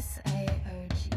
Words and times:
S-A-O-G. 0.00 1.10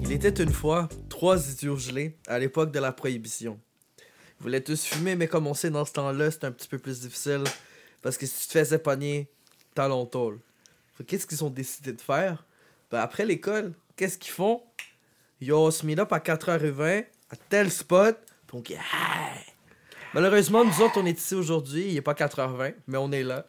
Il 0.00 0.10
était 0.10 0.42
une 0.42 0.52
fois 0.52 0.88
trois 1.08 1.48
idiots 1.48 1.76
gelés 1.76 2.18
à 2.26 2.40
l'époque 2.40 2.72
de 2.72 2.80
la 2.80 2.90
prohibition. 2.90 3.60
Ils 4.00 4.42
voulaient 4.42 4.64
tous 4.64 4.84
fumer, 4.84 5.14
mais 5.14 5.28
comme 5.28 5.46
on 5.46 5.54
sait, 5.54 5.70
dans 5.70 5.84
ce 5.84 5.92
temps-là, 5.92 6.32
c'était 6.32 6.46
un 6.46 6.50
petit 6.50 6.66
peu 6.66 6.78
plus 6.78 7.02
difficile. 7.02 7.44
Parce 8.02 8.18
que 8.18 8.26
si 8.26 8.48
tu 8.48 8.54
te 8.54 8.58
faisais 8.58 8.80
pogner, 8.80 9.30
t'as 9.76 9.86
longtemps. 9.86 10.32
Qu'est-ce 11.06 11.28
qu'ils 11.28 11.44
ont 11.44 11.50
décidé 11.50 11.92
de 11.92 12.00
faire? 12.00 12.44
Ben, 12.90 12.98
après 12.98 13.24
l'école, 13.24 13.74
qu'est-ce 13.94 14.18
qu'ils 14.18 14.32
font? 14.32 14.60
Ils 15.40 15.52
ont 15.52 15.70
se 15.70 15.86
mis 15.86 15.96
up 16.00 16.12
à 16.12 16.18
4h20 16.18 17.04
à 17.30 17.36
tel 17.48 17.70
spot. 17.70 18.18
Donc! 18.52 18.74
Malheureusement, 20.14 20.64
nous 20.64 20.80
autres, 20.80 21.00
on 21.00 21.06
est 21.06 21.16
ici 21.16 21.36
aujourd'hui. 21.36 21.86
Il 21.90 21.94
n'est 21.94 22.02
pas 22.02 22.14
4h20, 22.14 22.74
mais 22.88 22.98
on 22.98 23.12
est 23.12 23.22
là 23.22 23.46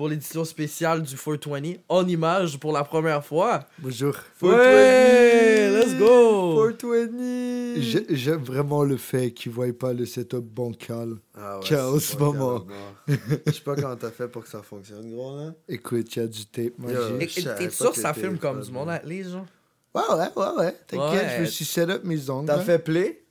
pour 0.00 0.08
l'édition 0.08 0.46
spéciale 0.46 1.02
du 1.02 1.14
420 1.14 1.74
en 1.90 2.08
image 2.08 2.58
pour 2.58 2.72
la 2.72 2.84
première 2.84 3.22
fois. 3.22 3.66
Bonjour. 3.80 4.14
Ouais! 4.40 5.68
Let's 5.78 5.94
go! 5.98 6.70
420! 6.70 7.82
J'ai- 7.82 8.06
J'aime 8.08 8.42
vraiment 8.42 8.82
le 8.82 8.96
fait 8.96 9.30
qu'ils 9.32 9.52
voient 9.52 9.66
pas 9.78 9.92
le 9.92 10.06
setup 10.06 10.38
bancal. 10.38 11.16
Ah 11.36 11.58
ouais, 11.58 11.66
Chaos 11.68 12.00
c'est 12.00 12.16
pas 12.16 12.24
moment. 12.24 12.60
grave, 12.60 12.66
non. 13.08 13.26
Je 13.46 13.52
sais 13.52 13.60
pas 13.60 13.74
comment 13.76 13.94
t'as 13.96 14.10
fait 14.10 14.26
pour 14.28 14.42
que 14.44 14.48
ça 14.48 14.62
fonctionne, 14.62 15.12
gros, 15.12 15.36
là. 15.36 15.52
Écoute, 15.68 16.16
il 16.16 16.18
y 16.18 16.22
a 16.22 16.26
du 16.28 16.46
tape 16.46 16.78
magique. 16.78 17.30
Je 17.36 17.40
savais 17.42 17.58
T'es 17.58 17.64
pas 17.66 17.70
sûr 17.70 17.90
que 17.90 17.94
que 17.96 18.00
ça 18.00 18.14
t'étais 18.14 18.26
filme 18.26 18.38
comme 18.38 18.58
pas 18.60 18.64
du 18.64 18.72
monde 18.72 18.88
bon. 19.04 19.22
gens? 19.30 19.46
Ouais, 19.94 20.02
ouais, 20.16 20.28
ouais, 20.34 20.64
ouais. 20.64 20.76
T'inquiète, 20.86 21.22
Ouais. 21.26 21.34
je 21.36 21.40
me 21.42 21.46
suis 21.46 21.66
set 21.66 21.90
up 21.90 22.04
mes 22.04 22.30
ongles. 22.30 22.46
T'as 22.46 22.56
là. 22.56 22.62
fait 22.62 22.78
play? 22.78 23.22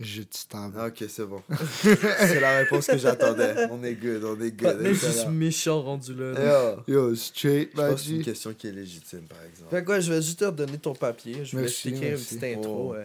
Je. 0.00 0.22
Ah, 0.54 0.86
Ok, 0.86 1.04
c'est 1.08 1.26
bon. 1.26 1.42
c'est 1.82 2.40
la 2.40 2.58
réponse 2.58 2.86
que 2.86 2.96
j'attendais. 2.96 3.66
On 3.70 3.82
est 3.84 3.94
good, 3.94 4.24
on 4.24 4.40
est 4.40 4.50
good. 4.50 4.78
Mais 4.80 4.90
excellent. 4.90 5.30
méchant 5.30 5.82
rendu 5.82 6.14
là. 6.14 6.82
Yo, 6.86 6.94
Yo, 7.10 7.14
straight, 7.14 7.70
je 7.74 7.76
pense 7.76 7.94
que 7.94 8.00
c'est 8.00 8.10
une 8.12 8.24
question 8.24 8.54
qui 8.54 8.68
est 8.68 8.72
légitime, 8.72 9.22
par 9.28 9.42
exemple. 9.42 9.70
Fait 9.70 9.84
quoi, 9.84 10.00
je 10.00 10.10
vais 10.12 10.22
juste 10.22 10.38
te 10.38 10.46
redonner 10.46 10.78
ton 10.78 10.94
papier. 10.94 11.44
Je 11.44 11.56
vais 11.58 11.66
t'écrire 11.66 12.12
une 12.14 12.18
petite 12.18 12.44
intro. 12.44 12.92
Oh. 12.92 12.94
euh. 12.94 13.04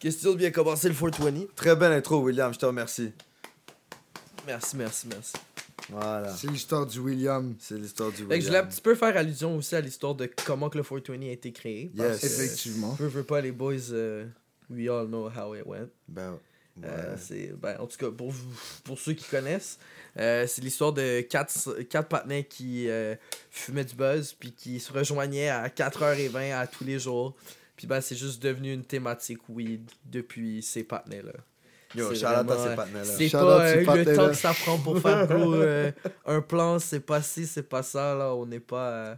Question 0.00 0.32
de 0.32 0.36
bien 0.38 0.50
commencer 0.50 0.88
le 0.88 0.94
420. 0.94 1.54
Très 1.54 1.76
belle 1.76 1.92
intro, 1.92 2.18
William, 2.18 2.52
je 2.52 2.58
te 2.58 2.66
remercie. 2.66 3.12
Merci, 4.46 4.76
merci, 4.76 5.06
merci. 5.08 5.32
Voilà. 5.88 6.34
C'est 6.34 6.50
l'histoire 6.50 6.86
du 6.86 6.98
William. 6.98 7.54
C'est 7.60 7.78
l'histoire 7.78 8.10
du 8.10 8.24
Fait 8.26 8.38
que 8.38 8.40
je 8.40 8.46
voulais 8.46 8.58
un 8.58 8.60
William. 8.62 8.68
petit 8.68 8.80
peu 8.80 8.94
faire 8.94 9.16
allusion 9.16 9.56
aussi 9.56 9.74
à 9.76 9.80
l'histoire 9.80 10.14
de 10.14 10.28
comment 10.44 10.68
que 10.68 10.78
le 10.78 10.84
420 10.84 11.28
a 11.28 11.30
été 11.32 11.52
créé. 11.52 11.90
Yes. 11.94 12.06
Parce 12.08 12.20
que, 12.20 12.26
Effectivement. 12.26 12.96
Veux, 12.98 13.08
veux 13.08 13.22
pas, 13.22 13.40
les 13.40 13.52
boys, 13.52 13.74
euh, 13.92 14.24
we 14.74 14.88
all 14.88 15.06
know 15.06 15.28
how 15.28 15.54
it 15.54 15.66
went. 15.66 15.90
Ben, 16.08 16.32
ouais. 16.32 16.38
Euh, 16.84 17.14
c'est, 17.16 17.52
ben, 17.56 17.76
en 17.78 17.86
tout 17.86 17.96
cas, 17.96 18.10
pour, 18.10 18.34
pour 18.82 18.98
ceux 18.98 19.12
qui 19.12 19.28
connaissent, 19.28 19.78
euh, 20.18 20.44
c'est 20.46 20.60
l'histoire 20.60 20.92
de 20.92 21.20
quatre, 21.20 21.82
quatre 21.84 22.08
partenaires 22.08 22.48
qui 22.48 22.88
euh, 22.88 23.14
fumaient 23.50 23.84
du 23.84 23.94
buzz 23.94 24.32
puis 24.32 24.52
qui 24.52 24.80
se 24.80 24.92
rejoignaient 24.92 25.50
à 25.50 25.68
4h20 25.68 26.52
à 26.52 26.66
tous 26.66 26.84
les 26.84 26.98
jours. 26.98 27.36
Puis 27.76 27.86
ben, 27.86 28.00
c'est 28.00 28.16
juste 28.16 28.42
devenu 28.42 28.72
une 28.72 28.84
thématique 28.84 29.48
weed 29.48 29.88
depuis 30.04 30.62
ces 30.62 30.84
partenaires-là. 30.84 31.32
Yo, 31.94 32.08
c'est 32.08 32.16
shout 32.16 32.26
out 32.26 32.32
à 32.32 32.42
vraiment, 32.42 32.64
ces 32.64 32.76
partenaires-là. 32.76 33.14
C'est 33.16 33.30
pas 33.30 33.60
euh, 33.60 34.04
le 34.04 34.16
temps 34.16 34.28
que 34.28 34.34
ça 34.34 34.52
prend 34.52 34.78
pour 34.78 34.98
faire 34.98 35.26
gros, 35.28 35.54
euh, 35.54 35.92
un 36.26 36.40
plan, 36.40 36.78
c'est 36.78 37.00
pas 37.00 37.22
ci, 37.22 37.46
c'est 37.46 37.68
pas 37.68 37.82
ça, 37.82 38.14
là. 38.14 38.34
On 38.34 38.46
n'est 38.46 38.60
pas, 38.60 38.90
euh, 38.90 39.14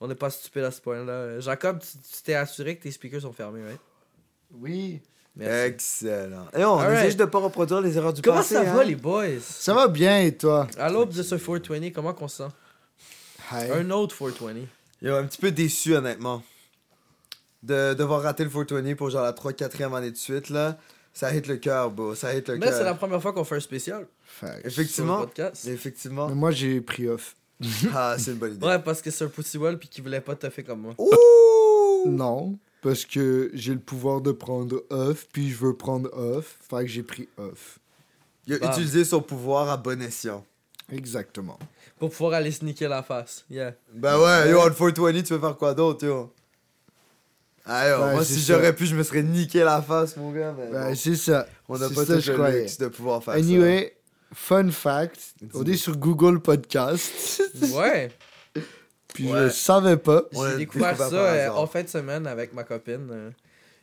on 0.00 0.08
n'est 0.08 0.16
pas 0.16 0.30
stupide 0.30 0.64
à 0.64 0.70
ce 0.70 0.80
point-là. 0.80 1.38
Jacob, 1.40 1.80
tu 1.80 1.98
tu 1.98 2.22
t'es 2.22 2.34
assuré 2.34 2.76
que 2.76 2.82
tes 2.82 2.90
speakers 2.90 3.22
sont 3.22 3.32
fermés, 3.32 3.62
right? 3.62 3.80
Oui. 4.60 5.00
Merci. 5.34 6.06
Excellent. 6.06 6.46
Et 6.56 6.64
on 6.64 6.78
Alright. 6.78 6.98
essaie 6.98 7.06
juste 7.06 7.20
de 7.20 7.24
pas 7.24 7.38
reproduire 7.38 7.80
les 7.80 7.96
erreurs 7.96 8.12
du 8.12 8.20
Comment 8.20 8.36
passé. 8.38 8.54
ça 8.54 8.60
hein? 8.60 8.74
va, 8.74 8.84
les 8.84 8.96
boys? 8.96 9.40
Ça 9.40 9.72
va 9.72 9.88
bien 9.88 10.20
et 10.20 10.36
toi? 10.36 10.66
À 10.78 10.90
l'aube 10.90 11.12
de 11.12 11.22
ce 11.22 11.36
420, 11.36 11.90
comment 11.90 12.12
qu'on 12.12 12.28
se 12.28 12.38
sent? 12.44 12.48
Hi. 13.50 13.70
Un 13.70 13.90
autre 13.90 14.14
420. 14.16 14.66
Yo, 15.00 15.14
un 15.14 15.24
petit 15.24 15.38
peu 15.38 15.50
déçu, 15.50 15.94
honnêtement. 15.96 16.42
De 17.62 17.94
devoir 17.94 18.22
rater 18.22 18.44
le 18.44 18.50
420 18.50 18.94
pour 18.96 19.08
genre 19.10 19.22
la 19.22 19.32
3-4e 19.32 19.94
année 19.96 20.10
de 20.10 20.16
suite, 20.16 20.50
là. 20.50 20.76
Ça 21.14 21.34
hit 21.34 21.46
le 21.46 21.56
cœur, 21.56 21.90
bro. 21.90 22.14
Ça 22.14 22.34
hit 22.34 22.48
le 22.48 22.58
Mais 22.58 22.66
c'est 22.66 22.78
la 22.80 22.90
cœur. 22.90 22.98
première 22.98 23.20
fois 23.22 23.32
qu'on 23.32 23.44
fait 23.44 23.56
un 23.56 23.60
spécial 23.60 24.06
sur 24.38 24.46
le 24.48 24.66
Effectivement. 24.66 25.18
podcast. 25.20 25.66
Effectivement. 25.66 26.28
Mais 26.28 26.34
moi, 26.34 26.50
j'ai 26.50 26.80
pris 26.80 27.08
off. 27.08 27.36
Ah, 27.94 28.16
c'est 28.18 28.32
une 28.32 28.38
bonne 28.38 28.54
idée. 28.54 28.66
Ouais, 28.66 28.78
parce 28.80 29.00
que 29.00 29.10
c'est 29.10 29.24
un 29.24 29.28
pussy 29.28 29.56
wall 29.56 29.78
puis 29.78 29.88
qu'il 29.88 30.02
voulait 30.02 30.20
pas 30.20 30.34
te 30.34 30.48
faire 30.50 30.64
comme 30.64 30.80
moi. 30.80 30.94
Ouh! 30.98 32.08
Non, 32.10 32.58
parce 32.82 33.06
que 33.06 33.50
j'ai 33.54 33.72
le 33.72 33.80
pouvoir 33.80 34.20
de 34.20 34.32
prendre 34.32 34.82
off, 34.90 35.26
puis 35.32 35.48
je 35.50 35.56
veux 35.56 35.74
prendre 35.74 36.10
off. 36.12 36.56
Fait 36.68 36.82
que 36.84 36.86
j'ai 36.88 37.02
pris 37.02 37.28
off. 37.38 37.78
Il 38.46 38.54
a 38.54 38.58
Bam. 38.58 38.70
utilisé 38.72 39.04
son 39.04 39.22
pouvoir 39.22 39.70
à 39.70 39.76
bon 39.78 40.02
escient. 40.02 40.44
Exactement. 40.90 41.58
Pour 41.98 42.10
pouvoir 42.10 42.34
aller 42.34 42.50
se 42.50 42.64
niquer 42.64 42.88
la 42.88 43.02
face. 43.02 43.44
Yeah. 43.48 43.74
Ben 43.94 44.18
ouais, 44.18 44.50
yo, 44.50 44.62
le 44.68 44.74
420, 44.74 45.22
tu 45.22 45.32
veux 45.32 45.38
faire 45.40 45.56
quoi 45.56 45.72
d'autre, 45.72 46.04
yo? 46.04 46.30
Ah 47.64 47.88
yo, 47.88 48.02
Ouais, 48.04 48.12
moi 48.14 48.24
si 48.24 48.40
ça. 48.40 48.54
j'aurais 48.54 48.74
pu, 48.74 48.84
je 48.86 48.96
me 48.96 49.04
serais 49.04 49.22
niqué 49.22 49.62
la 49.62 49.80
face, 49.80 50.16
mon 50.16 50.32
gars, 50.32 50.52
mais 50.58 50.68
Ben, 50.72 50.88
bon. 50.88 50.94
c'est 50.96 51.14
ça. 51.14 51.46
on 51.68 51.78
n'a 51.78 51.88
pas 51.88 52.04
ça, 52.04 52.18
je 52.18 52.32
le 52.32 52.38
croyais. 52.38 52.62
luxe 52.62 52.76
de 52.78 52.88
pouvoir 52.88 53.22
faire 53.22 53.34
Anyway, 53.34 53.96
fun 54.34 54.68
fact, 54.72 55.34
on 55.54 55.62
est 55.64 55.76
sur 55.76 55.96
Google 55.96 56.40
Podcast. 56.40 57.40
Ouais. 57.72 58.10
Puis 59.14 59.30
Ouais. 59.32 59.44
je 59.44 59.48
savais 59.50 59.96
pas. 59.96 60.22
J'ai 60.32 60.56
découvert 60.58 60.96
ça 60.96 61.04
euh, 61.12 61.44
hasard. 61.46 61.58
en 61.60 61.66
fin 61.66 61.82
de 61.82 61.88
semaine 61.88 62.26
avec 62.26 62.52
ma 62.52 62.64
copine. 62.64 63.08
euh. 63.10 63.30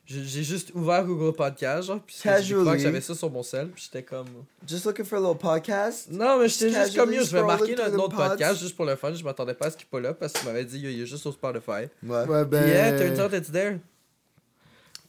J'ai 0.05 0.43
juste 0.43 0.71
ouvert 0.73 1.05
Google 1.05 1.35
Podcast, 1.35 1.87
genre, 1.87 1.99
puis 2.01 2.15
j'ai 2.17 2.29
découvert 2.29 2.39
Casually. 2.65 2.71
que 2.77 2.79
j'avais 2.79 3.01
ça 3.01 3.13
sur 3.13 3.29
mon 3.29 3.43
sel, 3.43 3.67
puis 3.69 3.83
j'étais 3.85 4.01
comme... 4.01 4.25
ça. 4.25 4.65
Just 4.67 4.85
looking 4.87 5.05
for 5.05 5.19
a 5.19 5.21
little 5.21 5.37
podcast? 5.37 6.07
Non, 6.09 6.39
mais 6.39 6.49
j'étais 6.49 6.71
juste 6.71 6.95
comme, 6.95 7.13
yo, 7.13 7.23
je 7.23 7.29
vais 7.31 7.43
marquer 7.43 7.75
notre 7.75 7.95
autre 8.03 8.15
pods. 8.17 8.29
podcast 8.29 8.59
juste 8.59 8.75
pour 8.75 8.85
le 8.85 8.95
fun, 8.95 9.13
je 9.13 9.23
m'attendais 9.23 9.53
pas 9.53 9.67
à 9.67 9.69
ce 9.69 9.77
qu'il 9.77 9.85
pas 9.85 9.99
là, 9.99 10.15
parce 10.15 10.33
que 10.33 10.39
tu 10.39 10.45
m'avais 10.47 10.65
dit, 10.65 10.79
yo, 10.79 10.89
il 10.89 11.01
est 11.03 11.05
juste 11.05 11.21
sur 11.21 11.31
Spotify. 11.31 11.87
Ouais. 12.01 12.25
Ouais, 12.27 12.43
ben, 12.45 12.67
Yeah, 12.67 12.97
turns 12.97 13.19
out 13.23 13.33
it's 13.33 13.51
there? 13.51 13.77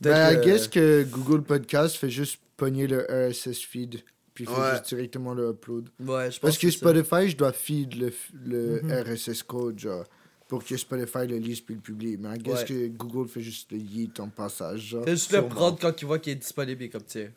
ben, 0.03 0.33
I 0.39 0.45
guess 0.45 0.69
que 0.69 1.05
Google 1.05 1.43
Podcast 1.45 1.97
fait 1.97 2.11
juste 2.11 2.39
pogner 2.59 2.87
le 2.87 3.07
RSS 3.09 3.61
feed, 3.65 4.03
puis 4.45 4.55
fait 4.55 4.61
Ouais. 4.61 4.71
juste 4.73 4.89
directement 4.89 5.35
le 5.35 5.51
upload. 5.51 5.89
Ouais, 6.01 6.07
je 6.31 6.39
pense 6.39 6.39
Parce 6.41 6.59
que. 6.59 6.71
Spotify, 6.71 7.29
je 7.29 7.37
dois 7.37 7.53
feed 7.53 7.95
le, 7.95 8.13
le 8.45 8.81
Mhm. 8.83 8.93
RSS 9.15 9.43
code, 9.43 9.79
genre, 9.79 10.05
pour 10.49 10.65
que 10.65 10.77
Spotify 10.77 11.27
le 11.27 11.37
lise 11.39 11.61
puis 11.61 11.75
le 11.75 11.81
publie. 11.81 12.17
Mais 12.19 12.37
I 12.37 12.39
guess 12.39 12.61
Ouais. 12.61 12.65
que 12.67 12.87
Google 12.89 13.29
fait 13.29 13.41
juste 13.41 13.71
le 13.73 13.79
yeet 13.79 14.19
en 14.21 14.29
passage, 14.29 14.81
genre. 14.81 15.05
Fais 15.05 15.13
juste 15.13 15.33
le 15.33 15.47
prendre 15.47 15.79
quand 15.81 16.01
il 16.01 16.05
voit 16.07 16.19
qu'il 16.19 16.33
est 16.33 16.37
disponible 16.37 16.83
et 16.83 16.89
comme 16.89 17.03
tiens. 17.05 17.31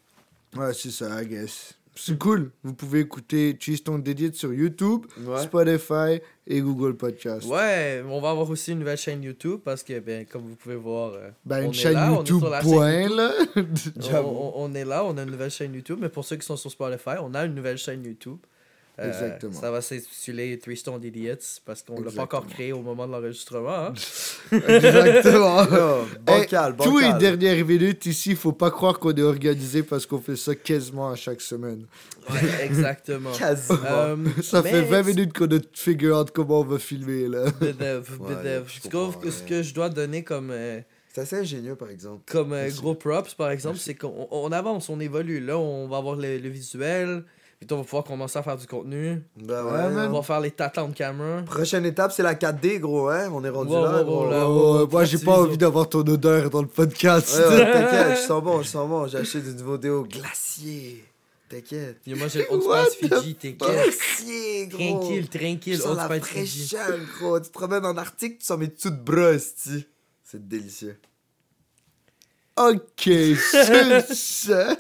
Ouais, 0.56 0.74
c'est 0.74 0.92
ça, 0.92 1.22
I 1.22 1.25
guess. 1.28 1.74
C'est 1.96 2.18
cool. 2.18 2.52
Vous 2.64 2.74
pouvez 2.74 3.02
écouter 3.02 3.56
Cheeston 3.59 4.00
dédié 4.00 4.31
sur 4.34 4.52
YouTube, 4.54 5.06
Ouais. 5.26 5.42
Spotify 5.44 6.20
et 6.48 6.59
Google 6.62 6.96
Podcast. 6.98 7.46
Ouais, 7.48 8.04
on 8.09 8.20
va 8.20 8.31
avoir 8.31 8.50
aussi 8.50 8.72
une 8.72 8.80
nouvelle 8.80 8.98
chaîne 8.98 9.22
YouTube 9.24 9.59
parce 9.64 9.84
que, 9.84 10.00
ben, 10.00 10.26
comme 10.26 10.42
vous 10.42 10.56
pouvez 10.56 10.76
voir, 10.76 11.14
euh, 11.14 11.30
Ben, 11.46 11.59
on 11.59 11.64
une 11.66 11.70
est 11.70 11.74
chaîne 11.74 11.94
là, 11.94 12.12
on 12.14 12.24
est 12.24 12.28
sur 12.28 12.50
la 12.50 12.62
chaîne 12.62 12.72
point, 12.72 13.09
là. 13.09 13.31
on, 13.56 14.02
J'avoue. 14.02 14.28
on- 14.30 14.54
on 14.56 14.74
est 14.74 14.86
là, 14.86 15.06
on 15.06 15.16
a 15.18 15.24
une 15.24 15.30
nouvelle 15.31 15.52
chaîne 15.52 15.74
YouTube, 15.74 16.00
mais 16.02 16.09
pour 16.09 16.26
ceux 16.26 16.36
qui 16.38 16.46
sont 16.46 16.58
sur 16.58 16.72
Spotify, 16.72 17.18
on 17.22 17.34
a 17.36 17.46
une 17.46 17.54
nouvelle 17.54 17.78
chaîne 17.78 18.04
YouTube. 18.04 18.38
Euh, 19.00 19.08
Exactement. 19.08 19.59
Ça 19.59 19.72
va 19.72 19.81
s'intituler 19.81 20.59
Three 20.59 20.78
Stone 20.78 21.04
Idiots 21.04 21.36
parce 21.66 21.81
qu'on 21.81 22.00
l'a 22.00 22.12
pas 22.12 22.22
encore 22.24 22.46
créé 22.46 22.74
au 22.74 22.81
moment 22.81 23.08
de 23.08 23.12
l'enregistrement. 23.12 23.88
hein. 23.88 23.94
Exactement. 24.52 25.64
Yo, 25.72 26.06
bancal, 26.26 26.76
Tous 26.78 27.00
les 27.00 27.06
bancal. 27.12 27.38
dernières 27.38 27.66
minutes 27.66 28.06
ici, 28.06 28.36
faut 28.36 28.52
pas 28.52 28.70
croire 28.72 29.00
qu'on 29.00 29.14
est 29.14 29.22
organisé 29.24 29.84
parce 29.84 30.06
qu'on 30.06 30.20
fait 30.20 30.36
ça 30.36 30.54
quasiment 30.56 31.09
à 31.09 31.16
chaque 31.16 31.42
semaine. 31.42 31.86
Ouais, 32.30 32.40
exactement. 32.64 33.31
Quasiment. 33.38 33.80
Euh, 33.86 34.16
Ça 34.42 34.62
fait 34.64 34.81
20 34.84 35.04
minutes 35.04 35.34
qu'on 35.34 35.48
a 35.48 35.60
figure 35.74 36.18
out 36.20 36.30
comment 36.31 36.60
on 36.62 36.64
va 36.64 36.80
filmer, 36.80 37.28
là. 37.28 37.46
Bedev, 37.60 38.08
Ouais, 38.20 38.36
bedev. 38.36 38.64
je 38.68 38.74
Ce 38.81 38.88
que- 38.88 39.30
ce 39.31 39.42
ouais. 39.44 39.50
que 39.50 39.64
je 39.64 39.74
dois 39.74 39.90
donner 39.90 40.24
comme, 40.24 40.50
euh, 40.52 40.80
C'est 41.14 41.22
assez 41.22 41.36
ingénieux, 41.38 41.75
par 41.75 41.90
exemple. 41.90 42.22
comme 42.31 42.54
euh, 42.54 42.70
gros 42.78 42.96
props, 42.96 43.34
par 43.34 43.50
exemple, 43.50 43.78
c'est 43.80 43.96
qu'on 43.96 44.28
on 44.31 44.52
avance, 44.52 44.88
on 44.90 45.00
évolue. 45.00 45.40
Là, 45.40 45.58
on 45.58 45.88
va 45.88 45.98
avoir 45.98 46.16
le, 46.16 46.38
le 46.38 46.50
visuel. 46.50 47.24
Puis 47.66 47.74
on 47.74 47.78
va 47.79 47.84
pouvoir 47.84 48.03
commencer 48.03 48.38
à 48.40 48.44
faire 48.44 48.57
du 48.57 48.68
contenu. 48.68 49.22
Ben 49.38 49.63
Ouais, 49.63 49.72
ouais. 49.72 49.90
man. 49.90 50.09
On 50.12 50.16
va 50.18 50.22
faire 50.24 50.40
les 50.41 50.51
tatas 50.51 50.84
en 50.84 50.91
caméra. 50.91 51.42
Prochaine 51.44 51.86
étape, 51.86 52.12
c'est 52.12 52.24
la 52.24 52.36
4D, 52.36 52.80
gros, 52.80 53.10
hein. 53.10 53.30
On 53.33 53.44
est 53.44 53.50
rendu 53.50 53.71
Wow, 53.71 53.83
là, 53.86 53.98
wow, 54.00 54.04
gros. 54.04 54.24
wow, 54.25 54.30
là. 54.31 54.48
Oh, 54.50 54.80
ouais, 54.81 54.88
moi, 54.92 55.06
j'ai 55.06 55.18
pas 55.19 55.39
envie 55.39 55.57
d'avoir 55.57 55.88
ton 55.89 56.00
odeur 56.00 56.50
dans 56.50 56.62
le 56.62 56.68
podcast. 56.68 57.38
Ouais, 57.38 57.48
ouais, 57.56 57.71
t'inquiète, 57.74 58.18
je 58.18 58.27
sens 58.27 58.44
bon, 58.44 58.62
je 58.62 58.68
sens 58.68 58.88
bon. 58.89 59.07
J'ai 59.07 59.18
acheté 59.19 59.42
du 59.42 59.54
nouveau 59.56 59.77
déo 59.77 60.04
glacier. 60.04 61.06
T'inquiète. 61.50 61.98
Moi, 62.07 62.27
j'ai 62.30 62.39
le 62.39 62.51
Old 62.51 62.63
Spice 62.92 63.10
Fiji, 63.21 63.36
t'inquiète. 63.36 63.57
Glacier, 63.60 64.68
gros. 64.68 64.77
Tranquille, 65.00 65.30
tranquille, 65.30 65.81
Old 65.86 65.98
la 65.98 66.06
Spice 66.06 66.25
Fiji. 66.27 66.68
fraîcheur, 66.75 66.98
gros. 67.19 67.39
Tu 67.39 67.48
te 67.48 67.54
promènes 67.54 67.86
en 67.86 67.95
Arctique, 67.98 68.39
tu 68.39 68.45
sens 68.45 68.57
mes 68.57 68.68
dessous 68.68 68.89
de 68.89 68.95
bras. 68.95 69.38
C'est 69.38 70.48
délicieux. 70.48 70.98
ok, 72.57 73.01
sur 73.06 74.16
ça. 74.16 74.75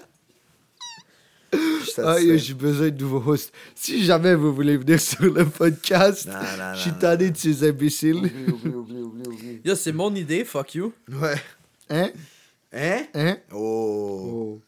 Ah, 1.97 2.15
j'ai 2.19 2.53
besoin 2.53 2.89
de 2.89 3.03
nouveaux 3.03 3.31
hosts. 3.31 3.53
Si 3.75 4.03
jamais 4.03 4.35
vous 4.35 4.53
voulez 4.53 4.77
venir 4.77 4.99
sur 4.99 5.23
le 5.25 5.45
podcast, 5.45 6.25
Non, 6.25 6.33
non, 6.33 6.73
je 6.73 6.79
suis 6.79 6.93
tanné 6.93 7.29
de 7.29 7.37
ces 7.37 7.67
imbéciles. 7.67 8.17
Oublie, 8.17 8.45
oublie, 8.47 8.73
oublie, 8.73 9.01
oublie, 9.01 9.27
oublie. 9.27 9.61
Yo, 9.63 9.75
c'est 9.75 9.91
mon 9.91 10.13
idée, 10.15 10.43
fuck 10.43 10.73
you. 10.75 10.93
Ouais. 11.11 11.35
Hein? 11.89 12.09
Hein? 12.73 13.03
Hein? 13.13 13.37
Oh. 13.51 14.21
Oh. 14.25 14.61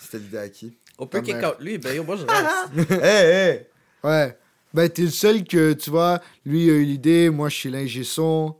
C'était 0.00 0.18
l'idée 0.18 0.38
à 0.38 0.48
qui? 0.48 0.72
On 0.98 1.06
peut 1.06 1.20
kick 1.20 1.36
out 1.36 1.56
lui, 1.60 1.76
ben 1.76 1.94
yo, 1.94 2.04
moi 2.04 2.16
je 2.16 2.24
reste. 2.24 2.90
hey, 3.02 3.26
hey! 3.30 3.66
Ouais. 4.02 4.36
Ben, 4.72 4.88
t'es 4.88 5.02
le 5.02 5.10
seul 5.10 5.44
que, 5.44 5.74
tu 5.74 5.90
vois, 5.90 6.20
lui 6.44 6.70
a 6.70 6.74
eu 6.74 6.84
l'idée, 6.84 7.28
moi 7.28 7.48
je 7.48 7.56
suis 7.56 7.70
l'ingé 7.70 8.04
son. 8.04 8.54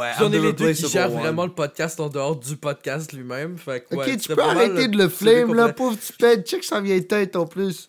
Ouais, 0.00 0.12
Puis 0.16 0.24
on 0.24 0.32
est 0.32 0.38
les 0.38 0.52
deux 0.52 0.72
qui 0.72 0.88
gèrent 0.88 1.10
vraiment 1.10 1.44
le 1.44 1.52
podcast 1.52 2.00
en 2.00 2.08
dehors 2.08 2.36
du 2.36 2.56
podcast 2.56 3.12
lui-même. 3.12 3.58
Fait 3.58 3.86
que, 3.88 3.94
Ok, 3.94 4.16
tu 4.18 4.34
peux 4.34 4.42
arrêter 4.42 4.88
de 4.88 4.96
le 4.96 5.08
flame, 5.08 5.54
là, 5.54 5.72
pauvre 5.72 5.96
petit 5.96 6.12
pète. 6.14 6.46
Check, 6.48 6.64
ça 6.64 6.80
vient 6.80 6.98
tête 7.00 7.36
en 7.36 7.46
plus. 7.46 7.88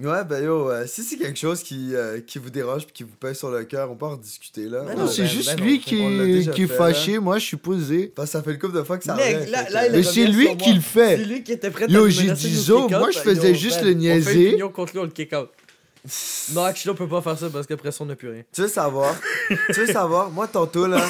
Ouais, 0.00 0.24
ben 0.24 0.42
yo, 0.42 0.70
euh, 0.70 0.86
si 0.86 1.02
c'est 1.02 1.18
quelque 1.18 1.38
chose 1.38 1.62
qui, 1.62 1.94
euh, 1.94 2.18
qui 2.26 2.38
vous 2.38 2.48
dérange 2.48 2.86
puis 2.86 2.94
qui 2.94 3.02
vous 3.02 3.14
pèse 3.20 3.36
sur 3.36 3.50
le 3.50 3.62
cœur, 3.64 3.90
on 3.90 3.94
peut 3.94 4.06
en 4.06 4.16
discuter 4.16 4.62
là. 4.66 4.84
Mais 4.88 4.94
Non, 4.94 5.02
non, 5.02 5.06
c'est 5.06 5.20
ben, 5.24 5.28
juste 5.28 5.54
ben 5.54 5.62
lui 5.62 5.74
non, 5.74 5.78
qui, 5.80 6.48
on 6.48 6.52
qui 6.54 6.62
est 6.62 6.66
fait, 6.66 6.74
fâché, 6.78 7.18
moi 7.18 7.38
je 7.38 7.44
suis 7.44 7.56
posé. 7.58 8.06
Parce 8.06 8.28
que 8.28 8.32
ça 8.38 8.42
fait 8.42 8.52
le 8.52 8.56
couple 8.56 8.74
de 8.78 8.82
fois 8.84 8.96
que 8.96 9.04
ça 9.04 9.14
revient. 9.16 9.50
là- 9.50 9.68
là, 9.68 9.88
Mais 9.90 10.02
c'est 10.02 10.24
lui 10.24 10.56
qui 10.56 10.72
le 10.72 10.80
fait. 10.80 11.18
C'est 11.18 11.24
lui 11.26 11.42
qui 11.42 11.52
était 11.52 11.70
prêt 11.70 11.84
à 11.84 11.88
Yo, 11.88 12.08
j'ai 12.08 12.32
dit 12.32 12.56
zo, 12.56 12.88
moi, 12.88 13.10
je 13.10 13.18
faisais 13.18 13.50
yo, 13.52 13.54
juste 13.54 13.82
ben, 13.82 13.88
le 13.88 13.90
On 13.90 13.92
fait 13.92 13.98
niaiser. 13.98 14.46
une 14.48 14.52
union 14.54 14.68
contre 14.70 14.92
lui, 14.94 15.00
on 15.00 15.04
le 15.04 15.10
kick 15.10 15.30
out. 15.34 15.50
Non, 16.52 16.66
on 16.88 16.94
peut 16.94 17.08
pas 17.08 17.22
faire 17.22 17.38
ça 17.38 17.48
parce 17.48 17.66
qu'après 17.66 17.92
ça, 17.92 18.02
on 18.02 18.06
n'a 18.06 18.16
plus 18.16 18.30
rien. 18.30 18.42
Tu 18.52 18.62
veux 18.62 18.68
savoir? 18.68 19.14
tu 19.48 19.80
veux 19.80 19.92
savoir? 19.92 20.30
Moi, 20.30 20.48
tantôt, 20.48 20.86
là, 20.86 21.00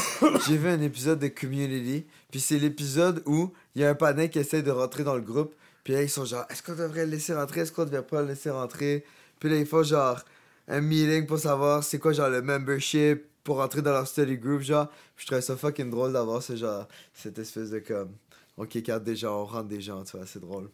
j'ai 0.46 0.56
vu 0.56 0.68
un 0.68 0.80
épisode 0.80 1.18
de 1.18 1.28
Community. 1.28 2.04
Puis 2.30 2.40
c'est 2.40 2.58
l'épisode 2.58 3.22
où 3.24 3.52
il 3.74 3.82
y 3.82 3.84
a 3.84 3.90
un 3.90 3.94
panel 3.94 4.28
qui 4.28 4.38
essaie 4.38 4.62
de 4.62 4.70
rentrer 4.70 5.04
dans 5.04 5.14
le 5.14 5.22
groupe. 5.22 5.54
Puis 5.82 5.94
là, 5.94 6.02
ils 6.02 6.10
sont 6.10 6.24
genre, 6.24 6.44
est-ce 6.50 6.62
qu'on 6.62 6.74
devrait 6.74 7.06
le 7.06 7.12
laisser 7.12 7.34
rentrer? 7.34 7.60
Est-ce 7.60 7.72
qu'on 7.72 7.84
devrait 7.84 8.06
pas 8.06 8.22
le 8.22 8.28
laisser 8.28 8.50
rentrer? 8.50 9.04
Puis 9.40 9.48
là, 9.48 9.56
il 9.56 9.66
faut 9.66 9.82
genre 9.82 10.20
un 10.68 10.80
meeting 10.80 11.26
pour 11.26 11.38
savoir 11.38 11.82
c'est 11.82 11.98
quoi, 11.98 12.12
genre, 12.12 12.28
le 12.28 12.42
membership 12.42 13.24
pour 13.44 13.56
rentrer 13.56 13.82
dans 13.82 13.92
leur 13.92 14.06
study 14.06 14.36
group, 14.36 14.60
genre. 14.60 14.88
Puis 15.16 15.24
je 15.24 15.26
trouvais 15.26 15.42
ça 15.42 15.56
fucking 15.56 15.90
drôle 15.90 16.12
d'avoir 16.12 16.42
ce 16.42 16.54
genre, 16.54 16.86
cette 17.14 17.38
espèce 17.38 17.70
de 17.70 17.80
comme, 17.80 18.12
on 18.56 18.66
kick 18.66 18.90
des 18.90 19.16
gens, 19.16 19.40
on 19.40 19.44
rentre 19.44 19.68
des 19.68 19.80
gens, 19.80 20.04
tu 20.04 20.16
vois, 20.16 20.26
c'est 20.26 20.40
drôle. 20.40 20.68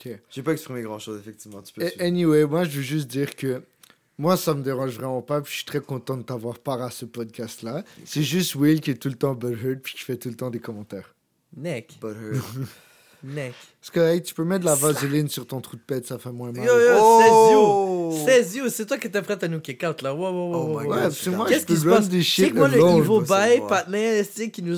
Ok. 0.00 0.18
J'ai 0.30 0.42
pas 0.42 0.52
exprimé 0.52 0.82
grand 0.82 0.98
chose, 0.98 1.20
effectivement, 1.20 1.60
tu 1.62 1.72
peux 1.72 1.86
suivre. 1.86 2.02
Anyway, 2.02 2.46
moi 2.46 2.64
je 2.64 2.76
veux 2.78 2.82
juste 2.82 3.08
dire 3.08 3.36
que 3.36 3.62
moi 4.18 4.36
ça 4.36 4.54
me 4.54 4.62
dérange 4.62 4.94
vraiment 4.96 5.22
pas, 5.22 5.40
puis 5.40 5.50
je 5.50 5.56
suis 5.56 5.66
très 5.66 5.80
content 5.80 6.16
de 6.16 6.22
t'avoir 6.22 6.58
part 6.58 6.80
à 6.82 6.90
ce 6.90 7.04
podcast-là. 7.04 7.84
C'est 8.04 8.22
juste 8.22 8.54
Will 8.54 8.80
qui 8.80 8.90
est 8.90 8.94
tout 8.94 9.08
le 9.08 9.14
temps 9.14 9.34
butthurt, 9.34 9.80
puis 9.82 9.94
qui 9.94 10.00
fait 10.04 10.16
tout 10.16 10.28
le 10.28 10.36
temps 10.36 10.50
des 10.50 10.60
commentaires. 10.60 11.14
Neck. 11.56 11.98
Butthurt. 12.00 12.44
Neck. 13.22 13.52
C'est 13.82 13.94
correct, 13.94 14.26
tu 14.26 14.34
peux 14.34 14.44
mettre 14.44 14.60
de 14.60 14.66
la 14.66 14.74
vaseline 14.74 15.28
sur 15.28 15.46
ton 15.46 15.60
trou 15.62 15.76
de 15.76 15.80
pète, 15.80 16.06
ça 16.06 16.18
fait 16.18 16.30
moins 16.32 16.52
mal. 16.52 16.64
Yo, 16.66 16.72
yo, 16.72 16.96
Oh! 17.00 18.12
16 18.26 18.26
you. 18.26 18.26
16 18.26 18.56
you, 18.56 18.64
c'est 18.68 18.84
toi 18.86 18.98
qui 18.98 19.06
étais 19.06 19.22
prêt 19.22 19.38
à 19.42 19.48
nous 19.48 19.60
kick 19.60 19.82
out 19.88 20.02
là. 20.02 20.12
Wow, 20.14 20.30
wow, 20.30 20.50
wow, 20.52 20.56
Oh 20.76 20.80
my. 20.80 20.86
God. 20.86 20.96
Ouais, 20.96 21.02
parce 21.02 21.18
que 21.20 21.30
moi 21.30 21.46
peux 21.46 21.54
qui 21.54 21.76
se 21.76 21.88
run 21.88 21.96
passe? 21.96 22.08
des 22.08 22.18
C'est 22.18 22.22
shit 22.24 22.54
moi 22.54 22.68
le 22.68 22.78
pas. 23.26 23.66
partenaire 23.68 24.14
esti, 24.20 24.50
qui 24.50 24.62
nous 24.62 24.76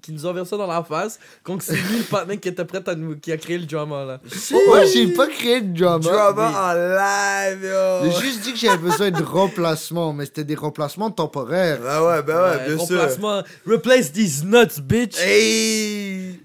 qui 0.00 0.12
nous 0.12 0.26
enverra 0.26 0.44
ça 0.44 0.56
dans 0.56 0.66
la 0.68 0.84
face, 0.84 1.18
quand 1.42 1.60
c'est 1.60 1.74
lui 1.74 1.98
le 1.98 2.04
partenaire 2.04 2.38
qui 2.40 2.48
était 2.48 2.64
prêt 2.64 2.82
à 2.88 2.94
nous 2.94 3.16
qui 3.16 3.32
a 3.32 3.36
créé 3.36 3.58
le 3.58 3.66
drama 3.66 4.04
là? 4.04 4.20
Moi 4.66 4.84
j'ai 4.84 5.08
pas 5.08 5.26
créé 5.26 5.60
de 5.62 5.76
drama? 5.78 5.98
Drama 6.04 6.50
mais- 6.50 7.52
en 7.52 7.54
live, 7.54 7.64
yo! 7.64 8.10
J'ai 8.12 8.20
juste 8.26 8.40
dit 8.42 8.52
que 8.52 8.58
j'avais 8.58 8.78
besoin 8.78 9.10
de 9.10 9.22
remplacements, 9.24 10.12
mais 10.12 10.24
c'était 10.26 10.44
des 10.44 10.54
remplacements 10.54 11.10
temporaires. 11.10 11.80
Ah 11.88 12.04
ouais, 12.04 12.22
ben 12.22 12.34
ouais, 12.36 12.42
Ouais, 12.42 12.74
bien 12.76 12.84
sûr. 12.86 12.96
remplacement. 13.00 13.42
Replace 13.66 14.12
these 14.12 14.44
nuts, 14.44 14.80
bitch. 14.80 15.18
Hey! 15.18 16.40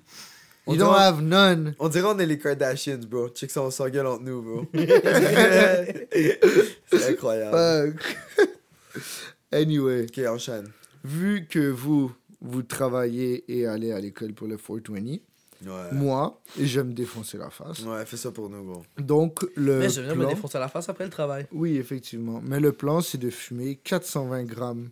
On 0.71 0.73
You 0.73 0.79
don't 0.79 0.89
dirait, 0.93 1.03
have 1.03 1.21
none. 1.21 1.75
on 1.79 1.89
dirait 1.89 2.07
on 2.13 2.19
est 2.19 2.25
les 2.25 2.37
Kardashians, 2.39 2.99
bro. 3.07 3.29
Check 3.29 3.51
ça, 3.51 3.61
on 3.61 3.71
s'engueule 3.71 4.07
entre 4.07 4.23
nous, 4.23 4.41
bro. 4.41 4.65
C'est 6.91 7.09
incroyable. 7.09 7.93
Fuck. 7.97 8.49
anyway, 9.51 10.05
Ok, 10.05 10.19
enchaîne. 10.27 10.67
vu 11.03 11.47
que 11.49 11.69
vous, 11.69 12.11
vous 12.41 12.63
travaillez 12.63 13.43
et 13.47 13.65
allez 13.65 13.91
à 13.91 13.99
l'école 13.99 14.33
pour 14.33 14.47
le 14.47 14.57
420, 14.57 15.17
Ouais. 15.63 15.69
moi, 15.91 16.41
je 16.59 16.79
vais 16.79 16.87
me 16.87 16.91
défoncer 16.93 17.37
la 17.37 17.51
face. 17.51 17.81
Ouais, 17.83 18.03
fais 18.07 18.17
ça 18.17 18.31
pour 18.31 18.49
nous, 18.49 18.63
gros. 18.63 18.83
Donc, 18.97 19.45
le 19.55 19.77
Mais 19.77 19.89
je 19.89 20.01
viens 20.01 20.15
me 20.15 20.21
plan... 20.21 20.29
défoncer 20.29 20.57
la 20.57 20.67
face 20.67 20.89
après 20.89 21.03
le 21.03 21.11
travail. 21.11 21.45
Oui, 21.51 21.77
effectivement. 21.77 22.41
Mais 22.43 22.59
le 22.59 22.71
plan, 22.71 22.99
c'est 23.01 23.19
de 23.19 23.29
fumer 23.29 23.75
420 23.83 24.43
grammes 24.45 24.89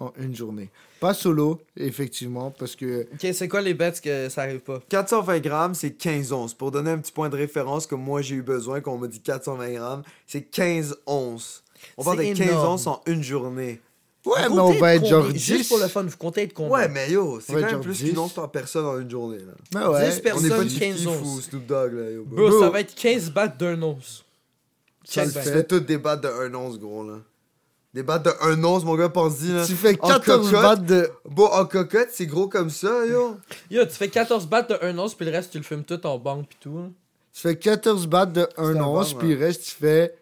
en 0.00 0.12
une 0.18 0.34
journée. 0.34 0.70
Pas 0.98 1.14
solo, 1.14 1.60
effectivement, 1.76 2.50
parce 2.50 2.74
que... 2.74 3.06
Ok, 3.12 3.32
c'est 3.32 3.48
quoi 3.48 3.60
les 3.60 3.74
bêtes 3.74 4.00
que 4.00 4.28
ça 4.28 4.42
arrive 4.42 4.60
pas? 4.60 4.80
420 4.88 5.38
grammes, 5.40 5.74
c'est 5.74 5.92
15 5.92 6.32
onces. 6.32 6.54
Pour 6.54 6.70
donner 6.70 6.90
un 6.90 6.98
petit 6.98 7.12
point 7.12 7.28
de 7.28 7.36
référence 7.36 7.86
que 7.86 7.94
moi 7.94 8.20
j'ai 8.22 8.34
eu 8.36 8.42
besoin, 8.42 8.80
qu'on 8.80 8.98
m'a 8.98 9.06
dit 9.06 9.20
420 9.20 9.70
grammes, 9.74 10.02
c'est 10.26 10.42
15 10.42 10.96
onces. 11.06 11.62
On 11.96 12.04
parle 12.04 12.18
de 12.18 12.22
C'est 12.24 12.32
15 12.34 12.48
énorme. 12.48 12.68
onces 12.74 12.86
en 12.86 13.00
une 13.06 13.22
journée. 13.22 13.80
Ouais, 14.26 14.48
Vous 14.48 14.54
mais 14.56 14.60
on 14.60 14.72
va 14.72 14.94
être 14.96 15.02
combien? 15.02 15.22
genre 15.22 15.32
10. 15.32 15.38
Juste 15.42 15.68
pour 15.70 15.78
le 15.78 15.88
fun, 15.88 16.02
vous 16.02 16.16
comptez 16.18 16.42
être 16.42 16.52
combien? 16.52 16.72
Ouais, 16.74 16.88
mais 16.90 17.10
yo, 17.10 17.40
c'est 17.40 17.54
quand 17.54 17.60
même 17.62 17.80
plus 17.80 17.96
10. 18.02 18.10
qu'une 18.10 18.18
once 18.18 18.34
par 18.34 18.50
personne 18.50 18.84
en 18.84 18.98
une 19.00 19.08
journée, 19.10 19.38
là. 19.38 19.52
Mais 19.74 19.86
ouais, 19.86 20.10
10 20.10 20.18
On 20.18 20.20
personnes. 20.20 20.44
est 20.46 20.48
pas 20.50 20.56
Personne, 20.56 20.68
50 20.68 20.78
15 20.78 21.06
ou 21.06 21.10
onces. 21.10 21.40
Snoop 21.44 21.66
Dogg, 21.66 21.92
là, 21.94 22.10
yo, 22.10 22.24
bro. 22.26 22.48
Bro, 22.50 22.60
ça 22.60 22.68
va 22.68 22.80
être 22.80 22.94
15 22.94 23.30
battes 23.30 23.58
d'un 23.58 23.82
once. 23.82 24.24
Ça 25.04 25.24
Tu 25.24 25.30
fait. 25.30 25.64
toutes 25.66 25.86
des 25.86 25.96
battes 25.96 26.22
de 26.22 26.28
1 26.28 26.54
once, 26.54 26.78
gros, 26.78 27.02
là. 27.08 27.14
Des 27.92 28.04
battes 28.04 28.24
de 28.24 28.30
1 28.40 28.62
once, 28.62 28.84
mon 28.84 28.94
gars, 28.94 29.08
pense-y, 29.08 29.48
là. 29.52 29.66
Tu 29.66 29.74
fais 29.74 29.98
En 30.00 30.06
14 30.08 30.46
cocotte. 30.50 30.62
battes 30.62 30.84
de... 30.84 31.10
Bon, 31.24 31.46
en 31.46 31.64
cocotte, 31.64 32.10
c'est 32.12 32.26
gros 32.26 32.46
comme 32.48 32.70
ça, 32.70 33.04
yo. 33.06 33.36
Yo, 33.68 33.84
tu 33.84 33.92
fais 33.94 34.08
14 34.08 34.46
battes 34.46 34.70
de 34.70 34.78
1 34.86 34.96
once, 34.96 35.14
puis 35.14 35.26
le 35.26 35.32
reste, 35.32 35.50
tu 35.52 35.58
le 35.58 35.64
fumes 35.64 35.82
tout 35.84 36.06
en 36.06 36.16
banque, 36.18 36.46
pis 36.48 36.56
tout. 36.60 36.78
hein. 36.78 36.92
Tu 37.32 37.40
fais 37.40 37.56
14 37.56 38.06
battes 38.06 38.32
de 38.32 38.48
1 38.56 38.76
un 38.76 38.82
once, 38.84 39.14
puis 39.14 39.34
le 39.34 39.44
reste, 39.44 39.64
tu 39.64 39.70
fais 39.72 40.14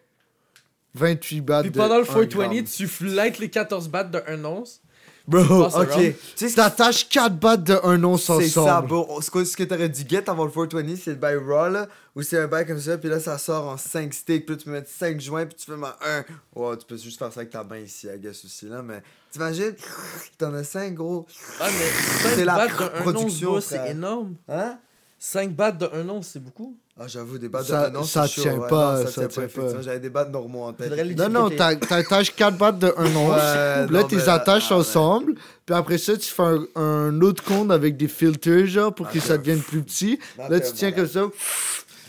28 0.95 1.41
battes 1.41 1.61
Puis 1.63 1.71
de 1.71 1.77
pendant 1.77 1.97
le 1.97 2.03
1 2.03 2.05
420, 2.05 2.47
gramme. 2.47 2.63
tu 2.65 2.87
flightes 2.87 3.37
les 3.39 3.49
14 3.49 3.87
battes 3.89 4.11
de 4.11 4.21
1 4.27 4.43
once. 4.45 4.81
Bro, 5.29 5.67
ok. 5.67 6.15
Tu 6.35 6.51
T'attaches 6.53 7.07
4 7.07 7.35
battes 7.35 7.63
de 7.63 7.79
1 7.83 8.03
once 8.03 8.31
c'est 8.39 8.49
ça, 8.49 8.81
bro. 8.81 9.21
Ce 9.21 9.29
que, 9.29 9.43
ce 9.43 9.55
que 9.55 9.63
t'aurais 9.63 9.87
dû 9.87 10.03
get 10.07 10.27
avant 10.27 10.45
le 10.45 10.51
420, 10.51 10.95
c'est 10.95 11.11
le 11.11 11.17
bail 11.17 11.35
raw, 11.37 11.69
là. 11.69 11.87
Où 12.15 12.23
c'est 12.23 12.39
un 12.39 12.47
bail 12.47 12.65
comme 12.65 12.79
ça, 12.79 12.97
puis 12.97 13.09
là, 13.09 13.19
ça 13.19 13.37
sort 13.37 13.67
en 13.67 13.77
5 13.77 14.11
sticks, 14.11 14.45
puis 14.47 14.55
là, 14.55 14.59
tu 14.59 14.65
peux 14.65 14.71
mettre 14.71 14.89
5 14.89 15.21
joints, 15.21 15.45
puis 15.45 15.55
tu 15.55 15.65
fais 15.67 15.77
en 15.77 15.85
1. 15.85 16.25
Ouais, 16.55 16.77
tu 16.77 16.85
peux 16.87 16.97
juste 16.97 17.19
faire 17.19 17.31
ça 17.31 17.41
avec 17.41 17.51
ta 17.51 17.63
main 17.63 17.77
ici, 17.77 18.07
I 18.07 18.19
guess 18.19 18.43
aussi, 18.43 18.65
là. 18.65 18.81
Mais 18.81 19.03
t'imagines, 19.31 19.75
t'en 20.39 20.51
as 20.55 20.63
5, 20.63 20.95
gros. 20.95 21.27
Ah, 21.61 21.67
mais 21.67 22.23
5 22.23 22.29
C'est 22.35 22.45
la 22.45 22.55
battes 22.55 22.79
de 22.79 22.83
1 22.83 22.87
once, 22.87 23.01
production, 23.01 23.61
c'est 23.61 23.91
énorme. 23.91 24.33
Hein? 24.47 24.79
5 25.21 25.51
battes 25.53 25.77
de 25.77 25.85
1 25.93 26.07
once, 26.09 26.29
c'est 26.33 26.39
beaucoup? 26.41 26.77
Ah, 26.97 27.07
j'avoue, 27.07 27.37
des 27.37 27.49
battes 27.49 27.65
Ça- 27.65 27.89
de 27.89 27.95
1 27.97 27.99
once, 27.99 28.11
ça 28.11 28.23
c'est 28.27 28.35
chaud, 28.35 28.41
tient 28.43 28.57
ouais. 28.57 28.69
pas, 28.69 28.99
Non, 28.99 29.05
ça 29.05 29.11
tient 29.11 29.21
pas. 29.23 29.27
effectivement. 29.43 29.81
J'avais 29.81 29.99
des 29.99 30.09
battes 30.09 30.31
normaux 30.31 30.63
en 30.63 30.73
tête. 30.73 30.89
Faudrait 30.89 31.03
Non, 31.13 31.29
non, 31.29 31.49
t'a- 31.49 31.75
t'attaches 31.75 32.33
4 32.35 32.57
battes 32.57 32.79
de 32.79 32.93
1 32.97 33.15
once. 33.15 33.31
Ouais, 33.31 33.35
là, 33.37 33.85
non, 33.89 34.03
tu 34.07 34.15
mais 34.15 34.21
les 34.21 34.27
là- 34.27 34.33
attaches 34.35 34.67
ah, 34.69 34.75
ouais. 34.75 34.79
ensemble. 34.79 35.33
Puis 35.65 35.75
après 35.75 35.97
ça, 35.97 36.15
tu 36.17 36.29
fais 36.29 36.43
un, 36.43 36.65
un 36.81 37.21
autre 37.21 37.43
compte 37.43 37.69
avec 37.71 37.97
des 37.97 38.07
filters, 38.07 38.65
genre, 38.67 38.93
pour 38.95 39.09
que 39.09 39.17
Ah, 39.17 39.21
ça 39.21 39.33
t'es 39.33 39.39
devienne 39.39 39.61
plus 39.61 39.81
petit. 39.83 40.19
Là, 40.37 40.47
t'es 40.59 40.67
tu 40.67 40.73
tiens 40.73 40.91
comme 40.93 41.07
ça. 41.07 41.25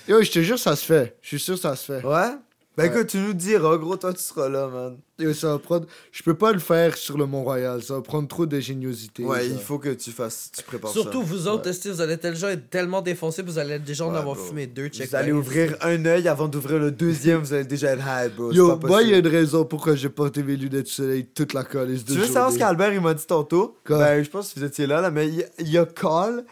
Yo, 0.09 0.23
je 0.23 0.31
te 0.31 0.39
jure, 0.41 0.59
ça 0.59 0.75
se 0.77 0.85
fait. 0.85 1.17
Je 1.23 1.29
suis 1.29 1.41
sûr 1.41 1.55
que 1.55 1.61
ça 1.61 1.75
se 1.77 1.85
fait. 1.93 2.05
Ouais? 2.07 2.31
Ben 2.77 2.85
Ouais. 2.85 2.89
écoute, 2.91 3.09
tu 3.09 3.19
nous 3.19 3.35
diras, 3.35 3.77
gros, 3.79 3.97
toi, 3.97 4.13
tu 4.15 4.23
seras 4.23 4.49
là, 4.49 4.69
man. 4.69 4.97
Yo, 5.19 5.35
ça 5.35 5.49
va 5.49 5.59
prendre... 5.59 5.87
Je 6.13 6.23
peux 6.23 6.35
pas 6.35 6.53
le 6.53 6.61
faire 6.61 6.97
sur 6.97 7.19
le 7.19 7.27
Mont-Royal. 7.27 7.83
Ça 7.83 7.95
va 7.95 8.01
prendre 8.01 8.29
trop 8.29 8.47
d'ingéniosité. 8.47 9.25
Ouais, 9.25 9.49
il 9.49 9.59
faut 9.59 9.79
que 9.79 9.91
tu 9.91 10.13
fasses, 10.13 10.51
tu 10.57 10.63
prépares 10.63 10.93
Surtout 10.93 11.21
ça. 11.21 11.27
vous 11.27 11.49
autres, 11.49 11.69
esti, 11.69 11.91
vous 11.91 12.01
allez 12.01 12.17
déjà 12.17 12.53
être 12.53 12.71
tellement 12.71 13.03
défoncés, 13.03 13.43
vous 13.43 13.59
allez 13.59 13.81
déjà 13.81 14.07
en 14.07 14.13
Ouais, 14.13 14.19
avoir 14.19 14.37
bro. 14.37 14.45
fumé 14.47 14.67
deux. 14.69 14.87
check 14.89 15.11
Vous 15.11 15.17
allez 15.17 15.33
ouvrir 15.33 15.77
un 15.83 16.03
œil 16.07 16.27
avant 16.29 16.47
d'ouvrir 16.49 16.79
le 16.79 16.91
deuxième, 16.93 17.41
vous 17.41 17.53
allez 17.53 17.65
déjà 17.65 17.91
être 17.93 18.05
high, 18.07 18.33
bro. 18.35 18.53
Yo, 18.53 18.77
pas 18.77 18.87
moi, 18.87 19.03
il 19.03 19.11
y 19.11 19.15
a 19.15 19.19
une 19.19 19.27
raison 19.27 19.65
pourquoi 19.65 19.95
j'ai 19.97 20.09
porté 20.09 20.43
mes 20.43 20.57
lunettes 20.57 20.85
de 20.85 20.89
soleil 20.89 21.27
toute 21.27 21.53
la 21.53 21.65
calice 21.65 22.05
de 22.05 22.15
Tu 22.15 22.21
veux 22.21 22.27
savoir 22.27 22.53
ce 22.53 22.59
qu'Albert 22.59 22.95
il 22.95 23.01
m'a 23.01 23.13
dit 23.15 23.27
tantôt? 23.27 23.77
Quoi? 23.85 23.99
Ben, 23.99 24.23
je 24.23 24.31
pense 24.31 24.55
que 24.55 24.61
vous 24.61 24.65
étiez 24.65 24.87
là, 24.87 25.01
là 25.01 25.11
mais 25.11 25.29
il, 25.29 25.45
il 25.59 25.69
y 25.71 25.77
a 25.77 25.85
call. 25.85 26.45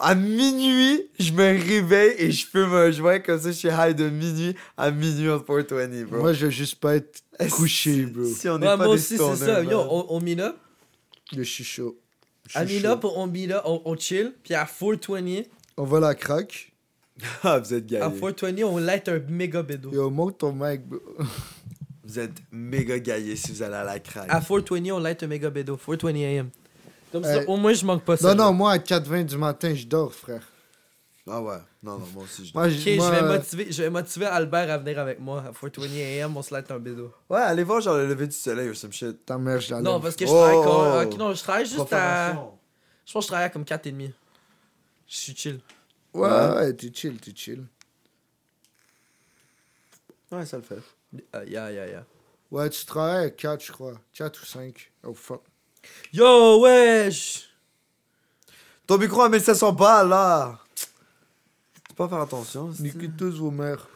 À 0.00 0.14
minuit, 0.14 1.08
je 1.18 1.32
me 1.32 1.42
réveille 1.42 2.14
et 2.18 2.30
je 2.30 2.46
fume 2.46 2.72
un 2.72 2.90
joint 2.90 3.18
comme 3.18 3.38
ça, 3.40 3.48
je 3.48 3.56
suis 3.56 3.68
high 3.68 3.94
de 3.94 4.08
minuit 4.08 4.54
à 4.76 4.90
minuit 4.90 5.30
en 5.30 5.38
420, 5.40 6.04
bro. 6.06 6.20
Moi, 6.20 6.32
je 6.32 6.46
veux 6.46 6.50
juste 6.50 6.76
pas 6.76 6.96
être 6.96 7.22
couché, 7.50 8.06
bro. 8.06 8.24
Si 8.24 8.48
on 8.48 8.54
Ouais, 8.54 8.60
pas 8.60 8.76
moi 8.76 8.88
aussi, 8.88 9.16
c'est 9.16 9.36
ça. 9.36 9.62
Yo, 9.62 9.78
on, 9.78 10.06
on 10.08 10.20
meet 10.20 10.40
up. 10.40 10.56
Je 11.36 11.42
suis 11.42 11.64
chaud. 11.64 11.98
À 12.54 12.64
meet 12.64 12.80
chaud. 12.82 12.88
up, 12.88 13.04
on 13.04 13.26
meet 13.26 13.50
up, 13.52 13.62
on, 13.64 13.82
on 13.84 13.96
chill. 13.96 14.32
Puis 14.42 14.54
à 14.54 14.66
420, 14.66 15.42
On 15.76 15.84
va 15.84 16.00
la 16.00 16.14
craque. 16.14 16.72
Ah, 17.42 17.58
vous 17.58 17.74
êtes 17.74 17.84
à 17.92 17.98
gaillés. 17.98 18.20
420, 18.20 18.62
on 18.64 18.78
light 18.78 19.08
un 19.08 19.18
méga 19.28 19.62
bédo. 19.62 19.92
Yo, 19.92 20.08
monte 20.08 20.38
ton 20.38 20.52
mic, 20.54 20.80
bro. 20.86 21.00
Vous 22.02 22.18
êtes 22.18 22.32
méga 22.50 22.98
gaillés 22.98 23.36
si 23.36 23.52
vous 23.52 23.62
allez 23.62 23.74
à 23.74 23.84
la 23.84 23.98
craque. 23.98 24.26
À 24.30 24.40
420, 24.40 24.90
on 24.92 24.98
light 24.98 25.22
un 25.22 25.26
méga 25.26 25.50
bédo. 25.50 25.76
420 25.76 26.38
AM. 26.38 26.50
Comme 27.12 27.24
ça, 27.24 27.38
Hey. 27.42 27.46
au 27.46 27.56
moins, 27.56 27.72
je 27.72 27.84
manque 27.84 28.04
pas 28.04 28.16
ça. 28.16 28.34
Non, 28.34 28.44
non, 28.46 28.52
moi, 28.52 28.72
à 28.72 28.78
4h20 28.78 29.24
du 29.24 29.36
matin, 29.36 29.74
je 29.74 29.86
dors, 29.86 30.12
frère. 30.14 30.42
Ah 31.28 31.40
ouais. 31.42 31.58
Non, 31.82 31.98
non, 31.98 32.06
moi 32.14 32.24
aussi. 32.24 32.44
Je... 32.46 32.52
Moi, 32.54 32.64
Ok, 32.66 32.70
j- 32.72 32.96
je 32.96 33.10
vais, 33.10 33.22
motiver, 33.22 33.70
je 33.72 33.82
vais 33.84 33.90
motiver 33.90 34.26
Albert 34.26 34.70
à 34.70 34.78
venir 34.78 34.98
avec 34.98 35.20
moi. 35.20 35.40
À 35.46 35.52
420 35.52 35.88
AM, 36.24 36.36
on 36.36 36.42
se 36.42 36.52
light 36.52 36.70
un 36.70 36.78
bédo. 36.78 37.12
Ouais, 37.28 37.38
allez 37.40 37.62
voir 37.62 37.80
genre 37.80 37.96
le 37.96 38.06
lever 38.08 38.26
du 38.26 38.34
soleil 38.34 38.68
ou 38.70 38.74
some 38.74 38.92
shit. 38.92 39.24
Ta 39.26 39.38
mère, 39.38 39.60
je 39.60 39.70
la 39.74 39.80
Non, 39.80 39.94
lève. 39.94 40.02
parce 40.02 40.16
que 40.16 40.26
je 40.26 40.30
Oh, 40.30 40.34
travaille 40.34 40.56
oh, 40.56 40.62
quand- 40.64 40.98
oh. 40.98 41.02
ok, 41.12 41.18
non, 41.18 41.34
je 41.34 41.42
travaille 41.42 41.66
juste 41.66 41.92
à. 41.92 42.32
Je 43.06 43.12
pense 43.12 43.22
que 43.24 43.26
je 43.26 43.26
travaille 43.28 43.46
à 43.46 43.50
comme 43.50 43.64
4,5. 43.64 44.12
Je 45.06 45.16
suis 45.16 45.36
chill. 45.36 45.60
Ouais, 46.14 46.28
ouais, 46.28 46.72
t'es 46.74 46.90
chill, 46.92 47.16
t'es 47.20 47.32
chill. 47.34 47.64
Ouais, 50.32 50.46
ça 50.46 50.56
le 50.58 50.62
fait. 50.62 50.78
Ah, 51.32 51.44
yeah, 51.44 51.70
yeah, 51.72 51.86
yeah. 51.88 52.04
Ouais, 52.50 52.68
tu 52.70 52.84
travailles 52.86 53.26
à 53.26 53.30
4, 53.30 53.64
je 53.64 53.72
crois. 53.72 53.94
4 54.14 54.42
ou 54.42 54.46
5. 54.46 54.92
Oh, 55.04 55.14
fuck. 55.14 55.42
Yo, 56.12 56.60
wesh! 56.62 57.48
Ton 58.86 58.98
micro 58.98 59.22
à 59.22 59.28
1500 59.28 59.72
balles, 59.72 60.08
là! 60.08 60.58
Tu 60.76 60.86
peux 61.88 61.94
pas 61.94 62.08
faire 62.08 62.20
attention. 62.20 62.72
c'est- 62.72 62.82
Niquez 62.82 63.10
tous 63.16 63.38
vos 63.38 63.50
mères. 63.50 63.88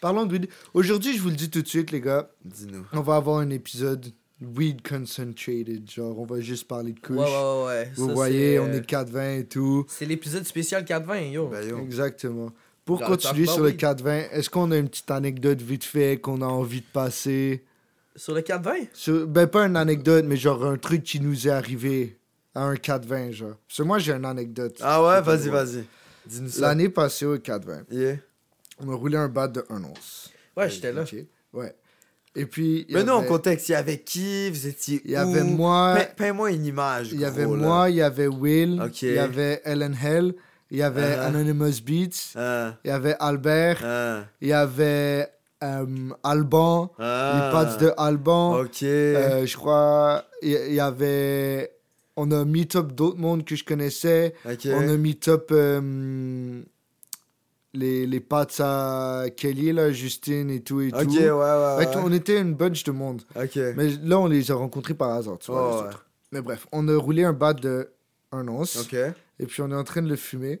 Parlons 0.00 0.26
de 0.26 0.32
weed. 0.32 0.48
Aujourd'hui, 0.74 1.16
je 1.16 1.22
vous 1.22 1.28
le 1.30 1.34
dis 1.36 1.50
tout 1.50 1.62
de 1.62 1.66
suite, 1.68 1.90
les 1.90 2.00
gars, 2.00 2.28
Dis-nous. 2.44 2.84
on 2.92 3.00
va 3.00 3.16
avoir 3.16 3.38
un 3.38 3.50
épisode 3.50 4.12
weed 4.40 4.86
concentrated. 4.86 5.90
Genre, 5.90 6.16
on 6.18 6.24
va 6.24 6.40
juste 6.40 6.68
parler 6.68 6.92
de 6.92 7.00
couches. 7.00 7.16
Ouais, 7.16 7.24
ouais, 7.24 7.64
ouais. 7.66 7.92
Vous 7.96 8.06
Ça, 8.08 8.12
voyez, 8.14 8.58
on 8.60 8.66
euh, 8.68 8.74
est 8.78 8.86
4-20 8.86 9.40
et 9.40 9.44
tout. 9.46 9.84
C'est 9.88 10.06
l'épisode 10.06 10.44
spécial 10.44 10.84
420, 10.84 11.20
yo. 11.32 11.48
Ben, 11.48 11.68
yo. 11.68 11.78
Exactement. 11.80 12.50
Pour 12.84 13.00
continuer 13.02 13.46
sur 13.46 13.58
le 13.60 13.70
oui. 13.70 13.76
4-20, 13.76 14.30
est-ce 14.30 14.48
qu'on 14.48 14.70
a 14.70 14.76
une 14.78 14.88
petite 14.88 15.10
anecdote 15.10 15.60
vite 15.60 15.84
fait 15.84 16.18
qu'on 16.20 16.40
a 16.40 16.46
envie 16.46 16.80
de 16.80 16.86
passer? 16.92 17.64
Sur 18.18 18.34
le 18.34 18.42
420? 18.42 18.88
Sur- 18.92 19.26
Ben, 19.26 19.46
pas 19.46 19.64
une 19.66 19.76
anecdote, 19.76 20.24
mais 20.28 20.36
genre 20.36 20.64
un 20.66 20.76
truc 20.76 21.02
qui 21.04 21.20
nous 21.20 21.46
est 21.46 21.50
arrivé 21.50 22.18
à 22.54 22.62
un 22.64 22.74
4-20, 22.74 23.30
genre. 23.32 23.54
Parce 23.66 23.78
que 23.78 23.82
moi, 23.84 23.98
j'ai 23.98 24.12
une 24.12 24.24
anecdote. 24.24 24.76
Ah 24.82 25.02
ouais, 25.02 25.20
vas-y, 25.22 25.48
vas-y. 25.48 25.84
Dis-nous 26.26 26.48
ça. 26.50 26.60
L'année 26.62 26.88
passée 26.90 27.24
au 27.24 27.38
4-20, 27.38 27.84
Yeah. 27.90 28.16
on 28.84 28.90
a 28.92 28.94
roulé 28.94 29.16
un 29.16 29.28
bat 29.28 29.48
de 29.48 29.64
1 29.70 29.82
once. 29.84 30.30
Ouais, 30.56 30.68
j'étais 30.68 30.92
là. 30.92 31.02
Ok, 31.02 31.14
Ouais. 31.54 31.74
Et 32.36 32.44
puis. 32.46 32.86
Mais 32.90 33.02
nous, 33.04 33.12
en 33.14 33.22
contexte, 33.24 33.68
il 33.68 33.72
y 33.72 33.74
avait 33.74 34.00
qui? 34.00 34.50
Vous 34.50 34.66
étiez 34.66 35.00
Il 35.04 35.12
y 35.12 35.16
avait 35.16 35.42
moi. 35.44 35.96
Paie-moi 36.16 36.50
une 36.52 36.66
image. 36.66 37.10
Il 37.12 37.20
y 37.20 37.24
avait 37.24 37.42
là. 37.42 37.48
moi, 37.48 37.88
il 37.90 37.96
y 37.96 38.02
avait 38.02 38.26
Will, 38.26 38.80
Ok. 38.82 39.02
il 39.02 39.14
y 39.14 39.18
avait 39.18 39.62
Ellen 39.64 39.96
Hell, 40.00 40.34
il 40.70 40.78
y 40.78 40.82
avait 40.82 41.16
Uh-huh. 41.16 41.20
Anonymous 41.26 41.80
Beats, 41.84 42.32
Ah, 42.36 42.74
il 42.84 42.88
y 42.88 42.90
avait 42.90 43.16
Albert, 43.18 43.80
ah, 43.82 44.24
il 44.42 44.48
y 44.48 44.52
avait 44.52 45.28
euh, 45.62 46.10
Alban, 46.22 46.92
ah. 46.98 47.34
les 47.34 47.52
potes 47.52 47.80
de 47.80 47.92
Alban. 47.96 48.60
Ok. 48.60 48.82
Euh, 48.82 49.46
je 49.46 49.56
crois, 49.56 50.24
il 50.42 50.74
y 50.74 50.80
avait. 50.80 51.72
On 52.16 52.30
a 52.32 52.44
meet 52.44 52.74
up 52.76 52.92
d'autres 52.92 53.18
mondes 53.18 53.44
que 53.44 53.54
je 53.54 53.64
connaissais. 53.64 54.34
On 54.44 54.88
a 54.88 54.96
meet 54.96 55.28
up 55.28 55.48
euh, 55.52 56.60
les, 57.74 58.06
les 58.06 58.20
potes 58.20 58.60
à 58.60 59.26
Kelly, 59.36 59.72
là, 59.72 59.92
Justine 59.92 60.50
et 60.50 60.60
tout 60.60 60.80
et 60.80 60.92
Ok, 60.92 61.04
tout. 61.04 61.12
ouais, 61.12 61.76
ouais. 61.76 61.86
Qu'on 61.92 62.12
était 62.12 62.40
une 62.40 62.54
bunch 62.54 62.82
de 62.84 62.90
monde. 62.90 63.22
Ok. 63.36 63.56
Mais 63.76 63.90
là, 64.02 64.18
on 64.18 64.26
les 64.26 64.50
a 64.50 64.54
rencontrés 64.54 64.94
par 64.94 65.10
hasard, 65.10 65.38
tu 65.38 65.52
vois. 65.52 65.88
Oh. 65.88 65.96
Mais 66.32 66.40
bref, 66.40 66.66
on 66.72 66.88
a 66.88 66.96
roulé 66.96 67.24
un 67.24 67.32
bat 67.32 67.54
de 67.54 67.90
un 68.32 68.46
once. 68.48 68.76
Ok. 68.76 68.94
Et 69.38 69.46
puis 69.46 69.62
on 69.62 69.70
est 69.70 69.74
en 69.74 69.84
train 69.84 70.02
de 70.02 70.08
le 70.08 70.16
fumer. 70.16 70.60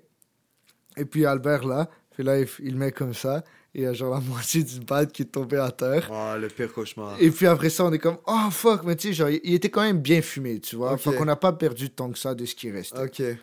Et 0.96 1.04
puis 1.04 1.26
Albert 1.26 1.66
là, 1.66 1.88
puis 2.10 2.24
là 2.24 2.38
il, 2.60 2.76
met 2.76 2.92
comme 2.92 3.14
ça. 3.14 3.44
Et 3.78 3.82
il 3.82 3.84
y 3.84 3.86
a 3.86 3.92
genre 3.92 4.12
la 4.14 4.20
moitié 4.20 4.64
du 4.64 4.80
bat 4.80 5.06
qui 5.06 5.22
est 5.22 5.26
tombé 5.26 5.56
à 5.56 5.70
terre. 5.70 6.10
Oh, 6.12 6.36
le 6.36 6.48
pire 6.48 6.72
cauchemar. 6.72 7.14
Et 7.20 7.30
puis 7.30 7.46
après 7.46 7.70
ça, 7.70 7.84
on 7.84 7.92
est 7.92 8.00
comme, 8.00 8.18
oh 8.26 8.50
fuck, 8.50 8.82
mais 8.82 8.96
tu 8.96 9.06
sais, 9.08 9.14
genre, 9.14 9.28
il 9.30 9.54
était 9.54 9.68
quand 9.70 9.82
même 9.82 10.00
bien 10.00 10.20
fumé, 10.20 10.58
tu 10.58 10.74
vois. 10.74 10.94
Ok. 10.94 11.00
Fait 11.00 11.14
qu'on 11.14 11.24
n'a 11.26 11.36
pas 11.36 11.52
perdu 11.52 11.88
tant 11.88 12.10
que 12.10 12.18
ça 12.18 12.34
de 12.34 12.44
ce 12.44 12.56
qui 12.56 12.72
restait. 12.72 12.98
Ok. 13.00 13.16
Fait 13.18 13.38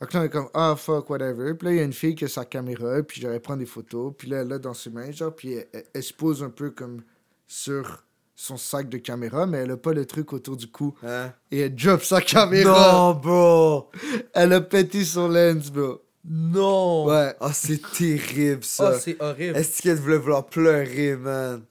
que 0.00 0.12
là, 0.14 0.20
on 0.20 0.24
est 0.24 0.28
comme, 0.28 0.48
ah 0.54 0.74
fuck, 0.76 1.08
whatever. 1.08 1.54
Puis 1.54 1.66
là, 1.68 1.72
il 1.74 1.76
y 1.78 1.80
a 1.80 1.84
une 1.84 1.92
fille 1.92 2.16
qui 2.16 2.24
a 2.24 2.28
sa 2.28 2.44
caméra, 2.44 3.00
puis 3.04 3.20
genre, 3.20 3.30
elle 3.30 3.40
prend 3.40 3.56
des 3.56 3.64
photos. 3.64 4.12
Puis 4.18 4.28
là, 4.28 4.38
elle 4.38 4.48
l'a 4.48 4.58
dans 4.58 4.74
ses 4.74 4.90
mains, 4.90 5.12
genre, 5.12 5.32
puis 5.32 5.52
elle, 5.52 5.68
elle- 5.72 5.84
elle 5.94 6.02
se 6.02 6.12
pose 6.12 6.42
un 6.42 6.50
peu 6.50 6.70
comme 6.70 7.02
sur 7.46 8.02
son 8.34 8.56
sac 8.56 8.88
de 8.88 8.98
caméra, 8.98 9.46
mais 9.46 9.58
elle 9.58 9.70
a 9.70 9.76
pas 9.76 9.92
le 9.92 10.04
truc 10.04 10.32
autour 10.32 10.56
du 10.56 10.66
cou. 10.66 10.94
Hein? 11.02 11.32
Et 11.52 11.60
elle 11.60 11.74
drop 11.76 12.02
sa 12.02 12.20
caméra. 12.20 12.92
Non, 12.92 13.14
bro. 13.14 13.88
Elle 14.34 14.52
a 14.52 14.60
pété 14.60 15.04
son 15.04 15.28
lens, 15.28 15.70
bro. 15.70 16.02
Non! 16.28 17.06
Ouais. 17.06 17.34
Oh, 17.40 17.48
c'est 17.52 17.80
terrible, 17.92 18.60
Oh, 18.62 18.64
ça. 18.66 18.98
c'est 18.98 19.16
horrible. 19.20 19.56
Est-ce 19.56 19.80
qu'elle 19.82 19.96
voulait 19.98 20.18
vouloir 20.18 20.44
pleurer, 20.46 21.16
man? 21.16 21.62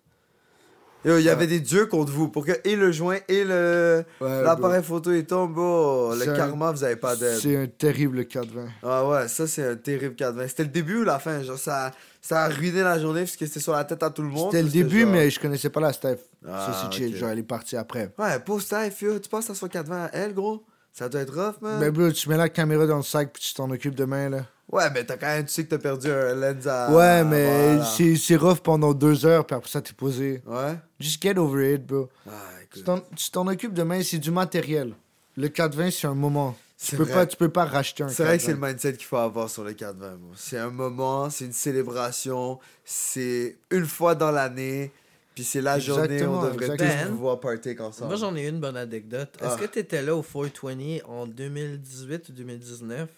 Yo, 1.03 1.19
il 1.19 1.23
y 1.23 1.29
avait 1.29 1.45
des 1.45 1.59
dieux 1.59 1.85
contre 1.85 2.11
vous 2.11 2.29
pour 2.29 2.43
que 2.47 2.53
et 2.63 2.75
le 2.75 2.91
joint 2.91 3.19
et 3.27 3.43
le 3.43 4.03
ouais 4.19 4.41
l'appareil 4.41 4.81
photo 4.81 5.11
il 5.13 5.23
tombe, 5.23 5.53
bro. 5.53 6.15
Le 6.15 6.27
un- 6.29 6.35
karma, 6.35 6.71
vous 6.71 6.83
avez 6.83 6.95
pas 6.95 7.15
d'aide. 7.15 7.37
C'est 7.39 7.55
un 7.55 7.67
terrible 7.67 8.25
420. 8.25 8.65
Ah 8.81 9.07
ouais, 9.07 9.27
ça 9.27 9.45
c'est 9.45 9.67
un 9.67 9.75
terrible 9.75 10.15
420. 10.15 10.47
C'était 10.47 10.63
le 10.63 10.69
début 10.69 11.01
ou 11.01 11.03
la 11.03 11.19
fin? 11.19 11.43
Genre, 11.43 11.59
ça, 11.59 11.91
ça 12.23 12.45
a 12.45 12.47
ruiné 12.49 12.81
la 12.81 12.97
journée 12.97 13.19
parce 13.21 13.35
que 13.35 13.45
c'était 13.45 13.59
sur 13.59 13.73
la 13.73 13.83
tête 13.83 14.01
à 14.01 14.09
tout 14.09 14.23
le 14.23 14.29
monde. 14.29 14.51
C'était 14.51 14.63
le 14.63 14.69
début, 14.69 15.01
genre- 15.01 15.11
mais 15.11 15.29
je 15.29 15.39
connaissais 15.39 15.69
pas 15.69 15.79
la 15.81 15.93
Steph. 15.93 16.17
Ah, 16.47 16.89
c'est 16.91 16.97
chill. 16.97 17.15
Genre, 17.15 17.29
elle 17.29 17.37
est 17.39 17.43
partie 17.43 17.77
après. 17.77 18.11
Ouais, 18.17 18.39
pauvre 18.39 18.61
Steph, 18.63 18.93
yo, 19.01 19.19
tu 19.19 19.29
penses 19.29 19.47
à 19.51 19.53
son 19.53 19.67
420 19.67 20.05
à 20.05 20.09
elle, 20.11 20.33
gros? 20.33 20.63
Ça 20.97 21.09
doit 21.09 21.21
être 21.21 21.33
rough, 21.35 21.55
man. 21.61 21.77
Mais 21.79 21.91
bro, 21.91 22.09
tu 22.09 22.29
mets 22.29 22.37
la 22.37 22.47
caméra 22.47 22.87
dans 22.87 22.95
le 22.95 23.03
sac, 23.03 23.33
puis 23.33 23.43
tu 23.43 23.53
t'en 23.53 23.69
occupes 23.69 23.95
demain, 23.95 24.29
là. 24.29 24.45
Ouais, 24.71 24.89
mais 24.91 25.03
t'as 25.03 25.17
quand 25.17 25.27
même, 25.27 25.45
tu 25.45 25.51
sais 25.51 25.65
que 25.65 25.69
t'as 25.71 25.77
perdu 25.77 26.09
un 26.09 26.33
lens 26.33 26.65
à. 26.67 26.89
ouais, 26.91 27.23
mais 27.25 27.75
voilà. 27.75 28.15
c'est 28.17 28.35
rough 28.37 28.59
pendant 28.63 28.93
deux 28.93 29.25
heures, 29.25 29.45
puis 29.45 29.55
après 29.57 29.69
ça, 29.69 29.81
t'es 29.81 29.91
posé. 29.93 30.41
Ouais? 30.45 30.77
Just 30.99 31.21
get 31.21 31.37
over 31.37 31.73
it, 31.75 31.85
bro. 31.85 32.07
Ah, 32.27 32.31
Tu 32.71 33.29
t'en- 33.29 33.47
occupes 33.47 33.73
demain, 33.73 34.01
c'est 34.03 34.19
du 34.19 34.31
matériel. 34.31 34.93
Le 35.35 35.49
420, 35.49 35.91
c'est 35.91 36.07
un 36.07 36.15
moment. 36.15 36.55
Tu 36.81 36.95
peux, 36.95 37.05
pas, 37.05 37.25
tu 37.25 37.35
peux 37.35 37.49
pas 37.49 37.65
racheter 37.65 38.03
un 38.03 38.07
C'est 38.07 38.23
vrai 38.23 38.37
que 38.37 38.43
c'est 38.43 38.51
420. 38.53 38.67
le 38.67 38.73
mindset 38.73 38.93
qu'il 38.93 39.05
faut 39.05 39.17
avoir 39.17 39.49
sur 39.49 39.63
le 39.65 39.73
420. 39.73 40.15
bro. 40.15 40.31
C'est 40.35 40.57
un 40.57 40.69
moment, 40.69 41.29
c'est 41.29 41.45
une 41.45 41.51
célébration, 41.53 42.57
c'est 42.85 43.57
une 43.71 43.85
fois 43.85 44.15
dans 44.15 44.31
l'année, 44.31 44.91
puis 45.35 45.43
c'est 45.43 45.61
la 45.61 45.77
journée 45.79 46.23
où 46.25 46.29
on 46.31 46.43
devrait 46.45 46.65
exactement. 46.71 47.03
tous 47.03 47.09
pouvoir 47.09 47.39
partir 47.39 47.81
ensemble. 47.81 48.07
Moi, 48.07 48.15
j'en 48.17 48.35
ai 48.35 48.47
une 48.47 48.59
bonne 48.59 48.77
anecdote. 48.77 49.29
Est-ce 49.41 49.49
Ah. 49.53 49.57
que 49.57 49.65
t'étais 49.65 50.01
là 50.01 50.15
au 50.15 50.23
420 50.23 51.03
en 51.05 51.27
2018 51.27 52.29
ou 52.29 52.31
2019? 52.31 53.09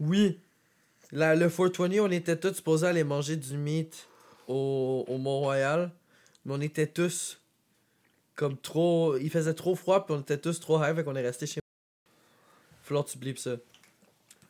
Oui. 0.00 0.38
Là, 1.12 1.34
le 1.34 1.48
420, 1.48 2.00
on 2.00 2.10
était 2.10 2.36
tous 2.36 2.54
supposés 2.54 2.86
aller 2.86 3.04
manger 3.04 3.36
du 3.36 3.56
meat 3.56 4.06
au, 4.48 5.04
au 5.08 5.18
Mont-Royal. 5.18 5.90
Mais 6.44 6.54
on 6.54 6.60
était 6.60 6.86
tous 6.86 7.40
comme 8.34 8.56
trop. 8.58 9.16
Il 9.16 9.30
faisait 9.30 9.54
trop 9.54 9.74
froid, 9.74 10.04
puis 10.04 10.14
on 10.14 10.20
était 10.20 10.38
tous 10.38 10.60
trop 10.60 10.82
high, 10.82 10.94
fait 10.94 11.02
qu'on 11.04 11.16
est 11.16 11.22
resté 11.22 11.46
chez 11.46 11.60
Faut 12.82 13.02
que 13.02 13.08
tu 13.10 13.18
blips 13.18 13.40
ça. 13.42 13.56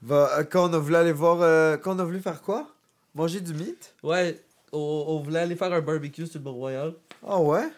Va- 0.02 0.38
euh, 0.38 0.45
quand 0.45 0.69
on 0.69 0.73
a 0.75 0.78
voulu 0.78 0.97
aller 0.97 1.12
voir. 1.12 1.40
euh, 1.43 1.76
quand 1.76 1.95
on 1.97 1.99
a 2.00 2.05
voulu 2.05 2.21
faire 2.21 2.43
quoi? 2.43 2.69
Manger 3.14 3.40
du 3.40 3.55
meat? 3.55 3.95
Ouais, 4.02 4.43
on, 4.73 5.04
on 5.08 5.20
voulait 5.23 5.40
aller 5.40 5.56
faire 5.56 5.73
un 5.73 5.80
barbecue 5.80 6.26
sur 6.26 6.38
le 6.38 6.44
Mont-Royal. 6.44 6.94
Ah 7.26 7.40
ouais? 7.40 7.68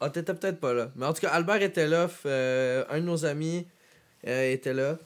Ah, 0.00 0.10
t'étais 0.10 0.34
peut-être 0.34 0.60
pas 0.60 0.72
là. 0.74 0.90
Mais 0.96 1.06
en 1.06 1.12
tout 1.12 1.20
cas, 1.20 1.30
Albert 1.30 1.62
était 1.62 1.86
là. 1.86 2.08
euh, 2.26 2.84
un 2.90 3.00
de 3.00 3.04
nos 3.06 3.24
amis 3.24 3.66
euh, 4.26 4.52
était 4.52 4.74
là. 4.74 4.98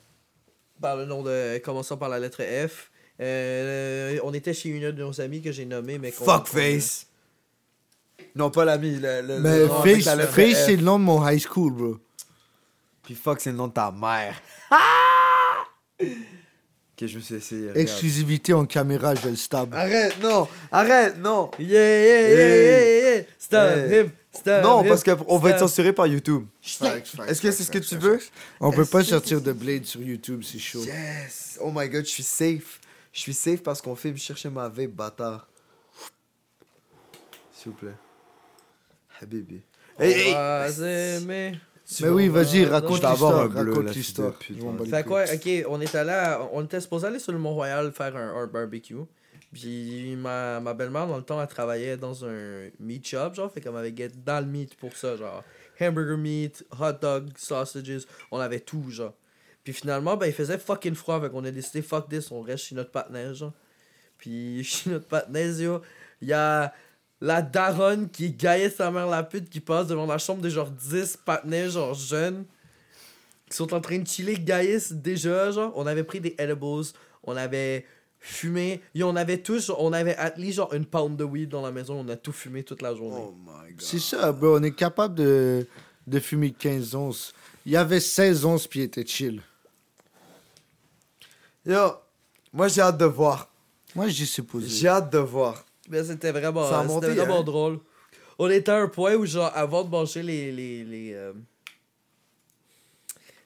Par 0.81 0.97
le 0.97 1.05
nom 1.07 1.23
de. 1.23 1.59
Commençant 1.59 1.97
par 1.97 2.09
la 2.09 2.19
lettre 2.19 2.43
F. 2.43 2.91
Euh, 3.21 4.19
on 4.23 4.33
était 4.33 4.55
chez 4.55 4.69
une 4.69 4.93
de 4.93 5.03
nos 5.03 5.21
amies 5.21 5.43
que 5.43 5.51
j'ai 5.51 5.65
nommée, 5.65 5.99
mais 5.99 6.13
Fuckface 6.13 7.07
Non, 8.37 8.51
pas 8.51 8.65
l'ami. 8.65 8.97
Le, 8.97 9.23
le- 9.23 9.41
Mais 9.41 9.59
le 9.61 9.69
Face, 9.69 10.05
la 10.05 10.27
Face 10.27 10.67
c'est 10.67 10.77
le 10.77 10.83
nom 10.83 10.99
de 11.01 11.05
mon 11.05 11.27
high 11.29 11.41
school, 11.45 11.73
bro. 11.73 11.97
Puis 13.03 13.15
fuck, 13.17 13.41
c'est 13.41 13.51
le 13.51 13.57
nom 13.57 13.67
de 13.69 13.73
ta 13.73 13.91
mère. 13.91 14.41
ok, 17.01 17.07
je 17.09 17.17
me 17.17 17.23
suis 17.23 17.35
essayé. 17.35 17.61
regarde. 17.63 17.79
Exclusivité 17.79 18.53
en 18.53 18.65
caméra, 18.67 19.15
je 19.15 19.29
le 19.29 19.37
stab. 19.37 19.75
Arrête, 19.75 20.21
non 20.23 20.49
Arrête, 20.73 21.19
non 21.19 21.51
Yeah, 21.59 21.69
yeah, 21.69 22.29
yeah, 22.29 22.31
yeah, 22.31 23.15
yeah. 23.17 23.23
Stop 23.39 23.71
Hey. 23.77 24.01
him. 24.01 24.11
Stop 24.33 24.63
Non, 24.63 24.83
him. 24.83 24.89
parce 24.89 25.05
qu'on 25.05 25.39
va 25.39 25.51
être 25.51 25.59
censuré 25.61 25.93
par 25.93 26.07
YouTube. 26.07 26.45
Est-ce 26.63 27.41
que 27.43 27.51
c'est 27.51 27.65
ce 27.65 27.71
que 27.71 27.79
tu 27.79 27.97
veux? 27.97 28.19
On 28.61 28.71
peut 28.73 28.85
pas 28.85 29.01
que 29.03 29.09
sortir 29.09 29.41
de 29.41 29.53
Blade 29.53 29.85
sur 29.85 30.03
YouTube, 30.03 30.43
c'est 30.45 30.59
chaud. 30.59 30.85
Yes 30.85 31.59
Oh 31.63 31.71
my 31.75 31.89
god, 31.89 32.05
je 32.05 32.11
suis 32.11 32.23
safe. 32.23 32.81
Je 33.13 33.21
suis 33.21 33.35
safe 33.35 33.63
parce 33.63 33.81
qu'on 33.81 33.97
fait 33.97 34.13
me 34.13 34.17
chercher 34.17 34.49
ma 34.51 34.69
vape, 34.69 34.91
bâtard. 34.91 35.49
S'il 37.53 37.73
vous 37.73 37.79
plaît. 37.79 37.95
Habibi. 39.21 39.63
Hey, 39.99 40.33
hey. 40.33 41.59
Mais 42.01 42.09
oui, 42.09 42.29
vas-y, 42.29 42.65
Non, 42.65 42.71
raconte 42.73 43.03
l'histoire. 43.03 43.41
un 43.41 43.47
bleu, 43.49 43.73
Raconte 43.73 43.95
l'histoire. 43.95 44.35
Fait 44.91 45.05
quoi, 45.05 45.25
ok, 45.25 45.49
on 45.69 45.81
était 45.81 46.05
là, 46.05 46.47
on 46.53 46.65
était 46.65 46.81
supposé 46.81 47.07
aller 47.07 47.19
sur 47.19 47.33
le 47.33 47.39
Mont-Royal 47.39 47.93
faire 47.93 48.15
un, 48.17 48.43
un 48.43 48.47
barbecue. 48.47 48.97
Puis 49.53 50.15
ma, 50.17 50.61
ma 50.61 50.75
belle-mère, 50.75 51.07
dans 51.07 51.17
le 51.17 51.23
temps, 51.23 51.41
elle 51.41 51.49
travaillait 51.49 51.97
dans 51.97 52.25
un 52.27 52.69
meat 52.79 53.07
shop, 53.07 53.33
genre, 53.35 53.51
fait 53.51 53.61
qu'elle 53.63 53.73
m'avait 53.73 53.95
get 53.97 54.11
dans 54.25 54.45
le 54.45 54.51
meat 54.51 54.75
pour 54.75 54.95
ça, 54.95 55.17
genre. 55.17 55.43
Hamburger 55.81 56.19
meat, 56.19 56.65
hot 56.79 56.93
dog, 57.01 57.31
sausages, 57.37 58.07
on 58.31 58.39
avait 58.39 58.61
tout, 58.61 58.91
genre. 58.91 59.15
Puis 59.65 59.73
finalement, 59.73 60.17
ben, 60.17 60.27
il 60.27 60.33
faisait 60.33 60.59
fucking 60.59 60.95
froid, 60.95 61.21
fait 61.21 61.31
qu'on 61.31 61.45
a 61.45 61.51
décidé, 61.51 61.81
fuck 61.83 62.09
this, 62.09 62.31
on 62.31 62.43
reste 62.43 62.65
chez 62.65 62.75
notre 62.75 62.91
partenaire, 62.91 63.33
genre. 63.35 63.55
Puis 64.19 64.63
chez 64.65 64.91
notre 64.91 65.07
partenaire, 65.07 65.59
yo, 65.59 65.81
il 66.21 66.29
y 66.29 66.33
a 66.35 66.75
la 67.21 67.43
daronne 67.43 68.09
qui 68.09 68.31
gaillait 68.31 68.71
sa 68.71 68.91
mère 68.91 69.07
la 69.07 69.23
pute 69.23 69.51
qui 69.51 69.61
passe 69.61 69.87
devant 69.89 70.07
la 70.07 70.19
chambre 70.19 70.41
de 70.43 70.49
genre 70.49 70.71
10 70.71 71.19
partenaires, 71.25 71.71
genre 71.71 71.95
jeunes 71.95 72.45
qui 73.49 73.57
sont 73.57 73.73
en 73.75 73.81
train 73.81 73.99
de 73.99 74.07
chiller 74.07 74.35
Gaïs 74.35 74.93
déjà, 74.93 75.51
genre. 75.51 75.73
On 75.75 75.87
avait 75.87 76.05
pris 76.05 76.21
des 76.21 76.35
edibles, 76.39 76.85
on 77.25 77.37
avait 77.37 77.87
fumé. 78.21 78.81
Yo, 78.95 79.09
on 79.09 79.17
avait 79.17 79.39
tous, 79.39 79.71
on 79.71 79.93
avait 79.93 80.17
at 80.17 80.35
least 80.37 80.57
genre 80.57 80.73
une 80.75 80.85
pound 80.85 81.17
de 81.17 81.25
weed 81.25 81.49
dans 81.49 81.63
la 81.63 81.71
maison, 81.71 82.05
on 82.05 82.09
a 82.09 82.17
tout 82.17 82.33
fumé 82.33 82.63
toute 82.63 82.83
la 82.83 82.95
journée. 82.95 83.21
Oh 83.21 83.35
my 83.39 83.73
god. 83.73 83.81
C'est 83.81 83.99
ça, 83.99 84.33
bro. 84.33 84.59
On 84.59 84.63
est 84.63 84.75
capable 84.75 85.15
de, 85.15 85.67
de 86.07 86.21
fumer 86.21 86.53
15 86.53 86.95
onces. 86.95 87.33
Il 87.65 87.73
y 87.73 87.77
avait 87.77 88.01
16 88.01 88.45
onces, 88.45 88.67
puis 88.67 88.81
il 88.81 88.85
était 88.85 89.07
chill. 89.07 89.43
Yo, 91.67 91.93
moi 92.53 92.69
j'ai 92.69 92.81
hâte 92.81 92.99
de 92.99 93.05
voir. 93.05 93.51
Moi, 93.95 94.09
j'y 94.09 94.27
suis 94.27 94.43
posé. 94.43 94.69
J'ai 94.69 94.89
hâte 94.89 95.13
de 95.13 95.19
voir. 95.19 95.65
Mais 95.89 96.05
c'était 96.05 96.33
vraiment, 96.33 96.85
monté, 96.85 97.09
vraiment 97.09 97.41
hein? 97.41 97.45
drôle. 97.45 97.79
On 98.39 98.49
était 98.51 98.71
à 98.71 98.77
un 98.77 98.89
point 98.89 99.15
où, 99.15 99.27
genre, 99.27 99.51
avant 99.55 99.85
de 99.85 99.91
manger 99.91 100.23
les. 100.23 100.53
les, 100.53 100.85
les 100.85 101.15
euh, 101.15 101.33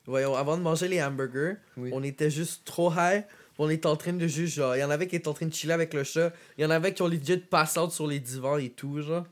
Voyons, 0.04 0.34
avant 0.34 0.56
de 0.56 0.62
manger 0.62 0.88
les 0.88 1.02
hamburgers, 1.02 1.54
Oui. 1.76 1.90
on 1.92 2.02
était 2.02 2.30
juste 2.30 2.64
trop 2.64 2.92
high 2.92 3.24
On 3.58 3.70
était 3.70 3.86
en 3.86 3.94
train 3.96 4.12
de 4.12 4.26
juste, 4.26 4.54
genre, 4.56 4.74
il 4.74 4.80
y 4.80 4.84
en 4.84 4.90
avait 4.90 5.06
qui 5.06 5.14
étaient 5.16 5.28
en 5.28 5.34
train 5.34 5.46
de 5.46 5.54
chiller 5.54 5.74
avec 5.74 5.94
le 5.94 6.02
chat. 6.02 6.32
Il 6.58 6.62
y 6.62 6.66
en 6.66 6.70
avait 6.70 6.92
qui 6.92 7.02
ont 7.02 7.06
legit 7.08 7.36
pass 7.36 7.76
out 7.76 7.92
sur 7.92 8.06
les 8.08 8.18
divans 8.18 8.56
et 8.56 8.70
tout, 8.70 9.00
genre. 9.02 9.24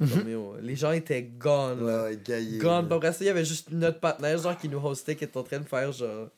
Yo, 0.00 0.56
les 0.60 0.74
gens 0.76 0.90
étaient 0.92 1.22
gone, 1.22 1.82
Ouais. 1.82 2.18
Gone. 2.58 2.86
Puis 2.88 2.96
après 2.96 3.12
ça, 3.12 3.18
il 3.24 3.26
y 3.28 3.30
avait 3.30 3.44
juste 3.44 3.70
notre 3.70 4.00
partenaire, 4.00 4.36
genre, 4.36 4.56
qui 4.58 4.68
nous 4.68 4.78
hostait, 4.84 5.14
qui 5.16 5.24
était 5.24 5.36
en 5.38 5.44
train 5.44 5.60
de 5.60 5.64
faire, 5.68 5.90
genre, 5.92 6.28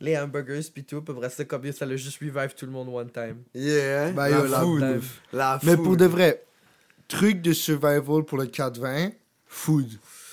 les 0.00 0.16
hamburgers 0.18 0.62
pis 0.74 0.84
tout. 0.84 1.02
Puis 1.02 1.14
après 1.14 1.30
ça, 1.30 1.44
comme 1.44 1.70
ça 1.72 1.86
l'a 1.86 1.96
juste 1.96 2.18
revive 2.20 2.54
tout 2.56 2.66
le 2.66 2.72
monde 2.72 2.88
one 2.88 3.10
time. 3.10 3.36
Yeah. 3.54 4.12
Bah, 4.12 4.28
la 4.28 4.38
yo, 4.38 4.46
la 4.46 4.60
food. 4.60 5.02
La 5.32 5.60
Mais 5.62 5.76
food. 5.76 5.84
pour 5.84 5.96
de 5.96 6.06
vrai, 6.06 6.44
truc 7.08 7.42
de 7.42 7.52
survival 7.52 8.24
pour 8.26 8.38
le 8.38 8.46
420, 8.46 9.10
food. 9.46 9.88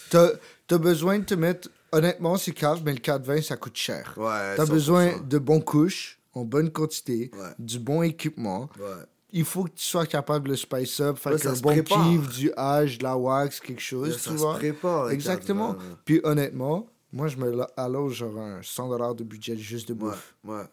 T'as 0.09 0.29
as 0.71 0.77
besoin 0.77 1.19
de 1.19 1.25
te 1.25 1.33
mettre. 1.35 1.69
Honnêtement, 1.91 2.35
c'est 2.37 2.51
cave, 2.51 2.81
mais 2.83 2.91
le 2.93 2.99
420, 2.99 3.41
ça 3.41 3.55
coûte 3.55 3.77
cher. 3.77 4.13
Ouais. 4.17 4.55
T'as 4.57 4.65
100%. 4.65 4.69
besoin 4.69 5.17
de 5.19 5.37
bons 5.37 5.61
couches, 5.61 6.19
en 6.33 6.43
bonne 6.43 6.69
quantité, 6.69 7.31
Ouais. 7.33 7.49
du 7.59 7.79
bon 7.79 8.03
équipement. 8.03 8.69
Ouais. 8.79 8.85
Il 9.31 9.45
faut 9.45 9.63
que 9.65 9.69
tu 9.71 9.85
sois 9.85 10.05
capable 10.05 10.45
de 10.45 10.51
le 10.51 10.57
spice 10.57 10.99
up, 11.01 11.17
faire 11.17 11.33
Ouais, 11.33 11.37
ça 11.37 11.51
un 11.51 11.55
se 11.55 11.61
bon 11.61 11.69
prépare. 11.69 12.03
kiff, 12.09 12.27
du 12.29 12.51
hache, 12.57 12.97
de 12.97 13.03
la 13.03 13.15
wax, 13.17 13.59
quelque 13.61 13.81
chose, 13.81 14.15
tu 14.15 14.19
ça 14.21 14.31
se 14.31 14.35
vois. 14.35 14.55
prépare. 14.55 15.05
le 15.07 15.13
Exactement. 15.13 15.73
420, 15.73 15.89
là. 15.89 15.97
Puis 16.05 16.21
honnêtement, 16.23 16.87
moi, 17.13 17.27
je 17.27 17.37
me 17.37 17.65
alloge 17.79 18.15
genre 18.15 18.37
un 18.39 18.61
100$ 18.61 19.15
de 19.15 19.23
budget 19.23 19.57
juste 19.57 19.87
de 19.89 19.93
bouffe. 19.93 20.35
ouais. 20.43 20.63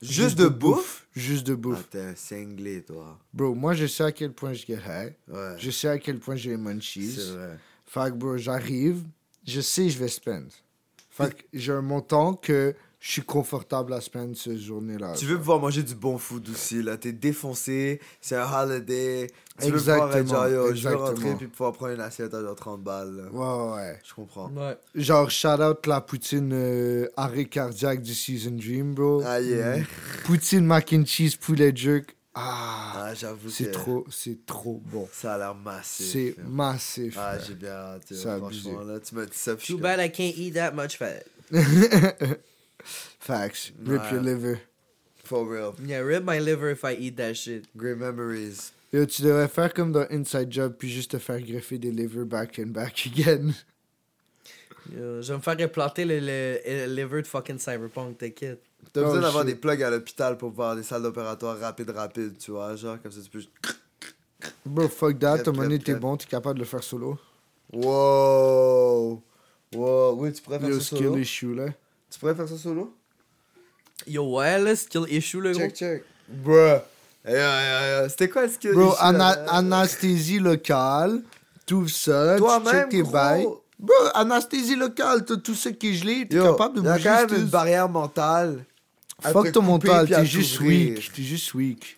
Juste 0.00 0.36
de 0.36 0.48
bouffe? 0.48 1.06
Juste 1.14 1.46
de 1.46 1.52
Ah, 1.52 1.56
bouffe. 1.56 1.88
t'es 1.90 2.00
un 2.00 2.14
cinglé, 2.16 2.82
toi. 2.82 3.18
Bro, 3.32 3.54
moi, 3.54 3.72
je 3.74 3.86
sais 3.86 4.02
à 4.02 4.10
quel 4.10 4.32
point 4.32 4.52
je 4.52 4.66
get 4.66 4.74
high. 4.84 5.14
Ouais. 5.28 5.54
Je 5.58 5.70
sais 5.70 5.86
à 5.88 5.98
quel 5.98 6.18
point 6.18 6.34
j'ai 6.34 6.50
les 6.50 6.56
munchies. 6.56 7.12
C'est 7.12 7.30
vrai. 7.30 7.56
Fait 7.86 8.10
que, 8.10 8.16
bro, 8.16 8.36
j'arrive, 8.36 9.04
je 9.46 9.60
sais 9.60 9.88
je 9.88 9.98
vais 10.00 10.08
spend. 10.08 10.48
Fait 11.08 11.32
que 11.36 11.42
j'ai 11.52 11.70
un 11.72 11.82
montant 11.82 12.34
que 12.34 12.74
je 13.04 13.10
suis 13.10 13.22
confortable 13.22 13.92
à 13.94 14.00
spend 14.00 14.32
cette 14.36 14.58
journée-là. 14.60 15.14
Tu 15.18 15.26
veux 15.26 15.36
pouvoir 15.36 15.58
manger 15.58 15.82
du 15.82 15.96
bon 15.96 16.18
food 16.18 16.48
aussi, 16.48 16.84
là. 16.84 16.96
T'es 16.96 17.10
défoncé, 17.10 18.00
c'est 18.20 18.36
un 18.36 18.46
holiday. 18.48 19.26
Tu 19.60 19.72
veux 19.72 19.78
pouvoir 19.78 20.16
être 20.16 20.28
genre, 20.28 20.44
Exactement, 20.44 20.46
yo, 20.46 20.62
je 20.62 20.66
veux 20.66 20.70
exactement. 20.94 21.04
rentrer 21.06 21.34
puis 21.34 21.46
pouvoir 21.48 21.72
prendre 21.72 21.94
une 21.94 22.00
assiette 22.00 22.32
à 22.32 22.40
genre 22.40 22.54
30 22.54 22.80
balles, 22.80 23.16
là. 23.16 23.22
Ouais, 23.32 23.74
ouais. 23.74 23.98
Je 24.08 24.14
comprends. 24.14 24.48
Ouais. 24.52 24.78
Genre, 24.94 25.28
shout 25.32 25.48
out 25.60 25.84
la 25.88 26.00
poutine 26.00 26.52
euh, 26.52 27.08
arrêt 27.16 27.46
cardiaque 27.46 28.02
du 28.02 28.14
Season 28.14 28.52
Dream, 28.52 28.94
bro. 28.94 29.20
Ah, 29.26 29.40
yeah. 29.40 29.78
Mm. 29.78 29.84
Poutine 30.24 30.64
mac 30.64 30.92
and 30.92 31.04
cheese, 31.04 31.34
poulet 31.34 31.72
jerk. 31.74 32.14
Ah, 32.36 33.06
Ah, 33.06 33.14
j'avoue 33.14 33.50
c'est 33.50 33.64
que 33.64 33.70
trop, 33.72 34.06
c'est 34.12 34.46
trop 34.46 34.80
bon. 34.86 35.08
Ça 35.12 35.34
a 35.34 35.38
l'air 35.38 35.54
massif. 35.56 36.06
C'est 36.12 36.30
frère. 36.34 36.48
massif. 36.48 37.16
Ah, 37.18 37.36
j'ai 37.44 37.54
bien 37.56 37.72
hâte. 37.72 38.02
C'est 38.06 38.14
franchement, 38.22 38.46
abusé. 38.46 38.70
là, 38.70 39.00
tu 39.00 39.14
m'as 39.16 39.24
dit 39.26 39.30
ça. 39.36 39.56
Too 39.56 39.76
bad 39.78 39.98
I 40.00 40.08
can't 40.12 40.38
eat 40.38 40.54
that 40.54 40.70
much 40.70 40.98
fat. 40.98 41.24
Facts. 42.84 43.72
Rip 43.84 44.02
your 44.10 44.20
liver. 44.22 44.60
For 45.24 45.46
real. 45.46 45.74
Yeah, 45.84 46.00
rip 46.00 46.24
my 46.24 46.38
liver 46.40 46.70
if 46.70 46.84
I 46.84 46.94
eat 46.98 47.16
that 47.16 47.34
shit. 47.34 47.64
Great 47.76 47.96
memories. 47.98 48.72
Yo, 48.92 49.06
tu 49.06 49.22
devrais 49.22 49.48
faire 49.48 49.72
comme 49.72 49.92
dans 49.92 50.06
Inside 50.10 50.52
Job, 50.52 50.74
puis 50.78 50.90
juste 50.90 51.12
te 51.12 51.18
faire 51.18 51.40
greffer 51.40 51.78
des 51.78 51.90
livers 51.90 52.26
back 52.26 52.58
and 52.58 52.72
back 52.72 53.06
again. 53.06 53.54
Yo, 54.92 55.22
je 55.22 55.28
vais 55.32 55.36
me 55.36 55.42
faire 55.42 55.56
implanter 55.60 56.04
le, 56.04 56.18
le- 56.18 56.58
le 56.66 56.94
liver 56.94 57.22
de 57.22 57.26
fucking 57.26 57.58
Cyberpunk, 57.58 58.18
t'inquiète. 58.18 58.60
T'as 58.92 59.00
Oh, 59.00 59.04
besoin 59.04 59.20
d'avoir 59.20 59.44
shit. 59.46 59.54
des 59.54 59.60
plugs 59.60 59.82
à 59.82 59.90
l'hôpital 59.90 60.36
pour 60.36 60.50
voir 60.50 60.74
des 60.76 60.82
salles 60.82 61.02
d'opératoire 61.04 61.56
rapides, 61.58 61.88
rapides, 61.90 62.36
tu 62.36 62.50
vois. 62.50 62.74
Genre, 62.76 63.00
comme 63.00 63.12
ça, 63.12 63.20
tu 63.22 63.30
peux 63.30 63.38
juste. 63.38 63.50
Bro, 64.66 64.88
fuck 64.88 65.18
that, 65.20 65.38
ton 65.44 65.52
money 65.52 65.78
t'es 65.78 65.94
bon, 65.94 66.16
t'es 66.16 66.26
capable 66.26 66.56
de 66.58 66.64
le 66.64 66.68
faire 66.68 66.82
solo. 66.82 67.16
Wow! 67.72 69.22
Wow! 69.74 70.14
Oui, 70.18 70.32
tu 70.32 70.42
pourrais 70.42 70.58
faire 70.58 70.68
Yo, 70.68 70.80
ça 70.80 70.84
skill 70.96 70.98
solo. 71.06 71.16
issue, 71.18 71.54
là. 71.54 71.66
Tu 72.12 72.18
pourrais 72.18 72.34
faire 72.34 72.48
ça 72.48 72.58
solo? 72.58 72.94
Yo, 74.06 74.36
ouais, 74.36 74.58
là, 74.60 74.76
skill 74.76 75.06
issue, 75.08 75.40
le 75.40 75.52
gros. 75.52 75.60
Check, 75.60 75.74
check. 75.76 76.04
Bruh. 76.28 76.80
C'était 78.08 78.28
quoi 78.28 78.42
le 78.46 78.52
skill 78.52 78.72
Bro, 78.74 78.88
issue, 78.92 78.96
ana- 79.00 79.44
anesthésie 79.50 80.38
locale, 80.38 81.22
tout 81.66 81.88
ça, 81.88 82.34
tu 82.34 82.40
Toi-même, 82.42 82.72
check 82.72 82.88
tes 82.90 83.02
gros. 83.02 83.10
bails. 83.12 83.46
Bro, 83.78 83.94
anesthésie 84.14 84.76
locale, 84.76 85.24
t'as 85.24 85.36
tout 85.36 85.54
ce 85.54 85.68
qui 85.70 85.90
est 85.90 85.94
gelé, 85.94 86.26
t'es 86.28 86.36
capable 86.38 86.80
de 86.80 86.84
y 86.84 86.88
a 86.88 86.92
bouger. 86.94 87.08
quand 87.08 87.30
même 87.30 87.40
une 87.40 87.46
barrière 87.46 87.88
mentale. 87.88 88.64
Fuck 89.20 89.52
ton 89.52 89.62
mental, 89.62 90.06
t'es 90.08 90.26
juste 90.26 90.58
weak, 90.60 91.12
t'es 91.12 91.22
juste 91.22 91.54
weak. 91.54 91.96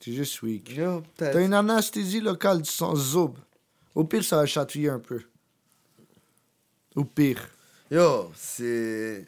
T'es 0.00 0.12
juste 0.12 0.42
weak. 0.42 0.78
T'as 1.16 1.40
une 1.40 1.54
anesthésie 1.54 2.20
locale 2.20 2.64
sans 2.64 2.94
zob. 2.94 3.36
Au 3.94 4.04
pire, 4.04 4.22
ça 4.22 4.36
va 4.36 4.46
chatouiller 4.46 4.90
un 4.90 4.98
peu. 4.98 5.20
Au 6.94 7.04
pire. 7.04 7.48
Yo, 7.94 8.32
c'est. 8.34 9.24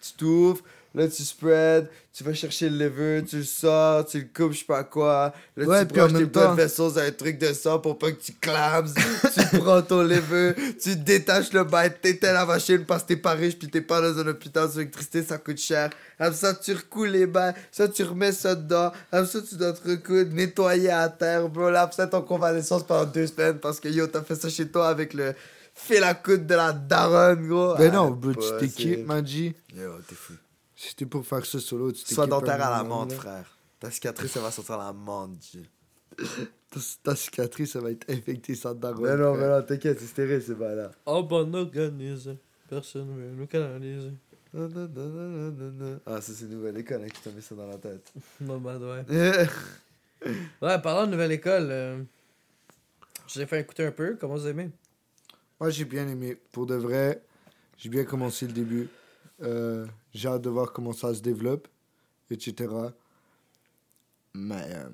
Tu 0.00 0.12
t'ouvres, 0.16 0.62
là 0.94 1.08
tu 1.08 1.24
spread, 1.24 1.88
tu 2.12 2.22
vas 2.22 2.32
chercher 2.32 2.70
le 2.70 2.76
lever, 2.78 3.24
tu 3.24 3.38
le 3.38 3.42
sors, 3.42 4.06
tu 4.06 4.18
le 4.20 4.28
coupes, 4.32 4.52
je 4.52 4.60
sais 4.60 4.64
pas 4.64 4.84
quoi. 4.84 5.34
Là 5.56 5.66
Ouais, 5.66 5.84
tu 5.84 5.94
branches 5.94 6.12
tes 6.12 6.54
vessels 6.54 6.84
dans 6.84 6.98
un 7.00 7.10
truc 7.10 7.38
de 7.40 7.52
sang 7.52 7.80
pour 7.80 7.98
pas 7.98 8.12
que 8.12 8.22
tu 8.22 8.34
clames. 8.34 8.86
tu 9.34 9.58
prends 9.58 9.82
ton 9.82 10.04
lever, 10.04 10.54
tu 10.80 10.94
détaches 10.94 11.52
le 11.52 11.64
bail, 11.64 11.92
t'éteins 12.00 12.34
la 12.34 12.46
machine 12.46 12.84
parce 12.84 13.02
que 13.02 13.08
t'es 13.08 13.16
pas 13.16 13.32
riche 13.32 13.58
puis 13.58 13.66
t'es 13.66 13.80
pas 13.80 14.00
dans 14.00 14.16
un 14.16 14.28
hôpital 14.28 14.68
sur 14.68 14.78
l'électricité, 14.78 15.24
ça 15.24 15.38
coûte 15.38 15.58
cher. 15.58 15.90
Après 16.20 16.36
ça, 16.36 16.54
tu 16.54 16.74
recoules 16.74 17.08
les 17.08 17.26
bails, 17.26 17.54
ça 17.72 17.88
tu 17.88 18.04
remets 18.04 18.30
ça 18.30 18.54
dedans. 18.54 18.92
Après 19.10 19.26
ça, 19.26 19.40
tu 19.42 19.56
dois 19.56 19.72
te 19.72 19.88
recoudre, 19.88 20.32
nettoyer 20.32 20.90
à 20.90 21.08
terre, 21.08 21.48
bro. 21.48 21.68
Là, 21.68 21.82
après 21.82 21.96
ça, 21.96 22.06
ton 22.06 22.22
convalescence 22.22 22.86
pendant 22.86 23.10
deux 23.10 23.26
semaines 23.26 23.58
parce 23.58 23.80
que 23.80 23.88
yo, 23.88 24.06
t'as 24.06 24.22
fait 24.22 24.36
ça 24.36 24.48
chez 24.48 24.68
toi 24.68 24.86
avec 24.86 25.14
le 25.14 25.34
fil 25.78 26.02
à 26.02 26.14
coude 26.14 26.46
de 26.46 26.54
la 26.54 26.72
daronne, 26.72 27.46
gros. 27.48 27.76
Ben 27.76 27.92
non, 27.92 28.10
bro, 28.10 28.34
tu 28.34 28.58
t'équipes, 28.58 29.06
Manji. 29.06 29.54
Yo, 29.74 29.98
t'es 30.06 30.14
fou. 30.14 30.34
Si 30.76 30.94
t'es 30.94 31.06
pour 31.06 31.26
faire 31.26 31.44
ça 31.44 31.58
solo, 31.58 31.90
tu 31.92 32.00
t'équipes. 32.00 32.14
Sois 32.14 32.26
dentaire 32.26 32.62
à 32.62 32.70
la 32.70 32.84
menthe, 32.84 33.12
frère. 33.12 33.56
Ta 33.80 33.90
cicatrice, 33.90 34.32
ça 34.32 34.40
va 34.40 34.50
sortir 34.50 34.74
à 34.76 34.86
la 34.86 34.92
menthe. 34.92 35.56
Ta, 36.70 36.80
ta 37.02 37.16
cicatrice, 37.16 37.72
ça 37.72 37.80
va 37.80 37.90
être 37.90 38.04
infectée 38.10 38.54
sans 38.54 38.74
daronne. 38.74 39.02
Mais 39.02 39.16
non, 39.16 39.34
frère. 39.34 39.48
mais 39.48 39.56
non, 39.56 39.62
t'inquiète, 39.62 39.98
c'est 40.00 40.06
stérile, 40.06 40.42
c'est 40.46 40.54
pas 40.54 40.74
là. 40.74 40.90
Oh, 41.06 41.22
bon. 41.22 41.50
Personne 42.68 43.16
veut 43.16 43.30
nous 43.30 43.46
canaliser. 43.46 44.12
Ah, 46.06 46.20
ça, 46.20 46.32
c'est 46.34 46.46
nouvelle 46.46 46.78
école 46.78 47.02
hein, 47.04 47.08
qui 47.08 47.20
t'a 47.22 47.30
mis 47.30 47.42
ça 47.42 47.54
dans 47.54 47.66
la 47.66 47.78
tête. 47.78 48.12
Non, 48.40 48.58
bah, 48.58 48.76
ouais. 48.78 49.46
Ouais, 50.60 50.80
parlant 50.80 51.06
de 51.06 51.12
nouvelle 51.12 51.30
école, 51.32 51.68
euh, 51.70 52.02
je 53.28 53.34
vous 53.34 53.40
ai 53.40 53.46
fait 53.46 53.60
écouter 53.60 53.86
un 53.86 53.92
peu. 53.92 54.16
Comment 54.20 54.34
vous 54.34 54.48
aimez? 54.48 54.70
Moi, 55.60 55.70
j'ai 55.70 55.84
bien 55.84 56.06
aimé. 56.08 56.36
Pour 56.52 56.66
de 56.66 56.74
vrai, 56.74 57.22
j'ai 57.76 57.88
bien 57.88 58.04
commencé 58.04 58.46
le 58.46 58.52
début. 58.52 58.88
Euh, 59.42 59.86
j'ai 60.12 60.28
hâte 60.28 60.42
de 60.42 60.50
voir 60.50 60.72
comment 60.72 60.92
ça 60.92 61.14
se 61.14 61.20
développe, 61.20 61.68
etc. 62.30 62.72
Mais 64.34 64.62
euh, 64.68 64.88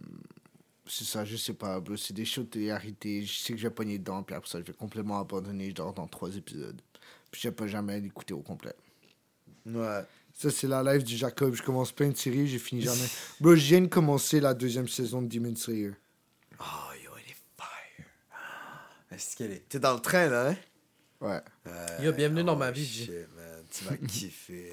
c'est 0.87 1.05
ça, 1.05 1.25
je 1.25 1.37
sais 1.37 1.55
pas. 1.55 1.81
bro. 1.81 1.97
C'est 1.97 2.15
des 2.15 2.25
shows 2.25 2.43
de 2.43 2.49
télé-réalité. 2.49 3.25
Je 3.25 3.39
sais 3.39 3.53
que 3.53 3.59
je 3.59 3.67
vais 3.69 3.75
pogner 3.75 3.99
dedans, 3.99 4.23
puis 4.23 4.35
après 4.35 4.49
ça, 4.51 4.59
je 4.61 4.65
vais 4.65 4.73
complètement 4.73 5.19
abandonner. 5.21 5.71
Je 5.71 5.75
dors 5.75 5.93
dans 5.95 6.07
trois 6.07 6.35
épisodes. 6.37 6.81
Puis 7.31 7.41
je 7.43 7.49
pas 7.51 7.67
jamais 7.67 8.01
l'écouter 8.01 8.33
au 8.35 8.41
complet. 8.41 8.75
ouais. 9.67 10.03
Ça, 10.37 10.51
c'est 10.51 10.67
la 10.67 10.83
live 10.83 11.05
du 11.05 11.17
Jacob. 11.17 11.55
Je 11.55 11.63
commence 11.63 11.93
plein 11.93 12.09
de 12.09 12.17
séries, 12.17 12.49
j'ai 12.49 12.59
fini 12.59 12.83
jamais. 12.83 13.07
Bro, 13.41 13.55
je 13.55 13.67
viens 13.67 13.81
de 13.81 13.87
commencer 13.87 14.41
la 14.41 14.53
deuxième 14.53 14.89
saison 14.89 15.23
de 15.23 15.29
Demon 15.29 15.55
Slayer. 15.55 15.93
Oh, 16.59 16.65
yo, 17.05 17.11
elle 17.17 17.31
est 17.31 17.37
fire. 17.57 18.07
Ah, 18.33 18.97
Est-ce 19.15 19.37
qu'elle 19.37 19.53
est. 19.53 19.69
T'es 19.69 19.79
dans 19.79 19.95
le 19.95 20.01
train, 20.01 20.29
là, 20.29 20.51
hein? 20.51 20.57
Ouais, 21.21 21.41
Ouais, 21.67 22.05
Yo, 22.05 22.13
bienvenue 22.13 22.45
dans 22.45 22.55
oh, 22.55 22.59
ma 22.59 22.71
vie, 22.71 22.85
shit, 22.85 23.07
G. 23.07 23.27
man. 23.37 23.45
Tu 23.71 23.85
vas 23.85 23.97
kiffer, 24.09 24.73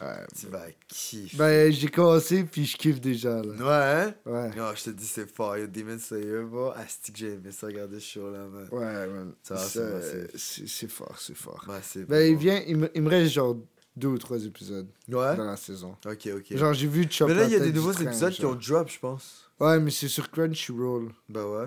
ouais. 0.00 0.26
Tu 0.38 0.46
vas 0.46 0.66
kiffer. 0.88 1.36
Ben, 1.36 1.72
j'ai 1.72 1.88
commencé, 1.88 2.44
puis 2.44 2.64
je 2.64 2.76
kiffe 2.76 3.00
déjà, 3.00 3.42
là. 3.42 3.42
Ouais, 3.42 4.02
hein? 4.02 4.14
Ouais, 4.24 4.54
Non, 4.56 4.72
je 4.74 4.84
te 4.84 4.90
dis, 4.90 5.06
c'est 5.06 5.26
fort. 5.30 5.56
Yo, 5.58 5.66
Demon 5.66 5.98
Slayer, 5.98 6.42
bro. 6.44 6.70
Asti 6.74 7.12
que 7.12 7.18
j'ai 7.18 7.32
aimé 7.34 7.50
ça, 7.52 7.66
regarder 7.66 8.00
ce 8.00 8.06
show-là, 8.12 8.46
man. 8.46 8.68
ouais, 8.72 9.06
man. 9.08 9.32
Ça 9.42 9.56
c'est 9.56 10.88
fort, 10.88 11.16
c'est 11.18 11.36
fort. 11.36 11.64
Bah, 11.66 11.80
c'est 11.82 12.04
Ben, 12.04 12.26
il 12.26 12.34
bon. 12.34 12.40
vient, 12.40 12.62
il 12.66 12.76
me, 12.78 12.90
il 12.94 13.02
me 13.02 13.08
reste 13.10 13.32
genre 13.32 13.56
deux 13.96 14.08
ou 14.08 14.18
trois 14.18 14.42
épisodes 14.44 14.88
Ouais? 15.08 15.36
dans 15.36 15.44
la 15.44 15.56
saison. 15.56 15.96
Ok, 16.06 16.28
ok. 16.34 16.56
Genre, 16.56 16.72
j'ai 16.72 16.86
vu 16.86 17.06
Chop 17.10 17.28
Mais 17.28 17.34
là, 17.34 17.44
il 17.44 17.50
y 17.52 17.56
a 17.56 17.60
des 17.60 17.72
nouveaux 17.72 17.92
train, 17.92 18.04
épisodes 18.06 18.32
qui 18.32 18.44
ont 18.46 18.54
drop, 18.54 18.88
je 18.88 18.98
pense. 18.98 19.50
Ouais, 19.60 19.78
mais 19.78 19.90
c'est 19.90 20.08
sur 20.08 20.30
Crunchyroll. 20.30 21.12
Bah 21.28 21.44
ouais. 21.46 21.66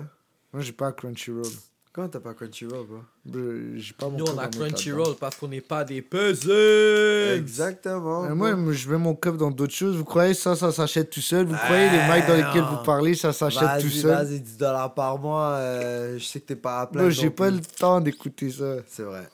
Moi, 0.52 0.62
j'ai 0.62 0.72
pas 0.72 0.90
Crunchyroll. 0.92 1.44
Comment 1.94 2.08
t'as 2.08 2.18
pas 2.18 2.34
Crunchyroll, 2.34 2.86
bro? 2.88 2.98
J'ai 3.76 3.92
pas 3.92 4.08
mon 4.08 4.18
Nous, 4.18 4.24
on 4.24 4.36
a. 4.36 4.48
Crunchyroll 4.48 5.14
parce 5.14 5.36
qu'on 5.36 5.46
n'est 5.46 5.60
pas 5.60 5.84
des 5.84 6.02
puzzles. 6.02 6.50
Exactement. 7.36 8.24
Euh, 8.24 8.34
moi, 8.34 8.52
je 8.72 8.90
mets 8.90 8.98
mon 8.98 9.14
code 9.14 9.36
dans 9.36 9.52
d'autres 9.52 9.74
choses. 9.74 9.96
Vous 9.96 10.04
croyez 10.04 10.34
ça, 10.34 10.56
ça 10.56 10.72
s'achète 10.72 11.08
tout 11.10 11.20
seul? 11.20 11.46
Vous 11.46 11.54
croyez 11.54 11.88
les 11.90 11.98
mecs 12.08 12.26
dans 12.26 12.34
lesquels 12.34 12.62
non. 12.62 12.78
vous 12.78 12.82
parlez, 12.82 13.14
ça 13.14 13.32
s'achète 13.32 13.80
tout 13.80 13.88
seul? 13.90 14.10
Vas-y, 14.10 14.40
10 14.40 14.56
dollars 14.56 14.92
par 14.92 15.16
mois. 15.18 15.50
euh, 15.52 16.18
je 16.18 16.24
sais 16.24 16.40
que 16.40 16.46
t'es 16.46 16.56
pas 16.56 16.80
à 16.80 16.86
plein. 16.88 17.02
Moi, 17.02 17.10
j'ai 17.10 17.30
pas 17.30 17.48
le 17.48 17.60
temps 17.60 18.00
d'écouter 18.00 18.50
ça. 18.50 18.78
C'est 18.88 19.04
vrai. 19.04 19.28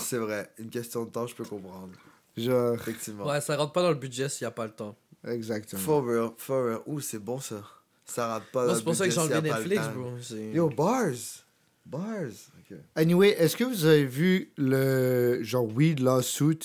C'est 0.00 0.18
vrai. 0.18 0.50
Une 0.58 0.68
question 0.68 1.04
de 1.04 1.10
temps, 1.10 1.28
je 1.28 1.34
peux 1.36 1.44
comprendre. 1.44 1.90
Genre, 2.36 2.74
Effectivement. 2.74 3.26
Ouais, 3.28 3.40
ça 3.40 3.56
rentre 3.56 3.72
pas 3.72 3.82
dans 3.82 3.90
le 3.90 3.94
budget 3.94 4.28
s'il 4.28 4.44
n'y 4.46 4.48
a 4.48 4.52
pas 4.52 4.64
le 4.64 4.72
temps. 4.72 4.96
exactement. 5.28 5.80
For 5.80 6.04
real, 6.04 6.30
for 6.36 6.64
real. 6.64 6.78
Ouh, 6.86 6.98
c'est 6.98 7.20
bon 7.20 7.38
ça. 7.38 7.62
Ça 8.04 8.26
rate 8.26 8.42
pas. 8.52 8.64
Moi, 8.64 8.66
dans 8.66 8.74
c'est 8.74 8.80
le 8.80 8.84
pour 8.84 8.94
ça 8.96 9.04
que 9.04 9.10
j'ai 9.12 9.20
budget 9.20 9.34
enlevé 9.36 9.48
le 9.50 9.54
Netflix, 9.54 9.88
bro. 9.94 10.36
Yo, 10.52 10.68
bars. 10.70 11.44
Bars. 11.90 12.52
Anyway, 12.94 13.30
est-ce 13.30 13.56
que 13.56 13.64
vous 13.64 13.84
avez 13.84 14.04
vu 14.04 14.52
le 14.56 15.42
genre 15.42 15.66
weed 15.66 16.00
lawsuit? 16.00 16.60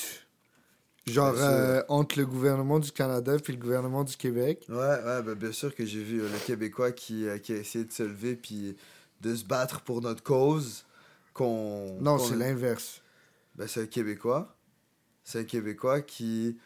Genre 1.08 1.36
euh, 1.38 1.84
entre 1.88 2.18
le 2.18 2.26
gouvernement 2.26 2.80
du 2.80 2.92
Canada 2.92 3.38
puis 3.44 3.54
le 3.54 3.60
gouvernement 3.60 4.04
du 4.04 4.18
Québec? 4.18 4.66
Ouais, 4.70 4.76
ouais, 4.76 5.22
ben 5.22 5.36
bien 5.36 5.52
sûr 5.52 5.74
que 5.76 5.86
j'ai 5.86 6.04
vu 6.04 6.22
euh, 6.22 6.30
le 6.32 6.40
Québécois 6.46 6.92
qui, 6.92 7.28
euh, 7.28 7.38
qui 7.38 7.54
a 7.54 7.58
essayé 7.58 7.86
de 7.86 7.92
se 7.92 8.02
lever 8.02 8.36
puis 8.36 8.76
de 9.22 9.36
se 9.36 9.46
battre 9.46 9.82
pour 9.82 10.02
notre 10.02 10.24
cause. 10.24 10.86
Qu'on. 11.34 11.98
Non, 12.02 12.18
c'est 12.18 12.36
l'inverse. 12.36 13.02
Ben, 13.56 13.68
c'est 13.68 13.84
un 13.84 13.88
Québécois. 13.88 14.56
C'est 15.24 15.40
un 15.40 15.44
Québécois 15.44 16.02
qui. 16.02 16.58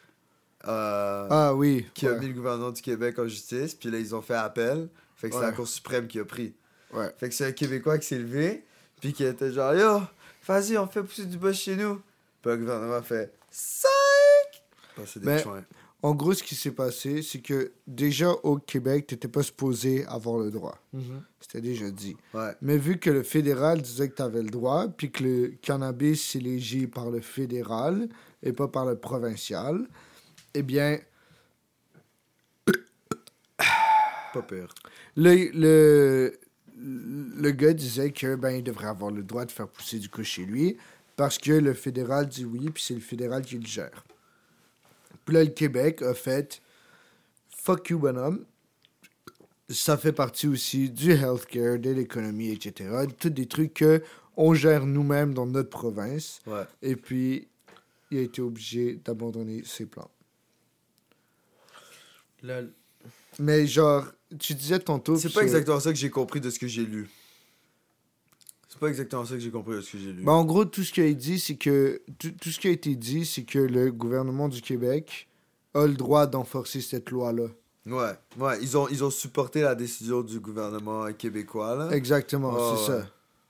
Ah 0.62 1.52
oui. 1.54 1.86
qui 1.94 2.06
a 2.06 2.14
mis 2.18 2.28
le 2.28 2.34
gouvernement 2.34 2.70
du 2.70 2.82
Québec 2.82 3.18
en 3.18 3.26
justice, 3.26 3.74
puis 3.74 3.90
là, 3.90 3.98
ils 3.98 4.14
ont 4.14 4.22
fait 4.22 4.34
appel. 4.34 4.88
Fait 5.16 5.28
que 5.28 5.34
c'est 5.34 5.42
la 5.42 5.52
Cour 5.52 5.68
suprême 5.68 6.06
qui 6.06 6.18
a 6.18 6.24
pris. 6.24 6.54
Ouais. 6.92 7.10
Fait 7.18 7.28
que 7.28 7.34
c'est 7.34 7.46
un 7.46 7.52
Québécois 7.52 7.98
qui 7.98 8.06
s'est 8.06 8.18
levé, 8.18 8.64
puis 9.00 9.12
qui 9.12 9.24
était 9.24 9.52
genre, 9.52 9.74
yo, 9.74 10.00
vas-y, 10.46 10.76
on 10.76 10.86
fait 10.86 11.02
pousser 11.02 11.26
du 11.26 11.36
bois 11.38 11.52
chez 11.52 11.76
nous. 11.76 12.00
Puis 12.42 12.50
le 12.50 12.56
gouvernement 12.58 12.94
a 12.94 13.02
fait, 13.02 13.32
5! 13.50 13.88
Passer 14.96 15.20
des 15.20 15.26
Ben, 15.26 15.38
joints. 15.38 15.64
En 16.02 16.14
gros, 16.14 16.32
ce 16.32 16.42
qui 16.42 16.54
s'est 16.54 16.70
passé, 16.70 17.20
c'est 17.20 17.40
que 17.40 17.72
déjà 17.86 18.30
au 18.30 18.56
Québec, 18.56 19.06
t'étais 19.06 19.28
pas 19.28 19.42
supposé 19.42 20.06
avoir 20.06 20.38
le 20.38 20.50
droit. 20.50 20.78
C'était 21.40 21.60
déjà 21.60 21.90
dit. 21.90 22.16
Ouais. 22.32 22.52
Mais 22.62 22.78
vu 22.78 22.98
que 22.98 23.10
le 23.10 23.22
fédéral 23.22 23.82
disait 23.82 24.08
que 24.08 24.14
tu 24.14 24.22
avais 24.22 24.42
le 24.42 24.48
droit, 24.48 24.88
puis 24.88 25.12
que 25.12 25.22
le 25.22 25.48
cannabis 25.60 26.34
est 26.36 26.40
légi 26.40 26.86
par 26.86 27.10
le 27.10 27.20
fédéral 27.20 28.08
et 28.42 28.54
pas 28.54 28.68
par 28.68 28.86
le 28.86 28.96
provincial, 28.96 29.86
eh 30.54 30.62
bien, 30.62 30.98
Pas 34.32 34.46
le, 35.16 35.50
le, 35.52 36.38
le 36.82 37.50
gars 37.50 37.72
disait 37.72 38.10
que 38.10 38.34
ben, 38.34 38.50
il 38.50 38.62
devrait 38.62 38.88
avoir 38.88 39.10
le 39.10 39.22
droit 39.22 39.44
de 39.44 39.50
faire 39.50 39.68
pousser 39.68 39.98
du 39.98 40.08
coup 40.08 40.24
chez 40.24 40.44
lui 40.44 40.76
parce 41.16 41.38
que 41.38 41.52
le 41.52 41.74
fédéral 41.74 42.28
dit 42.28 42.44
oui, 42.44 42.70
puis 42.70 42.82
c'est 42.82 42.94
le 42.94 43.00
fédéral 43.00 43.42
qui 43.42 43.58
le 43.58 43.66
gère. 43.66 44.04
Puis 45.24 45.34
là, 45.34 45.44
le 45.44 45.50
Québec 45.50 46.02
a 46.02 46.14
fait 46.14 46.62
fuck 47.50 47.90
you, 47.90 47.98
bonhomme. 47.98 48.44
Ça 49.68 49.96
fait 49.96 50.12
partie 50.12 50.48
aussi 50.48 50.90
du 50.90 51.12
healthcare, 51.12 51.78
de 51.78 51.90
l'économie, 51.90 52.50
etc. 52.50 53.06
Tous 53.18 53.30
des 53.30 53.46
trucs 53.46 53.74
que 53.74 54.02
on 54.36 54.54
gère 54.54 54.86
nous-mêmes 54.86 55.34
dans 55.34 55.46
notre 55.46 55.68
province. 55.68 56.40
Ouais. 56.46 56.64
Et 56.82 56.96
puis, 56.96 57.46
il 58.10 58.18
a 58.18 58.22
été 58.22 58.40
obligé 58.40 58.96
d'abandonner 59.04 59.62
ses 59.64 59.86
plans. 59.86 60.10
Mais 63.40 63.66
genre, 63.66 64.04
tu 64.38 64.54
disais 64.54 64.78
tantôt. 64.78 65.16
C'est 65.16 65.28
que- 65.28 65.34
pas 65.34 65.42
exactement 65.42 65.80
ça 65.80 65.90
que 65.90 65.98
j'ai 65.98 66.10
compris 66.10 66.40
de 66.40 66.50
ce 66.50 66.58
que 66.58 66.66
j'ai 66.68 66.84
lu. 66.84 67.08
C'est 68.68 68.78
pas 68.78 68.88
exactement 68.88 69.24
ça 69.24 69.34
que 69.34 69.40
j'ai 69.40 69.50
compris 69.50 69.76
de 69.76 69.80
ce 69.80 69.90
que 69.92 69.98
j'ai 69.98 70.12
lu. 70.12 70.22
Ben, 70.22 70.32
en 70.32 70.44
gros, 70.44 70.64
tout 70.64 70.84
ce 70.84 70.92
qui 70.92 71.00
a 71.00 71.04
été 71.06 71.14
dit, 71.14 71.40
c'est 71.40 71.56
que 71.56 72.02
tout, 72.18 72.30
tout 72.40 72.50
ce 72.50 72.60
qui 72.60 72.68
a 72.68 72.70
été 72.70 72.94
dit, 72.94 73.24
c'est 73.26 73.42
que 73.44 73.58
le 73.58 73.90
gouvernement 73.90 74.48
du 74.48 74.60
Québec 74.62 75.26
a 75.74 75.86
le 75.86 75.94
droit 75.94 76.26
d'enforcer 76.26 76.80
cette 76.80 77.10
loi-là. 77.10 77.46
Ouais, 77.86 78.12
ouais, 78.38 78.58
ils 78.62 78.76
ont, 78.76 78.86
ils 78.88 79.02
ont 79.02 79.10
supporté 79.10 79.62
la 79.62 79.74
décision 79.74 80.20
du 80.22 80.38
gouvernement 80.38 81.10
québécois, 81.14 81.74
là. 81.76 81.90
Exactement, 81.96 82.76
c'est 82.76 82.92
ouais. 82.92 82.98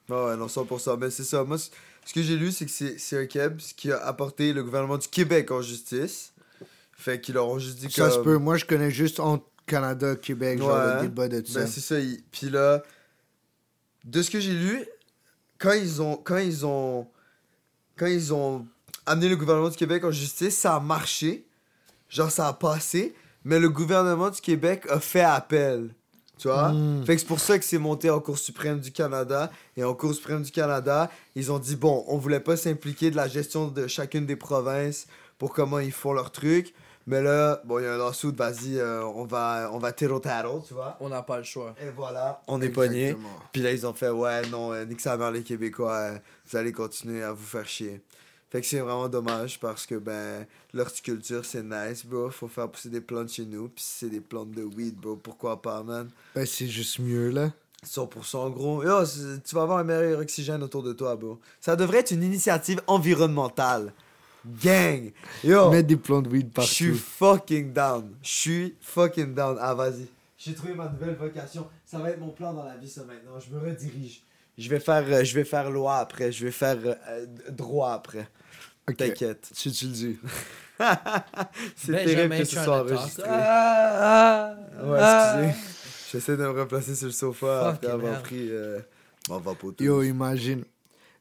ça. 0.09 0.15
Ouais, 0.15 0.31
ouais, 0.31 0.37
non, 0.37 0.47
100%. 0.47 0.97
Mais 0.99 1.11
c'est 1.11 1.25
ça. 1.25 1.45
Moi, 1.45 1.59
ce 1.59 2.13
que 2.15 2.23
j'ai 2.23 2.37
lu, 2.37 2.51
c'est 2.53 2.65
que 2.67 2.71
c'est 2.99 3.19
un 3.19 3.27
Québec 3.27 3.59
qui 3.77 3.91
a 3.93 3.99
apporté 4.07 4.53
le 4.53 4.63
gouvernement 4.63 4.99
du 4.99 5.09
Québec 5.09 5.51
en 5.51 5.61
justice. 5.63 6.33
Fait 6.93 7.21
qu'ils 7.21 7.35
leur 7.35 7.49
ont 7.49 7.59
juste 7.59 7.79
dit 7.79 7.91
Ça 7.91 8.09
comme- 8.09 8.19
se 8.19 8.25
peut. 8.25 8.37
Moi, 8.39 8.57
je 8.57 8.65
connais 8.65 8.91
juste 8.91 9.21
Canada, 9.71 10.17
Québec, 10.17 10.59
genre 10.59 10.71
Ouais. 10.77 10.95
le 10.97 11.01
débat 11.03 11.29
de 11.29 11.47
ça. 11.47 11.61
Ben, 11.61 11.67
c'est 11.67 11.81
ça. 11.81 11.99
ils- 12.01 12.23
Puis 12.33 12.51
là, 12.51 12.83
de 14.05 14.23
ce 14.23 14.31
que 14.31 14.41
j'ai 14.41 14.53
lu, 14.55 14.85
quand 15.59 15.73
ils 15.73 16.01
ont. 16.03 16.17
Quand 16.17 16.39
ils 16.39 16.67
ont. 16.67 17.07
Quand 17.97 18.07
ils 18.07 18.33
ont 18.33 18.67
amené 19.07 19.29
le 19.29 19.37
gouvernement 19.37 19.69
du 19.69 19.77
Québec 19.77 20.05
en 20.05 20.11
justice, 20.11 20.57
ça 20.57 20.75
a 20.77 20.81
marché. 20.81 21.47
Genre, 22.09 22.31
ça 22.31 22.49
a 22.49 22.53
passé. 22.53 23.15
Mais 23.45 23.59
le 23.59 23.69
gouvernement 23.71 24.31
du 24.31 24.41
Québec 24.41 24.87
a 24.91 25.01
fait 25.01 25.21
appel. 25.23 25.95
Tu 26.39 26.49
vois? 26.49 26.73
Mm. 26.73 27.05
Fait 27.05 27.15
que 27.15 27.21
c'est 27.21 27.27
pour 27.27 27.41
ça 27.41 27.59
que 27.59 27.65
c'est 27.65 27.79
monté 27.79 28.09
en 28.11 28.21
Cour 28.21 28.39
suprême 28.39 28.81
du 28.81 28.91
Canada. 28.93 29.51
Et 29.77 29.85
en 29.85 29.95
Cour 29.95 30.15
suprême 30.15 30.43
du 30.43 30.51
Canada, 30.51 31.11
ils 31.35 31.53
ont 31.53 31.59
dit 31.59 31.77
bon, 31.77 32.05
on 32.09 32.17
voulait 32.17 32.41
pas 32.41 32.57
s'impliquer 32.57 33.11
de 33.11 33.17
la 33.17 33.29
gestion 33.29 33.69
de 33.69 33.87
chacune 33.87 34.25
des 34.27 34.37
provinces 34.37 35.07
pour 35.39 35.53
comment 35.55 35.79
ils 35.79 35.93
font 35.93 36.13
leur 36.15 36.33
truc. 36.33 36.73
Mais 37.07 37.23
là, 37.23 37.61
bon, 37.65 37.79
il 37.79 37.85
y 37.85 37.87
a 37.87 37.95
un 37.95 37.99
lawsuit, 37.99 38.33
vas-y, 38.33 38.79
euh, 38.79 39.05
on 39.05 39.25
va, 39.25 39.71
on 39.73 39.79
va 39.79 39.93
tiro 39.93 40.21
taro, 40.21 40.63
tu 40.67 40.75
vois? 40.75 40.97
On 41.01 41.09
n'a 41.09 41.23
pas 41.23 41.39
le 41.39 41.45
choix. 41.45 41.75
Et 41.83 41.91
voilà, 41.91 42.43
on 42.47 42.61
est 42.61 42.69
pogné. 42.69 43.17
Puis 43.53 43.63
là, 43.63 43.73
ils 43.73 43.87
ont 43.87 43.95
fait, 43.95 44.11
ouais, 44.11 44.47
non, 44.49 44.73
euh, 44.73 44.85
nique 44.85 45.01
sa 45.01 45.17
mère, 45.17 45.31
les 45.31 45.43
Québécois, 45.43 45.93
euh, 45.93 46.19
vous 46.47 46.57
allez 46.57 46.73
continuer 46.73 47.23
à 47.23 47.33
vous 47.33 47.45
faire 47.45 47.67
chier. 47.67 48.03
Fait 48.51 48.61
que 48.61 48.67
c'est 48.67 48.81
vraiment 48.81 49.09
dommage 49.09 49.61
parce 49.61 49.87
que, 49.87 49.95
ben, 49.95 50.45
l'horticulture, 50.75 51.45
c'est 51.45 51.63
nice, 51.63 52.05
bro. 52.05 52.31
Faut 52.31 52.49
faire 52.49 52.69
pousser 52.69 52.89
des 52.89 53.01
plantes 53.01 53.31
chez 53.31 53.47
nous. 53.47 53.69
Puis 53.69 53.85
si 53.85 53.99
c'est 54.01 54.09
des 54.09 54.21
plantes 54.21 54.51
de 54.51 54.65
weed, 54.65 54.97
bro, 54.97 55.15
pourquoi 55.15 55.63
pas, 55.63 55.83
man? 55.85 56.11
Ben, 56.35 56.45
c'est 56.45 56.67
juste 56.67 56.99
mieux, 56.99 57.31
là. 57.31 57.53
100% 57.87 58.51
gros. 58.51 58.83
Yo, 58.83 59.05
tu 59.45 59.55
vas 59.55 59.63
avoir 59.63 59.79
un 59.79 59.85
meilleur 59.85 60.21
oxygène 60.21 60.63
autour 60.63 60.83
de 60.83 60.93
toi, 60.93 61.17
bro. 61.17 61.39
Ça 61.61 61.77
devrait 61.77 61.99
être 61.99 62.11
une 62.11 62.23
initiative 62.23 62.83
environnementale. 62.87 63.93
Gang! 64.47 65.13
Yo! 65.45 65.71
Mettre 65.71 65.89
des 65.89 65.97
plants 65.97 66.23
de 66.23 66.29
weed 66.29 66.51
Je 66.57 66.61
suis 66.63 66.87
partout. 66.91 67.01
fucking 67.01 67.73
down. 67.73 68.11
Je 68.23 68.29
suis 68.31 68.75
fucking 68.81 69.35
down. 69.35 69.57
Ah, 69.61 69.75
vas-y. 69.75 70.07
J'ai 70.39 70.55
trouvé 70.55 70.75
ma 70.75 70.89
nouvelle 70.89 71.17
vocation. 71.17 71.67
Ça 71.85 71.99
va 71.99 72.11
être 72.11 72.21
mon 72.21 72.31
plan 72.31 72.55
dans 72.55 72.65
la 72.65 72.77
vie, 72.77 72.89
ça, 72.89 73.03
maintenant. 73.05 73.39
Je 73.39 73.55
me 73.55 73.61
redirige. 73.61 74.23
Je 74.57 74.69
vais 74.69 74.81
faire, 74.81 75.05
euh, 75.07 75.23
je 75.25 75.35
vais 75.35 75.45
faire 75.45 75.71
loi 75.71 75.99
après. 75.99 76.33
Je 76.33 76.47
vais 76.47 76.51
faire 76.53 76.79
euh, 76.85 76.95
euh, 77.11 77.27
droit 77.51 77.93
après. 77.93 78.27
T'inquiète. 78.97 79.49
Si 79.53 79.71
tu 79.73 79.85
le 79.87 79.91
dis. 79.93 80.19
C'est 81.77 81.93
Benjamin 81.93 82.05
terrible 82.07 82.37
que 82.39 82.45
ce 82.45 82.57
soit 82.65 82.81
enregistré. 82.81 83.23
Ah, 83.27 84.57
ah, 84.81 84.85
Ouais, 84.85 84.99
ah. 85.01 85.43
excusez. 85.45 85.67
J'essaie 86.13 86.37
de 86.37 86.43
me 86.43 86.61
replacer 86.61 86.95
sur 86.97 87.07
le 87.07 87.13
sofa 87.13 87.65
Fuck, 87.65 87.75
après 87.75 87.87
avoir 87.89 88.13
merde. 88.13 88.23
pris. 88.25 88.49
Euh... 88.51 88.81
Bon, 89.29 89.37
on 89.37 89.39
va 89.39 89.55
pas 89.55 89.67
tout. 89.77 89.85
Yo, 89.85 90.03
imagine. 90.03 90.65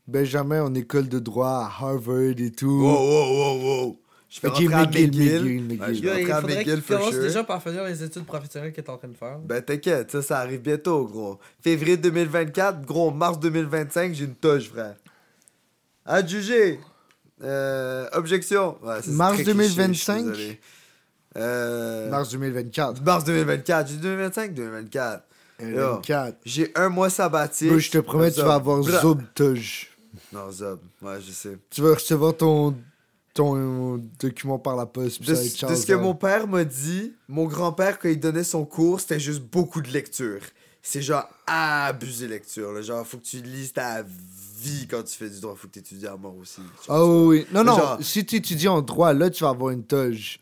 Benjamin 0.10 0.64
en 0.64 0.74
école 0.74 1.08
de 1.08 1.20
droit 1.20 1.50
à 1.50 1.72
Harvard 1.84 2.40
et 2.40 2.52
tout. 2.52 2.68
Wow, 2.82 2.98
wow, 2.98 3.34
wow, 3.34 3.62
wow. 3.86 4.00
Je 4.30 4.42
vais 4.42 4.48
Ok, 4.50 4.54
rentrer 4.58 4.74
à 4.76 4.86
McGill, 4.86 5.08
McGill. 5.08 5.42
McGill, 5.42 5.64
McGill. 5.64 5.82
Ouais, 5.82 5.94
je 5.96 6.02
vais 6.02 6.08
il 6.08 6.10
rentrer 6.10 6.32
à 6.32 6.42
faudrait 6.42 6.56
McGill 6.58 6.82
for 6.82 6.98
commence 7.00 7.14
sure. 7.14 7.22
déjà 7.24 7.44
par 7.44 7.64
finir 7.64 7.84
les 7.84 8.04
études 8.04 8.26
professionnelles 8.26 8.72
qu'il 8.74 8.84
est 8.84 8.90
en 8.90 8.98
train 8.98 9.08
de 9.08 9.18
faire. 9.18 9.40
Ben 9.40 9.62
t'inquiète, 9.62 10.12
ça, 10.12 10.22
ça 10.22 10.40
arrive 10.40 10.62
bientôt, 10.62 11.06
gros. 11.06 11.40
Février 11.62 11.98
2024, 11.98 12.82
gros, 12.86 13.10
mars 13.12 13.40
2025, 13.40 14.14
j'ai 14.14 14.26
une 14.26 14.36
toge, 14.36 14.70
frère. 14.70 14.96
Adjugé. 16.06 16.80
Euh, 17.44 18.08
objection. 18.14 18.78
Ouais, 18.84 19.00
Mars 19.08 19.36
très 19.36 19.44
cliché, 19.46 19.64
je 19.64 19.68
suis 19.68 19.76
2025? 19.76 20.18
désolé. 20.26 20.60
Euh, 21.38 22.10
Mars 22.10 22.30
2024. 22.30 23.02
mars 23.04 23.24
2024. 23.24 23.88
J'ai 23.88 23.96
dit 23.96 24.02
2025, 24.02 24.54
2024. 24.54 25.24
2024. 25.60 26.38
J'ai 26.46 26.72
un 26.76 26.90
mois 26.90 27.10
sabbatique. 27.10 27.78
Je 27.78 27.92
te 27.92 27.98
promets, 28.00 28.32
tu 28.32 28.42
vas 28.42 28.56
avoir 28.56 28.82
Zob 28.84 29.22
Tuge. 29.36 29.89
Non, 30.34 30.52
Zob. 30.52 30.80
Ouais, 31.02 31.20
je 31.22 31.32
sais. 31.32 31.58
Tu 31.70 31.82
vas 31.82 31.94
recevoir 31.94 32.36
ton, 32.36 32.76
ton 33.34 33.98
document 34.20 34.60
par 34.60 34.76
la 34.76 34.86
poste. 34.86 35.20
puis 35.20 35.28
De, 35.28 35.34
va 35.34 35.42
être 35.44 35.52
de 35.52 35.58
Charles 35.58 35.78
ce 35.78 35.86
que 35.86 35.94
mon 35.94 36.16
père 36.16 36.48
m'a 36.48 36.64
dit, 36.64 37.14
mon 37.28 37.46
grand-père, 37.46 38.00
quand 38.00 38.10
il 38.10 38.20
donnait 38.20 38.44
son 38.44 38.66
cours, 38.66 39.00
c'était 39.00 39.20
juste 39.20 39.42
beaucoup 39.42 39.82
de 39.82 39.90
lecture. 39.90 40.42
C'est 40.82 41.02
genre 41.02 41.28
abusé 41.46 42.28
lecture. 42.28 42.72
Là. 42.72 42.82
Genre, 42.82 43.06
faut 43.06 43.18
que 43.18 43.24
tu 43.26 43.42
lises 43.42 43.74
ta 43.74 44.02
vie 44.62 44.88
quand 44.90 45.04
tu 45.04 45.16
fais 45.16 45.30
du 45.30 45.40
droit. 45.40 45.56
Faut 45.56 45.68
que 45.68 45.74
tu 45.74 45.80
étudies 45.80 46.08
à 46.08 46.16
mort 46.16 46.36
aussi. 46.38 46.62
Ah 46.88 47.06
oui, 47.06 47.26
oui. 47.40 47.48
Non, 47.54 47.64
non, 47.64 47.78
Genre- 47.78 47.98
si 48.02 48.26
tu 48.26 48.38
étudies 48.38 48.68
en 48.70 48.82
droit, 48.82 49.14
là, 49.14 49.30
tu 49.30 49.44
vas 49.44 49.50
avoir 49.50 49.72
une 49.72 49.84
toge. 49.84 50.40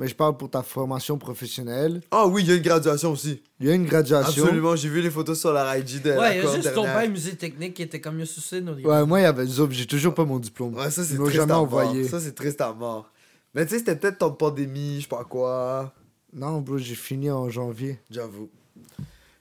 Mais 0.00 0.08
je 0.08 0.14
parle 0.14 0.34
pour 0.38 0.48
ta 0.48 0.62
formation 0.62 1.18
professionnelle. 1.18 2.00
Ah 2.10 2.26
oui, 2.26 2.42
il 2.42 2.48
y 2.48 2.52
a 2.52 2.54
une 2.54 2.62
graduation 2.62 3.12
aussi. 3.12 3.42
Il 3.60 3.66
y 3.66 3.70
a 3.70 3.74
une 3.74 3.84
graduation. 3.84 4.44
Absolument, 4.44 4.74
j'ai 4.74 4.88
vu 4.88 5.02
les 5.02 5.10
photos 5.10 5.38
sur 5.38 5.52
la 5.52 5.76
IG 5.76 6.00
de 6.00 6.12
Ouais, 6.12 6.38
il 6.38 6.42
y 6.42 6.46
a 6.46 6.54
juste 6.54 6.72
ton 6.72 6.84
père 6.84 7.06
musée 7.10 7.36
technique 7.36 7.74
qui 7.74 7.82
était 7.82 8.00
comme 8.00 8.16
mieux 8.16 8.24
sucé 8.24 8.62
nos 8.62 8.72
Ouais, 8.72 9.04
moi, 9.04 9.20
il 9.20 9.24
y 9.24 9.26
avait 9.26 9.44
Zob. 9.44 9.72
J'ai 9.72 9.84
toujours 9.84 10.14
pas 10.14 10.24
mon 10.24 10.38
diplôme. 10.38 10.74
Ouais, 10.74 10.90
ça 10.90 11.04
c'est 11.04 11.16
triste 11.18 11.32
jamais 11.32 11.52
à 11.52 11.58
envoyé. 11.58 12.00
mort. 12.00 12.10
Ça 12.10 12.18
c'est 12.18 12.34
triste 12.34 12.62
à 12.62 12.72
mort. 12.72 13.12
Mais 13.54 13.66
tu 13.66 13.72
sais, 13.72 13.80
c'était 13.80 13.94
peut-être 13.94 14.16
ton 14.16 14.30
pandémie, 14.30 14.96
je 14.96 15.02
sais 15.02 15.08
pas 15.08 15.24
quoi. 15.24 15.92
Non, 16.32 16.62
bro, 16.62 16.78
j'ai 16.78 16.94
fini 16.94 17.30
en 17.30 17.50
janvier. 17.50 17.98
J'avoue. 18.10 18.48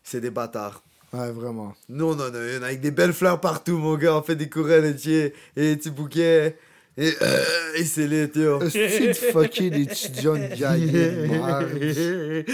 C'est 0.04 0.19
des 0.19 0.30
bâtards. 0.30 0.84
Ouais, 1.13 1.32
vraiment. 1.32 1.74
Nous, 1.88 2.06
on 2.06 2.19
en 2.19 2.34
a 2.36 2.56
une 2.58 2.63
avec 2.65 2.82
des 2.82 2.91
belles 2.91 3.13
fleurs 3.13 3.39
partout, 3.39 3.78
mon 3.78 3.95
gars. 3.95 4.17
On 4.17 4.22
fait 4.24 4.36
des 4.36 4.50
couronnes 4.50 4.93
entiers 4.93 5.34
et 5.56 5.62
des 5.62 5.78
petits 5.78 5.89
bouquets. 5.89 6.58
Et, 7.01 7.13
euh, 7.21 7.43
et 7.77 7.85
c'est 7.85 8.07
lit, 8.07 8.29
yo. 8.35 8.59
C'est 8.69 9.07
de 9.07 9.13
fucker 9.13 9.69
d'étudiants 9.69 10.33
de 10.33 11.27
merde. 11.27 12.45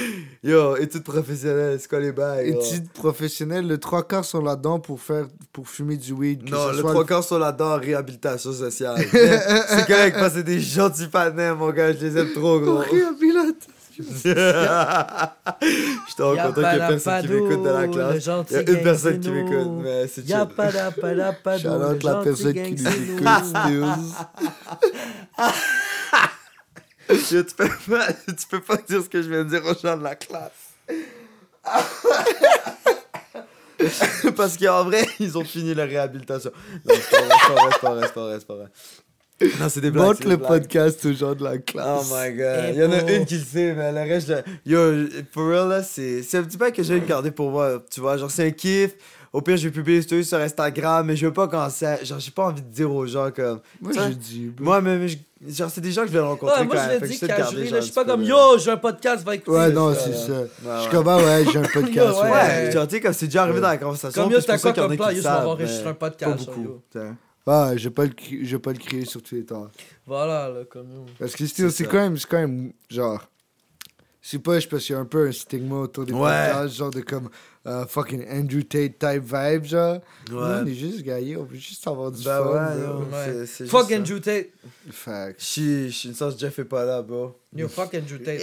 Yo, 0.44 0.76
études 0.78 1.02
professionnelles, 1.02 1.80
c'est 1.80 1.90
quoi 1.90 2.00
les 2.00 2.12
bails? 2.12 2.50
Études 2.50 2.88
professionnelles, 2.92 3.68
le 3.68 3.80
trois 3.80 4.08
quarts 4.08 4.24
sont 4.24 4.42
là-dedans 4.42 4.80
pour 4.80 5.02
faire 5.02 5.26
pour 5.52 5.68
fumer 5.68 5.98
du 5.98 6.14
weed. 6.14 6.48
Non, 6.48 6.72
le 6.72 6.78
trois 6.78 7.06
quarts 7.06 7.24
sont 7.24 7.40
là-dedans 7.40 7.74
en 7.74 7.80
réhabilitation 7.80 8.54
sociale. 8.54 9.04
C'est 9.12 9.88
correct 9.88 10.16
parce 10.20 10.34
que 10.34 10.40
c'est 10.40 10.44
des 10.44 10.60
gentils 10.60 11.08
panais, 11.08 11.56
mon 11.56 11.72
gars. 11.72 11.92
Je 11.94 12.06
les 12.06 12.18
aime 12.18 12.34
trop, 12.34 12.60
gros. 12.60 12.78
Réhabilitation. 12.78 13.75
J'étais 14.22 14.36
trop 16.18 16.36
content 16.36 16.54
qu'il 16.54 16.64
y 16.64 16.76
ait 16.76 16.88
personne 16.88 17.22
qui 17.22 17.28
m'écoute 17.30 17.64
de 17.64 17.70
la 17.70 17.88
classe. 17.88 18.26
Il 18.52 18.56
y 18.56 18.58
a 18.58 18.62
une 18.72 18.84
personne 18.84 19.20
qui 19.20 19.30
m'écoute, 19.30 19.72
mais 19.84 20.08
c'est 20.08 20.28
chill. 20.28 20.48
pas 20.56 20.72
d'appadapado. 20.72 21.60
Shout 21.60 21.70
out 21.70 22.04
la 22.04 22.16
personne 22.24 22.54
qui 22.54 22.76
nous 22.76 22.88
écoute, 22.88 23.24
tu, 27.08 27.44
peux 27.56 27.70
pas, 27.90 28.08
tu 28.14 28.48
peux 28.50 28.62
pas 28.62 28.78
dire 28.78 29.04
ce 29.04 29.10
que 29.10 29.22
je 29.22 29.30
viens 29.30 29.44
de 29.44 29.50
dire 29.50 29.64
aux 29.66 29.76
gens 29.76 29.98
de 29.98 30.04
la 30.04 30.16
classe. 30.16 30.74
Parce 34.36 34.58
qu'en 34.58 34.84
vrai, 34.84 35.06
ils 35.20 35.38
ont 35.38 35.46
fini 35.46 35.74
leur 35.74 35.88
réhabilitation. 35.88 36.52
Non, 36.86 36.96
c'est 36.96 37.12
pas 37.82 37.94
vrai, 37.94 38.08
c'est 38.40 38.48
pas 38.48 38.56
vrai, 38.56 38.68
Non, 39.60 39.68
c'est 39.70 39.82
des 39.82 39.92
blagues. 39.92 40.06
Montre 40.08 40.28
le 40.30 40.38
blagues. 40.38 40.48
podcast 40.50 41.06
aux 41.06 41.12
gens 41.14 41.36
de 41.36 41.44
la 41.44 41.56
Oh 41.56 41.60
classe. 41.66 42.10
my 42.14 42.34
god. 42.36 42.66
Et 42.66 42.70
Il 42.74 42.76
y 42.78 42.84
en 42.86 42.92
a 42.92 43.12
une 43.12 43.26
qui 43.26 43.36
le 43.38 43.44
sait, 43.44 43.74
mais 43.74 43.92
le 43.92 44.10
reste, 44.10 44.28
je- 44.66 44.72
yo, 44.72 45.08
for 45.34 45.50
real, 45.50 45.68
là, 45.70 45.84
c'est 45.84 46.24
c'est 46.24 46.38
un 46.38 46.44
petit 46.44 46.58
peu 46.58 46.72
que 46.72 46.82
je 46.82 46.94
vais 46.94 47.00
le 47.02 47.06
garder 47.06 47.32
pour 47.32 47.52
moi. 47.52 47.84
Tu 47.92 48.00
vois, 48.00 48.16
genre, 48.18 48.32
c'est 48.32 48.48
un 48.48 48.52
kiff. 48.52 48.94
Au 49.34 49.42
pire, 49.42 49.58
je 49.58 49.68
vais 49.68 49.72
publier 49.74 50.00
des 50.00 50.24
sur 50.24 50.38
Instagram, 50.38 51.06
mais 51.06 51.18
je 51.18 51.26
veux 51.26 51.34
pas 51.34 51.50
commencer 51.50 51.86
à- 51.86 52.02
Genre, 52.02 52.20
j'ai 52.20 52.32
pas 52.32 52.46
envie 52.46 52.62
de 52.62 52.70
dire 52.74 52.90
aux 52.90 53.06
gens 53.06 53.30
comme. 53.36 53.60
Moi, 53.82 53.92
Ça- 53.92 54.10
je 54.10 54.14
dis. 54.16 54.52
Moi, 54.58 54.80
même, 54.80 55.06
je- 55.06 55.18
genre, 55.54 55.70
c'est 55.70 55.82
des 55.82 55.92
gens 55.92 56.04
que 56.04 56.08
je 56.08 56.14
vais 56.14 56.20
rencontrer 56.22 56.62
Ouais, 56.62 56.66
moi, 56.66 56.76
quand 56.78 56.82
je 56.84 56.88
même. 56.88 57.02
l'ai 57.02 57.08
dit 57.10 57.28
là. 57.28 57.36
un 57.78 57.80
Je 57.82 57.82
suis 57.82 57.92
pas 57.94 58.06
comme 58.06 58.24
yo, 58.24 58.58
j'ai 58.58 58.72
un 58.72 58.78
podcast, 58.78 59.26
va 59.26 59.36
écouter. 59.36 59.52
Ouais, 59.58 59.70
non, 59.72 59.94
ça, 59.94 60.00
c'est 60.06 60.14
ça. 60.14 60.32
Ouais, 60.40 60.48
Je 60.78 60.82
suis 60.84 60.92
comme, 60.92 61.08
ah 61.10 61.18
ouais, 61.18 61.44
j'ai 61.52 61.60
un 61.60 61.62
podcast. 61.74 62.16
Ouais. 62.22 62.72
Genre, 62.72 62.88
tu 62.88 62.96
sais, 62.96 63.02
comme 63.02 63.12
c'est 63.14 63.26
déjà 63.26 63.42
arrivé 63.44 63.60
dans 63.60 63.68
la 63.68 63.78
conversation. 63.78 64.24
Comme 64.24 64.32
yo, 64.32 64.40
t'as 64.40 64.58
ça 64.58 64.60
quoi 64.60 64.72
qu'il 64.72 64.82
y 64.84 64.86
en 64.86 64.90
a 64.90 64.96
comme 64.96 65.06
plan? 65.06 65.10
Yo, 65.10 65.22
je 65.22 65.28
m'en 65.28 65.40
vais 65.42 65.46
enregistrer 65.48 65.90
un 65.90 65.94
podcast. 65.94 66.46
Pas 66.46 66.52
beaucoup. 66.54 66.82
Yo. 67.46 67.52
t'sais. 67.54 67.72
Ah, 67.74 67.78
je 67.78 67.84
vais 67.90 67.94
pas 67.94 68.04
le 68.06 68.12
cri- 68.14 68.46
je 68.46 68.56
vais 68.56 68.62
pas 68.62 68.72
le 68.74 68.80
crier 68.80 69.06
sur 69.06 69.22
Twitter. 69.22 69.56
Voilà, 70.06 70.50
là, 70.50 70.66
comme 70.66 70.92
yo. 70.92 71.06
Parce 71.20 71.36
que 71.36 71.46
c'est 71.46 71.86
quand 71.86 71.94
même, 71.98 72.18
c'est 72.18 72.28
quand 72.28 72.40
même, 72.40 72.74
genre, 72.90 73.24
c'est 74.22 74.40
pas, 74.40 74.60
je 74.60 74.68
pense 74.68 74.84
qu'il 74.86 74.94
y 74.94 74.98
a 74.98 75.02
un 75.02 75.06
peu 75.06 75.28
un 75.28 75.32
stigma 75.32 75.76
autour 75.76 76.06
des 76.06 76.14
Ouais. 76.14 76.20
podcasts, 76.20 76.76
genre 76.76 76.90
de 76.92 77.02
comme 77.02 77.30
euh, 77.68 77.86
fucking 77.88 78.24
Andrew 78.30 78.62
Tate 78.64 79.00
type 79.00 79.24
vibe, 79.24 79.66
genre. 79.66 80.00
Nous, 80.30 80.38
on 80.38 80.64
Ouais. 80.64 80.72
est 80.72 80.76
juste 80.76 81.02
gaillés, 81.04 81.36
on 81.38 81.44
veut 81.46 81.56
juste 81.58 81.88
avoir 81.88 82.12
du 82.12 82.24
Bah 82.24 82.44
fun. 82.44 82.52
ouais, 82.52 82.88
bro. 82.88 83.04
Ouais. 83.12 83.68
Fuck. 83.68 83.92
Andrew 83.92 84.20
Tate. 84.20 84.48
Facts. 84.92 85.36
Je 85.40 85.46
suis- 85.46 85.92
je 85.92 85.96
suis 85.98 86.10
une 86.10 86.16
sorte 86.16 86.40
Jeff 86.40 86.60
est 86.60 86.64
pas 86.66 86.86
là, 86.86 87.02
bro. 87.02 87.36
Yo, 87.56 87.68
fuck 87.68 87.94
Andrew 87.96 88.18
Tate. 88.24 88.40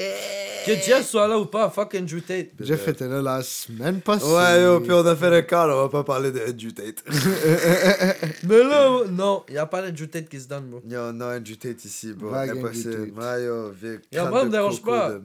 Que 0.64 0.74
Jeff 0.74 1.04
soit 1.06 1.26
là 1.28 1.38
ou 1.38 1.46
pas, 1.46 1.68
fuck 1.70 1.94
Andrew 1.94 2.20
Tate. 2.20 2.48
Jeff 2.60 2.86
était 2.88 3.06
là 3.08 3.20
la 3.20 3.42
semaine 3.42 4.00
passée. 4.00 4.24
Ouais, 4.26 4.62
yo, 4.62 4.80
puis 4.80 4.92
on 4.92 5.04
a 5.06 5.14
fait 5.16 5.30
le 5.30 5.42
call, 5.42 5.70
on 5.70 5.82
va 5.82 5.88
pas 5.88 6.02
parler 6.04 6.30
de 6.32 6.40
Andrew 6.40 6.70
Tate. 6.72 7.02
Mais 8.44 8.58
là, 8.64 9.02
non, 9.10 9.42
y 9.48 9.58
a 9.58 9.66
pas 9.66 9.82
d'Andrew 9.82 10.06
Tate 10.06 10.28
qui 10.28 10.40
se 10.40 10.48
donne, 10.48 10.64
bro. 10.66 10.80
Yo, 10.88 11.12
non, 11.12 11.26
Andrew 11.26 11.54
Tate 11.56 11.84
ici, 11.84 12.12
bro. 12.12 12.32
Impossible. 12.34 13.12
Ouais, 13.16 13.44
yo, 13.44 13.72
moi, 14.30 14.40
de 14.42 14.46
me 14.46 14.50
dérange 14.50 14.82
pas. 14.82 15.10
là. 15.10 15.18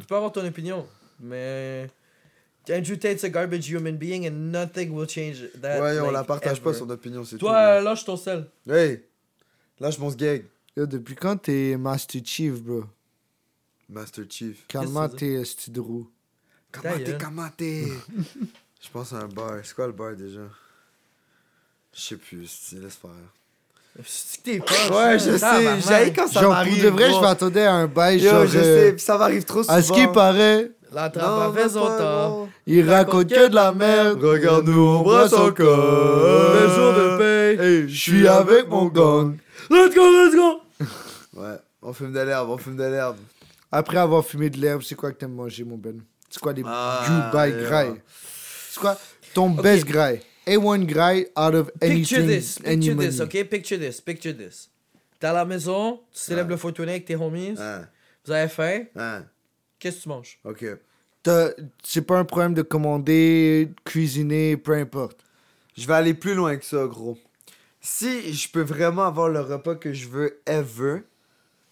Tu 0.00 0.06
peux 0.06 0.14
avoir 0.16 0.32
ton 0.32 0.44
opinion, 0.46 0.86
mais. 1.20 1.88
Andrew 2.68 2.96
Tate's 2.96 3.24
a 3.24 3.28
garbage 3.28 3.68
human 3.68 3.96
being 3.96 4.26
and 4.26 4.52
nothing 4.52 4.92
will 4.92 5.06
change 5.06 5.42
that. 5.60 5.80
Ouais, 5.80 5.96
yo, 5.96 6.02
on 6.02 6.06
like, 6.06 6.12
la 6.12 6.24
partage 6.24 6.60
pas, 6.60 6.70
ever. 6.70 6.78
son 6.78 6.90
opinion, 6.90 7.24
c'est 7.24 7.36
tout. 7.36 7.46
Toi, 7.46 7.80
lâche 7.80 8.04
ton 8.04 8.16
sel. 8.16 8.46
Hey, 8.68 9.04
lâche 9.80 9.98
mon 9.98 10.10
gag. 10.10 10.44
Yo, 10.76 10.86
depuis 10.86 11.14
quand 11.14 11.36
t'es 11.36 11.76
Master 11.76 12.20
Chief, 12.24 12.62
bro? 12.62 12.84
Master 13.88 14.24
Chief. 14.28 14.64
De 14.68 15.80
roue. 15.80 16.08
Kamate, 16.70 17.18
kamate. 17.18 17.60
Je 18.82 18.90
pense 18.92 19.12
à 19.12 19.16
un 19.16 19.28
bar. 19.28 19.58
C'est 19.62 19.74
quoi 19.74 19.86
le 19.86 19.92
bar 19.92 20.14
déjà? 20.14 20.40
Je 21.94 22.00
sais 22.00 22.16
plus, 22.16 22.40
laisse 22.72 22.94
faire. 22.94 23.10
T'es 24.42 24.58
pas. 24.58 25.10
Ouais, 25.10 25.18
je 25.18 25.36
sais, 25.36 26.04
j'ai 26.06 26.12
quand 26.14 26.26
ça 26.26 26.40
genre, 26.40 26.52
m'arrive. 26.52 26.74
pour 26.74 26.84
de 26.84 26.88
vrai, 26.88 27.12
je 27.12 27.20
m'attendais 27.20 27.64
à 27.64 27.74
un 27.74 27.86
bail, 27.86 28.20
Yo, 28.20 28.30
genre... 28.30 28.46
je 28.46 28.58
euh, 28.58 28.62
sais, 28.62 28.92
puis 28.94 29.02
ça 29.02 29.18
m'arrive 29.18 29.44
trop 29.44 29.62
souvent. 29.62 29.74
À 29.74 29.82
ce 29.82 29.92
qui 29.92 30.06
paraît, 30.06 30.70
La 30.94 31.04
Non, 31.04 31.10
trappe 31.10 31.54
même 31.54 31.62
fait 31.62 31.68
son 31.70 31.86
temps. 31.86 32.48
il 32.66 32.88
raconte 32.90 33.28
que 33.28 33.48
de 33.48 33.54
la 33.54 33.72
merde. 33.72 34.22
Regarde-nous, 34.22 34.80
on 34.88 35.02
brasse 35.02 35.32
encore. 35.32 36.54
Le 36.54 36.68
jour 36.68 36.92
de 36.92 37.18
paye. 37.18 37.66
Hey, 37.66 37.88
je 37.88 38.00
suis 38.00 38.28
avec 38.28 38.68
mon 38.68 38.86
gang. 38.86 39.36
Let's 39.70 39.94
go, 39.94 40.02
let's 40.10 40.34
go! 40.34 40.60
Ouais, 41.34 41.56
on 41.80 41.94
fume 41.94 42.12
de 42.12 42.20
l'herbe, 42.20 42.50
on 42.50 42.58
fume 42.58 42.76
de 42.76 42.82
l'herbe. 42.84 43.16
Après 43.70 43.96
avoir 43.96 44.22
fumé 44.22 44.50
de 44.50 44.58
l'herbe, 44.60 44.82
c'est 44.82 44.94
quoi 44.94 45.10
que 45.12 45.16
t'aimes 45.16 45.32
manger, 45.34 45.64
mon 45.64 45.78
Ben? 45.78 45.98
C'est 46.28 46.38
quoi 46.40 46.52
les 46.52 46.62
Ah, 46.66 47.02
Dubai 47.32 47.52
grailles? 47.62 47.94
C'est 48.70 48.78
quoi 48.80 48.98
ton 49.32 49.48
best 49.48 49.86
graille? 49.86 50.20
A1 50.46 50.84
graille 50.84 51.28
out 51.34 51.54
of 51.54 51.70
Picture 51.80 52.18
anything, 52.18 52.26
this, 52.26 52.58
any 52.66 52.76
picture 52.76 52.94
money. 52.96 53.08
this, 53.08 53.20
ok? 53.20 53.44
Picture 53.48 53.78
this, 53.78 54.00
picture 54.02 54.34
this. 54.36 54.68
T'es 55.18 55.28
à 55.28 55.32
la 55.32 55.44
maison, 55.46 56.00
tu 56.12 56.18
célèbres 56.20 56.50
Ouais. 56.50 56.56
le 56.56 56.60
420 56.60 56.88
avec 56.90 57.04
tes 57.06 57.16
homies, 57.16 57.54
Hein, 57.58 57.86
vous 58.26 58.32
avez 58.32 58.48
faim, 58.48 58.82
qu'est-ce 59.82 59.98
que 59.98 60.02
tu 60.04 60.08
manges? 60.08 60.38
ok. 60.44 60.64
C'est 61.84 62.02
pas 62.02 62.18
un 62.18 62.24
problème 62.24 62.54
de 62.54 62.62
commander, 62.62 63.70
cuisiner, 63.84 64.56
peu 64.56 64.72
importe. 64.74 65.18
Je 65.76 65.86
vais 65.86 65.94
aller 65.94 66.14
plus 66.14 66.34
loin 66.34 66.56
que 66.56 66.64
ça, 66.64 66.84
gros. 66.86 67.16
Si 67.80 68.32
je 68.32 68.48
peux 68.50 68.62
vraiment 68.62 69.04
avoir 69.04 69.28
le 69.28 69.40
repas 69.40 69.76
que 69.76 69.92
je 69.92 70.08
veux 70.08 70.40
ever, 70.46 71.02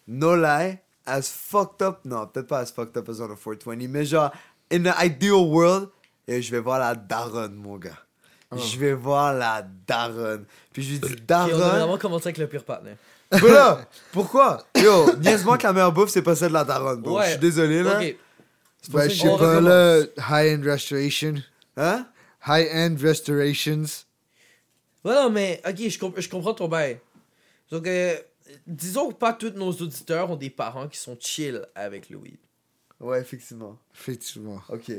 no 0.07 0.35
lie, 0.35 0.77
as 1.05 1.23
fucked 1.29 1.81
up, 1.85 1.99
non, 2.05 2.27
peut-être 2.27 2.47
pas 2.47 2.59
as 2.59 2.71
fucked 2.71 2.95
up 2.97 3.09
as 3.09 3.19
on 3.21 3.31
a 3.31 3.35
420, 3.35 3.87
mais 3.89 4.05
genre, 4.05 4.31
in 4.71 4.83
the 4.83 4.93
ideal 5.03 5.45
world, 5.49 5.89
et 6.27 6.41
je 6.41 6.51
vais 6.51 6.59
voir 6.59 6.79
la 6.79 6.95
daronne, 6.95 7.55
mon 7.55 7.77
gars. 7.77 7.99
Je 8.53 8.77
vais 8.77 8.93
voir 8.93 9.33
la 9.33 9.65
daronne. 9.87 10.45
Puis 10.73 10.83
je 10.83 10.91
lui 10.91 10.99
dis, 10.99 11.05
Ok, 11.05 11.11
on 11.11 11.15
devrait 11.15 11.25
daronne. 11.27 11.69
vraiment 11.79 11.97
commencer 11.97 12.27
avec 12.27 12.37
le 12.37 12.47
pire 12.47 12.63
partenaire. 12.63 12.97
Voilà, 13.31 13.87
pourquoi? 14.11 14.65
Yo, 14.75 15.15
niaise-moi 15.17 15.57
que 15.57 15.63
la 15.63 15.73
meilleure 15.73 15.91
bouffe, 15.91 16.09
c'est 16.09 16.21
pas 16.21 16.35
celle 16.35 16.49
de 16.49 16.53
la 16.53 16.63
daronne, 16.63 17.01
bro. 17.01 17.17
Ouais. 17.17 17.25
Je 17.25 17.29
suis 17.31 17.39
désolé, 17.39 17.81
là. 17.83 17.99
Ok, 18.01 18.15
Ben, 18.89 19.09
je 19.09 19.15
sais 19.15 19.27
on 19.29 19.37
pas, 19.37 19.47
recommence. 19.59 19.69
là, 19.69 20.01
high-end 20.43 20.61
restoration. 20.65 21.35
Hein? 21.77 22.05
High-end 22.47 22.95
restorations. 23.01 23.83
Non, 25.05 25.29
mais, 25.29 25.61
ok, 25.67 25.77
je, 25.77 25.97
comp- 25.99 26.19
je 26.19 26.29
comprends 26.29 26.53
ton 26.53 26.67
bail. 26.67 26.99
Donc, 27.71 27.87
euh, 27.87 28.15
disons 28.67 29.09
que 29.09 29.13
pas 29.15 29.33
tous 29.33 29.51
nos 29.55 29.71
auditeurs 29.71 30.29
ont 30.29 30.35
des 30.35 30.49
parents 30.49 30.87
qui 30.87 30.97
sont 30.99 31.17
chill 31.19 31.61
avec 31.73 32.09
le 32.09 32.17
weed. 32.17 32.37
Ouais, 33.01 33.19
effectivement. 33.19 33.77
Effectivement. 33.93 34.61
Ok. 34.69 34.91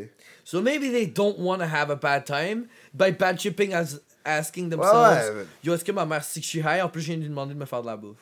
So 0.44 0.60
maybe 0.60 0.90
they 0.90 1.06
don't 1.06 1.38
want 1.38 1.58
to 1.58 1.64
have 1.64 1.88
a 1.90 1.96
bad 1.96 2.24
time 2.26 2.66
by 2.92 3.12
bad 3.12 3.38
chipping 3.38 3.72
as 3.72 4.00
asking 4.24 4.64
Ouais, 4.66 4.76
themselves, 4.76 5.36
ouais. 5.36 5.46
Yo, 5.62 5.72
est-ce 5.74 5.84
que 5.84 5.92
ma 5.92 6.04
mère 6.04 6.22
sait 6.24 6.40
que 6.40 6.44
je 6.44 6.50
suis 6.50 6.58
high? 6.60 6.82
En 6.82 6.88
plus, 6.88 7.00
je 7.00 7.06
viens 7.06 7.16
de 7.16 7.22
lui 7.22 7.28
demander 7.28 7.54
de 7.54 7.58
me 7.58 7.64
faire 7.64 7.80
de 7.82 7.86
la 7.86 7.96
bouffe. 7.96 8.18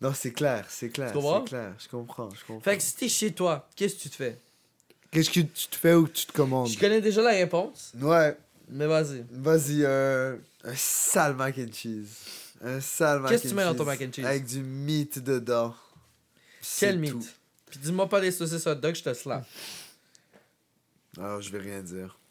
Non, 0.00 0.14
c'est 0.14 0.32
clair, 0.32 0.64
c'est 0.70 0.88
clair. 0.88 1.08
Tu 1.08 1.14
comprends? 1.18 1.40
C'est 1.44 1.48
clair, 1.50 1.74
je 1.78 1.88
comprends, 1.88 2.30
je 2.30 2.44
comprends. 2.46 2.60
Fait 2.60 2.76
que 2.76 2.82
si 2.82 2.94
t'es 2.96 3.08
chez 3.08 3.32
toi, 3.32 3.68
qu'est-ce 3.76 3.96
que 3.96 4.00
tu 4.02 4.10
te 4.10 4.16
fais? 4.16 4.38
Qu'est-ce 5.10 5.28
que 5.30 5.40
tu 5.40 5.68
te 5.68 5.76
fais 5.76 5.94
ou 5.94 6.06
que 6.06 6.12
tu 6.12 6.26
te 6.26 6.32
commandes? 6.32 6.68
Je 6.68 6.78
connais 6.78 7.00
déjà 7.00 7.20
la 7.22 7.30
réponse, 7.32 7.92
Ouais, 8.00 8.36
mais 8.68 8.86
vas-y. 8.86 9.24
vas-y, 9.30 9.82
euh, 9.84 10.36
un 10.64 10.74
sale 10.76 11.34
mac 11.34 11.58
and 11.58 11.72
cheese. 11.72 12.16
Un 12.62 12.80
sale 12.80 13.18
mac 13.20 13.32
and 13.32 13.34
cheese. 13.34 13.42
Qu'est-ce 13.42 13.42
que 13.42 13.48
tu 13.48 13.54
mets 13.56 13.64
dans 13.64 13.74
ton 13.74 13.84
mac 13.84 14.00
and 14.00 14.12
cheese? 14.12 14.24
Avec 14.24 14.46
du 14.46 14.60
meat 14.60 15.18
dedans. 15.18 15.74
Quel 16.78 17.00
tout. 17.02 17.26
Puis 17.70 17.78
dis-moi 17.78 18.08
pas 18.08 18.20
des 18.20 18.30
saucisses 18.32 18.66
hot 18.66 18.74
dog, 18.74 18.94
je 18.94 19.02
te 19.02 19.14
slap. 19.14 19.44
Alors, 21.18 21.40
je 21.40 21.50
vais 21.50 21.58
rien 21.58 21.80
dire. 21.82 22.18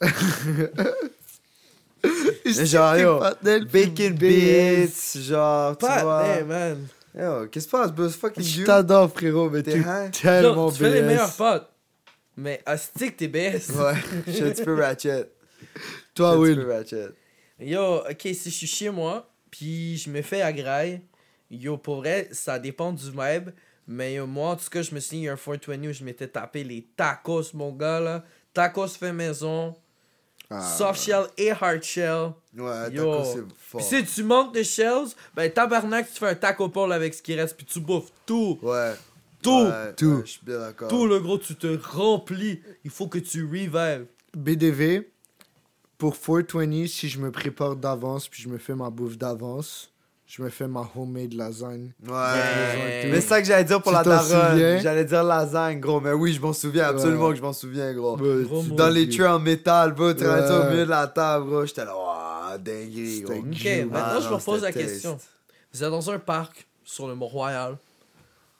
Mais 2.02 2.66
genre, 2.66 2.96
yo, 2.96 3.20
Bacon 3.70 4.14
bits, 4.14 5.20
genre, 5.22 5.76
tu 5.76 5.86
Pas, 5.86 6.02
vois. 6.02 6.26
hey, 6.26 6.44
man. 6.44 6.86
Yo, 7.14 7.46
qu'est-ce 7.48 7.66
qui 7.66 7.70
se 7.70 7.76
passe, 7.76 7.92
buzz? 7.92 8.14
Fucking 8.16 8.42
Je 8.42 8.60
you. 8.60 8.66
t'adore, 8.66 9.10
frérot, 9.12 9.50
mais 9.50 9.62
T'es 9.62 9.72
t'es 9.72 9.78
high? 9.80 10.10
tellement 10.12 10.66
Yo, 10.66 10.72
tu 10.72 10.78
fais 10.78 10.90
les 10.90 11.00
BS. 11.02 11.06
meilleurs 11.06 11.32
potes. 11.34 11.68
Mais 12.36 12.62
Astic, 12.64 13.16
t'es 13.16 13.28
BS. 13.28 13.70
Ouais, 13.74 13.94
je 14.26 14.32
suis 14.32 14.44
un 14.44 14.50
petit 14.50 14.62
peu 14.64 14.74
ratchet. 14.80 15.30
Toi, 16.14 16.32
Je 16.32 16.32
suis 16.32 16.36
un 16.36 16.36
Will. 16.38 16.56
petit 16.56 16.64
peu 16.64 16.72
ratchet. 16.72 17.08
Yo, 17.60 17.96
ok, 18.08 18.20
si 18.22 18.50
je 18.50 18.56
suis 18.56 18.66
chez 18.66 18.90
moi, 18.90 19.28
puis 19.50 19.98
je 19.98 20.08
me 20.08 20.22
fais 20.22 20.40
à 20.40 20.52
graille, 20.52 21.02
yo, 21.50 21.76
pour 21.76 21.96
vrai, 21.96 22.28
ça 22.32 22.58
dépend 22.58 22.92
du 22.92 23.04
vibe. 23.10 23.50
Mais 23.92 24.14
yo, 24.14 24.26
moi, 24.26 24.50
en 24.50 24.56
tout 24.56 24.68
cas, 24.70 24.82
je 24.82 24.94
me 24.94 25.00
suis 25.00 25.16
dit, 25.16 25.22
il 25.22 25.26
y 25.26 25.28
a 25.28 25.32
un 25.32 25.36
420 25.36 25.88
où 25.88 25.92
je 25.92 26.04
m'étais 26.04 26.28
tapé 26.28 26.62
les 26.62 26.86
tacos, 26.96 27.42
mon 27.54 27.72
gars, 27.72 27.98
là. 27.98 28.24
Tacos 28.54 28.86
fait 28.88 29.12
maison, 29.12 29.74
Ah. 30.48 30.60
soft 30.62 31.00
shell 31.02 31.24
et 31.36 31.50
hard 31.50 31.82
shell. 31.82 32.30
Ouais, 32.56 32.90
Yo. 32.92 33.04
taco, 33.18 33.24
c'est 33.24 33.42
Puis 33.42 33.54
fort. 33.56 33.80
si 33.82 34.04
tu 34.04 34.22
manques 34.22 34.54
de 34.54 34.62
shells, 34.62 35.08
ben 35.34 35.50
tabarnak, 35.52 36.06
tu 36.08 36.18
fais 36.20 36.28
un 36.28 36.34
taco 36.36 36.68
pole 36.68 36.92
avec 36.92 37.14
ce 37.14 37.22
qui 37.22 37.34
reste, 37.34 37.56
puis 37.56 37.66
tu 37.66 37.80
bouffes 37.80 38.10
tout. 38.26 38.58
Ouais. 38.62 38.94
Tout. 39.42 39.50
Ouais, 39.66 39.92
Tout. 39.94 40.06
ouais, 40.16 40.22
je 40.24 40.30
suis 40.32 40.40
bien 40.44 40.58
d'accord. 40.58 40.88
Tout 40.88 41.06
le 41.06 41.18
gros, 41.18 41.38
tu 41.38 41.56
te 41.56 41.76
remplis. 41.88 42.60
Il 42.84 42.90
faut 42.90 43.08
que 43.08 43.18
tu 43.18 43.42
revives. 43.44 44.06
BDV, 44.36 45.10
pour 45.98 46.14
420, 46.16 46.86
si 46.86 47.08
je 47.08 47.18
me 47.18 47.30
prépare 47.32 47.74
d'avance 47.74 48.28
puis 48.28 48.42
je 48.42 48.48
me 48.48 48.58
fais 48.58 48.74
ma 48.74 48.90
bouffe 48.90 49.16
d'avance, 49.18 49.89
je 50.32 50.42
me 50.42 50.48
fais 50.48 50.68
ma 50.68 50.88
homemade 50.94 51.34
lasagne. 51.34 51.90
Ouais. 52.06 52.12
Ouais. 52.12 53.08
Mais 53.10 53.20
c'est 53.20 53.26
ça 53.26 53.40
que 53.42 53.48
j'allais 53.48 53.64
dire 53.64 53.82
pour 53.82 53.90
Tu 53.90 53.98
la 53.98 54.04
daronne. 54.04 54.78
J'allais 54.80 55.04
dire 55.04 55.24
lasagne, 55.24 55.80
gros. 55.80 56.00
Mais 56.00 56.12
oui, 56.12 56.32
je 56.32 56.40
m'en 56.40 56.52
souviens, 56.52 56.84
absolument 56.84 57.24
Ouais. 57.26 57.30
que 57.32 57.38
je 57.38 57.42
m'en 57.42 57.52
souviens, 57.52 57.92
gros. 57.92 58.16
Ouais, 58.16 58.44
Gros 58.44 58.62
tu- 58.62 58.68
mot. 58.68 58.76
Dans 58.76 58.90
les 58.90 59.08
tu- 59.08 59.18
trays 59.18 59.26
en 59.28 59.40
métal, 59.40 59.92
bro, 59.92 60.14
tu 60.14 60.20
ça 60.20 60.56
au 60.56 60.62
Ouais. 60.62 60.70
milieu 60.70 60.84
de 60.84 60.90
la 60.90 61.08
table, 61.08 61.46
bro. 61.46 61.66
J'étais 61.66 61.84
là, 61.84 61.96
waouh, 61.96 62.58
dinguerie, 62.58 63.22
gros. 63.22 63.34
Ok, 63.34 63.64
maintenant 63.64 63.90
Ah, 63.94 64.20
je 64.20 64.28
me 64.34 64.38
pose 64.38 64.62
la 64.62 64.72
question. 64.72 65.18
Vous 65.72 65.82
êtes 65.82 65.90
dans 65.90 66.10
un 66.12 66.18
parc 66.20 66.64
sur 66.84 67.08
le 67.08 67.16
Mont-Royal. 67.16 67.76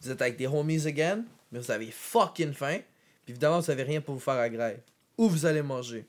Vous 0.02 0.10
êtes 0.10 0.20
avec 0.22 0.36
des 0.36 0.48
homies 0.48 0.84
again, 0.88 1.22
mais 1.52 1.60
vous 1.60 1.70
avez 1.70 1.90
fucking 1.92 2.52
faim. 2.52 2.78
Puis 3.24 3.30
évidemment, 3.32 3.60
vous 3.60 3.70
avez 3.70 3.84
rien 3.84 4.00
pour 4.00 4.14
vous 4.14 4.20
faire 4.20 4.34
à 4.34 4.48
graille. 4.48 4.78
Où 5.16 5.28
vous 5.28 5.46
allez 5.46 5.62
manger? 5.62 6.04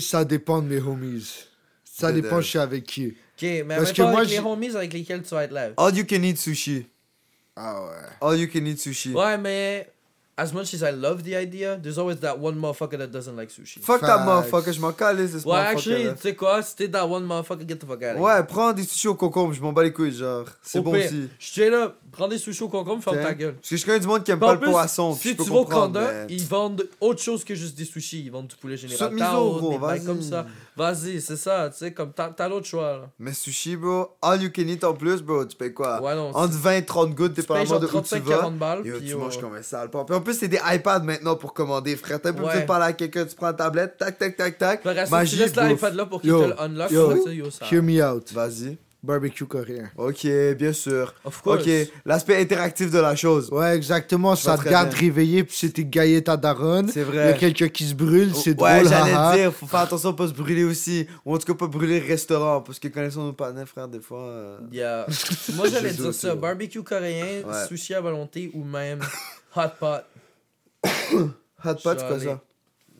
Ça 0.00 0.24
dépend 0.24 0.60
de 0.60 0.66
mes 0.66 0.80
homies. 0.80 1.44
Ça 2.00 2.12
dépend, 2.12 2.36
de- 2.36 2.40
je 2.42 2.46
suis 2.48 2.58
avec 2.58 2.84
qui. 2.84 3.14
mais 3.42 3.64
Parce 3.76 3.92
que 3.92 4.02
moi, 4.02 4.18
avec 4.20 4.28
les 4.30 4.36
j'ai- 4.36 4.40
homies 4.42 4.76
avec 4.76 4.92
lesquels 4.92 5.22
tu 5.22 5.30
vas 5.34 5.44
être 5.44 5.54
live. 5.54 5.74
All 5.76 5.94
you 5.96 6.04
can 6.08 6.22
eat 6.22 6.38
sushi. 6.38 6.86
Ah 7.56 7.82
ouais. 7.82 7.90
All 8.20 8.38
you 8.38 8.48
can 8.52 8.64
eat 8.66 8.78
sushi. 8.80 9.12
Ouais, 9.12 9.36
mais 9.36 9.90
as 10.36 10.52
much 10.52 10.72
as 10.74 10.88
I 10.88 10.92
love 10.94 11.22
the 11.24 11.34
idea, 11.34 11.76
there's 11.76 11.98
always 11.98 12.20
that 12.20 12.36
one 12.38 12.54
motherfucker 12.56 12.96
that 12.98 13.08
doesn't 13.08 13.34
like 13.36 13.50
sushi. 13.50 13.80
Fuck 13.80 14.00
that 14.02 14.24
motherfucker, 14.24 14.72
je 14.72 14.80
m'en 14.80 14.92
calisse 14.92 15.32
de 15.32 15.38
ce 15.40 15.44
Ouais, 15.48 15.54
motherfucker. 15.56 15.76
actually, 15.76 16.04
là. 16.04 16.12
tu 16.12 16.20
sais 16.22 16.34
quoi, 16.36 16.62
si 16.62 16.76
t'es 16.76 16.88
that 16.88 17.04
one 17.04 17.24
motherfucker, 17.26 17.66
get 17.68 17.76
the 17.78 17.84
fuck 17.86 17.96
out 18.00 18.02
of 18.02 18.16
here. 18.16 18.20
Ouais, 18.20 18.44
prends 18.46 18.72
des 18.72 18.84
sushis 18.84 19.08
au 19.08 19.16
concombre, 19.16 19.52
je 19.54 19.60
m'en 19.60 19.72
bats 19.72 19.82
les 19.82 19.92
couilles, 19.92 20.12
genre. 20.14 20.46
C'est 20.62 20.80
bon 20.80 20.92
aussi. 20.96 21.28
Je 21.40 21.52
tiens 21.52 21.70
là, 21.70 21.96
prends 22.18 22.28
des 22.28 22.38
sushis 22.38 22.62
au 22.64 22.68
concombre, 22.68 23.02
ferme 23.02 23.22
ta 23.22 23.32
gueule. 23.34 23.54
Parce 23.54 23.68
que 23.70 23.76
je 23.76 23.86
connais 23.86 24.00
du 24.00 24.06
monde 24.08 24.24
qui 24.24 24.30
aime 24.32 24.40
pas 24.40 24.54
le 24.54 24.60
poisson. 24.60 25.14
Si 25.14 25.36
tu 25.36 25.42
vas 25.44 25.54
au 25.56 25.64
Canada, 25.64 26.10
mais- 26.12 26.34
ils 26.34 26.44
vendent 26.44 26.84
autre 27.00 27.22
chose 27.22 27.44
que 27.44 27.54
juste 27.54 27.78
des 27.78 27.84
sushis. 27.84 28.22
Ils 28.24 28.30
vendent 28.30 28.48
du 28.48 28.56
poulet 28.56 28.76
général. 28.76 29.14
Gros, 29.14 29.70
des 29.70 29.78
bails 29.78 29.98
vas-y. 29.98 30.06
comme 30.06 30.22
ça. 30.22 30.46
Vas-y, 30.76 31.20
c'est 31.20 31.36
ça, 31.36 31.70
tu 31.70 31.78
sais, 31.78 31.92
comme 31.92 32.12
t'as 32.12 32.48
l'autre 32.48 32.66
choix 32.66 32.98
là. 32.98 33.10
Mais 33.18 33.32
sushi, 33.32 33.76
bro, 33.76 34.08
all 34.22 34.42
you 34.42 34.50
can 34.54 34.62
eat 34.62 34.84
en 34.84 34.94
plus, 34.94 35.22
bro, 35.22 35.44
tu 35.44 35.56
payes 35.56 35.72
quoi? 35.74 36.00
Ouais, 36.00 36.14
non. 36.14 36.30
Entre 36.34 36.54
20 36.54 36.72
et 36.76 36.84
30 36.84 37.14
gouttes, 37.14 37.32
dépendamment 37.34 37.78
de 37.80 37.86
où 37.86 37.88
tu 37.88 37.96
35-40 37.96 38.24
vas. 38.42 38.50
balles. 38.50 38.86
Yo, 38.86 38.98
tu 39.00 39.14
manges 39.14 39.40
comme 39.40 39.54
un 39.54 39.62
sale. 39.62 39.90
Puis 39.90 40.14
en 40.16 40.20
plus, 40.20 40.34
c'est 40.38 40.48
des 40.48 40.60
iPads 40.64 41.00
maintenant 41.00 41.36
pour 41.36 41.52
commander, 41.54 41.96
frère. 41.96 42.20
T'as 42.20 42.30
un 42.30 42.32
peu 42.32 42.42
de 42.42 42.66
parler 42.66 42.86
à 42.86 42.92
quelqu'un, 42.92 43.24
tu 43.24 43.34
prends 43.34 43.46
la 43.46 43.52
tablette, 43.54 43.96
tac, 43.96 44.18
tac, 44.18 44.36
tac, 44.36 44.58
tac. 44.58 44.84
Magie, 45.10 45.36
tu 45.36 45.42
laisses 45.42 45.56
l'iPad 45.56 45.94
là 45.94 46.06
pour 46.06 46.20
qu'il 46.20 46.30
te 46.30 46.36
le 46.36 46.60
unlock. 46.60 46.90
yo. 46.90 47.24
Hear 47.70 47.82
me 47.82 48.02
out. 48.02 48.32
Vas-y. 48.32 48.78
Barbecue 49.00 49.46
coréen. 49.46 49.88
Ok, 49.96 50.26
bien 50.58 50.72
sûr. 50.72 51.14
Of 51.24 51.40
course. 51.42 51.62
Ok, 51.62 51.70
l'aspect 52.04 52.40
interactif 52.40 52.90
de 52.90 52.98
la 52.98 53.14
chose. 53.14 53.48
Ouais, 53.50 53.76
exactement. 53.76 54.34
Je 54.34 54.42
Ça 54.42 54.58
te 54.58 54.68
garde 54.68 54.88
bien. 54.90 54.98
réveillé, 54.98 55.44
puis 55.44 55.56
c'était 55.56 55.84
gaillé 55.84 56.22
ta 56.24 56.36
daronne. 56.36 56.88
C'est 56.88 57.00
Il 57.02 57.06
y 57.06 57.10
vrai. 57.10 57.28
a 57.28 57.32
quelqu'un 57.34 57.68
qui 57.68 57.84
se 57.86 57.94
brûle, 57.94 58.34
c'est 58.34 58.60
ouais, 58.60 58.80
drôle. 58.80 58.88
j'allais 58.90 59.12
haha. 59.12 59.36
dire, 59.36 59.52
faut 59.54 59.66
faire 59.68 59.80
attention 59.80 60.10
à 60.10 60.12
pas 60.14 60.26
se 60.26 60.32
brûler 60.32 60.64
aussi. 60.64 61.06
Ou 61.24 61.32
en 61.34 61.38
tout 61.38 61.46
cas, 61.46 61.54
pas 61.54 61.68
brûler 61.68 62.00
le 62.00 62.06
restaurant. 62.08 62.60
Parce 62.60 62.80
que 62.80 62.88
connaissant 62.88 63.24
nos 63.24 63.32
partenaires, 63.32 63.68
frère, 63.68 63.86
des 63.86 64.00
fois. 64.00 64.20
euh, 64.22 64.58
Yeah. 64.72 65.06
Moi, 65.54 65.68
j'allais 65.68 65.92
dire 65.92 66.12
ça. 66.12 66.34
Barbecue 66.34 66.82
coréen, 66.82 67.42
Ouais. 67.46 67.66
sushi 67.68 67.94
à 67.94 68.00
volonté 68.00 68.50
ou 68.52 68.64
même 68.64 68.98
hot 69.56 69.62
pot. 69.78 70.02
Hot 71.64 71.74
pot, 71.82 71.98
c'est 71.98 72.06
quoi 72.08 72.20
ça? 72.20 72.40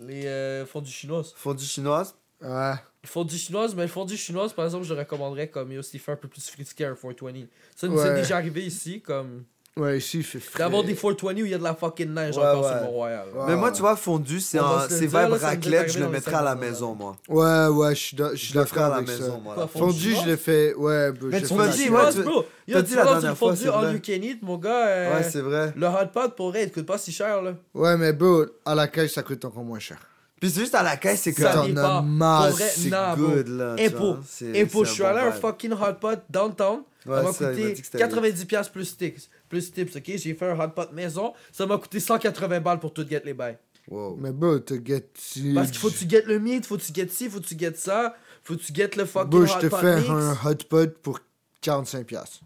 Les 0.00 0.26
euh, 0.26 0.64
fondue 0.66 0.90
chinoise. 0.90 1.32
Fondue 1.36 1.64
chinoise 1.64 2.14
Ouais. 2.42 2.74
Fondue 3.04 3.36
chinoise, 3.38 3.74
mais 3.74 3.88
fondue 3.88 4.16
chinoise, 4.16 4.52
par 4.52 4.64
exemple, 4.66 4.84
je 4.84 4.92
le 4.94 5.00
recommanderais 5.00 5.48
comme 5.48 5.72
yo, 5.72 5.82
s'il 5.82 6.00
fait 6.00 6.12
un 6.12 6.16
peu 6.16 6.28
plus 6.28 6.48
frisqué 6.50 6.84
un 6.84 6.94
420. 6.94 7.46
Ça 7.74 7.88
nous 7.88 7.96
Ouais. 7.98 8.08
est 8.08 8.14
déjà 8.16 8.36
arrivé 8.36 8.64
ici, 8.64 9.00
comme 9.00 9.44
Ouais, 9.76 9.98
ici, 9.98 10.18
il 10.18 10.24
fait 10.24 10.40
frais. 10.40 10.58
d'avoir 10.58 10.82
des 10.82 10.94
420 10.94 11.40
où 11.42 11.44
il 11.46 11.50
y 11.52 11.54
a 11.54 11.58
de 11.58 11.62
la 11.62 11.74
fucking 11.74 12.12
neige 12.12 12.36
Ouais, 12.36 12.42
encore 12.44 12.64
ouais. 12.64 12.68
sur 12.72 12.80
Mont-Royal. 12.82 13.26
Ouais. 13.32 13.44
Mais 13.46 13.56
moi, 13.56 13.70
tu 13.70 13.80
vois, 13.80 13.94
fondu, 13.94 14.40
c'est 14.40 14.58
un- 14.58 14.86
le 14.88 14.96
vibe 14.96 15.32
raclette, 15.40 15.92
je 15.92 16.00
le 16.00 16.08
mettrais 16.08 16.34
à 16.34 16.42
la 16.42 16.56
maison, 16.56 16.94
moi. 16.96 17.16
Ouais, 17.28 17.66
ouais, 17.68 17.94
je 17.94 18.00
suis 18.00 18.16
da- 18.16 18.30
je 18.32 18.36
suis 18.36 18.52
Je 18.54 18.58
le 18.58 18.64
ferais 18.64 18.80
d'accord 18.80 18.86
à 18.86 18.88
la 18.90 18.96
avec 18.96 19.08
maison, 19.08 19.32
ça. 19.34 19.38
moi. 19.38 19.54
Quoi, 19.54 19.62
là. 19.62 19.68
fondue 19.68 19.92
Fondu, 19.92 20.14
je 20.24 20.26
l'ai 20.30 20.36
fait. 20.36 20.74
Ouais, 20.74 21.12
bro, 21.12 21.28
Mais 21.28 21.38
je 21.38 21.42
tu 21.44 21.48
fais 21.48 21.54
m'as 21.54 21.66
la 21.66 21.72
dit, 21.72 21.88
ouais, 21.88 22.12
tu- 22.12 22.72
Yo, 22.72 22.82
dit 22.82 22.94
la 22.96 23.04
dernière 23.04 23.36
fois, 23.38 23.56
c'est 23.56 23.68
all 23.68 23.84
vrai. 23.84 23.92
you 23.94 24.00
can 24.04 24.12
eat, 24.26 24.42
mon 24.42 24.56
gars. 24.58 24.86
euh, 24.88 25.16
Ouais, 25.16 25.22
c'est 25.22 25.40
vrai. 25.40 25.72
le 25.76 25.86
hot 25.86 26.06
pot 26.12 26.34
pour 26.34 26.50
vrai, 26.50 26.64
il 26.64 26.72
coûte 26.72 26.84
pas 26.86 26.98
si 26.98 27.12
cher, 27.12 27.40
là. 27.42 27.54
Ouais, 27.74 27.96
mais 27.96 28.12
bro, 28.12 28.46
à 28.64 28.74
la 28.74 28.88
caisse, 28.88 29.12
ça 29.14 29.22
coûte 29.22 29.44
encore 29.44 29.62
moins 29.64 29.78
cher. 29.78 29.98
Puis 30.40 30.50
c'est 30.50 30.60
juste 30.60 30.74
à 30.74 30.82
la 30.82 30.96
caisse, 30.96 31.22
c'est 31.22 31.32
que. 31.32 31.42
Ça 31.42 31.52
T'en 31.54 31.74
as 31.74 32.50
vrai, 32.50 32.68
C'est 32.74 32.90
good, 33.16 33.48
là. 33.48 33.74
tu 33.76 33.84
Impôt. 33.86 34.16
c'est 34.26 34.66
je 34.68 34.84
suis 34.90 35.02
allé 35.02 35.18
à 35.20 35.26
un 35.28 35.32
fucking 35.32 35.72
hot 35.72 35.94
pot 36.00 36.20
downtown. 36.30 36.82
Ouais, 37.06 37.16
ça 37.16 37.22
m'a 37.22 37.32
ça, 37.32 37.44
il 37.44 37.46
m'a 37.46 37.52
coûté 37.54 37.72
dit 37.74 37.80
que 37.80 37.86
c'était 37.86 37.98
90$ 38.06 38.70
plus 38.70 38.96
tips. 38.96 39.28
Plus 39.48 39.72
tips, 39.72 39.96
ok? 39.96 40.02
J'ai 40.16 40.34
fait 40.34 40.50
un 40.50 40.58
hot 40.60 40.68
pot 40.68 40.92
maison. 40.92 41.32
Ça 41.52 41.64
m'a 41.66 41.78
coûté 41.78 42.00
180 42.00 42.60
balles 42.60 42.78
pour 42.80 42.92
tout 42.92 43.06
get 43.08 43.22
les 43.24 43.34
bails. 43.34 43.56
Wow. 43.88 44.16
Mais 44.20 44.30
bro, 44.32 44.58
te 44.58 44.74
get. 44.84 45.08
si- 45.14 45.54
Parce 45.54 45.70
qu'il 45.70 45.78
faut 45.80 45.88
que 45.90 45.96
tu 45.96 46.08
get 46.08 46.22
le 46.26 46.38
meat, 46.38 46.66
faut 46.66 46.76
que 46.76 46.82
tu 46.82 46.92
get 46.94 47.08
ci, 47.08 47.30
faut 47.30 47.40
que 47.40 47.46
tu 47.46 47.58
get 47.58 47.72
ça. 47.76 48.14
Faut 48.44 48.54
que 48.54 48.60
tu 48.60 48.74
get 48.74 48.90
le 48.96 49.06
fucking 49.06 49.30
Bro, 49.30 49.40
hot 49.42 49.46
je 49.46 49.58
te 49.58 49.66
pot 49.68 49.76
fais 49.78 49.96
mix. 49.96 50.08
un 50.10 50.32
hot 50.44 50.54
pot 50.68 50.94
pour 51.02 51.18
45$. 51.62 52.04
piastres. 52.04 52.40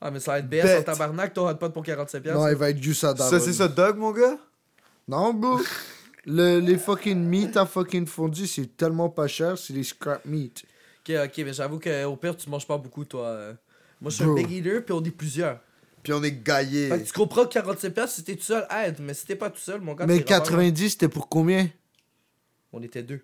Ah, 0.00 0.12
mais 0.12 0.20
ça 0.20 0.30
va 0.32 0.38
être 0.38 0.48
BS 0.48 0.78
en 0.78 0.82
tabarnak, 0.84 1.34
ton 1.34 1.48
hot 1.48 1.56
pot 1.56 1.70
pour 1.72 1.82
45$. 1.84 2.20
piastres. 2.22 2.40
Non, 2.40 2.48
il 2.48 2.54
va 2.54 2.70
être 2.70 2.80
juste 2.80 3.02
à 3.02 3.16
Ça, 3.16 3.40
c'est 3.40 3.52
ça, 3.52 3.66
Dog, 3.66 3.96
mon 3.96 4.12
gars? 4.12 4.38
Non, 5.08 5.34
bro. 5.34 5.58
Le, 6.30 6.58
les 6.60 6.76
fucking 6.76 7.18
meat 7.24 7.56
à 7.56 7.64
fucking 7.64 8.06
fondu, 8.06 8.46
c'est 8.46 8.76
tellement 8.76 9.08
pas 9.08 9.26
cher, 9.28 9.56
c'est 9.56 9.72
des 9.72 9.82
scrap 9.82 10.24
meat. 10.26 10.62
Ok, 11.08 11.14
ok, 11.24 11.38
mais 11.38 11.52
j'avoue 11.54 11.78
qu'au 11.80 12.16
pire, 12.16 12.36
tu 12.36 12.50
manges 12.50 12.66
pas 12.66 12.76
beaucoup, 12.76 13.04
toi. 13.04 13.26
euh. 13.26 13.54
Moi, 14.00 14.10
je 14.10 14.16
suis 14.16 14.24
un 14.24 14.34
big 14.34 14.50
eater, 14.50 14.84
puis 14.84 14.92
on 14.92 15.02
est 15.02 15.10
plusieurs. 15.10 15.58
Puis 16.02 16.12
on 16.12 16.22
est 16.22 16.32
gaillé. 16.44 16.90
Tu 17.04 17.12
comprends 17.12 17.46
que 17.46 17.58
45$, 17.58 17.90
piastres, 17.90 18.16
si 18.16 18.24
t'es 18.24 18.36
tout 18.36 18.42
seul, 18.42 18.66
aide. 18.84 18.96
Mais 19.00 19.14
si 19.14 19.26
t'es 19.26 19.36
pas 19.36 19.48
tout 19.50 19.58
seul, 19.58 19.80
mon 19.80 19.94
gars, 19.94 20.06
Mais 20.06 20.18
t'es 20.18 20.24
vraiment- 20.34 20.44
90, 20.44 20.90
c'était 20.90 21.08
pour 21.08 21.28
combien? 21.28 21.68
On 22.72 22.82
était 22.82 23.02
deux. 23.02 23.20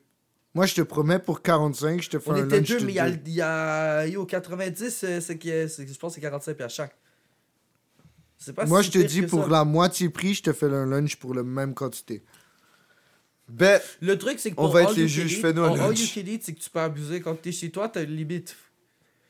Moi, 0.54 0.66
je 0.66 0.74
te 0.74 0.80
promets, 0.80 1.18
pour 1.18 1.42
45, 1.42 2.00
je 2.02 2.08
te 2.10 2.18
fais 2.18 2.30
On 2.30 2.34
un 2.34 2.44
était 2.46 2.56
lunch 2.56 2.68
deux, 2.68 2.80
de 2.80 2.84
mais 2.86 2.92
il 2.92 2.96
y 2.96 3.00
a, 3.00 3.10
deux. 3.10 3.20
il 3.26 3.32
y 3.34 3.42
a. 3.42 4.06
Yo, 4.06 4.24
90, 4.24 5.04
euh, 5.04 5.20
c'est 5.20 5.36
que. 5.36 5.66
Je 5.66 5.98
pense 5.98 6.12
que 6.12 6.14
c'est 6.16 6.20
45 6.22 6.60
à 6.62 6.68
chaque. 6.68 6.96
Pas 8.54 8.66
Moi, 8.66 8.82
si 8.82 8.90
je 8.90 8.98
te 8.98 9.04
dis, 9.06 9.22
pour 9.22 9.44
ça. 9.44 9.50
la 9.50 9.64
moitié 9.64 10.08
prix, 10.10 10.34
je 10.34 10.42
te 10.42 10.52
fais 10.52 10.66
un 10.66 10.86
lunch 10.86 11.16
pour 11.16 11.34
la 11.34 11.42
même 11.42 11.72
quantité. 11.74 12.22
Bet. 13.48 13.82
Le 14.00 14.16
truc, 14.16 14.38
c'est 14.38 14.50
que 14.50 14.54
On 14.58 14.68
va 14.68 14.82
être 14.82 14.90
all 14.90 14.96
les 14.96 15.02
you 15.02 15.08
juges, 15.08 15.40
fais-nous 15.40 15.62
un 15.62 15.76
lunch. 15.76 16.00
you 16.00 16.22
can 16.22 16.26
eat, 16.30 16.42
c'est 16.44 16.54
que 16.54 16.60
tu 16.60 16.70
peux 16.70 16.80
abuser. 16.80 17.20
Quand 17.20 17.34
t'es 17.40 17.52
chez 17.52 17.70
toi, 17.70 17.88
t'as 17.88 18.02
une 18.02 18.16
limite. 18.16 18.56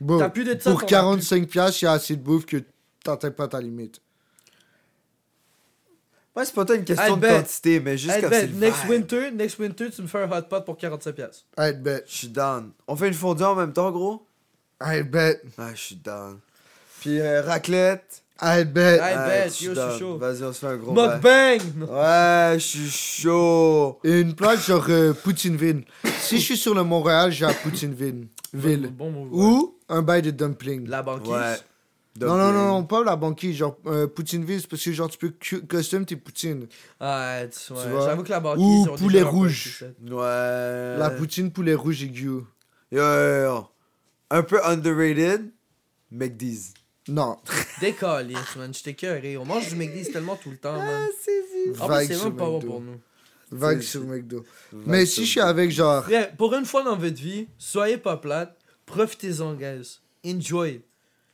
Bon, 0.00 0.18
T'as 0.18 0.28
plus 0.28 0.44
de 0.44 0.58
ça, 0.58 0.70
pour 0.70 0.80
t'en 0.80 0.86
as 0.86 0.90
45 0.90 1.48
piastres, 1.48 1.82
il 1.82 1.84
y 1.86 1.88
a 1.88 1.92
assez 1.92 2.16
de 2.16 2.22
bouffe 2.22 2.46
que 2.46 2.62
t'atteins 3.02 3.30
pas 3.30 3.48
ta 3.48 3.60
limite. 3.60 4.00
Ouais, 6.36 6.44
c'est 6.44 6.54
pas 6.54 6.64
tant 6.64 6.74
une 6.74 6.84
question 6.84 7.16
de 7.16 7.20
bet. 7.20 7.28
quantité, 7.28 7.78
mais 7.80 7.96
juste 7.96 8.20
comme 8.20 8.30
ben, 8.30 8.48
c'est 8.50 8.58
next 8.58 8.84
winter, 8.88 9.30
next 9.30 9.58
winter, 9.58 9.90
tu 9.90 10.02
me 10.02 10.08
fais 10.08 10.22
un 10.24 10.30
hot 10.30 10.42
pot 10.42 10.64
pour 10.64 10.76
45 10.76 11.12
pièces. 11.12 11.44
Hey, 11.56 11.74
bet. 11.74 12.02
Je 12.08 12.12
suis 12.16 12.28
down. 12.28 12.72
On 12.88 12.96
fait 12.96 13.06
une 13.08 13.14
fondue 13.14 13.44
en 13.44 13.54
même 13.54 13.72
temps, 13.72 13.92
gros? 13.92 14.26
Hey, 14.80 15.04
bet. 15.04 15.40
Ah, 15.56 15.70
je 15.74 15.80
suis 15.80 15.96
down. 15.96 16.40
Puis 17.00 17.20
euh, 17.20 17.40
raclette. 17.42 18.23
Hey, 18.40 18.64
bet. 18.64 18.98
Ah, 19.00 19.26
bet, 19.28 19.44
je 19.48 19.52
suis 19.54 19.66
yo, 19.66 19.74
je 19.74 19.90
suis 19.90 19.98
chaud. 20.00 20.18
Vas-y, 20.18 20.42
on 20.42 20.52
se 20.52 20.58
fait 20.58 20.66
un 20.66 20.76
gros. 20.76 20.92
Mukbang! 20.92 21.88
Ouais, 21.88 22.54
je 22.58 22.64
suis 22.66 22.90
chaud. 22.90 24.00
Et 24.02 24.20
une 24.20 24.34
place 24.34 24.66
genre 24.66 24.84
euh, 24.88 25.12
Poutineville. 25.12 25.84
si 26.18 26.38
je 26.38 26.42
suis 26.44 26.56
sur 26.56 26.74
le 26.74 26.82
Montréal, 26.82 27.30
j'ai 27.30 27.44
à 27.46 27.52
Poutineville. 27.54 28.26
Ville. 28.52 28.88
Bon. 28.92 29.28
Ou 29.32 29.78
un 29.88 30.02
bail 30.02 30.22
de 30.22 30.30
dumpling. 30.32 30.88
La 30.88 31.02
banquise. 31.02 31.30
Ouais. 31.30 31.56
Non, 32.20 32.36
non, 32.36 32.52
non, 32.52 32.66
non, 32.68 32.84
pas 32.84 33.02
la 33.02 33.16
banquise, 33.16 33.56
genre 33.56 33.76
euh, 33.86 34.06
Poutineville, 34.06 34.60
c'est 34.60 34.68
parce 34.68 34.82
que 34.84 34.92
genre 34.92 35.10
tu 35.10 35.18
peux 35.18 35.30
cu- 35.30 35.66
custom 35.66 36.04
tes 36.04 36.14
poutines. 36.16 36.66
Ah, 37.00 37.38
ouais, 37.40 37.50
Tu 37.50 37.72
vois? 37.72 38.06
J'avoue 38.06 38.22
que 38.24 38.30
la 38.30 38.40
banquise. 38.40 38.62
Ou 38.88 38.96
poulet 38.96 39.22
rouge. 39.22 39.84
Ouais. 40.08 40.96
La 40.98 41.10
poutine 41.16 41.50
poulet 41.50 41.74
rouge 41.74 42.02
aiguë. 42.04 42.44
Yo, 42.92 43.00
yo, 43.02 43.44
yo. 43.44 43.66
Un 44.30 44.42
peu 44.42 44.60
underrated. 44.64 45.50
McDee's. 46.12 46.72
Non. 47.08 47.38
Décalisse, 47.80 48.56
man. 48.56 48.72
J'étais 48.72 48.94
curé. 48.94 49.36
On 49.36 49.44
mange 49.44 49.68
du 49.68 49.76
McDonald's 49.76 50.10
tellement 50.12 50.36
tout 50.36 50.50
le 50.50 50.56
temps, 50.56 50.76
man. 50.76 51.02
En 51.04 51.86
plus, 51.86 51.88
Vague 51.88 52.06
c'est 52.06 52.14
sur 52.14 52.24
même 52.24 52.36
pas 52.36 52.44
bon 52.46 52.56
McDo. 52.58 52.66
pour 52.66 52.80
nous. 52.80 53.00
Vague 53.50 53.80
sur 53.82 54.04
McDo. 54.04 54.44
Mais 54.72 55.06
si 55.06 55.24
je 55.24 55.30
suis 55.30 55.40
avec 55.40 55.70
genre. 55.70 56.04
Frère, 56.04 56.34
pour 56.36 56.54
une 56.54 56.64
fois 56.64 56.82
dans 56.82 56.96
votre 56.96 57.20
vie, 57.20 57.46
soyez 57.58 57.98
pas 57.98 58.16
plate. 58.16 58.56
Profitez-en, 58.86 59.54
guys. 59.54 60.00
Enjoy. 60.26 60.82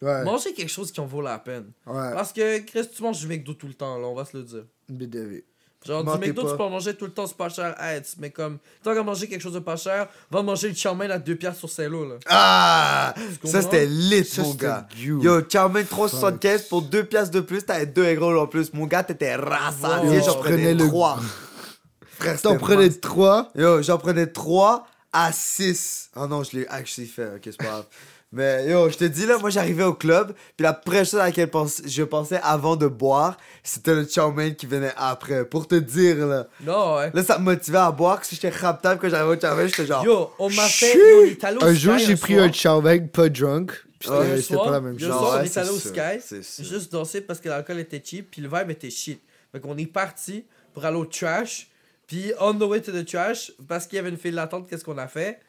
Ouais. 0.03 0.25
Mangez 0.25 0.55
quelque 0.55 0.71
chose 0.71 0.91
qui 0.91 1.01
en 1.01 1.07
vaut 1.07 1.21
la 1.21 1.39
peine. 1.39 1.73
Ouais. 1.87 2.13
Parce 2.13 2.33
que, 2.33 2.59
Chris, 2.61 2.89
tu 2.95 3.03
manges 3.03 3.21
du 3.21 3.27
McDo 3.27 3.55
tout 3.55 3.69
le 3.69 3.75
temps, 3.75 3.99
là, 3.99 4.07
on 4.07 4.15
va 4.15 4.25
se 4.25 4.37
le 4.37 4.43
dire. 4.45 4.65
BDV. 4.89 5.45
Genre, 5.87 6.05
Mentez 6.05 6.19
du 6.27 6.29
McDo, 6.29 6.43
pas. 6.43 6.51
tu 6.51 6.57
peux 6.59 6.63
en 6.63 6.69
manger 6.71 6.95
tout 6.95 7.07
le 7.07 7.11
temps, 7.11 7.27
c'est 7.27 7.37
pas 7.37 7.49
cher. 7.49 7.75
Hey, 7.81 8.03
tu- 8.03 8.11
mais 8.19 8.29
comme, 8.29 8.59
tant 8.83 8.93
qu'à 8.95 9.03
manger 9.03 9.29
quelque 9.29 9.41
chose 9.41 9.55
de 9.55 9.61
pas 9.61 9.77
cher, 9.77 10.09
va 10.31 10.43
manger 10.43 10.69
le 10.69 10.75
chow 10.75 10.95
mein 10.95 11.11
à 11.11 11.19
2 11.19 11.37
piastres 11.37 11.61
sur 11.61 11.71
Cello, 11.71 12.07
là. 12.07 12.15
Ah! 12.29 13.15
Ça, 13.45 13.63
c'était 13.63 13.87
lit, 13.87 14.25
Ça, 14.27 14.43
mon 14.43 14.53
gars. 14.55 14.87
Yo, 14.99 15.41
chow 15.51 15.69
mein 15.71 15.85
3,75 15.85 16.69
pour 16.69 16.83
2 16.83 17.05
piastres 17.05 17.31
de 17.35 17.41
plus, 17.41 17.63
t'avais 17.65 17.87
2 17.87 18.05
egg 18.05 18.19
rolls 18.19 18.37
en 18.39 18.47
plus. 18.47 18.75
Mon 18.75 18.85
gars, 18.87 19.03
t'étais 19.05 19.35
rassasié, 19.37 20.19
Wow. 20.19 20.25
j'en 20.27 20.33
Je 20.35 20.39
prenais 20.39 20.57
prenais 20.57 20.75
le- 20.75 20.87
3. 20.89 21.19
Frère, 22.19 22.41
T'en 22.43 22.57
prenais 22.59 22.87
masse. 22.89 23.01
3. 23.01 23.49
Yo, 23.55 23.81
j'en 23.83 23.97
prenais 23.97 24.27
3 24.27 24.87
à 25.15 25.33
6. 25.33 26.11
Ah 26.15 26.27
non, 26.27 26.43
je 26.45 26.59
l'ai 26.59 26.67
actually 26.69 27.07
fait, 27.09 27.37
ok, 27.37 27.41
c'est 27.45 27.57
pas 27.57 27.65
grave. 27.65 27.85
Mais 28.33 28.69
yo, 28.71 28.89
je 28.89 28.97
te 28.97 29.05
dis 29.05 29.27
là, 29.27 29.39
moi 29.39 29.51
j'arrivais 29.51 29.83
au 29.83 29.93
club, 29.95 30.35
puis 30.57 30.63
la 30.63 30.73
première 30.73 31.05
chose 31.05 31.19
à 31.19 31.25
laquelle 31.25 31.51
je 31.85 32.03
pensais 32.05 32.39
avant 32.45 32.77
de 32.77 32.87
boire, 32.87 33.37
c'était 33.65 33.93
le 33.93 34.07
chow 34.07 34.31
mein 34.31 34.55
qui 34.55 34.67
venait 34.67 34.93
après. 34.97 35.45
Pour 35.45 35.67
te 35.67 35.75
dire 35.75 36.25
là. 36.27 36.47
Non, 36.61 36.97
ouais. 36.97 37.11
Là, 37.13 37.25
ça 37.25 37.39
me 37.41 37.45
motivait 37.45 37.79
à 37.79 37.91
boire, 37.91 38.17
parce 38.19 38.29
que 38.29 38.37
j'étais 38.37 38.51
raptable 38.51 39.01
quand 39.01 39.09
j'arrivais 39.09 39.37
au 39.37 39.41
chow 39.41 39.57
mein, 39.57 39.67
j'étais 39.67 39.87
genre. 39.87 40.05
Yo, 40.05 40.31
on 40.39 40.49
m'a 40.51 40.63
fait. 40.69 40.93
Chut! 40.93 41.43
Yo, 41.43 41.59
on 41.61 41.65
Un 41.65 41.75
jour, 41.75 41.99
j'ai 41.99 42.15
pris 42.15 42.35
soir. 42.35 42.45
un 42.47 42.53
chow 42.53 42.81
mein 42.81 43.09
pas 43.09 43.29
drunk. 43.29 43.73
Puis 43.99 44.09
Ouais, 44.09 44.17
c'était 44.19 44.33
un 44.33 44.37
c'était 44.37 44.55
soir, 44.55 44.65
pas 44.67 44.71
la 44.71 44.81
même 44.81 44.93
le 44.93 44.99
chose. 45.01 45.09
soir, 45.09 45.39
on 45.41 45.43
est 45.45 45.57
allé 45.59 45.71
au 45.71 45.79
Sky. 45.79 46.63
Juste 46.63 46.93
danser 46.93 47.21
parce 47.23 47.41
que 47.41 47.49
l'alcool 47.49 47.81
était 47.81 48.01
cheap, 48.05 48.31
puis 48.31 48.41
le 48.43 48.49
vibe 48.49 48.71
était 48.71 48.91
shit. 48.91 49.21
Fait 49.51 49.59
qu'on 49.59 49.77
est 49.77 49.87
parti 49.87 50.45
pour 50.73 50.85
aller 50.85 50.97
au 50.97 51.05
trash. 51.05 51.69
Puis 52.07 52.33
on 52.41 52.55
the 52.55 52.63
way 52.63 52.81
to 52.81 52.93
the 52.93 53.05
trash, 53.05 53.53
parce 53.69 53.87
qu'il 53.89 53.97
y 53.97 53.99
avait 53.99 54.09
une 54.09 54.17
file 54.17 54.37
d'attente, 54.37 54.69
qu'est-ce 54.71 54.85
qu'on 54.85 54.99
a 54.99 55.09
fait? 55.09 55.41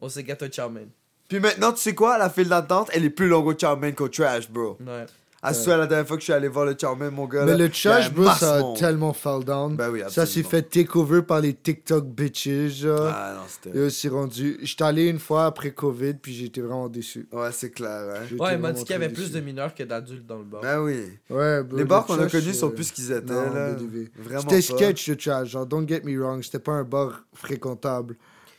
On 0.00 0.08
s'est 0.08 0.22
gâté 0.22 0.46
au 0.46 0.48
chow 0.52 0.70
mein. 0.70 0.86
Puis 1.28 1.40
maintenant, 1.40 1.72
tu 1.72 1.80
sais 1.80 1.94
quoi, 1.94 2.16
la 2.18 2.30
file 2.30 2.48
d'attente, 2.48 2.88
elle 2.92 3.04
est 3.04 3.10
plus 3.10 3.28
longue 3.28 3.46
au 3.46 3.54
chow 3.58 3.76
mein 3.76 3.92
qu'au 3.92 4.08
trash, 4.08 4.50
bro. 4.50 4.78
Ouais. 4.80 5.06
À 5.40 5.54
ce 5.54 5.70
la 5.70 5.86
dernière 5.86 6.06
fois 6.06 6.16
que 6.16 6.20
je 6.22 6.24
suis 6.24 6.32
allé 6.32 6.48
voir 6.48 6.64
le 6.64 6.74
Charmin, 6.76 7.10
mon 7.10 7.26
gars. 7.26 7.44
Mais 7.44 7.52
là, 7.52 7.58
le 7.58 7.68
trash, 7.68 8.12
bro, 8.12 8.24
ça 8.24 8.56
a 8.56 8.74
tellement 8.76 9.12
fall 9.12 9.44
down. 9.44 9.76
Ben 9.76 9.88
oui, 9.88 10.02
ça 10.08 10.26
s'est 10.26 10.42
fait 10.42 10.62
take 10.62 10.98
over 10.98 11.22
par 11.22 11.40
les 11.40 11.54
TikTok 11.54 12.06
bitches, 12.06 12.80
genre. 12.80 13.08
Ah 13.14 13.34
non, 13.36 13.42
c'était. 13.46 13.78
Et 13.78 13.82
aussi 13.82 14.08
rendu. 14.08 14.58
J'étais 14.62 14.82
allé 14.82 15.06
une 15.06 15.20
fois 15.20 15.46
après 15.46 15.70
Covid, 15.70 16.14
puis 16.14 16.34
j'étais 16.34 16.60
vraiment 16.60 16.88
déçu. 16.88 17.28
Ouais, 17.30 17.50
c'est 17.52 17.70
clair, 17.70 18.16
hein. 18.16 18.36
Ouais, 18.36 18.54
il 18.54 18.58
m'a 18.58 18.72
dit 18.72 18.82
qu'il 18.82 18.90
y 18.90 18.94
avait 18.94 19.10
plus 19.10 19.30
de 19.30 19.38
mineurs 19.38 19.72
que 19.76 19.84
d'adultes 19.84 20.26
dans 20.26 20.38
le 20.38 20.44
bar. 20.44 20.60
Ben 20.60 20.80
oui. 20.80 21.04
Ouais, 21.30 21.62
bro, 21.62 21.76
Les 21.76 21.82
le 21.84 21.88
bars 21.88 22.04
qu'on 22.04 22.18
a 22.18 22.26
connus 22.26 22.54
sont 22.54 22.70
euh, 22.70 22.74
plus 22.74 22.84
ce 22.84 22.92
qu'ils 22.92 23.12
étaient, 23.12 23.32
non, 23.32 23.54
là. 23.54 23.76
Vraiment 24.16 24.40
C'était 24.40 24.60
sketch, 24.60 25.08
le 25.08 25.16
trash. 25.16 25.50
Genre, 25.50 25.66
don't 25.66 25.86
get 25.86 26.00
me 26.02 26.20
wrong, 26.20 26.42
c'était 26.42 26.58
pas 26.58 26.72
un 26.72 26.84
bar 26.84 27.22
fréquentable. 27.32 28.16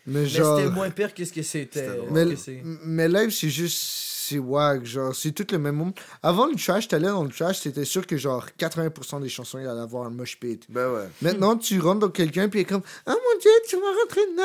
Mais 0.08 0.22
Mais 0.22 0.26
genre. 0.28 0.58
c'était 0.58 0.72
moins 0.72 0.90
pire 0.90 1.14
que 1.14 1.24
ce 1.26 1.32
que 1.34 1.42
c'était. 1.44 1.90
Mais, 2.12 2.26
mais 2.86 3.08
live, 3.08 3.30
c'est 3.32 3.50
juste. 3.50 4.08
C'est 4.30 4.38
wack, 4.38 4.86
genre, 4.86 5.16
c'est 5.16 5.32
tout 5.32 5.48
le 5.52 5.58
même 5.58 5.74
monde. 5.78 5.94
Avant 6.22 6.46
le 6.46 6.54
trash, 6.56 6.88
t'allais 6.88 7.08
dans 7.08 7.24
le 7.24 7.32
trash, 7.32 7.62
c'était 7.62 7.84
sûr 7.84 8.06
que 8.06 8.16
genre 8.16 8.46
80% 8.60 9.24
des 9.24 9.28
chansons, 9.30 9.58
il 9.58 9.66
allait 9.66 9.82
avoir 9.82 10.06
un 10.06 10.12
mosh 10.12 10.40
pit. 10.40 10.64
Ben 10.70 10.88
ouais. 10.94 11.08
Maintenant, 11.24 11.58
tu 11.58 11.80
rentres 11.80 12.02
dans 12.02 12.10
quelqu'un, 12.10 12.48
puis 12.48 12.60
il 12.60 12.62
est 12.62 12.66
comme 12.66 12.84
Ah 13.08 13.12
mon 13.14 13.40
dieu, 13.42 13.50
tu 13.68 13.76
m'as 13.78 13.92
rentré 14.04 14.22
dedans, 14.32 14.44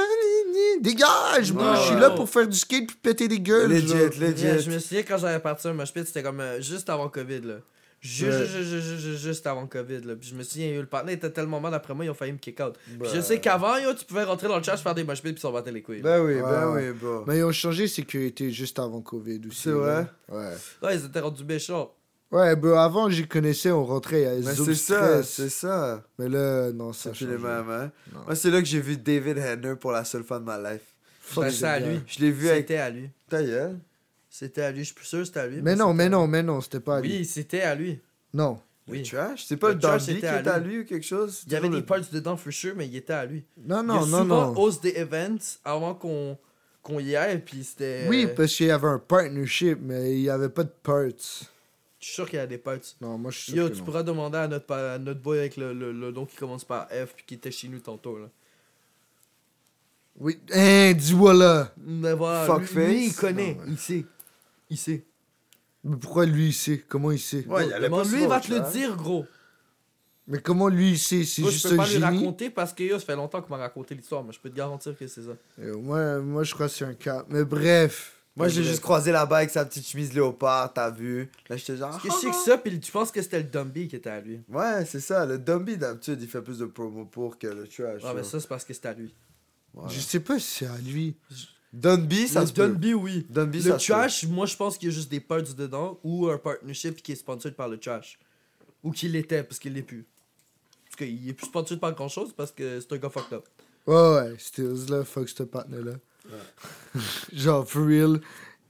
ni, 0.49 0.53
ni. 0.77 0.81
Dégage, 0.83 1.53
bro, 1.53 1.67
Ouais, 1.67 1.77
je 1.77 1.81
suis 1.83 1.95
ouais. 1.97 2.01
là 2.01 2.11
pour 2.13 2.31
faire 2.31 2.49
du 2.49 2.57
skate 2.57 2.87
puis 2.87 2.97
péter 3.03 3.29
des 3.29 3.41
gueules. 3.41 3.73
Legit, 3.73 3.89
genre. 3.89 3.99
legit. 4.21 4.43
Yeah, 4.45 4.57
je 4.59 4.71
me 4.71 4.79
souviens 4.79 5.03
quand 5.03 5.19
j'avais 5.19 5.39
parti 5.41 5.69
un 5.69 5.75
mosh 5.75 5.93
pit, 5.93 6.07
c'était 6.07 6.23
comme 6.23 6.41
euh, 6.41 6.63
juste 6.63 6.89
avant 6.89 7.11
Covid 7.11 7.43
là. 7.43 7.55
Juste, 8.05 9.17
juste, 9.17 9.47
avant 9.47 9.67
Covid 9.67 10.03
là. 10.03 10.15
Puis 10.15 10.29
je 10.29 10.35
me 10.35 10.43
souviens, 10.43 10.79
le 10.79 10.85
partenaire 10.85 11.17
était 11.17 11.31
tellement 11.31 11.59
mal 11.59 11.73
après 11.73 11.95
moi, 11.95 12.05
ils 12.05 12.11
ont 12.11 12.15
failli 12.15 12.33
me 12.33 12.39
kick 12.39 12.61
out. 12.61 12.75
Puis 12.85 12.97
Ben- 12.99 13.09
je 13.15 13.21
sais 13.23 13.41
qu'avant, 13.41 13.77
tu 13.99 14.05
pouvais 14.05 14.25
rentrer 14.25 14.47
dans 14.47 14.59
le 14.59 14.63
chat, 14.63 14.77
faire 14.77 14.95
des 14.95 15.05
mosh 15.05 15.23
pits 15.23 15.33
puis 15.33 15.41
s'en 15.41 15.53
battre 15.53 15.71
les 15.71 15.81
couilles. 15.81 16.03
Ben 16.03 16.23
oui, 16.23 16.35
ben 16.35 16.73
ouais. 16.73 16.91
oui, 16.91 16.99
bon. 17.01 17.25
Mais 17.27 17.39
ils 17.39 17.45
ont 17.45 17.53
changé 17.53 17.89
sécurité 17.89 18.51
juste 18.51 18.79
avant 18.79 19.01
Covid 19.01 19.41
aussi. 19.49 19.63
C'est 19.63 19.71
vrai? 19.71 20.07
Ouais. 20.29 20.53
Ouais, 20.83 20.97
ils 20.97 21.05
étaient 21.07 21.21
rendus 21.21 21.45
méchants. 21.45 21.95
Ouais, 22.31 22.57
bro, 22.57 22.73
avant, 22.75 23.09
j'y 23.09 23.27
connaissais, 23.27 23.71
on 23.71 23.85
rentrait, 23.85 24.23
il 24.23 24.43
y 24.43 24.47
Mais 24.47 24.55
c'est 24.55 24.75
ça, 24.75 25.23
c'est 25.23 25.49
ça. 25.49 26.03
Mais 26.19 26.29
là, 26.29 26.73
non, 26.73 26.93
ça 26.93 27.13
C'est 27.15 27.27
les 27.27 27.39
mêmes, 27.39 27.71
hein. 27.71 27.91
Non. 28.13 28.21
Moi, 28.27 28.35
c'est 28.35 28.51
là 28.51 28.61
que 28.61 28.67
j'ai 28.67 28.81
vu 28.81 28.97
David 28.97 29.39
Henner 29.39 29.77
pour 29.77 29.93
la 29.93 30.05
seule 30.05 30.25
fois 30.25 30.41
de 30.41 30.45
ma 30.45 30.59
life. 30.59 30.83
Fuck 31.21 31.45
Ben, 31.45 31.51
ce 31.51 31.57
c'est 31.61 31.67
à 31.67 31.79
lui. 31.79 32.01
Je 32.07 32.21
l'ai 32.21 32.31
vu 32.31 32.49
avec 32.49 32.63
C'était 32.63 32.77
à 32.79 32.91
lui. 32.91 33.09
ta 33.31 33.43
gueule. 33.43 33.79
C'était 34.37 34.63
à 34.63 34.73
lui, 34.73 34.81
je 34.81 34.87
suis 34.87 34.95
plus 34.95 35.07
sûr 35.07 35.25
c'était 35.25 35.39
à 35.39 35.47
lui. 35.47 35.63
Mais 35.63 35.77
non, 35.77 35.95
mais 35.95 36.09
non, 36.09 36.27
mais 36.27 36.43
non, 36.43 36.61
c'était 36.61 36.81
pas 36.81 36.97
à 36.97 37.01
lui. 37.01 37.19
Oui, 37.19 37.25
c'était 37.25 37.61
à 37.61 37.77
lui. 37.77 38.01
Non. 38.33 38.59
Le 38.89 38.95
Oui. 38.95 39.03
trash? 39.05 39.45
C'est 39.47 39.57
pas 39.57 39.69
Le 39.69 39.75
le 39.75 39.81
trash, 39.81 40.07
Dandy 40.07 40.19
qui 40.19 40.27
à 40.27 40.41
était 40.41 40.51
à 40.51 40.59
lui. 40.59 40.81
ou 40.81 40.85
quelque 40.85 41.07
chose? 41.07 41.45
Il 41.47 41.53
y 41.53 41.57
avait 41.57 41.69
des 41.69 41.77
le- 41.77 41.87
parts 41.87 42.01
dedans, 42.13 42.37
for 42.37 42.53
sure, 42.53 42.75
mais 42.77 42.89
il 42.89 42.97
était 42.97 43.13
à 43.13 43.27
lui. 43.27 43.45
Non, 43.65 43.83
il 43.83 43.87
non, 43.87 43.95
a 43.95 43.99
non, 44.01 44.23
souvent 44.23 44.53
non. 44.53 44.59
hausse 44.61 44.81
des 44.81 44.91
events 44.97 45.59
avant 45.65 45.95
qu'on 45.95 46.37
qu'on 46.83 46.99
y 46.99 47.15
aille, 47.15 47.39
puis 47.45 47.63
c'était. 47.63 48.07
Oui, 48.09 48.27
parce 48.37 48.53
qu'il 48.57 48.67
y 48.67 48.71
avait 48.73 48.89
un 48.89 48.99
partnership, 48.99 49.79
mais 49.81 50.15
il 50.15 50.23
y 50.23 50.29
avait 50.31 50.49
pas 50.49 50.65
de 50.65 50.73
parts. 50.83 51.05
Je 51.07 52.05
suis 52.07 52.15
sûr 52.15 52.29
qu'il 52.29 52.39
y 52.41 52.43
a 52.43 52.47
des 52.49 52.59
parts. 52.59 52.79
Non, 53.01 53.17
moi, 53.17 53.31
je 53.31 53.39
suis 53.39 53.53
sûr 53.53 53.63
Yo, 53.63 53.69
que 53.69 53.75
tu 53.75 53.79
non. 53.79 53.85
pourras 53.85 54.03
demander 54.03 54.39
à 54.39 54.49
notre, 54.49 54.75
à 54.75 54.99
notre 54.99 55.21
boy 55.21 55.39
avec 55.39 55.57
le, 55.57 55.73
le, 55.73 55.93
le 55.93 56.11
nom 56.11 56.27
qui 56.27 56.35
commence 56.37 56.65
par 56.65 56.89
F 56.89 57.15
puis 57.15 57.25
qui 57.25 57.35
était 57.35 57.53
chez 57.53 57.69
nous 57.69 57.79
tantôt. 57.79 58.19
Là. 58.19 58.27
Oui, 60.19 60.39
hein, 60.53 60.93
dis-moi 60.93 61.35
là. 61.35 61.73
Mais 61.79 62.13
voilà, 62.15 62.59
lui, 62.59 62.85
lui, 62.87 63.07
il 63.07 63.15
connaît, 63.15 63.55
Non, 63.55 63.61
ouais. 63.61 63.67
il 63.69 63.79
sait. 63.79 64.05
Il 64.75 64.77
sait. 64.77 65.07
Mais 65.85 65.97
pourquoi 65.97 66.27
lui, 66.27 66.49
il 66.49 66.53
sait? 66.53 66.85
Comment 66.89 67.13
il 67.13 67.21
sait? 67.21 67.47
Ouais, 67.47 67.67
il 67.69 67.73
allait 67.73 67.89
pas 67.89 68.03
Demande- 68.03 68.11
lui, 68.11 68.23
il 68.23 68.29
va 68.29 68.41
te 68.41 68.53
le 68.53 68.73
dire, 68.73 68.97
gros? 68.97 69.25
Mais 70.27 70.41
comment 70.41 70.67
lui, 70.69 70.93
il 70.93 70.99
sait? 70.99 71.23
C'est 71.23 71.43
Moi, 71.43 71.51
je 71.51 71.55
juste 71.55 71.69
peux 71.69 71.75
un 71.75 71.77
pas 71.77 71.85
lui 71.85 71.93
génie 71.93 72.05
raconter 72.05 72.51
parce 72.51 72.73
que 72.73 72.83
yo, 72.83 72.99
ça 72.99 73.05
fait 73.05 73.15
longtemps 73.15 73.41
qu'on 73.41 73.51
m'a 73.57 73.63
raconté 73.63 73.95
l'histoire, 73.95 74.25
mais 74.25 74.33
je 74.33 74.41
peux 74.41 74.51
te 74.51 74.57
garantir 74.57 74.97
que 74.99 75.07
c'est 75.07 75.23
ça. 75.23 75.37
Euh, 75.61 75.77
moi, 75.77 76.19
moi, 76.19 76.43
je 76.43 76.53
crois 76.55 76.67
que 76.67 76.73
c'est 76.73 76.85
un 76.87 76.95
cas. 76.95 77.25
Mais 77.29 77.45
bref. 77.45 78.11
Moi, 78.35 78.49
j'ai 78.49 78.65
juste 78.65 78.81
croisé 78.81 79.13
là-bas 79.13 79.37
avec 79.37 79.51
sa 79.51 79.65
petite 79.65 79.87
chemise 79.87 80.13
léopard, 80.13 80.73
t'as 80.73 80.91
vu? 80.91 81.31
Là, 81.49 81.57
j'étais 81.57 81.77
genre. 81.77 81.91
Parce 81.91 82.03
que 82.03 82.09
je 82.11 82.17
sais 82.17 82.31
que 82.31 82.35
ça, 82.37 82.59
puis 82.59 82.81
tu 82.81 82.91
penses 82.91 83.13
que 83.13 83.23
c'était 83.23 83.39
le 83.39 83.45
Dumby 83.45 83.87
qui 83.87 83.95
était 83.95 84.11
à 84.11 84.21
lui. 84.21 84.41
Ouais, 84.49 84.85
c'est 84.87 84.99
ça. 84.99 85.25
Le 85.25 85.39
Dumby, 85.39 85.77
d'habitude, 85.77 86.21
il 86.21 86.27
fait 86.27 86.43
plus 86.43 86.59
de 86.59 86.65
promo 86.67 87.05
pour 87.05 87.39
que 87.39 87.47
le 87.47 87.69
trash. 87.69 88.03
Ouais, 88.03 88.15
mais 88.17 88.25
ça, 88.25 88.41
c'est 88.41 88.49
parce 88.49 88.65
que 88.65 88.75
c'était 88.75 88.89
à 88.89 88.95
lui. 88.95 89.15
Je 89.89 90.01
sais 90.01 90.19
pas 90.21 90.39
si 90.41 90.47
c'est 90.59 90.67
à 90.67 90.79
lui. 90.79 91.15
Dunby, 91.75 92.29
ça 92.29 92.41
le 92.43 92.47
se 92.47 92.53
peut. 92.53 92.69
Dumby, 92.69 92.95
oui. 92.95 93.27
Dunby, 93.29 93.59
Le 93.59 93.65
ça 93.73 93.79
se 93.79 93.87
peut. 93.87 93.93
trash, 93.93 94.25
moi 94.29 94.47
je 94.47 94.57
pense 94.57 94.79
qu'il 94.79 94.89
y 94.89 94.93
a 94.93 94.95
juste 94.95 95.11
des 95.11 95.21
parts 95.21 95.43
dedans 95.43 95.99
ou 96.05 96.29
un 96.29 96.39
partnership 96.39 97.03
qui 97.03 97.13
est 97.13 97.17
sponsored 97.17 97.55
par 97.55 97.69
le 97.69 97.79
trash. 97.79 98.19
Ou 98.83 98.93
qu'il 98.93 99.13
l'était 99.13 99.43
parce 99.43 99.59
qu'il 99.59 99.73
l'est 99.75 99.83
plus. 99.83 100.07
Parce 100.85 100.97
qu'il 100.97 101.29
est 101.29 101.33
plus 101.33 101.47
sponsored 101.47 101.81
par 101.81 101.93
grand 101.95 102.09
chose 102.09 102.33
parce 102.37 102.53
que 102.53 102.81
c'est 102.81 102.93
un 102.93 102.99
gars 102.99 103.11
fucked 103.11 103.33
up. 103.33 103.47
Ouais, 103.87 103.95
ouais, 103.95 104.35
Stills 104.39 104.87
là, 104.89 105.05
fuck 105.05 105.29
ce 105.29 105.43
partner-là. 105.43 105.93
Genre, 107.33 107.69
for 107.69 107.87
real, 107.87 108.21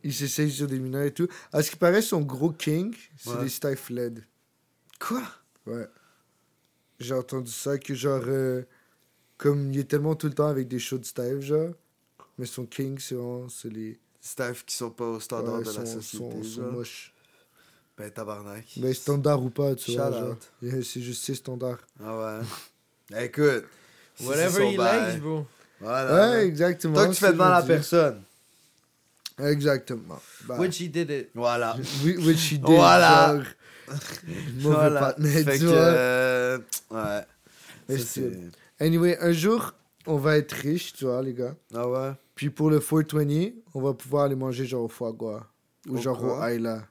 il 0.02 0.12
s'essaye 0.12 0.50
sur 0.50 0.66
des 0.66 0.78
mineurs 0.78 1.04
et 1.04 1.12
tout. 1.12 1.28
À 1.52 1.62
ce 1.62 1.70
qui 1.70 1.76
paraît, 1.76 2.02
son 2.02 2.20
gros 2.22 2.50
king, 2.50 2.94
c'est 3.16 3.30
Ouais. 3.30 3.42
des 3.44 3.48
stifled. 3.48 4.24
Quoi? 4.98 5.22
Ouais. 5.66 5.86
J'ai 6.98 7.14
entendu 7.14 7.50
ça, 7.50 7.76
que 7.78 7.94
genre, 7.94 8.22
euh, 8.26 8.62
comme 9.36 9.72
il 9.72 9.80
est 9.80 9.84
tellement 9.84 10.14
tout 10.14 10.26
le 10.28 10.32
temps 10.34 10.46
avec 10.48 10.68
des 10.68 10.78
shows 10.78 10.98
de 10.98 11.04
Steve, 11.04 11.40
genre, 11.40 11.70
mais 12.38 12.46
son 12.46 12.66
king, 12.66 12.98
c'est 12.98 13.14
vraiment, 13.14 13.46
les. 13.70 13.98
Staff 14.20 14.64
qui 14.64 14.74
sont 14.74 14.90
pas 14.90 15.04
au 15.04 15.20
standard 15.20 15.56
ouais, 15.56 15.64
de 15.64 15.66
la 15.66 15.84
société. 15.86 16.02
sont- 16.16 16.42
sont 16.42 16.62
moches. 16.72 17.12
Ben, 17.98 18.10
tabarnak. 18.10 18.64
Mais 18.78 18.94
standard 18.94 19.42
ou 19.42 19.50
pas, 19.50 19.74
tu 19.74 19.92
vois. 19.96 20.10
Shout. 20.10 20.38
Yeah, 20.62 20.82
c'est 20.82 21.02
juste 21.02 21.24
ses 21.24 21.34
standards. 21.34 21.78
Ah 22.02 22.40
ouais. 23.12 23.22
Écoute. 23.24 23.64
si 24.16 24.24
Whatever 24.26 24.72
he 24.72 24.76
bail. 24.78 25.12
likes, 25.12 25.22
bro. 25.22 25.46
Voilà. 25.80 26.30
Ouais, 26.30 26.46
exactement. 26.46 26.94
Tant 26.94 27.08
que 27.10 27.14
tu 27.14 27.20
fais 27.20 27.32
de 27.32 27.36
mal 27.36 27.52
à 27.52 27.60
ce 27.62 27.66
que 27.66 27.72
je 27.72 27.76
personne. 27.78 28.22
Exactement. 29.38 30.20
Bah, 30.46 30.58
Which 30.58 30.80
he 30.80 30.88
did 30.90 31.10
it. 31.10 31.28
Voilà. 31.34 31.76
oui, 32.04 32.16
which 32.18 32.52
he 32.52 32.58
did. 32.58 32.64
Voilà. 32.64 33.34
genre. 33.36 33.44
Mauvais 34.26 34.74
Voilà. 34.74 35.00
partner, 35.00 35.44
Fait 35.44 35.58
tu 35.58 35.64
que. 35.64 35.64
vois. 35.66 35.76
euh, 35.76 36.58
Ouais. 36.90 37.98
Ça, 37.98 38.20
Anyway, 38.80 39.18
un 39.20 39.32
jour, 39.32 39.72
on 40.06 40.16
va 40.16 40.38
être 40.38 40.52
riche, 40.52 40.94
tu 40.94 41.04
vois, 41.04 41.22
les 41.22 41.34
gars. 41.34 41.54
Ah 41.74 41.86
ouais? 41.86 42.12
Puis 42.34 42.50
pour 42.50 42.70
le 42.70 42.80
420, 42.80 43.52
on 43.74 43.80
va 43.80 43.94
pouvoir 43.94 44.24
aller 44.24 44.34
manger 44.34 44.66
genre 44.66 44.84
au 44.84 44.88
foie 44.88 45.12
gras. 45.12 45.46
Ou 45.88 45.96
Au 45.96 46.00
genre 46.00 46.22
au? 46.22 46.42
Ayla. 46.42 46.86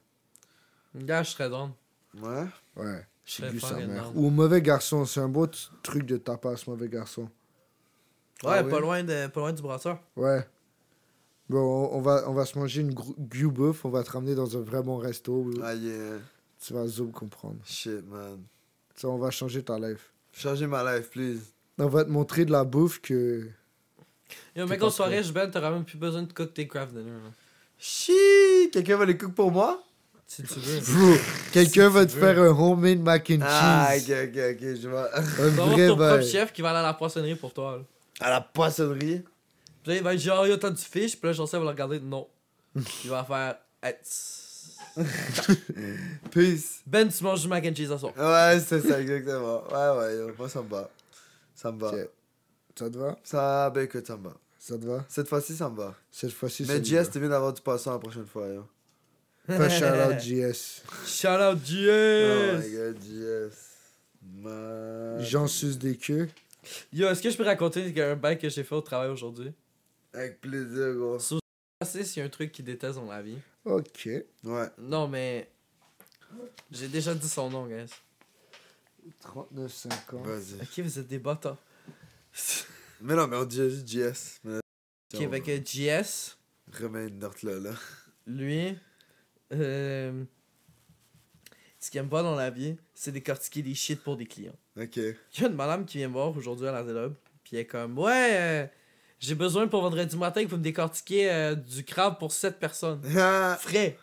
Gars, 0.94 1.22
je 1.22 1.30
serais 1.30 1.50
down. 1.50 1.72
Ouais? 2.20 2.46
Ouais. 2.76 3.06
J'ai 3.24 3.48
vu 3.48 3.58
sa 3.60 3.74
mère. 3.76 4.12
Ou 4.16 4.30
mauvais 4.30 4.62
garçon, 4.62 5.04
c'est 5.04 5.20
un 5.20 5.28
beau 5.28 5.46
truc 5.82 6.06
de 6.06 6.16
tapas, 6.16 6.62
mauvais 6.66 6.88
garçon. 6.88 7.28
Ouais, 8.42 8.58
Ah 8.58 8.64
pas, 8.64 8.76
oui? 8.76 8.82
loin 8.82 9.02
de, 9.02 9.26
pas 9.28 9.40
loin 9.40 9.52
du 9.52 9.62
brasseur. 9.62 9.98
Ouais. 10.16 10.46
Bon, 11.48 11.58
on, 11.60 11.98
on 11.98 12.00
va, 12.00 12.24
on 12.28 12.32
va 12.34 12.46
se 12.46 12.58
manger 12.58 12.80
une 12.82 12.94
bouffe, 13.50 13.84
on 13.84 13.90
va 13.90 14.02
te 14.02 14.10
ramener 14.10 14.34
dans 14.34 14.56
un 14.56 14.60
vrai 14.60 14.82
bon 14.82 14.96
resto. 14.96 15.50
Ah 15.62 15.74
yeah. 15.74 16.18
Tu 16.60 16.72
vas 16.72 16.86
zoom 16.86 17.12
comprendre. 17.12 17.58
Shit, 17.64 18.06
man. 18.08 18.40
Ça, 18.94 19.08
on 19.08 19.18
va 19.18 19.30
changer 19.30 19.62
ta 19.62 19.78
life. 19.78 20.12
Changez 20.32 20.66
ma 20.66 20.96
life, 20.96 21.10
please. 21.10 21.40
On 21.78 21.88
va 21.88 22.04
te 22.04 22.10
montrer 22.10 22.44
de 22.44 22.52
la 22.52 22.64
bouffe 22.64 23.00
que. 23.00 23.48
Yo, 24.56 24.66
mec, 24.66 24.78
pas 24.80 24.86
en 24.86 24.90
soirée, 24.90 25.22
je 25.22 25.32
ben, 25.32 25.50
t'auras 25.50 25.70
même 25.70 25.84
plus 25.84 25.98
besoin 25.98 26.22
de 26.22 26.32
cook 26.32 26.54
tes 26.54 26.66
craft 26.68 26.92
dinner. 26.92 27.10
là. 27.10 27.30
Chi! 27.78 28.12
Quelqu'un 28.72 28.96
va 28.96 29.04
les 29.04 29.16
cook 29.18 29.34
pour 29.34 29.50
moi? 29.50 29.82
Si 30.26 30.42
tu 30.42 30.58
veux. 30.58 31.16
Quelqu'un 31.52 31.88
Si 31.88 31.94
va 31.94 32.06
te 32.06 32.12
veux. 32.12 32.20
faire 32.20 32.38
un 32.42 32.46
homemade 32.58 33.00
mac 33.00 33.30
and 33.30 33.40
Ah, 33.42 33.90
cheese. 33.94 34.10
ok, 34.10 34.16
ok, 34.28 34.38
ok, 34.52 34.74
je 34.80 34.88
vois. 34.88 35.08
Un 35.18 35.48
vrai 35.50 35.88
ton 35.88 35.96
propre 35.96 36.22
chef 36.22 36.52
qui 36.52 36.62
va 36.62 36.70
aller 36.70 36.78
à 36.78 36.82
la 36.82 36.94
poissonnerie 36.94 37.34
pour 37.34 37.52
toi. 37.52 37.76
Là. 37.78 37.82
À 38.26 38.30
la 38.30 38.40
poissonnerie? 38.40 39.22
Puis 39.82 39.92
là, 39.92 39.96
il 39.96 40.02
va 40.02 40.14
être 40.14 40.20
genre, 40.20 40.46
yo, 40.46 40.56
t'as 40.56 40.70
du 40.70 40.82
fish? 40.82 41.16
Puis 41.18 41.26
là, 41.28 41.32
j'en 41.34 41.46
sais, 41.46 41.58
va 41.58 41.64
le 41.64 41.68
regarder. 41.70 42.00
Non. 42.00 42.26
Il 43.04 43.10
va 43.10 43.22
faire. 43.24 43.56
Peace. 46.30 46.80
Ben, 46.86 47.08
tu 47.08 47.22
manges 47.24 47.42
du 47.42 47.48
mac 47.48 47.64
and 47.66 47.74
cheese 47.74 47.90
à 47.92 47.98
soir. 47.98 48.12
Ouais, 48.16 48.60
c'est 48.66 48.80
ça, 48.80 49.00
exactement. 49.00 49.62
Ouais, 49.64 49.98
ouais, 49.98 50.34
moi 50.38 50.48
ça 50.48 50.62
me 50.62 50.68
va. 50.68 50.88
Ça 52.78 52.90
te 52.90 52.96
va? 52.98 53.16
Ça, 53.22 53.70
ben 53.70 53.82
écoute, 53.84 54.06
ça 54.06 54.16
me 54.16 54.24
va. 54.24 54.36
Ça 54.58 54.78
te 54.78 54.84
va? 54.84 55.04
Cette 55.08 55.28
fois-ci, 55.28 55.54
ça 55.54 55.68
me 55.68 55.76
va. 55.76 55.94
Cette 56.10 56.32
fois-ci, 56.32 56.64
ça 56.64 56.72
Mais 56.72 56.78
me 56.80 56.84
JS, 56.84 56.94
va. 56.94 57.06
t'es 57.06 57.20
bien 57.20 57.28
d'avoir 57.28 57.52
du 57.52 57.60
poisson 57.62 57.92
la 57.92 57.98
prochaine 57.98 58.26
fois, 58.26 58.48
yo. 58.48 58.66
Pas 59.46 59.68
shout 59.68 59.84
out 59.84 60.18
JS. 60.20 60.82
Shout 61.06 61.28
out 61.28 61.58
Oh 61.58 62.58
my 62.58 62.70
god, 62.72 62.96
JS. 63.02 63.56
Man. 64.22 65.20
J'en 65.20 65.46
suce 65.46 65.78
des 65.78 65.96
queues. 65.96 66.28
Yo, 66.92 67.08
est-ce 67.08 67.20
que 67.22 67.28
je 67.30 67.36
peux 67.36 67.44
raconter 67.44 68.02
un 68.02 68.16
bail 68.16 68.38
que 68.38 68.48
j'ai 68.48 68.64
fait 68.64 68.74
au 68.74 68.80
travail 68.80 69.10
aujourd'hui? 69.10 69.52
Avec 70.14 70.40
plaisir, 70.40 70.94
gros. 70.94 71.18
Je 71.18 71.86
sais 71.86 72.04
s'il 72.04 72.20
y 72.20 72.22
a 72.22 72.26
un 72.26 72.30
truc 72.30 72.50
qu'il 72.52 72.64
déteste 72.64 72.96
dans 72.96 73.10
la 73.10 73.20
vie. 73.20 73.36
Ok. 73.66 74.08
Ouais. 74.44 74.66
Non, 74.78 75.06
mais. 75.08 75.50
J'ai 76.70 76.88
déjà 76.88 77.14
dit 77.14 77.28
son 77.28 77.50
nom, 77.50 77.66
guys. 77.66 77.90
39,50. 79.22 80.22
Vas-y. 80.22 80.54
Ok, 80.62 80.78
vous 80.84 80.98
êtes 80.98 81.06
des 81.06 81.18
bâtards. 81.18 81.58
Mais 83.00 83.14
non, 83.14 83.26
mais 83.26 83.36
on 83.36 83.44
dit 83.44 83.56
juste 83.56 83.88
JS. 83.88 84.40
Mais... 84.44 84.60
Ok, 85.12 85.20
avec 85.20 85.48
euh, 85.48 85.58
GS, 85.58 86.36
Remets 86.72 87.08
une 87.08 87.18
note 87.18 87.42
là, 87.42 87.58
là. 87.58 87.70
lui. 88.26 88.76
Euh, 89.52 90.24
ce 91.78 91.90
qu'il 91.90 92.00
aime 92.00 92.08
pas 92.08 92.22
dans 92.22 92.34
la 92.34 92.48
vie, 92.50 92.76
c'est 92.94 93.12
décortiquer 93.12 93.60
des 93.62 93.74
shit 93.74 94.02
pour 94.02 94.16
des 94.16 94.24
clients. 94.26 94.56
Ok. 94.80 94.96
Il 94.96 95.14
y 95.38 95.44
a 95.44 95.48
une 95.48 95.54
madame 95.54 95.84
qui 95.84 95.98
vient 95.98 96.08
me 96.08 96.14
voir 96.14 96.34
aujourd'hui 96.34 96.66
à 96.66 96.72
la 96.72 96.82
Zélob, 96.84 97.14
puis 97.42 97.56
elle 97.56 97.60
est 97.60 97.66
comme 97.66 97.98
Ouais, 97.98 98.30
euh, 98.32 98.66
j'ai 99.20 99.34
besoin 99.34 99.68
pour 99.68 99.82
vendredi 99.82 100.16
matin 100.16 100.42
que 100.44 100.48
vous 100.48 100.56
me 100.56 100.62
décortiquiez 100.62 101.30
euh, 101.30 101.54
du 101.54 101.84
crabe 101.84 102.18
pour 102.18 102.32
7 102.32 102.58
personnes. 102.58 103.02
Ah, 103.16 103.58
Frais. 103.60 103.98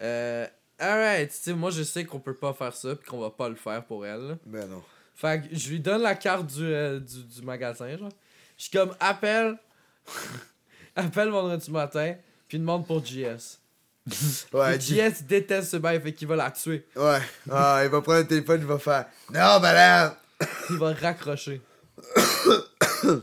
Euh, 0.00 0.46
alright, 0.78 1.30
tu 1.30 1.36
sais, 1.36 1.52
moi 1.52 1.70
je 1.70 1.82
sais 1.82 2.06
qu'on 2.06 2.20
peut 2.20 2.34
pas 2.34 2.54
faire 2.54 2.74
ça 2.74 2.96
pis 2.96 3.06
qu'on 3.06 3.20
va 3.20 3.30
pas 3.30 3.50
le 3.50 3.56
faire 3.56 3.84
pour 3.84 4.06
elle. 4.06 4.38
Ben 4.46 4.66
non. 4.66 4.82
Fait 5.20 5.42
que 5.42 5.54
je 5.54 5.68
lui 5.68 5.80
donne 5.80 6.00
la 6.00 6.14
carte 6.14 6.46
du, 6.46 6.64
euh, 6.64 6.98
du, 6.98 7.24
du 7.24 7.42
magasin, 7.42 7.94
genre. 7.94 8.08
Je 8.56 8.62
suis 8.62 8.70
comme, 8.70 8.94
appelle. 8.98 9.58
appelle 10.96 11.28
vendredi 11.28 11.70
matin, 11.70 12.14
puis 12.48 12.58
demande 12.58 12.86
pour 12.86 13.04
JS. 13.04 13.58
Ouais, 14.54 14.80
JS 14.80 15.24
déteste 15.28 15.72
ce 15.72 15.76
bail, 15.76 16.00
fait 16.00 16.14
qu'il 16.14 16.26
va 16.26 16.36
la 16.36 16.50
tuer. 16.50 16.86
Ouais. 16.96 17.20
Ah, 17.50 17.82
il 17.84 17.90
va 17.90 18.00
prendre 18.00 18.20
le 18.20 18.26
téléphone, 18.26 18.62
il 18.62 18.66
va 18.66 18.78
faire 18.78 19.06
Non, 19.32 19.60
madame! 19.60 20.14
Il 20.70 20.76
va 20.76 20.94
raccrocher. 20.94 21.60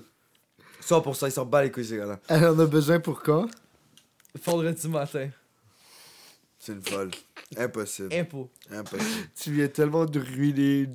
100%, 0.83 1.25
il 1.25 1.31
s'en 1.31 1.45
bat 1.45 1.63
les 1.63 1.71
couilles, 1.71 1.83
ces 1.83 1.97
gars-là. 1.97 2.19
Elle 2.27 2.45
en 2.45 2.59
a 2.59 2.65
besoin 2.67 2.99
pour 2.99 3.23
quand? 3.23 3.47
Vendredi 4.45 4.87
matin. 4.87 5.29
C'est 6.59 6.73
une 6.73 6.83
folle. 6.83 7.09
Impossible. 7.57 8.13
Impôt. 8.13 8.51
Impossible. 8.71 9.29
Tu 9.41 9.51
viens 9.51 9.67
tellement 9.67 10.05
de 10.05 10.19
ruiner, 10.19 10.89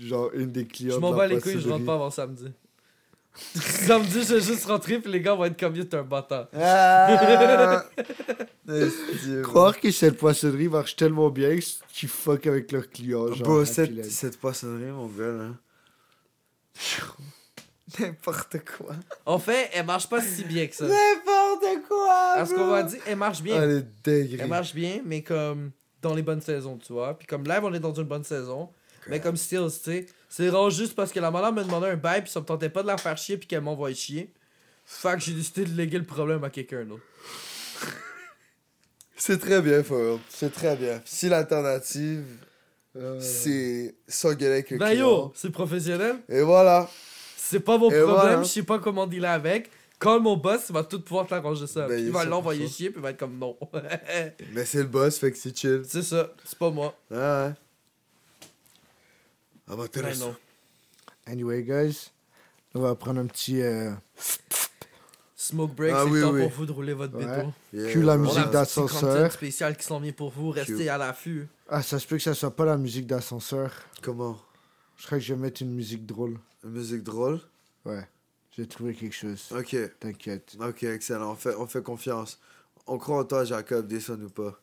genre, 0.00 0.30
une 0.34 0.52
des 0.52 0.66
clients. 0.66 0.96
Je 0.96 1.00
m'en 1.00 1.12
bats 1.12 1.26
les 1.26 1.40
couilles, 1.40 1.60
je 1.60 1.68
rentre 1.68 1.84
pas 1.84 1.94
avant 1.94 2.10
samedi. 2.10 2.46
samedi, 3.54 4.24
je 4.24 4.34
vais 4.34 4.40
juste 4.40 4.64
rentrer, 4.64 4.98
puis 4.98 5.12
les 5.12 5.20
gars 5.20 5.34
vont 5.34 5.44
être 5.44 5.58
comme, 5.58 5.72
t'es 5.74 5.96
un 5.96 6.02
bâtard. 6.02 6.48
Ah! 6.54 7.84
Croire 9.42 9.78
que 9.78 9.90
cette 9.90 10.18
poissonnerie 10.18 10.68
marche 10.68 10.96
tellement 10.96 11.30
bien 11.30 11.56
qu'ils 11.92 12.08
fuck 12.08 12.46
avec 12.46 12.72
leurs 12.72 12.90
clients. 12.90 13.32
Genre, 13.32 13.46
Bro, 13.46 13.64
cette, 13.64 14.38
poissonnerie, 14.38 14.90
mon 14.90 15.06
gars, 15.06 15.32
là. 15.32 15.50
N'importe 17.98 18.58
quoi. 18.76 18.94
En 19.24 19.38
fait, 19.38 19.70
elle 19.72 19.86
marche 19.86 20.08
pas 20.08 20.20
si 20.20 20.44
bien 20.44 20.66
que 20.66 20.74
ça. 20.74 20.84
N'importe 20.84 21.88
quoi! 21.88 22.34
Parce 22.36 22.52
qu'on 22.52 22.66
va 22.66 22.82
dire, 22.82 23.00
elle 23.06 23.16
marche 23.16 23.40
bien. 23.40 23.62
Elle 23.62 23.70
est 23.70 23.86
dégueu. 24.04 24.38
Elle 24.40 24.48
marche 24.48 24.74
bien, 24.74 25.00
mais 25.06 25.22
comme 25.22 25.70
dans 26.02 26.14
les 26.14 26.22
bonnes 26.22 26.42
saisons, 26.42 26.76
tu 26.76 26.92
vois. 26.92 27.18
Puis 27.18 27.26
comme 27.26 27.44
live, 27.44 27.60
on 27.62 27.72
est 27.72 27.80
dans 27.80 27.94
une 27.94 28.04
bonne 28.04 28.24
saison. 28.24 28.68
Mais 29.06 29.20
comme 29.20 29.36
Stills, 29.36 29.68
tu 29.82 29.90
sais, 29.90 30.06
c'est 30.28 30.50
rare 30.50 30.70
juste 30.70 30.94
parce 30.94 31.12
que 31.12 31.20
la 31.20 31.30
madame 31.30 31.54
me 31.56 31.62
demandait 31.64 31.88
un 31.88 31.96
bail, 31.96 32.22
puis 32.22 32.30
ça 32.30 32.40
me 32.40 32.44
tentait 32.44 32.68
pas 32.70 32.82
de 32.82 32.88
la 32.88 32.98
faire 32.98 33.16
chier, 33.16 33.36
puis 33.38 33.46
qu'elle 33.46 33.60
m'envoie 33.62 33.92
chier. 33.94 34.32
Fait 34.84 35.14
que 35.14 35.20
j'ai 35.20 35.32
décidé 35.34 35.64
de 35.64 35.76
léguer 35.76 35.98
le 35.98 36.04
problème 36.04 36.42
à 36.44 36.50
quelqu'un 36.50 36.84
d'autre. 36.84 37.02
C'est 39.16 39.38
très 39.38 39.60
bien, 39.60 39.82
Foyle. 39.82 40.18
C'est 40.28 40.52
très 40.52 40.76
bien. 40.76 41.00
Si 41.04 41.28
l'alternative, 41.28 42.24
Euh, 42.96 43.20
c'est 43.20 43.94
s'engueuler 44.08 44.52
avec 44.54 44.70
le 44.70 44.78
Ben 44.78 44.92
yo, 44.92 45.30
c'est 45.36 45.50
professionnel. 45.50 46.16
Et 46.28 46.40
voilà. 46.40 46.88
C'est 47.36 47.60
pas 47.60 47.76
mon 47.78 47.90
Et 47.90 48.00
problème, 48.02 48.14
voilà. 48.16 48.42
je 48.42 48.48
sais 48.48 48.62
pas 48.62 48.78
comment 48.78 49.06
dealer 49.06 49.30
avec. 49.30 49.70
Quand 50.00 50.18
mon 50.20 50.36
boss, 50.36 50.62
il 50.70 50.72
va 50.72 50.82
tout 50.84 51.00
pouvoir 51.00 51.26
t'arranger 51.26 51.66
ça. 51.66 51.86
Ben, 51.86 51.98
il 51.98 52.10
va 52.10 52.24
l'envoyer 52.24 52.66
100%. 52.66 52.76
chier, 52.76 52.90
puis 52.90 52.98
il 52.98 53.02
va 53.02 53.10
être 53.10 53.18
comme 53.18 53.38
non. 53.38 53.56
Mais 54.52 54.64
c'est 54.64 54.78
le 54.78 54.84
boss, 54.88 55.18
fait 55.18 55.30
que 55.30 55.36
c'est 55.38 55.56
chill. 55.56 55.82
c'est 55.86 56.02
ça, 56.02 56.32
c'est 56.44 56.58
pas 56.58 56.70
moi. 56.70 56.96
Ah 57.12 57.46
ouais. 57.48 57.52
Ah 59.68 59.76
bah, 59.76 59.86
t'es 59.88 60.02
non. 60.16 60.34
Anyway, 61.26 61.62
guys, 61.62 62.10
on 62.74 62.80
va 62.80 62.94
prendre 62.94 63.20
un 63.20 63.26
petit. 63.26 63.60
euh, 63.60 63.92
Smoke 65.36 65.74
break, 65.74 65.92
Ah 65.94 66.02
c'est 66.04 66.10
oui, 66.10 66.18
le 66.18 66.24
temps 66.24 66.32
oui. 66.32 66.40
pour 66.42 66.50
vous 66.50 66.66
de 66.66 66.72
rouler 66.72 66.92
votre 66.94 67.16
Ouais. 67.16 67.24
béton. 67.24 67.52
Yeah, 67.72 67.92
Cue 67.92 68.02
la 68.02 68.16
musique 68.16 68.50
d'ascenseur. 68.50 69.14
content 69.24 69.30
spécial 69.30 69.76
qui 69.76 69.84
s'en 69.84 70.00
vient 70.00 70.12
pour 70.12 70.30
vous. 70.30 70.50
Restez 70.50 70.88
à 70.88 70.98
l'affût. 70.98 71.46
Ah, 71.68 71.82
ça 71.82 71.98
se 71.98 72.06
peut 72.06 72.16
que 72.16 72.22
ça 72.22 72.34
soit 72.34 72.54
pas 72.54 72.64
la 72.64 72.76
musique 72.76 73.06
d'ascenseur. 73.06 73.72
Comment? 74.02 74.38
Je 74.96 75.06
crois 75.06 75.18
que 75.18 75.24
je 75.24 75.34
vais 75.34 75.40
mettre 75.40 75.62
une 75.62 75.72
musique 75.72 76.04
drôle. 76.06 76.38
Une 76.64 76.70
musique 76.70 77.04
drôle? 77.04 77.40
Ouais, 77.84 78.04
j'ai 78.56 78.66
trouvé 78.66 78.94
quelque 78.94 79.14
chose. 79.14 79.48
Ok. 79.52 79.76
T'inquiète. 80.00 80.56
Ok, 80.60 80.82
excellent. 80.82 81.32
On 81.32 81.36
fait, 81.36 81.54
on 81.54 81.66
fait 81.66 81.82
confiance. 81.82 82.40
On 82.86 82.98
croit 82.98 83.18
en 83.18 83.24
toi, 83.24 83.44
Jacob, 83.44 83.86
descends 83.86 84.14
ou 84.20 84.30
pas. 84.30 84.60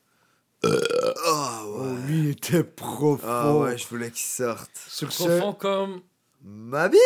Ah 1.26 1.63
Oh, 1.68 1.82
ouais. 1.82 1.95
lui, 2.07 2.20
il 2.20 2.30
était 2.32 2.63
profond. 2.63 3.26
Ah 3.28 3.53
ouais, 3.55 3.78
je 3.78 3.88
voulais 3.88 4.09
qu'il 4.11 4.26
sorte. 4.26 4.70
Sur 4.88 5.11
ce, 5.11 5.24
Profond 5.24 5.53
comme. 5.53 6.01
Ma 6.43 6.88
bite 6.89 6.99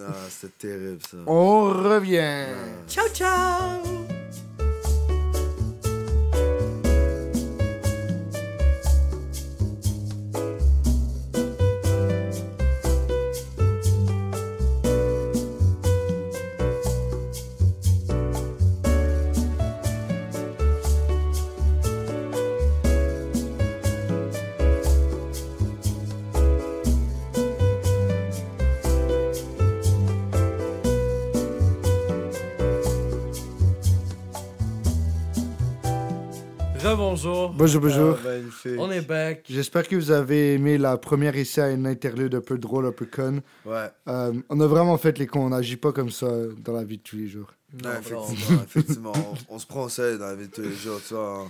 Ah, 0.00 0.12
c'est 0.30 0.56
terrible 0.58 1.00
ça. 1.08 1.18
on 1.26 1.64
revient. 1.64 2.46
Ciao, 2.88 3.08
ciao! 3.14 4.01
Bonjour, 37.24 37.80
bonjour. 37.80 38.18
Ah, 38.24 38.28
magnifique. 38.28 38.72
On 38.78 38.90
est 38.90 39.00
back. 39.06 39.44
J'espère 39.48 39.86
que 39.86 39.94
vous 39.94 40.10
avez 40.10 40.54
aimé 40.54 40.76
la 40.76 40.96
première 40.96 41.36
essai 41.36 41.60
à 41.60 41.70
une 41.70 41.86
interlude 41.86 42.34
un 42.34 42.40
peu 42.40 42.58
drôle, 42.58 42.86
un 42.86 42.92
peu 42.92 43.06
conne. 43.06 43.42
Ouais. 43.64 43.86
Euh, 44.08 44.32
on 44.48 44.60
a 44.60 44.66
vraiment 44.66 44.98
fait 44.98 45.16
les 45.18 45.26
cons, 45.28 45.46
on 45.46 45.50
n'agit 45.50 45.76
pas 45.76 45.92
comme 45.92 46.10
ça 46.10 46.26
dans 46.64 46.72
la 46.72 46.82
vie 46.82 46.98
de 46.98 47.02
tous 47.02 47.16
les 47.16 47.28
jours. 47.28 47.46
Non, 47.82 47.90
Ouais, 47.90 47.96
bro. 48.10 48.24
effectivement, 48.24 48.62
effectivement. 48.66 49.12
On, 49.50 49.54
on 49.54 49.58
se 49.60 49.66
prend 49.66 49.84
au 49.84 49.88
sérieux 49.88 50.18
dans 50.18 50.26
la 50.26 50.34
vie 50.34 50.48
de 50.48 50.52
tous 50.52 50.62
les 50.62 50.74
jours, 50.74 51.00
tu 51.06 51.14
vois. 51.14 51.48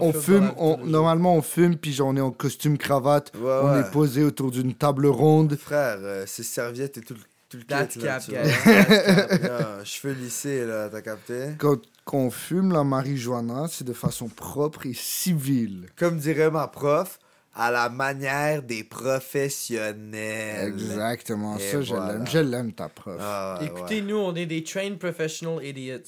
On, 0.00 0.12
fume, 0.12 0.50
normalement 0.84 1.36
on 1.36 1.42
fume, 1.42 1.76
puis 1.76 1.92
genre, 1.92 2.08
on 2.08 2.16
est 2.16 2.20
en 2.20 2.32
costume 2.32 2.76
cravate, 2.78 3.32
Ouais, 3.36 3.60
on 3.62 3.72
ouais. 3.74 3.80
est 3.80 3.90
posé 3.92 4.24
autour 4.24 4.50
d'une 4.50 4.74
table 4.74 5.06
ronde. 5.06 5.56
Frère, 5.56 5.98
euh, 6.02 6.24
c'est 6.26 6.42
serviette 6.42 6.98
et 6.98 7.00
tout, 7.00 7.14
le- 7.14 7.20
tout 7.48 7.58
le 7.58 7.64
That's 7.64 7.94
kit, 7.94 8.00
là, 8.00 8.18
cap, 8.18 8.22
tu 8.24 8.30
guys. 8.32 8.38
vois. 8.64 9.38
Yeah, 9.38 9.84
Cheveux 9.84 10.14
lissés, 10.14 10.64
là, 10.66 10.88
t'as 10.90 11.00
capté? 11.02 11.50
Quand, 11.58 11.76
quand 12.04 12.18
on 12.18 12.30
fume 12.30 12.72
la 12.72 12.84
marijuana, 12.84 13.66
c'est 13.68 13.84
de 13.84 13.92
façon 13.92 14.28
propre 14.28 14.86
et 14.86 14.94
civile. 14.94 15.88
Comme 15.96 16.18
dirait 16.18 16.50
ma 16.50 16.68
prof, 16.68 17.18
à 17.54 17.70
la 17.70 17.90
manière 17.90 18.62
des 18.62 18.82
professionnels. 18.82 20.68
Exactement, 20.72 21.58
Et 21.58 21.60
ça 21.60 21.82
je 21.82 21.94
voilà. 21.94 22.12
l'aime, 22.14 22.26
je 22.26 22.38
l'aime 22.38 22.72
ta 22.72 22.88
prof. 22.88 23.16
Ah, 23.20 23.58
ouais, 23.60 23.66
Écoutez, 23.66 24.00
nous, 24.00 24.16
on 24.16 24.34
est 24.34 24.46
des 24.46 24.64
trained 24.64 24.98
professional 24.98 25.62
idiots. 25.64 25.98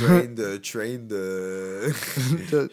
Train 0.00 0.24
de. 0.26 0.56
Train 0.58 0.98
de. 1.00 1.92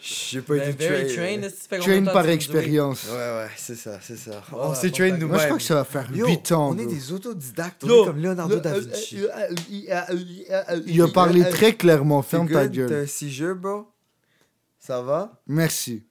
J'ai 0.00 0.40
pas 0.42 0.54
Ben, 0.54 0.70
été 0.70 0.88
very 0.88 1.06
train. 1.12 1.14
trained. 1.40 1.52
Train 1.80 2.04
temps 2.04 2.12
par 2.12 2.28
expérience. 2.28 3.04
Ouais, 3.10 3.16
ouais, 3.16 3.48
c'est 3.56 3.74
ça, 3.74 3.98
c'est 4.00 4.16
ça. 4.16 4.30
Ouais, 4.30 4.58
on 4.60 4.74
s'est 4.74 4.90
train 4.90 5.10
t'as- 5.10 5.16
nous-mêmes. 5.16 5.28
Moi 5.28 5.38
je 5.38 5.44
crois 5.46 5.56
que 5.58 5.62
ça 5.64 5.74
va 5.74 5.84
faire 5.84 6.08
Yo, 6.14 6.26
8 6.28 6.52
ans. 6.52 6.68
On 6.70 6.78
est 6.78 6.84
bro. 6.84 6.94
des 6.94 7.12
autodidactes, 7.12 7.82
on 7.84 7.88
Yo, 7.88 8.02
est 8.02 8.06
comme 8.06 8.22
Leonardo 8.22 8.54
le- 8.54 8.60
da 8.60 8.74
euh, 8.74 8.80
Vinci. 8.80 9.18
Il 10.86 11.02
a 11.02 11.08
parlé 11.08 11.42
très 11.50 11.74
clairement, 11.74 12.22
ferme 12.22 12.48
ta 12.48 12.68
gueule. 12.68 12.88
T'as 12.88 13.06
si 13.06 13.30
jeu, 13.32 13.54
bro? 13.54 13.88
Ça 14.78 15.02
va? 15.02 15.42
Merci. 15.48 16.04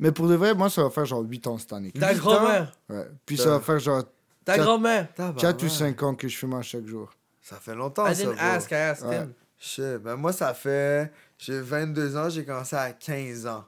Mais 0.00 0.10
pour 0.12 0.26
de 0.28 0.34
vrai, 0.34 0.54
moi 0.54 0.68
ça 0.70 0.82
va 0.82 0.90
faire 0.90 1.04
genre 1.04 1.22
8 1.22 1.46
ans 1.46 1.58
cette 1.58 1.72
année. 1.72 1.92
Ta 1.92 2.12
Huit 2.12 2.18
grand-mère. 2.18 2.72
Ouais. 2.88 3.06
Puis 3.26 3.36
Ça- 3.36 3.44
ça 3.44 3.50
va 3.50 3.60
faire 3.60 3.78
genre 3.78 4.02
Ta 4.44 4.58
grand-mère. 4.58 5.08
4 5.38 5.62
ou 5.64 5.68
5 5.68 6.02
ans 6.02 6.14
que 6.14 6.26
je 6.26 6.36
fume 6.36 6.54
à 6.54 6.62
chaque 6.62 6.86
jour. 6.86 7.10
Ça 7.42 7.56
fait 7.56 7.74
longtemps, 7.74 8.06
I 8.06 8.14
ça, 8.16 8.24
didn't 8.24 8.38
ask, 8.38 8.70
I 8.70 8.74
asked 8.74 9.06
Ouais. 9.06 9.16
him. 9.18 9.32
Shit, 9.58 9.98
ben 10.02 10.16
moi, 10.16 10.32
ça 10.32 10.54
fait... 10.54 11.12
J'ai 11.38 11.60
22 11.60 12.16
ans, 12.16 12.28
j'ai 12.30 12.44
commencé 12.44 12.74
à 12.76 12.92
15 12.92 13.46
ans. 13.46 13.64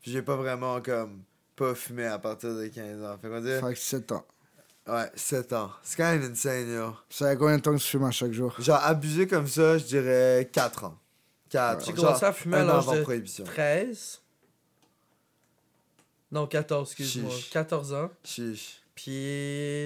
Puis 0.00 0.12
j'ai 0.12 0.22
pas 0.22 0.36
vraiment, 0.36 0.80
comme, 0.80 1.22
pas 1.56 1.74
fumé 1.74 2.06
à 2.06 2.18
partir 2.18 2.54
de 2.54 2.66
15 2.68 3.02
ans. 3.02 3.16
Fait 3.20 3.28
qu'on 3.28 3.40
dit... 3.40 3.48
Fait 3.60 3.72
que 3.72 3.78
7 3.78 4.12
ans. 4.12 4.24
Ouais, 4.88 5.10
7 5.16 5.52
ans. 5.52 5.70
C'est 5.82 5.96
quand 5.96 6.10
même 6.12 6.30
insane, 6.32 6.68
yo. 6.72 6.94
Ça 7.10 7.30
fait 7.30 7.36
combien 7.36 7.56
de 7.56 7.62
temps 7.62 7.72
que 7.72 7.78
je 7.78 7.86
fume 7.86 8.04
à 8.04 8.10
chaque 8.10 8.32
jour? 8.32 8.54
Genre, 8.60 8.80
abusé 8.84 9.26
comme 9.26 9.46
ça, 9.48 9.78
je 9.78 9.84
dirais 9.84 10.48
4 10.52 10.84
ans. 10.84 10.98
4 11.50 11.84
J'ai 11.86 11.92
ans. 11.92 11.94
commencé 11.96 12.24
à 12.24 12.32
fumer 12.32 12.56
à 12.58 12.64
l'âge 12.64 12.84
avant 12.88 12.94
de 12.96 13.02
prohibition. 13.02 13.44
13. 13.44 14.20
Non, 16.32 16.46
14, 16.46 16.88
excuse-moi. 16.90 17.30
Chiche. 17.30 17.50
14 17.50 17.92
ans. 17.92 18.10
Chiche. 18.24 18.80
Puis 18.94 19.12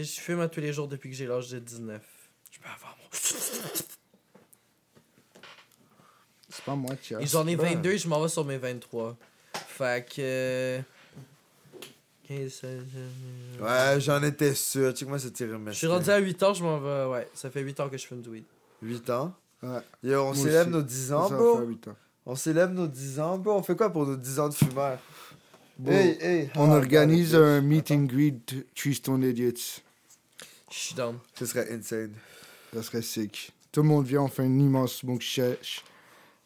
je 0.04 0.20
fume 0.20 0.40
à 0.40 0.48
tous 0.48 0.60
les 0.60 0.72
jours 0.72 0.88
depuis 0.88 1.10
que 1.10 1.16
j'ai 1.16 1.26
l'âge 1.26 1.50
de 1.50 1.58
19. 1.58 2.00
Je 2.52 2.58
peux 2.58 2.68
avoir 2.68 2.96
mon... 2.96 3.08
C'est 6.48 6.64
pas 6.64 6.74
moi, 6.74 6.94
tiens. 7.02 7.18
Et 7.20 7.26
j'en 7.26 7.46
ai 7.46 7.56
pas- 7.56 7.64
22 7.64 7.90
et 7.92 7.98
je 7.98 8.08
m'en 8.08 8.20
vais 8.22 8.28
sur 8.28 8.44
mes 8.44 8.58
23. 8.58 9.16
Fait 9.68 10.06
que. 10.08 10.14
euh, 10.20 10.80
15, 12.28 12.50
16, 12.52 12.82
Ouais, 13.60 14.00
j'en 14.00 14.22
étais 14.22 14.54
sûr. 14.54 14.92
Tu 14.92 15.00
sais 15.00 15.04
que 15.04 15.10
moi, 15.10 15.18
c'est 15.18 15.30
tiré 15.32 15.52
Je 15.66 15.72
suis 15.72 15.86
rendu 15.86 16.10
à 16.10 16.14
à 16.14 16.18
8 16.18 16.42
ans, 16.42 16.54
je 16.54 16.62
m'en 16.64 16.78
vais. 16.78 17.04
Ouais, 17.12 17.28
ça 17.34 17.50
fait 17.50 17.60
8 17.60 17.78
ans 17.80 17.88
que 17.88 17.96
je 17.98 18.06
fume 18.06 18.20
du 18.22 18.28
weed. 18.30 18.44
8 18.82 19.10
ans? 19.10 19.34
Ouais. 19.62 19.80
Yo, 20.02 20.20
on 20.22 20.30
aussi. 20.30 20.44
nos 20.68 20.82
10 20.82 21.08
Ça 21.08 21.18
ans, 21.18 21.28
va 21.28 21.36
bro. 21.36 21.56
faire 21.58 21.66
8 21.66 21.88
ans. 21.88 21.96
On 22.24 22.34
célèbre 22.34 22.72
nos 22.74 22.86
10 22.88 23.20
ans, 23.20 23.38
bro. 23.38 23.52
On 23.58 23.62
fait 23.62 23.76
quoi 23.76 23.90
pour 23.90 24.06
nos 24.06 24.16
10 24.16 24.40
ans 24.40 24.48
de 24.48 24.54
fumeur? 24.54 24.98
Bon, 25.78 25.92
Hey, 25.92 26.16
hey, 26.22 26.50
on 26.56 26.70
ah, 26.70 26.76
organise 26.76 27.34
un 27.34 27.60
meet 27.60 27.90
and 27.90 28.06
greet 28.06 28.66
Tristan 28.74 29.20
Idiots. 29.20 29.82
Je 30.70 30.78
suis 30.78 30.94
down. 30.94 31.18
Ce 31.38 31.44
serait 31.44 31.70
insane. 31.70 32.12
Ça 32.72 32.82
serait 32.82 33.02
sick. 33.02 33.52
Tout 33.72 33.82
le 33.82 33.88
monde 33.88 34.06
vient, 34.06 34.22
on 34.22 34.28
fait 34.28 34.44
une 34.44 34.58
immense 34.58 34.94
smoke 34.96 35.22
sesh. 35.22 35.84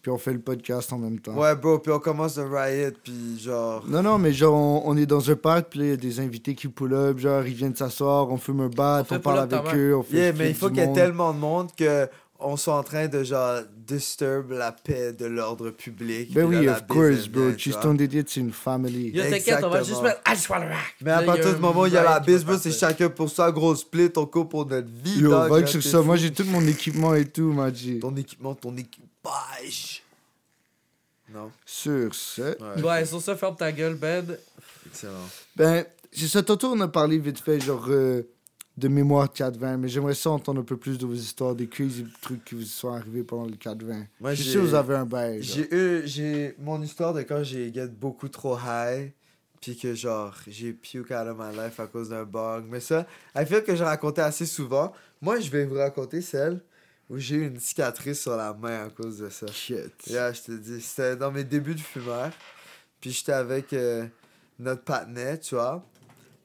puis 0.03 0.11
on 0.11 0.19
fait 0.19 0.33
le 0.33 0.41
podcast 0.41 0.93
en 0.93 0.99
même 0.99 1.21
temps. 1.21 1.35
Ouais, 1.35 1.55
bro, 1.55 1.79
puis 1.79 1.93
on 1.93 2.01
commence 2.01 2.39
un 2.39 2.51
riot, 2.51 2.91
puis 3.05 3.39
genre. 3.39 3.85
Non, 3.87 4.03
non, 4.03 4.19
mais 4.19 4.33
genre, 4.33 4.55
on, 4.55 4.83
on 4.85 4.97
est 4.97 5.07
dans 5.07 5.31
un 5.31 5.37
parc, 5.37 5.69
puis 5.71 5.79
là, 5.79 5.85
il 5.87 5.91
y 5.91 5.95
a 5.95 5.97
des 5.97 6.19
invités 6.19 6.57
qui 6.57 6.67
pull 6.67 6.93
up, 6.93 7.19
genre, 7.19 7.47
ils 7.47 7.55
viennent 7.55 7.77
s'asseoir, 7.77 8.29
on 8.31 8.37
fume 8.37 8.63
un 8.63 8.69
bat, 8.69 9.05
On 9.09 9.21
parle 9.21 9.41
avec 9.41 9.75
eux, 9.75 9.95
on 9.97 10.03
fait 10.03 10.17
Yeah, 10.17 10.33
le 10.33 10.39
mais 10.39 10.49
il 10.49 10.57
faut 10.57 10.69
qu'il 10.71 10.79
y 10.79 10.81
ait 10.81 10.93
tellement 10.93 11.33
de 11.33 11.39
monde 11.39 11.69
que 11.77 12.09
on 12.43 12.57
soit 12.57 12.77
en 12.77 12.83
train 12.83 13.09
de 13.09 13.23
genre 13.23 13.63
disturb 13.77 14.53
la 14.53 14.73
paix 14.73 15.13
de 15.13 15.27
l'ordre 15.27 15.71
public. 15.71 16.33
Ben 16.33 16.45
oui, 16.45 16.69
of 16.69 16.87
course, 16.87 17.29
bro. 17.29 17.51
Stone 17.59 18.01
Idiot, 18.01 18.25
c'est 18.27 18.41
une 18.41 18.53
family. 18.53 19.11
Yo, 19.11 19.23
t'inquiète, 19.25 19.63
on 19.63 19.71
va 19.71 19.83
juste 19.83 20.03
mettre 20.03 20.21
I 20.27 20.35
just 20.35 20.49
wanna 20.49 20.69
rock. 20.69 20.95
Mais 21.01 21.11
à 21.11 21.23
partir 21.23 21.55
du 21.55 21.61
moment 21.61 21.83
où 21.83 21.87
il 21.87 21.93
y 21.93 21.97
a 21.97 22.03
la 22.03 22.21
bro, 22.21 22.57
c'est 22.59 22.73
chacun 22.73 23.09
pour 23.09 23.31
soi, 23.31 23.51
gros 23.53 23.75
split, 23.75 24.11
on 24.17 24.27
coupe 24.27 24.51
pour 24.51 24.67
notre 24.67 24.89
vie. 24.89 25.21
Yo, 25.21 25.67
sur 25.67 25.83
ça. 25.83 26.03
Moi, 26.03 26.17
j'ai 26.17 26.33
tout 26.33 26.45
mon 26.45 26.67
équipement 26.67 27.15
et 27.15 27.27
tout, 27.27 27.53
m'a 27.53 27.71
dit. 27.71 27.99
Ton 27.99 28.17
équipement, 28.17 28.55
ton 28.55 28.77
équipage. 28.77 30.03
Non? 31.33 31.51
Sur 31.65 32.15
ce. 32.15 32.83
Ouais, 32.83 33.05
sur 33.05 33.21
ça, 33.21 33.37
ferme 33.37 33.57
ta 33.57 33.71
gueule, 33.71 33.95
Ben. 33.95 34.25
excellent. 34.87 35.13
Ben, 35.55 35.85
c'est 36.13 36.27
ça. 36.27 36.43
Tantôt, 36.43 36.73
on 36.73 36.81
a 36.81 36.89
parlé 36.89 37.19
vite 37.19 37.39
fait, 37.39 37.61
genre, 37.61 37.87
euh, 37.89 38.23
de 38.81 38.89
mémoire 38.89 39.29
4-20, 39.29 39.77
mais 39.77 39.89
j'aimerais 39.89 40.15
ça 40.15 40.31
entendre 40.31 40.61
un 40.61 40.65
peu 40.65 40.77
plus 40.77 40.99
de 40.99 41.07
vos 41.07 41.15
histoires, 41.15 41.55
des 41.55 41.69
crazy 41.69 42.07
trucs 42.21 42.45
qui 42.45 42.55
vous 42.55 42.63
sont 42.63 42.93
arrivés 42.93 43.23
pendant 43.23 43.47
le 43.47 43.53
4-20. 43.53 44.07
Moi, 44.21 44.35
Je 44.35 44.43
suis 44.43 44.51
sûr 44.53 44.63
que 44.63 44.67
vous 44.67 44.75
avez 44.75 44.97
un 44.97 45.05
bail. 45.05 45.43
J'ai 45.43 45.73
eu, 45.75 46.03
j'ai 46.07 46.55
mon 46.59 46.83
histoire 46.83 47.13
de 47.13 47.23
quand 47.23 47.45
j'ai 47.45 47.73
get 47.73 47.89
beaucoup 47.89 48.29
trop 48.29 48.57
high, 48.57 49.13
puis 49.61 49.77
que 49.77 49.95
genre 49.95 50.35
j'ai 50.49 50.73
puke 50.73 51.11
out 51.11 51.29
of 51.29 51.37
my 51.39 51.55
life 51.55 51.79
à 51.79 51.87
cause 51.87 52.09
d'un 52.09 52.25
bug. 52.25 52.65
Mais 52.69 52.81
ça, 52.81 53.07
I 53.37 53.45
feel 53.45 53.63
que 53.63 53.77
j'ai 53.77 53.85
raconté 53.85 54.23
assez 54.23 54.47
souvent. 54.47 54.93
Moi, 55.21 55.39
je 55.41 55.51
vais 55.51 55.67
vous 55.67 55.77
raconter 55.77 56.23
celle 56.23 56.61
où 57.11 57.19
j'ai 57.19 57.37
eu 57.37 57.47
une 57.49 57.61
cicatrice 57.61 58.21
sur 58.21 58.37
la 58.37 58.55
main 58.55 58.87
à 58.87 58.89
cause 58.89 59.19
de 59.19 59.29
ça. 59.29 59.47
Shit. 59.49 59.93
Yeah, 60.07 60.33
je 60.33 60.43
te 60.43 60.53
dis, 60.53 60.81
c'était 60.81 61.17
dans 61.17 61.31
mes 61.31 61.45
débuts 61.45 61.75
de 61.75 61.81
fumeur. 61.81 62.31
Puis 63.01 63.11
j'étais 63.11 63.33
avec 63.33 63.73
euh, 63.73 64.07
notre 64.59 64.83
patinet, 64.83 65.39
tu 65.39 65.57
vois. 65.57 65.85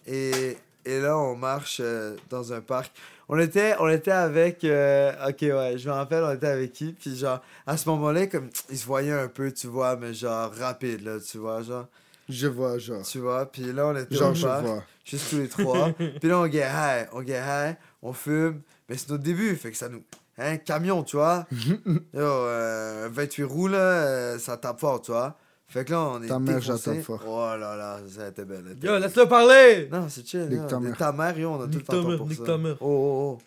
Et, 0.07 0.57
et 0.85 0.99
là, 1.01 1.17
on 1.17 1.35
marche 1.35 1.79
euh, 1.83 2.15
dans 2.29 2.53
un 2.53 2.61
parc. 2.61 2.91
On 3.27 3.37
était, 3.39 3.75
on 3.79 3.87
était 3.89 4.11
avec. 4.11 4.63
euh, 4.63 5.11
ok, 5.29 5.41
ouais, 5.41 5.77
je 5.77 5.89
me 5.89 5.93
rappelle, 5.93 6.23
on 6.23 6.31
était 6.33 6.47
avec 6.47 6.73
qui? 6.73 6.93
Puis 6.93 7.15
genre, 7.17 7.41
à 7.65 7.75
ce 7.77 7.89
moment-là, 7.89 8.27
comme 8.27 8.49
il 8.69 8.77
se 8.77 8.85
voyait 8.85 9.11
un 9.13 9.27
peu, 9.27 9.51
tu 9.51 9.67
vois, 9.67 9.95
mais 9.95 10.13
genre 10.13 10.51
rapide, 10.53 11.03
là, 11.03 11.17
tu 11.19 11.37
vois, 11.39 11.61
genre. 11.63 11.87
Je 12.29 12.47
vois, 12.47 12.77
genre. 12.77 13.01
Tu 13.03 13.19
vois, 13.19 13.45
puis 13.45 13.71
là, 13.73 13.87
on 13.87 13.95
était 13.95 14.15
Genre, 14.15 14.31
au 14.31 14.35
je 14.35 14.45
parc, 14.45 14.65
vois. 14.65 14.83
juste 15.03 15.29
tous 15.29 15.37
les 15.37 15.47
trois. 15.49 15.91
puis 16.19 16.29
là, 16.29 16.39
on 16.39 16.45
get 16.51 16.67
high, 16.67 17.07
on 17.13 17.23
get 17.25 17.39
high, 17.39 17.75
on 18.01 18.13
fume. 18.13 18.61
Mais 18.89 18.97
c'est 18.97 19.09
notre 19.09 19.23
début, 19.23 19.55
fait 19.55 19.71
que 19.71 19.77
ça 19.77 19.89
nous. 19.89 20.03
Hein, 20.37 20.57
camion, 20.57 21.01
tu 21.03 21.15
vois. 21.17 21.45
Yo, 22.13 22.19
euh, 22.21 23.07
28 23.11 23.43
roues, 23.43 23.67
là, 23.69 23.77
euh, 23.77 24.37
ça 24.39 24.57
tape 24.57 24.79
fort, 24.79 25.01
tu 25.01 25.11
vois. 25.11 25.37
Fait 25.67 25.83
que 25.83 25.91
là, 25.91 26.01
on 26.01 26.21
est. 26.23 26.27
Ta 26.27 26.39
mère, 26.39 26.61
j'attends 26.61 27.01
fort. 27.01 27.23
Oh 27.27 27.57
là 27.59 27.75
là, 27.75 27.99
ça 28.07 28.25
a 28.25 28.27
été 28.29 28.45
belle. 28.45 28.71
était 28.71 28.87
Yo, 28.87 28.97
laisse-le 28.99 29.27
parler! 29.27 29.89
Non, 29.91 30.07
c'est 30.09 30.25
chill. 30.27 30.47
Nique 30.49 30.67
ta 30.67 30.79
mère. 30.79 30.97
ta 30.97 31.11
mère, 31.11 31.37
yo, 31.37 31.49
on 31.49 31.61
a 31.61 31.65
tout 31.65 31.71
le 31.71 31.77
Nique 31.77 31.85
ta 31.87 31.93
temps 31.93 32.03
mère, 32.07 32.17
pour 32.17 32.27
nique 32.27 32.37
ça. 32.37 32.45
ta 32.45 32.57
mère. 32.57 32.77
Oh, 32.81 33.37
oh, 33.39 33.41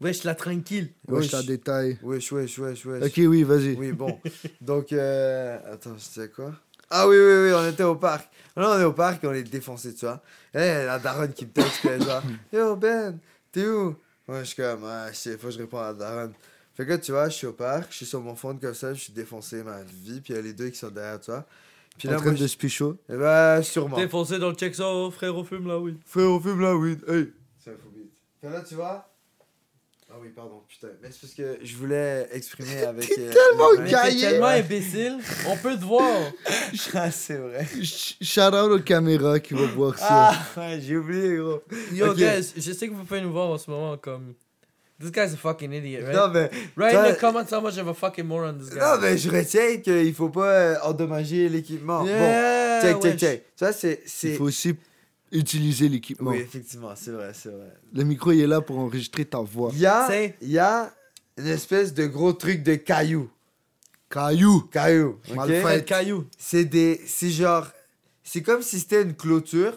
Wesh, 0.00 0.22
la 0.22 0.34
tranquille. 0.36 0.90
Ouais, 1.08 1.18
Wesh. 1.18 1.26
je 1.26 1.30
t'en 1.32 1.42
détaille. 1.42 1.98
oh. 2.02 2.08
Wesh, 2.10 2.30
wesh, 2.32 2.58
wesh, 2.58 2.86
wesh. 2.86 3.02
Ok, 3.02 3.14
oui, 3.18 3.42
vas-y. 3.42 3.74
Oui, 3.74 3.92
bon. 3.92 4.18
Donc, 4.60 4.92
euh... 4.92 5.58
attends, 5.72 5.94
je 5.98 6.04
sais 6.04 6.28
quoi? 6.28 6.52
Ah 6.88 7.06
oui, 7.08 7.16
oui, 7.18 7.48
oui, 7.48 7.52
on 7.54 7.68
était 7.68 7.82
au 7.82 7.96
parc. 7.96 8.30
Là, 8.56 8.70
on 8.76 8.80
est 8.80 8.84
au 8.84 8.92
parc 8.92 9.22
et 9.24 9.26
on 9.26 9.34
est 9.34 9.42
défoncé, 9.42 9.92
tu 9.94 10.06
vois. 10.06 10.22
Et 10.54 10.58
là, 10.58 10.84
la 10.86 10.98
daronne 11.00 11.32
qui 11.32 11.44
me 11.44 11.50
texte, 11.50 11.80
puis 11.80 11.88
elle 11.92 12.00
est 12.00 12.04
genre, 12.04 12.22
Yo, 12.52 12.76
Ben, 12.76 13.18
t'es 13.52 13.66
où? 13.66 13.96
Moi, 14.26 14.40
je 14.40 14.44
suis 14.44 14.56
comme, 14.56 14.84
ah, 14.84 15.08
je 15.10 15.16
sais, 15.16 15.36
faut 15.36 15.48
que 15.48 15.52
je 15.54 15.58
réponds 15.58 15.78
à 15.80 15.88
la 15.88 15.94
daronne. 15.94 16.32
Fait 16.78 16.86
que 16.86 16.94
tu 16.94 17.10
vois, 17.10 17.28
je 17.28 17.34
suis 17.34 17.46
au 17.48 17.52
parc, 17.52 17.88
je 17.90 17.96
suis 17.96 18.06
sur 18.06 18.20
mon 18.20 18.36
fond 18.36 18.56
comme 18.56 18.72
ça, 18.72 18.94
je 18.94 19.00
suis 19.00 19.12
défoncé, 19.12 19.64
ma 19.64 19.82
vie, 19.82 20.20
puis 20.20 20.32
il 20.32 20.36
y 20.36 20.38
a 20.38 20.42
les 20.42 20.52
deux 20.52 20.68
qui 20.68 20.78
sont 20.78 20.88
derrière 20.90 21.20
toi. 21.20 21.44
Puis 21.98 22.06
en 22.06 22.12
là, 22.12 22.16
train 22.18 22.26
moi, 22.26 22.34
de 22.34 22.38
je... 22.38 22.46
se 22.46 22.56
pichot. 22.56 22.96
Eh 23.12 23.16
ben, 23.16 23.60
sûrement. 23.62 23.96
T'es 23.96 24.06
foncé 24.08 24.38
dans 24.38 24.50
le 24.50 24.54
check 24.54 24.74
ça, 24.76 24.88
oh, 24.88 25.10
frère, 25.10 25.36
au 25.36 25.42
fume 25.42 25.66
là, 25.66 25.76
oui. 25.80 25.98
Frère, 26.06 26.30
on 26.30 26.38
fume 26.40 26.60
la 26.60 26.76
weed, 26.76 27.00
hey 27.08 27.32
C'est 27.58 27.70
un 27.70 27.74
faux 27.74 27.90
beat. 27.92 28.12
Fait 28.40 28.48
là, 28.48 28.60
tu 28.60 28.76
vois 28.76 29.10
Ah 30.08 30.14
oui, 30.22 30.28
pardon, 30.28 30.62
putain. 30.68 30.86
Mais 31.02 31.08
c'est 31.10 31.20
parce 31.22 31.34
que 31.34 31.58
je 31.64 31.76
voulais 31.76 32.28
exprimer 32.30 32.82
avec. 32.84 33.10
euh, 33.10 33.32
tellement 33.34 33.84
gay. 33.84 34.10
T'es 34.12 34.20
tellement 34.20 34.46
imbécile, 34.46 35.18
on 35.48 35.56
peut 35.56 35.74
te 35.76 35.84
voir. 35.84 36.30
Ah, 36.94 37.10
c'est 37.10 37.38
vrai. 37.38 37.64
Sh- 37.82 38.16
Shout 38.20 38.54
out 38.54 38.70
aux 38.70 38.78
caméras 38.82 39.40
qui 39.40 39.54
vont 39.54 39.66
voir 39.68 39.98
ça. 39.98 40.06
Ah, 40.30 40.46
ouais, 40.60 40.80
j'ai 40.80 40.96
oublié, 40.96 41.36
gros. 41.38 41.60
Yo, 41.92 42.10
Ok. 42.12 42.16
guys, 42.18 42.52
je 42.56 42.72
sais 42.72 42.86
que 42.88 42.92
vous 42.94 43.02
pouvez 43.04 43.20
nous 43.22 43.32
voir 43.32 43.48
en 43.50 43.58
ce 43.58 43.68
moment 43.70 43.96
comme. 43.96 44.34
This 45.00 45.12
guy's 45.12 45.32
a 45.32 45.36
fucking 45.36 45.72
idiot, 45.72 46.02
right? 46.04 46.14
Non, 46.14 46.28
mais. 46.28 46.50
right 46.76 46.92
toi- 46.92 47.08
in 47.08 47.14
the 47.14 47.18
comments 47.18 47.52
how 47.52 47.60
much 47.60 47.78
of 47.78 47.86
a 47.86 47.94
fucking 47.94 48.24
moron 48.26 48.54
this 48.58 48.70
guy. 48.70 48.80
Non, 48.80 48.98
mais 49.00 49.16
je 49.16 49.30
retiens 49.30 49.76
qu'il 49.76 50.12
faut 50.14 50.28
pas 50.28 50.52
euh, 50.52 50.76
endommager 50.82 51.48
l'équipement. 51.48 52.04
Yeah, 52.04 52.80
bon, 52.94 53.00
check, 53.00 53.02
check, 53.02 53.18
check. 53.18 53.44
Tu 53.56 53.64
vois, 53.64 53.72
c'est. 53.72 54.02
Il 54.24 54.34
faut 54.36 54.44
aussi 54.44 54.74
utiliser 55.30 55.88
l'équipement. 55.88 56.32
Oui, 56.32 56.38
effectivement, 56.38 56.94
c'est 56.96 57.12
vrai, 57.12 57.30
c'est 57.32 57.50
vrai. 57.50 57.72
Le 57.94 58.02
micro, 58.02 58.32
il 58.32 58.40
est 58.40 58.46
là 58.46 58.60
pour 58.60 58.78
enregistrer 58.78 59.24
ta 59.24 59.38
voix. 59.38 59.70
Il 59.72 59.78
y 59.80 59.86
a, 59.86 60.08
y 60.42 60.58
a 60.58 60.92
une 61.36 61.46
espèce 61.46 61.94
de 61.94 62.06
gros 62.06 62.32
truc 62.32 62.64
de 62.64 62.74
cailloux. 62.74 63.30
Caillou. 64.10 64.62
Cailloux, 64.72 65.20
ok? 65.28 65.36
Mal 65.36 65.48
fait. 65.48 65.84
Caillou. 65.84 66.24
C'est 66.38 66.64
des. 66.64 67.00
C'est 67.06 67.30
genre. 67.30 67.68
C'est 68.24 68.42
comme 68.42 68.62
si 68.62 68.80
c'était 68.80 69.02
une 69.02 69.14
clôture, 69.14 69.74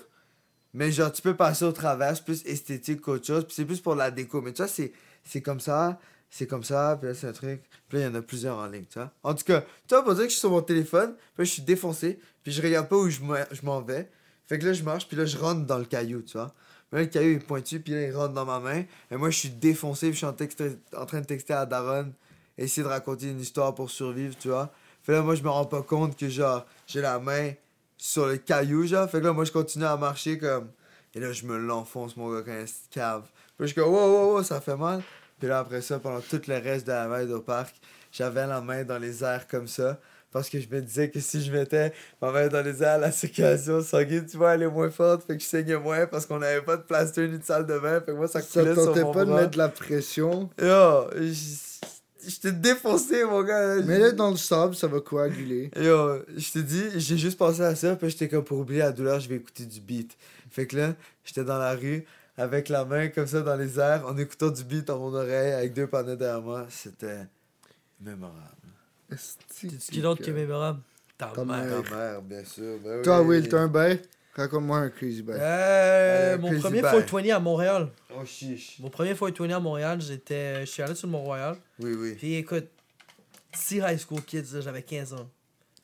mais 0.74 0.92
genre 0.92 1.12
tu 1.12 1.22
peux 1.22 1.36
passer 1.36 1.64
au 1.66 1.72
travers, 1.72 2.16
c'est 2.16 2.26
plus 2.26 2.46
esthétique 2.46 3.02
qu'autre 3.02 3.26
chose, 3.26 3.46
puis 3.46 3.54
c'est 3.56 3.66
plus 3.66 3.80
pour 3.80 3.96
la 3.96 4.10
déco. 4.12 4.42
Mais 4.42 4.52
tu 4.52 4.58
vois, 4.58 4.68
c'est, 4.68 4.92
c'est 5.24 5.42
comme 5.42 5.60
ça, 5.60 6.00
c'est 6.30 6.48
comme 6.48 6.64
ça, 6.64 6.98
puis 7.00 7.10
là 7.10 7.16
c'est 7.16 7.28
un 7.28 7.34
truc. 7.34 7.62
Puis 7.90 7.98
là 8.00 8.06
il 8.06 8.08
y 8.10 8.12
en 8.12 8.16
a 8.16 8.22
plusieurs 8.22 8.58
en 8.58 8.68
ligne, 8.68 8.86
tu 8.86 9.00
vois. 9.00 9.12
En 9.24 9.34
tout 9.34 9.44
cas, 9.44 9.62
tu 9.88 9.96
vois, 9.96 10.04
pour 10.04 10.14
dire 10.14 10.24
que 10.24 10.30
je 10.30 10.34
suis 10.34 10.40
sur 10.40 10.52
mon 10.52 10.62
téléphone, 10.62 11.14
puis 11.16 11.40
là 11.40 11.44
je 11.44 11.52
suis 11.52 11.62
défoncé, 11.64 12.20
puis 12.44 12.52
je 12.52 12.62
regarde 12.62 12.88
pas 12.88 12.96
où 12.98 13.10
je 13.10 13.20
m'en- 13.64 13.82
vais. 13.82 14.10
Fait 14.48 14.60
que 14.60 14.66
là 14.66 14.74
je 14.74 14.84
marche, 14.84 15.08
puis 15.08 15.18
là 15.18 15.26
je 15.26 15.38
rentre 15.38 15.66
dans 15.66 15.78
le 15.78 15.86
caillou, 15.86 16.22
tu 16.22 16.34
vois. 16.38 16.54
Mais 16.92 17.00
là 17.00 17.04
le 17.06 17.10
caillou 17.12 17.36
est 17.38 17.40
pointu, 17.40 17.80
puis 17.80 17.94
là 17.94 18.02
il 18.04 18.16
rentre 18.16 18.34
dans 18.34 18.46
ma 18.46 18.60
main, 18.60 18.84
et 19.12 19.16
moi 19.18 19.30
je 19.30 19.38
suis 19.38 19.50
défoncé, 19.50 20.10
puis 20.12 20.20
je 20.20 20.26
suis 20.26 20.26
en, 20.26 21.02
en 21.02 21.06
train 21.06 21.22
de 21.22 21.26
texter 21.26 21.54
à 21.54 21.66
Daron, 21.66 22.14
essayer 22.58 22.84
de 22.84 22.88
raconter 22.90 23.30
une 23.30 23.40
histoire 23.40 23.74
pour 23.76 23.90
survivre, 23.90 24.36
tu 24.38 24.50
vois. 24.50 24.72
Fait 25.04 25.14
là, 25.14 25.24
moi, 25.24 25.34
je 25.34 25.42
me 25.42 25.50
rends 25.50 25.66
pas 25.66 25.82
compte 25.82 26.16
que, 26.16 26.30
genre, 26.30 26.64
j'ai 26.86 27.02
la 27.02 27.18
main 27.18 27.54
sur 27.98 28.28
le 28.28 28.38
caillou, 28.38 28.86
genre. 28.86 29.10
Fait 29.10 29.20
que 29.20 29.26
là, 29.26 29.34
moi, 29.34 29.46
je 29.46 29.52
continue 29.52 29.86
à 29.86 29.98
marcher 29.98 30.38
comme. 30.38 30.70
Et 31.16 31.20
là, 31.20 31.32
je 31.32 31.44
me 31.48 31.58
l'enfonce, 31.58 32.16
mon 32.18 32.32
gars, 32.32 32.44
quand 32.46 32.60
il 32.62 32.68
se 32.68 32.76
cave. 32.92 33.24
Puis 33.62 33.68
je 33.68 33.74
suis 33.74 33.82
comme, 33.84 33.94
wow, 33.94 34.12
wow, 34.12 34.34
wow, 34.34 34.44
ça 34.44 34.60
fait 34.60 34.76
mal. 34.76 35.04
Puis 35.38 35.48
là, 35.48 35.60
après 35.60 35.82
ça, 35.82 36.00
pendant 36.00 36.20
tout 36.20 36.42
le 36.48 36.56
reste 36.56 36.88
de 36.88 36.94
la 36.94 37.08
veille 37.08 37.32
au 37.32 37.42
parc, 37.42 37.76
j'avais 38.12 38.48
la 38.48 38.60
main 38.60 38.84
dans 38.84 38.98
les 38.98 39.24
airs 39.24 39.48
comme 39.48 39.68
ça. 39.68 40.00
Parce 40.32 40.50
que 40.50 40.60
je 40.60 40.68
me 40.68 40.82
disais 40.82 41.12
que 41.12 41.20
si 41.20 41.44
je 41.44 41.52
mettais 41.52 41.94
ma 42.24 42.32
main 42.32 42.48
dans 42.48 42.66
les 42.66 42.82
airs, 42.82 42.98
la 42.98 43.12
circulation 43.12 43.84
sanguine, 43.84 44.26
tu 44.26 44.38
vois, 44.38 44.56
elle 44.56 44.64
est 44.64 44.68
moins 44.68 44.90
forte. 44.90 45.28
Fait 45.28 45.38
que 45.38 45.44
je 45.44 45.48
saignais 45.48 45.78
moins 45.78 46.08
parce 46.08 46.26
qu'on 46.26 46.40
n'avait 46.40 46.64
pas 46.64 46.76
de 46.76 46.82
plaster 46.82 47.28
ni 47.28 47.38
de 47.38 47.44
salle 47.44 47.68
de 47.68 47.78
bain. 47.78 48.00
Fait 48.00 48.14
que 48.14 48.18
moi, 48.18 48.28
ça 48.28 48.42
Ça 48.42 48.62
coulait 48.62 48.74
sur 48.74 48.86
tentait 48.86 49.04
mon 49.04 49.12
pas 49.12 49.26
de 49.26 49.32
mettre 49.32 49.52
de 49.52 49.58
la 49.60 49.70
pression? 49.70 50.50
Yo, 50.60 51.08
j'étais 52.26 52.54
défoncé, 52.54 53.24
mon 53.26 53.44
gars. 53.44 53.76
Mets-le 53.76 54.14
dans 54.14 54.32
le 54.32 54.38
sable, 54.38 54.74
ça 54.74 54.88
va 54.88 55.02
coaguler. 55.02 55.70
Yo, 55.76 56.24
je 56.36 56.52
te 56.52 56.58
dis, 56.58 57.00
j'ai 57.00 57.18
juste 57.20 57.38
pensé 57.38 57.62
à 57.62 57.76
ça, 57.76 57.96
puis 57.96 58.10
j'étais 58.10 58.28
comme 58.28 58.44
pour 58.44 58.58
oublier 58.58 58.80
la 58.80 58.92
douleur, 58.92 59.20
je 59.20 59.30
vais 59.30 59.36
écouter 59.36 59.68
du 59.68 59.82
beat. 59.82 60.18
Fait 60.50 60.66
que 60.66 60.76
là, 60.76 60.96
j'étais 61.24 61.44
dans 61.44 61.60
la 61.60 61.76
rue, 61.76 62.06
avec 62.38 62.70
la 62.70 62.86
main 62.86 63.10
comme 63.10 63.28
ça 63.28 63.42
dans 63.42 63.56
les 63.56 63.80
airs, 63.80 64.06
en 64.08 64.18
écoutant 64.18 64.50
du 64.50 64.64
beat 64.64 64.86
dans 64.88 65.00
mon 65.00 65.14
oreille, 65.14 65.54
avec 65.54 65.74
deux 65.74 65.88
panneaux 65.88 66.16
derrière 66.16 66.42
moi. 66.42 66.66
C'était 66.70 67.26
mémorable. 68.00 68.38
C'est 69.50 69.70
ce 69.80 69.92
qui 69.92 70.02
d'autre 70.02 70.24
qui 70.24 70.30
est 70.30 70.34
mémorable? 70.34 70.80
Ta 71.18 71.28
Ta 71.28 71.44
mère. 71.46 71.66
mère. 71.66 71.84
Ta 71.84 71.96
mère, 71.96 72.22
bien 72.22 72.44
sûr. 72.46 72.78
Ben 72.84 72.98
oui. 72.98 73.02
Toi, 73.04 73.22
Will, 73.22 73.48
t'as 73.50 73.60
un 73.60 73.68
bail? 73.68 74.02
Raconte-moi 74.34 74.78
un 74.78 74.90
crazy 74.90 75.22
bail. 75.22 75.38
Euh, 75.42 76.36
Euh, 76.36 76.38
mon 76.38 76.48
Crazy 76.48 76.62
premier 76.62 76.82
Bye. 76.82 76.92
420 77.02 77.36
à 77.36 77.40
Montréal. 77.40 77.90
Oh 78.18 78.24
chiche. 78.26 78.80
Mon 78.80 78.90
premier 78.90 79.10
420 79.14 79.54
à 79.56 79.60
Montréal, 79.60 80.00
j'étais. 80.02 80.62
Je 80.62 80.72
suis 80.72 80.82
allé 80.82 80.96
sur 80.96 81.08
le 81.08 81.12
Mont-Royal. 81.12 81.58
Oui, 81.80 81.94
oui. 82.00 82.14
Puis 82.16 82.36
écoute, 82.36 82.68
si 83.54 83.78
high 83.80 83.98
school 84.00 84.22
kids, 84.22 84.62
j'avais 84.62 84.82
15 84.84 85.14
ans. 85.14 85.30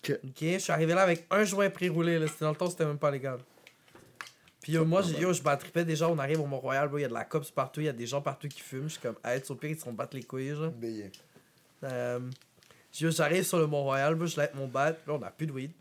Ok. 0.01 0.17
Ok, 0.23 0.37
je 0.41 0.57
suis 0.59 0.71
arrivé 0.71 0.93
là 0.93 1.01
avec 1.01 1.27
un 1.29 1.43
joint 1.43 1.69
pré-roulé. 1.69 2.17
là. 2.19 2.27
C'était 2.27 2.45
dans 2.45 2.51
le 2.51 2.55
temps, 2.55 2.69
c'était 2.69 2.85
même 2.85 2.97
pas 2.97 3.11
légal. 3.11 3.39
Puis 4.67 4.73
yo, 4.73 4.83
moi, 4.83 5.01
j'ai- 5.01 5.17
yo, 5.21 5.31
je 5.31 5.41
m'attripais 5.41 5.85
déjà. 5.85 6.09
On 6.09 6.17
arrive 6.19 6.41
au 6.41 6.45
Mont-Royal, 6.45 6.89
il 6.95 6.99
y 6.99 7.05
a 7.05 7.07
de 7.07 7.13
la 7.13 7.23
cops 7.23 7.49
partout, 7.51 7.79
il 7.79 7.85
y 7.85 7.89
a 7.89 7.93
des 7.93 8.05
gens 8.05 8.19
partout 8.21 8.49
qui 8.49 8.59
fument. 8.59 8.83
Je 8.83 8.89
suis 8.89 8.99
comme, 8.99 9.15
hey, 9.23 9.41
au 9.47 9.55
pire, 9.55 9.69
ils 9.69 9.77
se 9.79 9.83
font 9.85 9.93
battre 9.93 10.17
les 10.17 10.23
couilles, 10.23 10.53
genre. 10.53 10.71
Bélier. 10.71 11.09
Euh, 11.85 12.19
yo, 12.99 13.09
j'arrive 13.09 13.43
sur 13.45 13.59
le 13.59 13.65
Mont-Royal, 13.67 14.17
je 14.25 14.35
lève 14.35 14.49
mon 14.55 14.67
bat. 14.67 14.89
Là, 14.91 14.95
on 15.07 15.21
a 15.21 15.29
plus 15.31 15.47
de 15.47 15.53
weed. 15.53 15.71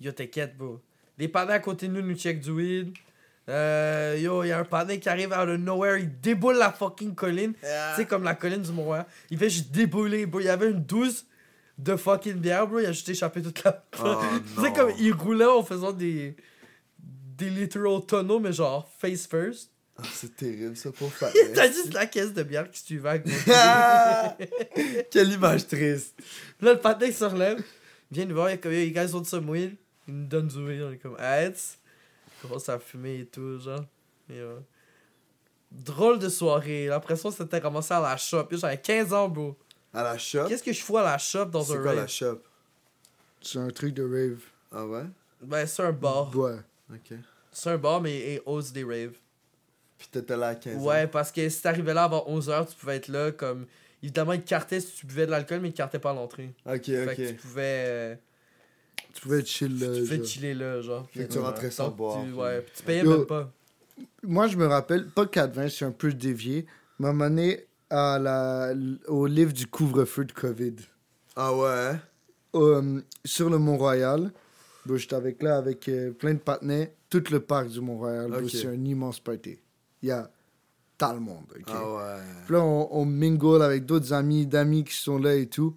Yo, 0.00 0.12
t'inquiète, 0.12 0.56
bro. 0.56 0.80
Les 1.18 1.28
panneaux 1.28 1.52
à 1.52 1.58
côté 1.58 1.88
de 1.88 1.92
nous 1.92 2.00
nous 2.00 2.16
check 2.16 2.40
du 2.40 2.52
weed. 2.52 2.94
Euh, 3.50 4.16
yo, 4.18 4.44
il 4.44 4.48
y 4.48 4.52
a 4.52 4.60
un 4.60 4.64
panneau 4.64 4.96
qui 4.98 5.10
arrive 5.10 5.32
out 5.32 5.46
of 5.50 5.58
nowhere, 5.58 5.98
il 6.00 6.18
déboule 6.18 6.56
la 6.56 6.72
fucking 6.72 7.14
colline. 7.14 7.52
Tu 7.52 7.66
sais, 7.96 8.06
comme 8.06 8.24
la 8.24 8.34
colline 8.34 8.62
du 8.62 8.72
Mont-Royal. 8.72 9.04
Il 9.28 9.36
fait 9.36 9.50
juste 9.50 9.70
débouler, 9.72 10.24
bro. 10.24 10.40
Il 10.40 10.46
y 10.46 10.48
avait 10.48 10.70
une 10.70 10.82
douce 10.82 11.26
de 11.76 11.96
fucking 11.96 12.36
bière, 12.36 12.66
bro. 12.66 12.78
Il 12.78 12.86
a 12.86 12.92
juste 12.92 13.10
échappé 13.10 13.42
toute 13.42 13.62
la. 13.62 13.84
Oh, 14.02 14.22
tu 14.56 14.62
sais, 14.62 14.72
comme 14.72 14.90
il 14.98 15.12
roulait 15.12 15.44
en 15.44 15.62
faisant 15.62 15.92
des. 15.92 16.34
Des 17.36 17.50
literal 17.50 18.04
tonneaux, 18.06 18.38
mais 18.40 18.52
genre 18.52 18.88
face 18.98 19.26
first. 19.26 19.70
Ah, 19.98 20.02
c'est 20.12 20.36
terrible, 20.36 20.76
ça, 20.76 20.92
pour 20.92 21.10
faire. 21.12 21.32
T'as 21.54 21.66
juste 21.70 21.94
la 21.94 22.06
caisse 22.06 22.32
de 22.34 22.42
bière 22.42 22.70
qui 22.70 22.80
suivait 22.80 23.08
avec 23.08 23.26
mon 23.26 23.32
Ah! 23.54 24.36
Quelle 25.10 25.32
image 25.32 25.66
triste. 25.66 26.14
Là, 26.60 26.74
le 26.74 26.78
patin 26.80 27.10
se 27.10 27.24
relève, 27.24 27.62
vient 28.10 28.26
nous 28.26 28.34
voir, 28.34 28.50
il 28.50 28.54
est 28.54 28.58
comme, 28.58 28.72
les 28.72 28.90
gars, 28.92 29.04
ils 29.04 29.16
ont 29.16 29.20
de 29.20 29.26
some 29.26 29.48
weed. 29.48 29.74
Il 30.06 30.14
nous 30.14 30.26
donne 30.26 30.48
du 30.48 30.58
weed, 30.58 30.82
on 30.82 30.92
est 30.92 30.98
comme, 30.98 31.16
Heads. 31.18 31.78
Il 32.26 32.42
commence 32.48 32.68
à 32.68 32.78
fumer 32.78 33.20
et 33.20 33.26
tout, 33.26 33.58
genre. 33.58 33.84
Et, 34.30 34.34
euh, 34.38 34.58
Drôle 35.72 36.18
de 36.18 36.28
soirée. 36.28 36.86
L'impression 36.86 37.30
que 37.30 37.36
c'était 37.36 37.60
commencé 37.60 37.92
à 37.92 38.00
la 38.00 38.16
shop. 38.16 38.46
J'avais 38.52 38.78
15 38.80 39.12
ans, 39.12 39.28
bro. 39.28 39.56
À 39.92 40.02
la 40.04 40.16
shop? 40.16 40.44
Qu'est-ce 40.48 40.62
que 40.62 40.72
je 40.72 40.80
fous 40.80 40.96
à 40.98 41.02
la 41.02 41.18
shop 41.18 41.46
dans 41.46 41.62
C'est 41.64 41.74
un 41.76 41.82
quoi 41.82 41.94
la 41.94 42.00
rave? 42.02 42.10
shop? 42.10 42.38
C'est 43.42 43.58
un 43.58 43.68
truc 43.70 43.92
de 43.94 44.02
rave. 44.04 44.40
Ah 44.72 44.86
ouais? 44.86 45.04
Ben, 45.42 45.66
c'est 45.66 45.82
un 45.82 45.92
bar. 45.92 46.34
Ouais. 46.36 46.56
Ok. 46.92 47.12
C'est 47.52 47.70
un 47.70 47.78
bar, 47.78 48.00
mais 48.00 48.16
et 48.16 48.42
hausse 48.46 48.72
des 48.72 48.84
raves. 48.84 49.16
Puis 49.98 50.08
t'étais 50.10 50.36
là 50.36 50.48
à 50.48 50.54
15 50.54 50.76
ans. 50.76 50.84
Ouais, 50.86 51.06
parce 51.06 51.32
que 51.32 51.48
si 51.48 51.62
t'arrivais 51.62 51.94
là 51.94 52.04
avant 52.04 52.24
11h, 52.28 52.68
tu 52.68 52.76
pouvais 52.76 52.96
être 52.96 53.08
là 53.08 53.32
comme. 53.32 53.66
Évidemment, 54.02 54.34
ils 54.34 54.42
te 54.42 54.48
cartaient 54.48 54.78
si 54.80 54.94
tu 54.94 55.06
buvais 55.06 55.24
de 55.26 55.30
l'alcool, 55.30 55.60
mais 55.60 55.68
ils 55.68 55.72
te 55.72 55.78
cartaient 55.78 55.98
pas 55.98 56.10
à 56.10 56.14
l'entrée. 56.14 56.54
Ok, 56.66 56.84
Fait 56.84 57.16
que 57.16 57.28
tu 57.28 57.28
ok. 57.34 57.36
pouvais. 57.40 57.84
euh, 57.86 58.14
Tu 59.14 59.22
pouvais 59.22 59.38
être 59.40 59.46
chill 59.46 59.78
là. 59.80 59.86
tu 59.94 60.00
pouvais 60.02 60.16
genre. 60.18 60.26
chiller 60.26 60.54
là, 60.54 60.80
genre. 60.82 61.08
Fait 61.10 61.26
que 61.26 61.32
tu 61.32 61.38
rentrais 61.38 61.70
sans 61.70 61.86
Donc, 61.88 61.96
boire, 61.96 62.22
tu- 62.24 62.32
Ouais, 62.34 62.60
puis 62.60 62.72
tu 62.76 62.82
payais 62.82 63.02
Yo. 63.02 63.10
même 63.18 63.26
pas. 63.26 63.50
Moi, 64.22 64.46
je 64.48 64.56
me 64.58 64.66
rappelle, 64.66 65.08
pas 65.08 65.24
4-20, 65.24 65.62
je 65.64 65.68
suis 65.68 65.84
un 65.86 65.90
peu 65.92 66.12
dévié. 66.12 66.66
M'a 66.98 67.14
mené 67.14 67.64
à 67.88 68.18
la, 68.18 68.74
au 69.08 69.26
livre 69.26 69.52
du 69.54 69.66
couvre-feu 69.66 70.26
de 70.26 70.32
COVID. 70.32 70.76
Ah 71.34 71.54
ouais? 71.54 71.92
Euh, 72.54 73.00
sur 73.24 73.48
le 73.48 73.58
Mont-Royal. 73.58 74.30
J'étais 74.94 75.16
avec 75.16 75.42
là 75.42 75.56
avec 75.56 75.88
euh, 75.88 76.12
plein 76.12 76.34
de 76.34 76.38
partenaires. 76.38 76.88
Tout 77.10 77.22
le 77.30 77.40
parc 77.40 77.68
du 77.68 77.80
Mont-Royal. 77.80 78.30
Bon, 78.30 78.38
Ok. 78.44 78.50
C'est 78.50 78.66
un 78.66 78.84
immense 78.84 79.18
party. 79.20 79.58
Il 80.02 80.08
y 80.08 80.12
a 80.12 80.30
tant 80.98 81.14
le 81.14 81.20
monde. 81.20 81.44
Ah 81.66 81.94
ouais. 81.94 82.22
Puis 82.46 82.54
là, 82.54 82.62
on, 82.62 82.88
on 82.90 83.04
mingle 83.04 83.62
avec 83.62 83.84
d'autres 83.86 84.12
amis, 84.12 84.46
d'amis 84.46 84.84
qui 84.84 84.94
sont 84.94 85.18
là 85.18 85.34
et 85.34 85.46
tout. 85.46 85.74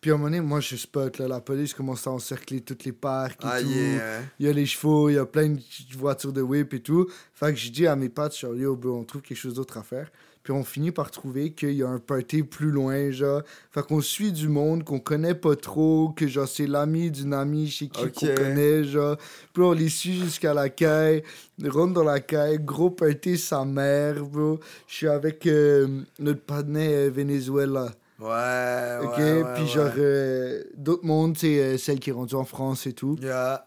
Puis 0.00 0.10
à 0.10 0.14
un 0.14 0.16
moment 0.16 0.30
donné, 0.30 0.40
moi, 0.40 0.58
je 0.58 0.74
spot, 0.74 1.18
là, 1.18 1.28
la 1.28 1.40
police 1.40 1.72
commence 1.74 2.08
à 2.08 2.10
encercler 2.10 2.60
toutes 2.60 2.84
les 2.84 2.90
parcs 2.92 3.40
et 3.44 3.48
Ah 3.48 3.60
tout. 3.62 3.68
yeah. 3.68 4.20
Il 4.40 4.46
y 4.46 4.48
a 4.48 4.52
les 4.52 4.66
chevaux, 4.66 5.08
il 5.08 5.14
y 5.14 5.18
a 5.18 5.24
plein 5.26 5.48
de 5.50 5.60
voitures 5.96 6.32
de 6.32 6.42
whip 6.42 6.74
et 6.74 6.80
tout. 6.80 7.08
Fait 7.32 7.52
que 7.52 7.58
je 7.58 7.70
dis 7.70 7.86
à 7.86 7.94
mes 7.94 8.08
potes, 8.08 8.36
yo, 8.40 8.74
bro, 8.74 8.96
on 8.98 9.04
trouve 9.04 9.22
quelque 9.22 9.38
chose 9.38 9.54
d'autre 9.54 9.78
à 9.78 9.82
faire. 9.84 10.10
Puis 10.42 10.52
on 10.52 10.64
finit 10.64 10.90
par 10.90 11.10
trouver 11.12 11.52
qu'il 11.52 11.72
y 11.74 11.82
a 11.84 11.88
un 11.88 11.98
party 12.00 12.42
plus 12.42 12.70
loin, 12.72 13.10
genre. 13.12 13.42
Fait 13.70 13.82
qu'on 13.86 14.00
suit 14.00 14.32
du 14.32 14.48
monde 14.48 14.82
qu'on 14.82 14.98
connaît 14.98 15.36
pas 15.36 15.54
trop, 15.54 16.08
que 16.16 16.26
genre, 16.26 16.48
c'est 16.48 16.66
l'ami 16.66 17.10
d'une 17.12 17.32
amie 17.32 17.70
chez 17.70 17.86
qui 17.88 18.02
Ok. 18.04 18.12
qu'on 18.14 18.34
connaît, 18.34 18.82
genre. 18.82 19.16
Puis 19.52 19.62
on 19.62 19.72
les 19.72 19.88
suit 19.88 20.18
jusqu'à 20.18 20.52
la 20.52 20.68
caille, 20.68 21.22
rentre 21.64 21.92
dans 21.94 22.02
la 22.04 22.18
caille, 22.20 22.58
gros 22.58 22.90
party 22.90 23.38
sa 23.38 23.64
mère, 23.64 24.24
bro. 24.24 24.58
Je 24.88 24.94
suis 24.94 25.08
avec 25.08 25.46
euh, 25.46 25.86
notre 26.18 26.40
partenaire 26.40 26.90
euh, 27.08 27.10
Venezuela. 27.10 27.92
Ouais, 28.18 28.98
Ok, 29.04 29.18
ouais, 29.18 29.42
puis 29.54 29.62
ouais. 29.62 29.68
genre, 29.68 29.90
euh, 29.98 30.62
d'autres 30.76 31.04
mondes, 31.04 31.36
c'est 31.38 31.58
euh, 31.60 31.78
celle 31.78 31.98
qui 32.00 32.10
est 32.10 32.12
rendue 32.12 32.34
en 32.34 32.44
France 32.44 32.86
et 32.86 32.92
tout. 32.92 33.16
Yeah. 33.20 33.64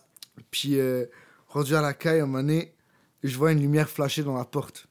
Puis, 0.52 0.80
euh, 0.80 1.06
rendu 1.48 1.76
à 1.76 1.82
la 1.82 1.94
caille, 1.94 2.20
à 2.20 2.24
un 2.24 2.26
moment 2.26 2.40
donné, 2.40 2.74
je 3.24 3.38
vois 3.38 3.52
une 3.52 3.60
lumière 3.62 3.90
flasher 3.90 4.24
dans 4.24 4.38
la 4.38 4.46
porte. 4.46 4.88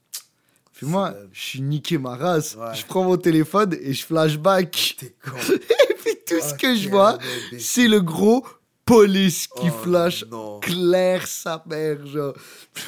Puis 0.75 0.85
moi, 0.85 1.13
je 1.31 1.41
suis 1.41 1.61
niqué 1.61 1.97
ma 1.97 2.15
race. 2.15 2.55
Ouais. 2.55 2.75
Je 2.75 2.85
prends 2.85 3.03
mon 3.03 3.17
téléphone 3.17 3.75
et 3.81 3.93
je 3.93 4.05
flashback. 4.05 4.97
Et 5.03 5.93
puis 5.95 6.13
tout 6.27 6.41
ce 6.41 6.53
Oh, 6.53 6.57
que 6.59 6.75
je 6.75 6.89
vois, 6.89 7.17
c'est 7.57 7.87
le 7.87 8.01
gros 8.01 8.45
police 8.83 9.47
qui 9.47 9.69
Oh, 9.69 9.83
flash 9.83 10.25
Non. 10.29 10.59
clair 10.59 11.25
sa 11.27 11.63
mère, 11.67 12.05
genre. 12.05 12.33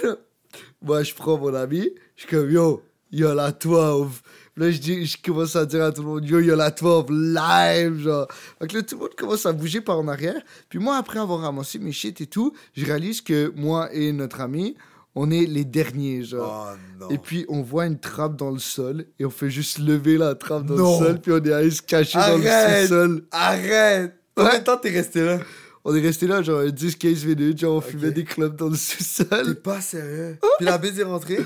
Moi, 0.82 1.04
je 1.04 1.14
prends 1.14 1.38
mon 1.38 1.54
ami, 1.54 1.90
je 2.16 2.22
suis 2.24 2.30
comme, 2.30 2.50
yo, 2.52 2.84
il 3.12 3.20
y 3.20 3.24
a 3.26 3.34
la 3.34 3.52
12. 3.52 4.08
Puis 4.54 4.64
Là, 4.64 4.72
je, 4.72 4.78
dis, 4.80 5.06
je 5.06 5.18
commence 5.24 5.56
à 5.56 5.66
dire 5.66 5.84
à 5.86 5.92
tout 5.92 6.02
le 6.02 6.08
monde, 6.08 6.26
yo, 6.26 6.40
il 6.40 6.48
y 6.48 6.52
a 6.52 6.56
la 6.56 6.72
12 6.72 7.06
live, 7.10 8.00
genre. 8.02 8.28
Donc 8.60 8.74
là, 8.74 8.82
tout 8.84 8.96
le 8.96 9.02
monde 9.02 9.16
commence 9.16 9.46
à 9.46 9.54
bouger 9.54 9.82
par 9.82 9.98
en 10.00 10.08
arrière. 10.08 10.42
Puis 10.70 10.80
moi, 10.80 10.98
après 10.98 11.20
avoir 11.20 11.40
ramassé 11.42 11.80
mes 11.80 11.92
shit 11.92 12.20
et 12.22 12.28
tout, 12.28 12.54
je 12.76 12.86
réalise 12.86 13.22
que 13.22 13.52
moi 13.56 13.90
et 13.94 14.12
notre 14.12 14.42
ami, 14.42 14.76
on 15.20 15.32
est 15.32 15.46
les 15.46 15.66
derniers, 15.66 16.24
genre. 16.24 16.70
Oh 16.74 16.78
non. 17.00 17.10
Et 17.10 17.18
puis, 17.18 17.46
on 17.50 17.62
voit 17.62 17.86
une 17.88 18.00
trappe 18.00 18.36
dans 18.38 18.52
le 18.52 18.60
sol 18.60 19.06
et 19.20 19.26
on 19.26 19.30
fait 19.30 19.50
juste 19.50 19.80
lever 19.80 20.18
la 20.18 20.36
trappe 20.36 20.66
dans 20.66 20.76
Non. 20.76 21.00
le 21.00 21.06
sol, 21.08 21.20
puis 21.22 21.32
on 21.32 21.44
est 21.44 21.52
allé 21.54 21.72
se 21.72 21.82
cacher 21.82 22.18
dans 22.20 22.38
le 22.38 22.48
Arrête. 22.48 22.82
sous-sol. 22.88 23.26
Arrête! 23.32 24.14
Combien 24.36 24.60
de 24.60 24.64
temps 24.64 24.78
t'es 24.78 24.92
resté 24.92 25.22
là? 25.26 25.40
On 25.84 25.96
est 25.96 26.02
resté 26.02 26.28
là, 26.28 26.42
genre 26.44 26.64
10-15 26.64 27.26
minutes, 27.26 27.58
genre 27.60 27.78
on 27.78 27.82
fumait 27.82 28.12
des 28.12 28.24
clubs 28.26 28.56
dans 28.56 28.66
le 28.68 28.74
T'es 28.74 28.78
sous-sol. 28.78 29.56
pas 29.62 29.80
sérieux? 29.82 30.38
Puis 30.58 30.66
la 30.66 30.78
bise 30.78 31.00
est 31.00 31.04
rentrée? 31.04 31.40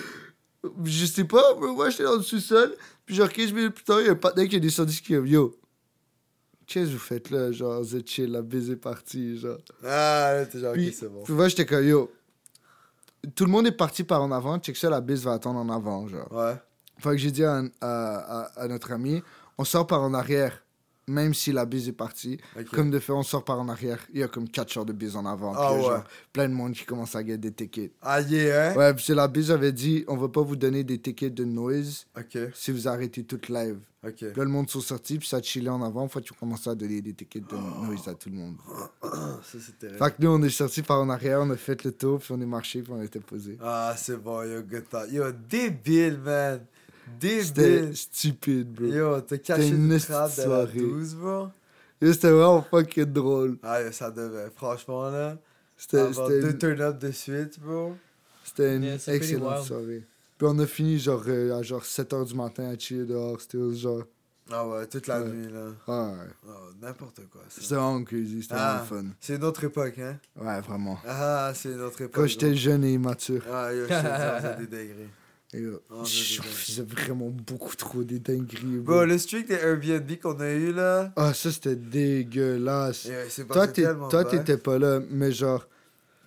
Je 0.83 1.05
sais 1.05 1.23
pas, 1.23 1.43
mais 1.61 1.67
moi 1.67 1.89
j'étais 1.89 2.03
dans 2.03 2.15
le 2.17 2.21
sous-sol, 2.23 2.75
puis 3.05 3.15
genre 3.15 3.29
15 3.29 3.53
minutes 3.53 3.75
plus 3.75 3.83
tard, 3.83 4.01
il 4.01 4.07
y 4.07 4.09
a 4.09 4.13
un 4.13 4.15
partenaire 4.15 4.49
qui 4.49 4.55
est 4.55 4.59
descendu 4.59 4.99
qui 4.99 5.15
a 5.15 5.19
Yo, 5.19 5.57
qu'est-ce 6.65 6.87
que 6.87 6.93
vous 6.93 6.99
faites 6.99 7.29
là? 7.29 7.51
Genre, 7.51 7.81
vous 7.81 7.95
êtes 7.95 8.09
chill, 8.09 8.31
la 8.31 8.41
bise 8.41 8.69
est 8.71 8.75
partie, 8.75 9.37
genre. 9.39 9.57
Ah, 9.85 10.43
t'es 10.51 10.59
genre, 10.59 10.73
Puis, 10.73 10.87
ok, 10.89 10.93
c'est 10.99 11.11
bon. 11.11 11.23
puis 11.23 11.33
moi 11.33 11.47
j'étais 11.47 11.65
comme 11.65 11.85
Yo, 11.87 12.11
tout 13.35 13.45
le 13.45 13.51
monde 13.51 13.67
est 13.67 13.71
parti 13.71 14.03
par 14.03 14.21
en 14.21 14.31
avant, 14.31 14.57
check 14.59 14.75
ça, 14.77 14.89
la 14.89 15.01
bise 15.01 15.23
va 15.23 15.33
attendre 15.33 15.59
en 15.59 15.69
avant, 15.69 16.07
genre. 16.07 16.31
Ouais. 16.31 16.55
Fait 16.97 17.09
que 17.11 17.17
j'ai 17.17 17.31
dit 17.31 17.43
à, 17.43 17.61
à, 17.81 18.41
à- 18.41 18.61
à 18.61 18.67
notre 18.67 18.91
ami 18.91 19.21
On 19.57 19.63
sort 19.63 19.87
par 19.87 20.01
en 20.01 20.13
arrière, 20.13 20.63
même 21.07 21.33
si 21.33 21.51
la 21.51 21.65
bise 21.65 21.87
est 21.89 21.93
partie. 21.93 22.39
Comme 22.71 22.91
de 22.91 22.99
fait, 22.99 23.11
on 23.11 23.23
sort 23.23 23.43
par 23.43 23.59
en 23.59 23.69
arrière. 23.69 23.99
Il 24.13 24.19
y 24.19 24.23
a 24.23 24.27
comme 24.27 24.47
4 24.47 24.77
heures 24.77 24.85
de 24.85 24.93
bise 24.93 25.15
en 25.15 25.25
avant. 25.25 25.53
Ah 25.55 25.71
puis 25.71 25.81
ouais. 25.81 25.89
genre 25.89 26.03
plein 26.31 26.47
de 26.47 26.53
monde 26.53 26.73
qui 26.73 26.85
commence 26.85 27.15
à 27.15 27.23
gagner 27.23 27.37
des 27.37 27.51
tickets. 27.51 27.91
Ah, 28.01 28.21
yeah, 28.21 28.71
hein? 28.71 28.75
Ouais, 28.75 28.93
puis 28.93 29.13
la 29.13 29.27
bise 29.27 29.51
avait 29.51 29.71
dit 29.71 30.03
on 30.07 30.17
va 30.17 30.29
pas 30.29 30.41
vous 30.41 30.55
donner 30.55 30.83
des 30.83 30.99
tickets 30.99 31.33
de 31.33 31.43
noise 31.45 32.05
si 32.53 32.71
vous 32.71 32.87
arrêtez 32.87 33.23
toute 33.23 33.49
live. 33.49 33.79
ok. 34.03 34.13
Puis 34.15 34.27
là, 34.35 34.43
le 34.43 34.49
monde 34.49 34.69
sont 34.69 34.81
sortis, 34.81 35.17
puis 35.17 35.27
ça 35.27 35.41
chillait 35.41 35.69
en 35.69 35.81
avant. 35.81 36.07
Faut 36.07 36.19
que 36.19 36.25
tu 36.25 36.33
commences 36.33 36.67
à 36.67 36.75
donner 36.75 37.01
des 37.01 37.13
tickets 37.13 37.43
de 37.49 37.55
noise 37.55 38.07
à 38.07 38.13
tout 38.13 38.29
le 38.29 38.35
monde. 38.35 38.55
Ça, 39.43 39.57
c'est 39.59 39.77
terrible. 39.79 39.97
Fait 39.97 40.11
que 40.11 40.21
nous, 40.21 40.29
on 40.29 40.41
est 40.43 40.49
sortis 40.49 40.83
par 40.83 40.99
en 41.01 41.09
arrière, 41.09 41.39
on 41.41 41.49
a 41.49 41.57
fait 41.57 41.83
le 41.83 41.91
tour, 41.91 42.19
puis 42.19 42.31
on 42.31 42.39
est 42.41 42.45
marché, 42.45 42.81
puis 42.81 42.93
on 42.93 43.01
était 43.01 43.19
posé. 43.19 43.57
Ah, 43.61 43.95
c'est 43.97 44.17
bon, 44.17 44.43
yo, 44.43 44.61
good 44.61 44.87
time. 44.87 45.07
Yo, 45.11 45.31
débile, 45.31 46.19
man. 46.19 46.61
C'était 47.19 47.79
Débile. 47.81 47.95
stupide, 47.95 48.71
bro. 48.73 48.85
Yo, 48.85 49.21
t'as 49.21 49.37
caché 49.37 49.67
une 49.69 49.97
trappe 49.99 50.31
de 50.35 50.37
la 50.41 50.45
soirée. 50.45 50.79
12, 50.79 51.15
bro? 51.15 51.47
C'était 52.01 52.31
vraiment 52.31 52.61
fucking 52.69 53.05
drôle. 53.05 53.57
Ah, 53.63 53.91
ça 53.91 54.09
devait. 54.09 54.49
Franchement, 54.55 55.09
là. 55.09 55.37
C'était 55.77 56.09
deux 56.11 56.49
une, 56.51 56.57
turn-up 56.57 56.99
de 56.99 57.11
suite, 57.11 57.59
bro. 57.59 57.95
c'était 58.43 58.75
une 58.77 58.83
Yeah, 58.83 58.97
excellente 59.07 59.63
soirée. 59.63 60.03
Puis 60.37 60.47
on 60.49 60.57
a 60.59 60.65
fini 60.67 60.97
genre 60.99 61.23
euh, 61.27 61.57
à 61.57 61.61
genre 61.61 61.83
7h 61.83 62.25
du 62.27 62.33
matin 62.35 62.69
à 62.69 62.77
chiller 62.77 63.05
dehors. 63.05 63.39
C'était 63.41 63.73
genre. 63.75 64.03
Ah 64.51 64.67
ouais, 64.67 64.85
toute 64.87 65.07
la 65.07 65.21
Ouais. 65.21 65.29
nuit, 65.29 65.51
là. 65.51 65.67
Ah, 65.87 66.09
ouais. 66.11 66.29
Oh, 66.47 66.51
n'importe 66.81 67.21
quoi. 67.31 67.41
C'était 67.49 67.75
vraiment 67.75 68.03
crazy, 68.03 68.41
c'était 68.41 68.55
Ah. 68.57 68.83
vraiment 68.89 69.03
fun. 69.03 69.09
C'est 69.19 69.35
une 69.35 69.43
autre 69.43 69.63
époque, 69.63 69.97
hein? 69.99 70.17
Ouais, 70.39 70.59
vraiment. 70.61 70.99
Ah, 71.07 71.51
c'est 71.55 71.69
une 71.69 71.81
autre 71.81 72.01
époque. 72.01 72.15
Quand 72.15 72.27
j'étais 72.27 72.53
jeune 72.55 72.83
et 72.83 72.93
immature, 72.93 73.43
Ah, 73.51 73.71
yo, 73.73 73.85
je 73.87 74.57
des 74.59 74.67
degrés. 74.67 75.09
Et, 75.53 75.57
euh, 75.61 75.81
Oh, 75.89 76.03
je 76.05 76.41
faisais 76.41 76.83
vraiment 76.83 77.29
beaucoup 77.29 77.75
trop 77.75 78.03
des 78.03 78.19
dingueries. 78.19 78.77
Bro, 78.79 78.95
bro. 78.95 79.05
le 79.05 79.17
streak 79.17 79.47
des 79.47 79.55
Airbnb 79.55 80.09
qu'on 80.21 80.39
a 80.39 80.49
eu, 80.51 80.71
là. 80.71 81.11
Ah, 81.15 81.33
ça 81.33 81.51
c'était 81.51 81.75
dégueulasse. 81.75 83.07
eh, 83.09 83.43
Toi, 83.45 83.67
t'étais 84.25 84.57
pas 84.57 84.79
là, 84.79 84.99
mais 85.09 85.31
genre, 85.31 85.67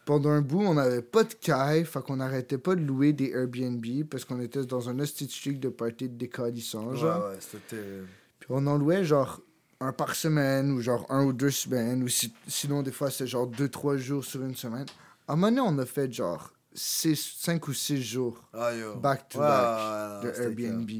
pendant 0.05 0.31
un 0.31 0.43
bout, 0.43 0.61
on 0.63 0.75
n'avait 0.75 1.03
pas 1.03 1.25
de 1.25 1.33
caille, 1.35 1.85
fait 1.85 2.03
qu'on 2.03 2.21
arrêtait 2.21 2.59
pas 2.59 2.75
de 2.75 2.83
louer 2.85 3.13
des 3.13 3.31
Airbnb 3.31 3.85
parce 4.11 4.25
qu'on 4.25 4.41
était 4.41 4.65
dans 4.67 4.89
un 4.89 4.99
hostie 4.99 5.29
streak 5.29 5.61
de 5.61 5.69
party 5.71 6.09
de 6.09 6.17
décalissant, 6.17 6.91
Ouais, 6.91 6.97
genre. 6.97 7.29
ouais, 7.31 7.37
c'était 7.41 7.77
terrible. 7.77 8.09
Puis 8.41 8.49
on 8.51 8.67
en 8.67 8.77
louait 8.77 9.05
genre 9.05 9.41
un 9.81 9.93
par 9.93 10.15
semaine 10.15 10.71
ou 10.73 10.81
genre 10.81 11.07
un 11.09 11.25
ou 11.25 11.33
deux 11.33 11.51
semaines 11.51 12.03
ou 12.03 12.09
si- 12.09 12.33
sinon 12.47 12.83
des 12.83 12.93
fois 12.93 13.11
c'est 13.11 13.27
genre 13.27 13.47
deux, 13.47 13.69
trois 13.69 13.97
jours 13.97 14.25
sur 14.25 14.43
une 14.43 14.55
semaine. 14.55 14.87
À 15.27 15.33
un 15.33 15.37
moment 15.37 15.49
donné, 15.49 15.61
on 15.63 15.79
a 15.79 15.87
fait 15.87 16.13
genre 16.13 16.53
six, 16.75 17.37
cinq 17.39 17.69
ou 17.69 17.73
six 17.73 18.03
jours 18.03 18.39
Ah, 18.53 18.75
yo. 18.75 18.97
back 18.97 19.29
to 19.29 19.39
Ouais, 19.39 19.47
back 19.47 20.25
ouais, 20.25 20.33
de 20.33 20.43
Airbnb. 20.43 20.91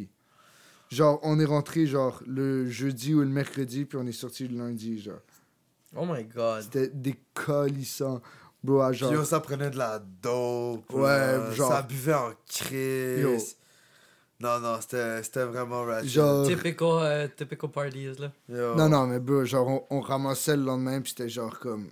Genre, 0.91 1.19
on 1.23 1.39
est 1.41 1.45
rentré 1.45 1.87
genre 1.87 2.23
le 2.27 2.69
jeudi 2.71 3.15
ou 3.15 3.21
le 3.21 3.27
mercredi, 3.29 3.85
puis 3.85 3.99
on 3.99 4.07
est 4.07 4.13
sorti 4.13 4.47
le 4.47 4.57
lundi, 4.59 5.01
genre. 5.01 5.19
Oh 5.97 6.05
my 6.07 6.25
god. 6.25 6.63
C'était 6.63 6.89
décalissant. 6.89 8.21
Bro, 8.63 8.81
à 8.81 8.91
Puis 8.91 8.99
genre. 9.01 9.13
yo, 9.13 9.25
ça 9.25 9.41
prenait 9.41 9.71
de 9.71 9.77
la 9.79 9.99
dope. 9.99 10.93
Ouais, 10.93 11.03
là. 11.03 11.51
genre- 11.53 11.71
Ça 11.73 11.83
buvait 11.83 12.15
en 12.15 12.31
crise. 12.49 13.21
Yo. 13.21 13.37
Non, 14.41 14.59
non, 14.61 14.81
c'était 14.81 15.23
c'était 15.23 15.45
vraiment 15.45 15.83
ratchet. 15.85 16.09
Genre. 16.09 16.47
Typical, 16.47 16.89
euh, 17.03 17.29
typical 17.37 17.71
parties, 17.71 18.13
là. 18.19 18.33
Yo. 18.49 18.75
Non, 18.75 18.89
non, 18.89 19.07
mais 19.07 19.21
bro, 19.21 19.45
genre, 19.45 19.67
on, 19.69 19.85
on 19.91 20.01
ramassait 20.01 20.57
le 20.57 20.65
lendemain, 20.65 21.01
puis 21.01 21.11
c'était 21.11 21.29
genre 21.29 21.59
comme 21.59 21.89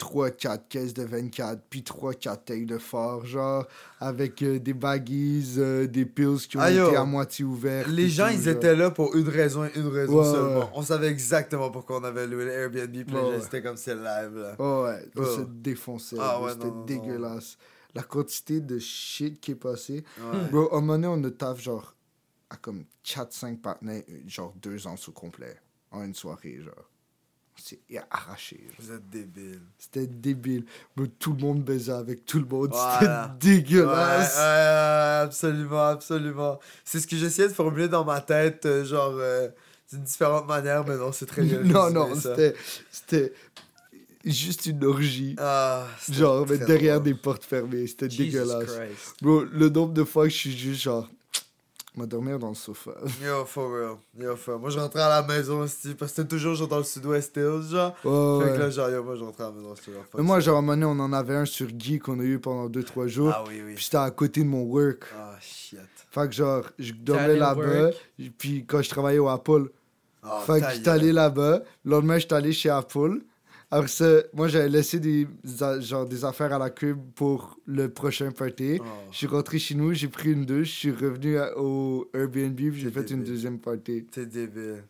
3-4 0.00 0.62
caisses 0.68 0.94
de 0.94 1.02
24, 1.04 1.60
puis 1.68 1.82
3-4 1.82 2.44
tailles 2.44 2.64
de 2.66 2.78
fort, 2.78 3.26
genre, 3.26 3.66
avec 4.00 4.40
euh, 4.42 4.58
des 4.58 4.72
baggies, 4.72 5.54
euh, 5.58 5.86
des 5.86 6.06
pills 6.06 6.38
qui 6.48 6.56
ont 6.56 6.60
Ah, 6.60 6.70
yo. 6.72 6.88
été 6.88 6.96
à 6.96 7.04
moitié 7.04 7.44
ouverts. 7.44 7.86
Les 7.88 8.08
gens, 8.08 8.26
tout, 8.28 8.32
ils 8.34 8.40
genre. 8.42 8.54
étaient 8.54 8.74
là 8.74 8.90
pour 8.90 9.14
une 9.14 9.28
raison 9.28 9.64
et 9.66 9.70
une 9.76 9.88
raison 9.88 10.18
Ouais, 10.18 10.24
seulement. 10.24 10.58
ouais. 10.60 10.66
On 10.74 10.82
savait 10.82 11.08
exactement 11.08 11.70
pourquoi 11.70 12.00
on 12.00 12.04
avait 12.04 12.26
loué 12.26 12.46
l'Airbnb. 12.46 13.04
Puis 13.06 13.14
Ouais, 13.14 13.40
c'était 13.42 13.62
comme 13.62 13.76
c'est 13.76 13.94
live, 13.94 14.36
là. 14.36 14.56
Oh, 14.58 14.84
ouais, 14.86 15.04
on 15.16 15.20
Ouais. 15.20 15.36
se 15.36 15.40
défonçait. 15.42 16.16
Ah, 16.18 16.40
c'était 16.50 16.64
non, 16.66 16.74
non, 16.76 16.84
dégueulasse. 16.86 17.58
la 17.94 18.02
quantité 18.02 18.60
de 18.60 18.78
shit 18.78 19.40
qui 19.40 19.50
est 19.50 19.54
passé. 19.56 20.02
Ouais. 20.18 20.38
Bro, 20.50 20.72
à 20.72 20.78
un 20.78 20.80
moment 20.80 20.94
donné, 20.94 21.06
on 21.08 21.24
a 21.28 21.30
taf 21.30 21.60
genre 21.60 21.94
à 22.48 22.56
comme 22.56 22.84
4-5 23.04 23.60
partenaires, 23.60 24.02
genre 24.26 24.54
deux 24.62 24.86
ans 24.86 24.96
sous 24.96 25.12
complet, 25.12 25.56
en 25.90 26.02
une 26.04 26.14
soirée, 26.14 26.58
genre. 26.64 26.89
C'est 27.62 27.78
arraché. 28.10 28.58
genre. 28.66 28.74
Vous 28.78 28.92
êtes 28.92 29.10
débile. 29.10 29.60
C'était 29.78 30.06
débile. 30.06 30.64
Bro, 30.96 31.06
tout 31.18 31.32
le 31.34 31.38
monde 31.40 31.62
baisait 31.62 31.92
avec 31.92 32.24
tout 32.24 32.38
le 32.38 32.46
monde. 32.46 32.70
Voilà. 32.72 33.36
C'était 33.40 33.56
dégueulasse. 33.56 34.36
ouais, 34.36 35.24
absolument, 35.24 35.86
absolument. 35.88 36.58
C'est 36.84 37.00
ce 37.00 37.06
que 37.06 37.16
j'essayais 37.16 37.48
de 37.48 37.52
formuler 37.54 37.88
dans 37.88 38.04
ma 38.04 38.20
tête, 38.20 38.64
euh, 38.66 38.84
genre, 38.84 39.14
euh, 39.16 39.48
d'une 39.92 40.02
différente 40.02 40.46
manière, 40.48 40.86
mais 40.86 40.96
non, 40.96 41.12
c'est 41.12 41.26
très 41.26 41.42
bien. 41.42 41.60
non, 41.64 41.90
non, 41.90 42.08
c'était 42.14 42.54
juste 44.24 44.66
une 44.66 44.84
orgie. 44.84 45.34
Ah, 45.38 45.86
Genre, 46.10 46.46
mais 46.48 46.58
derrière 46.58 47.00
des 47.00 47.14
portes 47.14 47.44
fermées. 47.44 47.86
C'était 47.86 48.08
dégueulasse. 48.08 48.78
Bro, 49.20 49.44
le 49.44 49.68
nombre 49.68 49.92
de 49.92 50.04
fois 50.04 50.24
que 50.24 50.30
je 50.30 50.36
suis 50.36 50.56
juste 50.56 50.82
genre. 50.82 51.08
On 51.96 52.00
va 52.02 52.06
dormir 52.06 52.38
dans 52.38 52.50
le 52.50 52.54
sofa. 52.54 52.92
Yo, 53.24 53.44
for 53.44 53.68
real. 53.72 53.96
Yo, 54.18 54.36
for 54.36 54.54
real. 54.54 54.60
Moi, 54.60 54.70
je 54.70 54.78
rentrais 54.78 55.02
à 55.02 55.08
la 55.08 55.22
maison 55.22 55.60
aussi, 55.60 55.94
parce 55.94 56.12
que 56.12 56.16
c'était 56.18 56.28
toujours 56.28 56.54
genre 56.54 56.68
dans 56.68 56.78
le 56.78 56.84
sud-ouest 56.84 57.36
Hills, 57.36 57.68
genre? 57.70 57.94
Ouais, 58.04 58.44
Fait 58.44 58.50
ouais. 58.52 58.56
que 58.56 58.62
là, 58.62 58.70
genre, 58.70 58.90
yo, 58.90 59.02
moi, 59.02 59.16
je 59.16 59.24
rentrais 59.24 59.44
à 59.44 59.46
la 59.48 59.52
maison, 59.54 59.74
genre. 59.74 60.04
Mais 60.16 60.22
moi, 60.22 60.38
genre, 60.40 60.54
à 60.56 60.58
un 60.58 60.62
moment 60.62 60.72
donné, 60.74 61.00
on 61.00 61.04
en 61.04 61.12
avait 61.12 61.34
un 61.34 61.44
sur 61.44 61.66
Guy 61.66 61.98
qu'on 61.98 62.20
a 62.20 62.22
eu 62.22 62.38
pendant 62.38 62.68
2-3 62.68 63.06
jours. 63.08 63.32
Ah 63.34 63.42
oui, 63.48 63.60
oui. 63.66 63.74
Puis 63.74 63.84
c'était 63.84 63.96
à 63.96 64.10
côté 64.12 64.42
de 64.42 64.48
mon 64.48 64.62
work. 64.62 65.02
Ah, 65.18 65.34
shit. 65.40 65.80
Fait 66.12 66.28
que 66.28 66.34
genre, 66.34 66.62
je 66.78 66.92
dormais 66.92 67.36
là-bas. 67.36 67.90
Puis 68.38 68.64
quand 68.66 68.82
je 68.82 68.88
travaillais 68.88 69.18
au 69.18 69.28
Apple, 69.28 69.70
Ah, 70.22 70.40
fait 70.46 70.54
que 70.54 70.60
ta 70.60 70.74
j'étais 70.74 70.90
allé 70.90 71.12
là-bas. 71.12 71.62
Le 71.84 71.90
lendemain, 71.90 72.18
j'étais 72.18 72.34
allé 72.34 72.52
chez 72.52 72.68
Apple. 72.70 73.20
Après 73.72 73.88
ça, 73.88 74.22
moi, 74.32 74.48
j'avais 74.48 74.68
laissé 74.68 74.98
des, 74.98 75.28
genre, 75.78 76.04
des 76.06 76.24
affaires 76.24 76.52
à 76.52 76.58
la 76.58 76.70
cube 76.70 76.98
pour 77.14 77.56
le 77.66 77.88
prochain 77.88 78.32
party. 78.32 78.78
Oh. 78.80 78.84
Je 79.12 79.16
suis 79.16 79.26
rentré 79.28 79.58
chez 79.60 79.76
nous, 79.76 79.92
j'ai 79.94 80.08
pris 80.08 80.32
une 80.32 80.44
douche, 80.44 80.68
je 80.72 80.78
suis 80.78 80.90
revenu 80.90 81.38
à- 81.38 81.56
au 81.56 82.08
Airbnb, 82.12 82.56
puis 82.56 82.80
j'ai 82.80 82.90
fait 82.90 83.08
une 83.10 83.22
deuxième 83.22 83.58
party. 83.60 84.04
T'es 84.10 84.26
débile. 84.26 84.82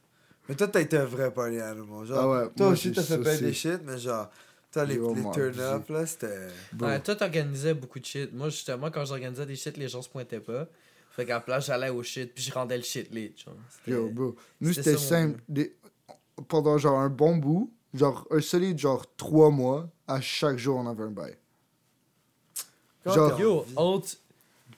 Mais 0.49 0.55
toi, 0.55 0.67
t'as 0.67 0.81
été 0.81 0.97
un 0.97 1.05
vrai 1.05 1.31
party 1.33 1.61
animal. 1.61 2.07
Genre, 2.07 2.19
Ah 2.19 2.29
ouais, 2.29 2.45
toi 2.57 2.67
moi, 2.67 2.69
aussi, 2.71 2.89
j'ai 2.89 2.95
t'as 2.95 3.03
fait 3.03 3.19
plein 3.19 3.37
des 3.39 3.53
shit, 3.53 3.81
mais 3.85 3.99
genre, 3.99 4.31
toi, 4.73 4.85
les, 4.87 4.95
les 4.95 5.31
turn-up, 5.33 5.89
là, 5.91 6.07
c'était. 6.07 6.47
Bon. 6.73 6.87
Ouais, 6.87 7.01
toi, 7.01 7.15
t'organisais 7.17 7.75
beaucoup 7.75 7.99
de 8.01 8.05
shit. 8.07 8.33
Moi, 8.33 8.49
justement, 8.49 8.91
quand 8.91 9.05
j'organisais 9.05 9.45
des 9.47 9.57
shit, 9.57 9.77
les 9.77 9.89
gens 9.89 10.01
se 10.01 10.09
pointaient 10.09 10.41
pas. 10.41 10.67
Fait 11.11 11.27
qu'à 11.27 11.35
la 11.35 11.41
place, 11.41 11.67
j'allais 11.67 11.91
au 11.91 12.03
shit, 12.03 12.33
puis 12.33 12.43
je 12.43 12.53
rendais 12.53 12.77
le 12.79 12.83
shit 12.83 13.13
lit, 13.13 13.35
genre. 13.37 13.55
C'était- 13.69 13.91
Yo, 13.91 14.09
bro. 14.09 14.35
Nous, 14.61 14.73
c'était 14.73 14.97
simple. 14.97 15.39
Des- 15.49 15.77
Pendant 16.49 16.79
genre 16.79 16.99
un 16.99 17.11
bon 17.11 17.37
bout, 17.37 17.71
genre 17.95 18.27
un 18.31 18.41
solide 18.41 18.79
genre 18.79 19.05
trois 19.17 19.51
mois, 19.51 19.89
à 20.07 20.21
chaque 20.21 20.59
jour, 20.59 20.77
on 20.79 20.87
avait 20.87 21.05
un 21.05 21.11
bail. 21.11 21.37
Genre- 23.07 23.41
Yo, 23.41 23.65
entre 23.77 24.17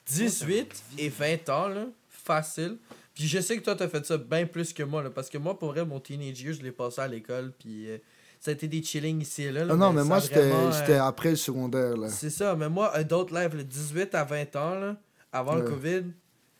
18 0.06 0.82
et 0.98 1.08
20 1.08 1.48
ans, 1.48 1.68
là, 1.68 1.86
facile. 2.08 2.78
Puis 3.14 3.26
je 3.26 3.40
sais 3.40 3.56
que 3.58 3.62
toi, 3.62 3.74
t'as 3.74 3.88
fait 3.88 4.04
ça 4.06 4.16
bien 4.16 4.46
plus 4.46 4.72
que 4.72 4.82
moi, 4.82 5.02
là, 5.02 5.10
parce 5.10 5.28
que 5.28 5.38
moi, 5.38 5.58
pour 5.58 5.72
vrai, 5.72 5.84
mon 5.84 6.00
teenage 6.00 6.40
year, 6.42 6.54
je 6.54 6.62
l'ai 6.62 6.72
passé 6.72 7.00
à 7.00 7.08
l'école, 7.08 7.52
puis 7.58 7.90
euh, 7.90 7.98
ça 8.40 8.50
a 8.52 8.54
été 8.54 8.68
des 8.68 8.82
chillings 8.82 9.20
ici 9.20 9.42
et 9.42 9.52
là. 9.52 9.64
là, 9.64 9.74
Ah 9.74 9.76
non, 9.76 9.92
mais 9.92 10.04
moi, 10.04 10.20
c'était 10.20 10.38
euh, 10.40 10.72
c'était 10.72 10.94
après 10.94 11.30
le 11.30 11.36
secondaire, 11.36 11.96
là. 11.96 12.08
C'est 12.08 12.30
ça, 12.30 12.54
mais 12.56 12.68
moi, 12.68 12.90
Adult 12.94 13.30
Life, 13.30 13.52
le 13.54 13.64
18 13.64 14.14
à 14.14 14.24
20 14.24 14.56
ans, 14.56 14.74
là, 14.76 14.96
avant 15.32 15.56
le. 15.56 15.62
COVID, 15.62 16.04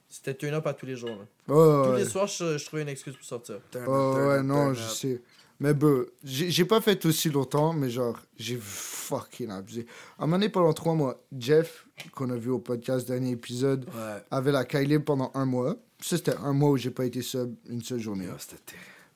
c'était 0.08 0.34
turn-up 0.34 0.66
à 0.66 0.74
tous 0.74 0.84
les 0.84 0.96
jours. 0.96 1.10
Là. 1.10 1.24
Tous 1.46 1.90
ouais. 1.92 1.98
les 2.00 2.04
soirs, 2.04 2.26
je, 2.26 2.58
je 2.58 2.66
trouvais 2.66 2.82
une 2.82 2.88
excuse 2.88 3.16
pour 3.16 3.24
sortir. 3.24 3.56
Oh, 3.86 4.14
ouais, 4.16 4.42
non, 4.42 4.74
je 4.74 4.82
sais. 4.82 5.22
Mais 5.60 5.74
bro, 5.74 6.04
j'ai 6.24 6.64
pas 6.64 6.80
fait 6.80 7.04
aussi 7.06 7.30
longtemps, 7.30 7.72
mais 7.72 7.88
genre, 7.90 8.18
j'ai 8.36 8.58
fucking 8.60 9.50
abusé. 9.50 9.86
À 10.18 10.24
un 10.24 10.26
moment 10.26 10.38
donné, 10.38 10.48
pendant 10.48 10.72
trois 10.72 10.94
mois, 10.94 11.22
Jeff, 11.38 11.86
qu'on 12.14 12.30
a 12.30 12.36
vu 12.36 12.50
au 12.50 12.58
podcast 12.58 13.06
dernier 13.06 13.30
épisode, 13.30 13.84
Ouais. 13.94 14.22
avait 14.30 14.50
la 14.52 14.64
Kylie 14.64 14.98
pendant 14.98 15.30
un 15.34 15.44
mois. 15.44 15.76
Ça, 16.00 16.16
c'était 16.16 16.34
un 16.36 16.52
mois 16.52 16.70
où 16.70 16.76
j'ai 16.76 16.90
pas 16.90 17.04
été 17.04 17.22
sub 17.22 17.54
une 17.68 17.82
seule 17.82 18.00
journée. 18.00 18.26
C'était. 18.38 18.56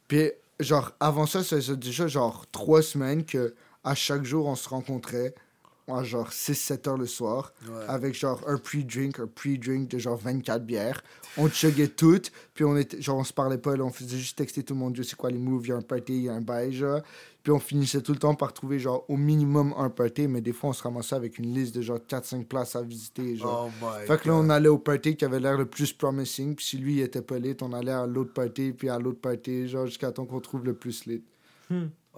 Puis, 0.06 0.30
genre, 0.60 0.92
avant 1.00 1.26
ça, 1.26 1.42
ça 1.42 1.56
faisait 1.56 1.76
déjà 1.76 2.06
genre 2.06 2.46
trois 2.52 2.82
semaines 2.82 3.24
que 3.24 3.54
à 3.82 3.94
chaque 3.96 4.22
jour, 4.24 4.46
on 4.46 4.54
se 4.54 4.68
rencontrait 4.68 5.34
à 5.88 6.02
genre 6.02 6.30
6-7 6.30 6.88
heures 6.88 6.96
le 6.98 7.06
soir 7.06 7.52
Ouais. 7.68 7.84
avec 7.88 8.14
genre 8.14 8.40
un 8.46 8.56
pre-drink, 8.58 9.20
un 9.20 9.26
pre-drink 9.26 9.88
de 9.88 9.98
genre 9.98 10.16
24 10.16 10.64
bières. 10.64 11.02
On 11.36 11.48
chuggait 11.48 11.88
toutes, 11.88 12.32
puis 12.54 12.64
on 12.64 12.76
était, 12.76 13.00
genre, 13.00 13.18
on 13.18 13.24
se 13.24 13.32
parlait 13.32 13.58
pas, 13.58 13.76
là, 13.76 13.84
on 13.84 13.90
faisait 13.90 14.16
juste 14.16 14.36
texter 14.38 14.62
tout 14.62 14.74
le 14.74 14.80
monde, 14.80 14.94
Dieu, 14.94 15.02
c'est 15.04 15.16
quoi 15.16 15.30
les 15.30 15.38
moves, 15.38 15.66
il 15.66 15.68
y 15.68 15.72
a 15.72 15.76
un 15.76 15.82
party, 15.82 16.12
il 16.16 16.22
y 16.24 16.28
a 16.28 16.32
un 16.34 16.40
bail, 16.40 16.72
genre. 16.72 17.00
Puis 17.42 17.52
on 17.52 17.60
finissait 17.60 18.00
tout 18.00 18.12
le 18.12 18.18
temps 18.18 18.34
par 18.34 18.52
trouver 18.52 18.80
genre 18.80 19.04
au 19.08 19.16
minimum 19.16 19.72
un 19.78 19.88
party, 19.88 20.26
mais 20.26 20.40
des 20.40 20.52
fois 20.52 20.70
on 20.70 20.72
se 20.72 20.82
ramassait 20.82 21.14
avec 21.14 21.38
une 21.38 21.54
liste 21.54 21.76
de 21.76 21.82
genre 21.82 21.98
4-5 22.00 22.44
places 22.46 22.74
à 22.74 22.82
visiter, 22.82 23.36
genre. 23.36 23.70
Oh 23.70 23.84
my 23.86 24.06
Fait 24.06 24.20
que 24.20 24.26
là, 24.28 24.34
on 24.34 24.48
allait 24.50 24.68
au 24.68 24.78
party 24.78 25.14
qui 25.16 25.24
avait 25.24 25.38
l'air 25.38 25.56
le 25.56 25.66
plus 25.66 25.92
promising. 25.92 26.56
Puis 26.56 26.64
si 26.66 26.78
lui, 26.78 26.94
il 26.96 27.00
était 27.02 27.22
pas 27.22 27.38
lit, 27.38 27.56
on 27.60 27.72
allait 27.72 27.92
à 27.92 28.04
l'autre 28.06 28.32
party, 28.32 28.72
puis 28.72 28.88
à 28.88 28.98
l'autre 28.98 29.20
party, 29.20 29.68
genre 29.68 29.86
jusqu'à 29.86 30.10
temps 30.10 30.24
qu'on 30.26 30.40
trouve 30.40 30.64
le 30.64 30.74
plus 30.74 31.04
lit. 31.06 31.22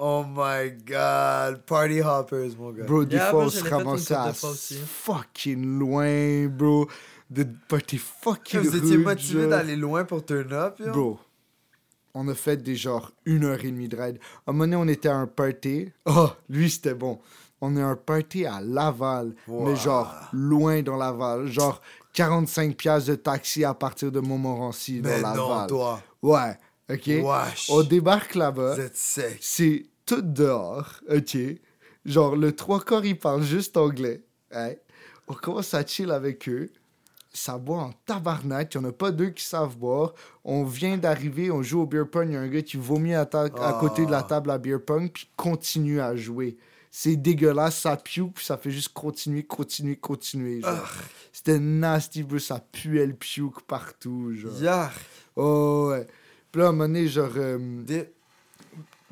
Oh 0.01 0.25
my 0.25 0.71
god. 0.87 1.63
Party 1.67 2.01
hoppers, 2.01 2.57
mon 2.57 2.71
gars. 2.73 2.85
Bro, 2.85 3.05
des 3.05 3.17
Yeah, 3.17 3.31
fois, 3.31 3.45
on 3.47 3.49
se 3.51 3.65
ramassait 3.69 4.15
à 4.15 4.33
fucking 4.33 5.79
loin, 5.79 6.47
bro. 6.47 6.89
De 7.31 7.45
party 7.69 7.99
fucking 7.99 8.61
Vous 8.61 8.77
étiez 8.77 8.97
motivé 8.97 9.47
d'aller 9.49 9.77
loin 9.77 10.05
pour 10.05 10.25
turn 10.25 10.53
up, 10.53 10.79
yo? 10.79 10.93
Bro, 10.93 11.19
on 12.15 12.27
a 12.29 12.35
fait 12.35 12.57
des 12.57 12.75
genre 12.77 13.13
une 13.27 13.45
heure 13.45 13.59
et 13.65 13.71
demie 13.71 13.89
de 13.89 13.97
ride. 14.01 14.19
À 14.47 14.51
un 14.51 14.53
moment 14.53 14.65
donné, 14.65 14.77
on 14.77 14.89
était 14.89 15.09
à 15.09 15.17
un 15.17 15.27
party. 15.27 15.91
Oh, 16.07 16.29
lui, 16.49 16.71
c'était 16.71 16.95
bon. 16.95 17.19
On 17.61 17.77
est 17.77 17.83
à 17.83 17.87
un 17.89 17.97
party 17.97 18.47
à 18.47 18.61
Laval, 18.61 19.35
Wow. 19.49 19.67
mais 19.67 19.77
genre 19.77 20.15
loin 20.33 20.81
dans 20.83 20.97
Laval. 20.97 21.49
Genre 21.49 21.81
45 22.13 22.77
piastres 22.77 23.11
de 23.11 23.15
taxi 23.17 23.65
à 23.65 23.75
partir 23.75 24.11
de 24.13 24.21
Montmorency 24.21 25.01
dans 25.01 25.11
Mais 25.11 25.21
Laval. 25.21 25.37
non, 25.37 25.67
toi. 25.67 26.01
Ouais, 26.23 26.57
ok? 26.91 27.07
Wesh. 27.07 27.71
On 27.71 27.83
débarque 27.83 28.35
là-bas. 28.35 28.75
Vous 28.75 28.81
êtes 28.81 28.97
sec. 28.97 29.39
C'est 29.41 29.87
tout 30.07 30.23
dehors, 30.23 31.01
ok? 31.11 31.37
Genre, 32.05 32.37
le 32.37 32.55
trois 32.55 32.81
quarts, 32.81 33.05
ils 33.05 33.19
parlent 33.19 33.43
juste 33.43 33.77
anglais. 33.77 34.23
hein? 34.53 34.73
On 35.27 35.35
commence 35.35 35.75
à 35.75 35.85
chill 35.85 36.11
avec 36.11 36.49
eux. 36.49 36.71
Ça 37.31 37.59
boit 37.59 37.79
en 37.83 37.93
tabarnak. 38.07 38.75
Il 38.75 38.81
n'y 38.81 38.87
en 38.87 38.89
a 38.89 38.93
pas 38.93 39.11
deux 39.13 39.29
qui 39.29 39.45
savent 39.45 39.77
boire. 39.77 40.15
On 40.45 40.65
vient 40.65 40.97
d'arriver, 40.97 41.51
on 41.51 41.63
joue 41.63 41.83
au 41.83 41.87
beer 41.87 42.07
pong. 42.11 42.29
Il 42.31 42.33
y 42.33 42.37
a 42.37 42.41
un 42.41 42.49
gars 42.49 42.63
qui 42.63 42.79
vomit 42.79 43.15
à, 43.15 43.27
ta- 43.27 43.43
à 43.45 43.79
côté 43.79 44.07
de 44.07 44.11
la 44.11 44.21
Ah. 44.21 44.23
table 44.23 44.51
à 44.51 44.57
beer 44.59 44.79
pong, 44.85 45.11
puis 45.13 45.29
continue 45.37 46.01
à 46.01 46.17
jouer. 46.17 46.57
C'est 46.91 47.17
dégueulasse, 47.17 47.79
ça 47.81 47.99
pue, 47.99 48.31
puis 48.31 48.43
ça 48.45 48.57
fait 48.57 48.71
juste 48.71 48.89
continuer, 48.95 49.43
continuer, 49.43 49.97
continuer. 49.97 50.63
C'était 51.31 51.59
nasty, 51.61 52.23
bro. 52.23 52.39
Ça 52.39 52.59
puait 52.73 53.05
le 53.07 53.13
puke 53.15 53.61
partout, 53.67 54.33
genre. 54.35 54.53
Oh, 55.37 55.89
ouais. 55.91 56.07
Puis 56.59 56.63
là, 56.65 56.71
à 56.71 56.71
un 56.71 56.73
moment 56.73 56.89
donné, 56.89 57.07
genre... 57.07 57.31
euh, 57.37 57.83
Des- 57.85 58.11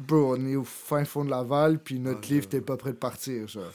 Bro, 0.01 0.35
on 0.37 0.47
est 0.49 0.57
au 0.57 0.65
fin 0.65 1.05
fond 1.05 1.25
de 1.25 1.31
Laval, 1.31 1.79
puis 1.79 2.01
notre 2.01 2.19
Oh, 2.29 2.57
est 2.57 2.61
pas 2.61 2.77
prêt 2.77 2.91
de 2.91 2.97
partir, 2.97 3.47
genre. 3.47 3.71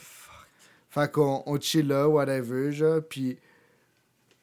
Fait 0.90 1.10
qu'on 1.10 1.42
on 1.46 1.58
chill 1.58 1.86
là, 1.88 2.06
whatever, 2.06 2.70
genre, 2.70 3.00
puis 3.00 3.38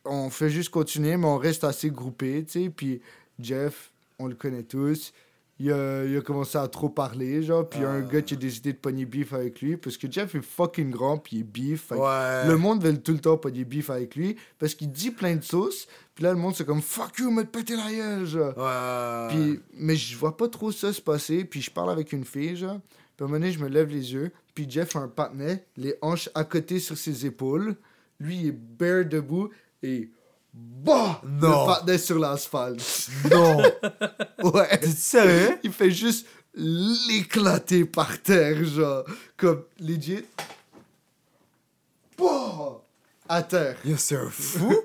on 0.04 0.32
fait 0.32 0.50
juste 0.50 0.70
continuer, 0.70 1.16
mais 1.16 1.28
on 1.28 1.38
reste 1.38 1.64
assez 1.64 1.92
groupé, 1.92 2.44
tu 2.44 2.64
sais, 2.64 2.70
puis 2.72 3.02
Jeff, 3.40 3.92
on 4.18 4.26
le 4.26 4.34
connaît 4.34 4.64
tous, 4.64 5.14
il 5.60 5.72
a, 5.72 6.06
il 6.06 6.18
a 6.18 6.22
commencé 6.22 6.58
à 6.58 6.68
trop 6.68 6.90
parler, 6.90 7.44
genre, 7.44 7.68
puis 7.68 7.80
il 7.80 7.84
y 7.84 7.86
a 7.86 7.90
un 7.90 8.02
gars 8.02 8.22
qui 8.22 8.34
a 8.34 8.38
décidé 8.38 8.72
de 8.74 8.78
pogner 8.78 9.06
beef 9.06 9.34
avec 9.34 9.62
lui, 9.62 9.76
parce 9.78 9.98
que 9.98 10.10
Jeff 10.10 10.34
est 10.36 10.42
fucking 10.42 10.90
grand, 10.90 11.18
puis 11.18 11.38
il 11.38 11.40
est 11.42 11.44
beef, 11.44 11.92
Ouais. 11.92 12.48
le 12.48 12.56
monde 12.58 12.84
veut 12.84 12.98
tout 12.98 13.12
le 13.12 13.20
temps 13.20 13.38
pogner 13.38 13.66
beef 13.66 13.90
avec 13.90 14.16
lui, 14.16 14.38
parce 14.58 14.74
qu'il 14.74 14.92
dit 14.92 15.12
plein 15.12 15.36
de 15.36 15.44
sauces, 15.44 15.88
puis 16.16 16.24
là, 16.26 16.32
le 16.34 16.40
monde, 16.40 16.54
c'est 16.56 16.66
comme 16.66 16.82
«fuck 16.84 17.18
you, 17.20 17.32
me 17.32 17.44
te 17.44 17.48
péter 17.48 17.76
la 17.78 17.92
gueule», 17.92 18.26
genre. 18.28 18.58
Ouais. 18.58 19.28
Puis, 19.36 19.60
mais 19.74 19.96
je 19.96 20.18
vois 20.18 20.36
pas 20.36 20.50
trop 20.50 20.70
ça 20.70 20.92
se 20.92 21.02
passer. 21.02 21.46
Puis 21.46 21.62
je 21.62 21.72
parle 21.72 21.92
avec 21.92 22.12
une 22.12 22.26
fille, 22.26 22.58
genre. 22.58 22.82
Puis 23.16 23.22
à 23.22 23.24
un 23.24 23.28
moment 23.28 23.40
donné, 23.40 23.54
je 23.54 23.60
me 23.60 23.70
lève 23.70 23.88
les 23.90 24.12
yeux. 24.14 24.32
Puis 24.54 24.70
Jeff 24.70 24.98
a 24.98 25.00
un 25.00 25.08
patinet, 25.08 25.66
les 25.78 25.96
hanches 26.02 26.30
à 26.36 26.44
côté 26.44 26.80
sur 26.80 26.98
ses 26.98 27.26
épaules. 27.26 27.76
Lui, 28.20 28.36
il 28.36 28.48
est 28.48 28.52
bare 28.52 29.06
debout 29.06 29.50
et. 29.82 30.10
Bah! 30.54 31.22
Non. 31.24 31.68
Le 31.68 31.74
patinet 31.74 31.98
sur 31.98 32.20
l'asphalte. 32.20 33.10
Non. 33.32 33.62
Ouais. 34.44 34.78
T'es 34.80 34.88
sérieux? 34.88 35.60
Il 35.64 35.72
fait 35.74 35.92
juste 35.92 36.26
l'éclater 36.56 37.86
par 37.86 38.22
terre, 38.22 38.64
genre. 38.64 39.04
Comme 39.38 39.64
legit. 39.80 40.26
Bah! 42.18 42.82
À 43.28 43.44
terre. 43.44 43.78
Yo, 43.86 43.96
c'est 43.98 44.16
un 44.16 44.30
fou? 44.30 44.76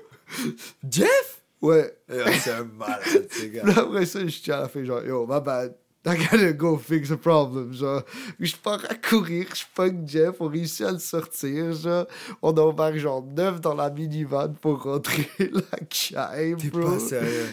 Jeff? 0.89 1.41
Ouais. 1.61 1.97
Yo, 2.09 2.21
c'est 2.43 2.51
un 2.51 2.63
malade, 2.65 3.27
ces 3.31 3.49
gars. 3.49 3.63
Là, 3.63 3.73
après 3.79 4.05
ça, 4.05 4.19
je 4.27 4.39
tiens 4.39 4.57
à 4.57 4.61
la 4.61 4.67
fin, 4.69 4.83
genre, 4.83 5.03
yo, 5.03 5.25
my 5.25 5.41
bad. 5.41 5.73
I 6.07 6.15
gotta 6.17 6.53
go 6.53 6.77
fix 6.77 7.09
the 7.09 7.15
problem, 7.15 7.73
genre. 7.73 8.03
Je 8.39 8.55
pars 8.55 8.83
à 8.89 8.93
courir, 8.95 9.47
je 9.55 9.63
pogne 9.73 10.07
Jeff, 10.07 10.35
on 10.39 10.47
réussit 10.47 10.85
à 10.85 10.91
le 10.91 10.99
sortir, 10.99 11.73
genre. 11.73 12.05
On 12.43 12.55
embarque, 12.57 12.97
genre, 12.97 13.23
neuf 13.23 13.59
dans 13.59 13.73
la 13.73 13.89
minivan 13.89 14.53
pour 14.61 14.83
rentrer 14.83 15.27
la 15.39 15.79
caille, 15.89 16.55
bro. 16.69 16.81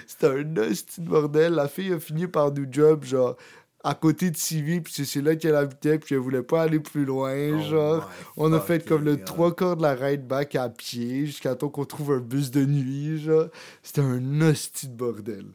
C'était 0.07 0.27
un 0.27 0.57
hostie 0.59 1.01
de 1.01 1.09
bordel. 1.09 1.55
La 1.55 1.69
fille 1.69 1.93
a 1.95 1.99
fini 1.99 2.27
par 2.27 2.53
nous 2.53 2.67
job, 2.71 3.05
genre, 3.05 3.37
à 3.85 3.95
côté 3.95 4.31
de 4.31 4.37
Sylvie, 4.37 4.81
puis 4.81 4.93
c'est- 5.05 5.21
là 5.23 5.35
qu'elle 5.35 5.57
habitait, 5.57 5.99
puis 5.99 6.15
elle 6.15 6.21
voulait 6.21 6.43
pas 6.43 6.63
aller 6.63 6.79
plus 6.79 7.05
loin, 7.05 7.35
Oh 7.59 7.63
genre. 7.63 8.11
On 8.37 8.53
a 8.53 8.61
fait 8.61 8.87
comme 8.87 9.03
le 9.05 9.17
trois 9.25 9.57
quarts 9.57 9.77
de 9.79 9.83
la 9.83 9.95
ride 9.95 10.27
back 10.27 10.55
à 10.57 10.69
pied, 10.69 11.25
jusqu'à 11.27 11.55
temps 11.57 11.69
qu'on 11.71 11.85
trouve 11.87 12.13
un 12.13 12.21
bus 12.21 12.51
de 12.51 12.65
nuit, 12.67 13.19
genre. 13.21 13.47
C'était 13.83 14.03
un 14.03 14.41
hostie 14.43 14.89
de 14.89 14.95
bordel. 14.95 15.47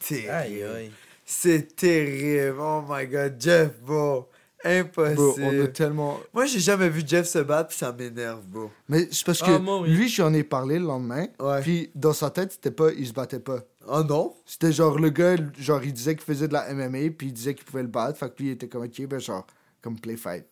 Terrible. 0.00 0.30
Aïe, 0.30 0.62
aïe. 0.64 0.90
C'est 1.28 1.74
terrible. 1.76 2.56
Oh 2.60 2.82
my 2.88 3.06
god, 3.06 3.34
Jeff, 3.38 3.70
bro. 3.84 4.28
Impossible. 4.64 5.16
Bro, 5.16 5.34
on 5.42 5.64
a 5.64 5.66
tellement... 5.68 6.20
Moi, 6.32 6.46
j'ai 6.46 6.60
jamais 6.60 6.88
vu 6.88 7.02
Jeff 7.06 7.26
se 7.26 7.38
battre, 7.40 7.68
puis 7.70 7.78
ça 7.78 7.92
m'énerve, 7.92 8.44
bro. 8.46 8.70
Mais 8.88 9.08
c'est 9.10 9.26
parce 9.26 9.42
Ah, 9.42 9.46
que 9.46 9.58
moi, 9.58 9.80
oui. 9.80 9.90
lui, 9.90 10.08
j'en 10.08 10.32
ai 10.32 10.44
parlé 10.44 10.78
le 10.78 10.86
lendemain, 10.86 11.26
Ouais. 11.40 11.60
puis 11.62 11.90
dans 11.96 12.12
sa 12.12 12.30
tête, 12.30 12.52
c'était 12.52 12.70
pas... 12.70 12.92
Il 12.92 13.06
se 13.06 13.12
battait 13.12 13.40
pas. 13.40 13.58
Oh 13.88 14.02
non? 14.02 14.34
C'était 14.46 14.72
genre 14.72 14.98
le 14.98 15.10
gars, 15.10 15.36
genre 15.58 15.82
il 15.84 15.92
disait 15.92 16.14
qu'il 16.16 16.24
faisait 16.24 16.48
de 16.48 16.52
la 16.52 16.72
MMA, 16.72 17.10
puis 17.16 17.28
il 17.28 17.32
disait 17.32 17.54
qu'il 17.54 17.64
pouvait 17.64 17.82
le 17.82 17.88
battre, 17.88 18.18
fait 18.18 18.28
que 18.34 18.42
lui 18.42 18.48
il 18.48 18.52
était 18.52 18.66
comme 18.68 18.82
ok, 18.84 19.06
ben 19.06 19.20
genre, 19.20 19.46
comme 19.82 19.98
play 20.00 20.16
fight. 20.16 20.44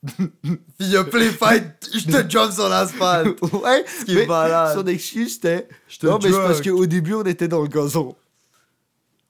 Puis 0.16 0.60
il 0.78 0.96
a 0.96 1.02
play 1.02 1.28
fight, 1.30 1.64
je 1.92 2.04
te 2.06 2.30
jump 2.30 2.52
sur 2.52 2.68
l'asphalte. 2.68 3.40
ouais, 3.52 3.84
qui 4.04 4.12
est 4.12 4.20
mais 4.20 4.26
malade. 4.26 4.76
son 4.78 4.86
excuse 4.86 5.34
c'était. 5.34 5.66
Non, 6.04 6.20
mais 6.22 6.30
c'est 6.30 6.36
parce 6.38 6.62
qu'au 6.62 6.86
début 6.86 7.14
on 7.14 7.24
était 7.24 7.48
dans 7.48 7.62
le 7.62 7.66
gazon. 7.68 8.14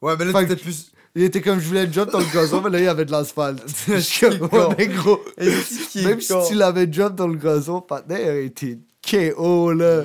Ouais, 0.03 0.15
mais 0.19 0.25
là, 0.27 0.47
Fait 0.47 0.57
plus. 0.57 0.93
Il 1.15 1.23
était 1.25 1.41
comme 1.41 1.59
je 1.59 1.67
voulais 1.67 1.87
le 1.87 1.93
jump 1.93 2.11
dans 2.11 2.19
le 2.21 2.33
gazon, 2.33 2.61
mais 2.61 2.71
là 2.71 2.79
il 2.79 2.85
y 2.85 2.89
avait 2.89 3.05
de 3.05 3.11
l'asphalte. 3.11 3.63
Je 3.89 3.97
suis 3.99 4.29
comme, 4.29 4.49
con. 4.49 4.69
ouais, 4.69 4.75
mais 4.79 4.87
gros. 4.89 5.21
Est-ce 5.37 5.89
qu'il 5.89 6.03
est 6.03 6.09
Même 6.11 6.21
si 6.21 6.33
con? 6.33 6.45
tu 6.47 6.55
l'avais 6.55 6.87
jump 6.93 7.15
dans 7.17 7.27
le 7.27 7.37
gazon, 7.37 7.81
Patnais 7.81 8.23
aurait 8.25 8.45
été 8.45 8.79
KO 9.11 9.73
là. 9.73 10.05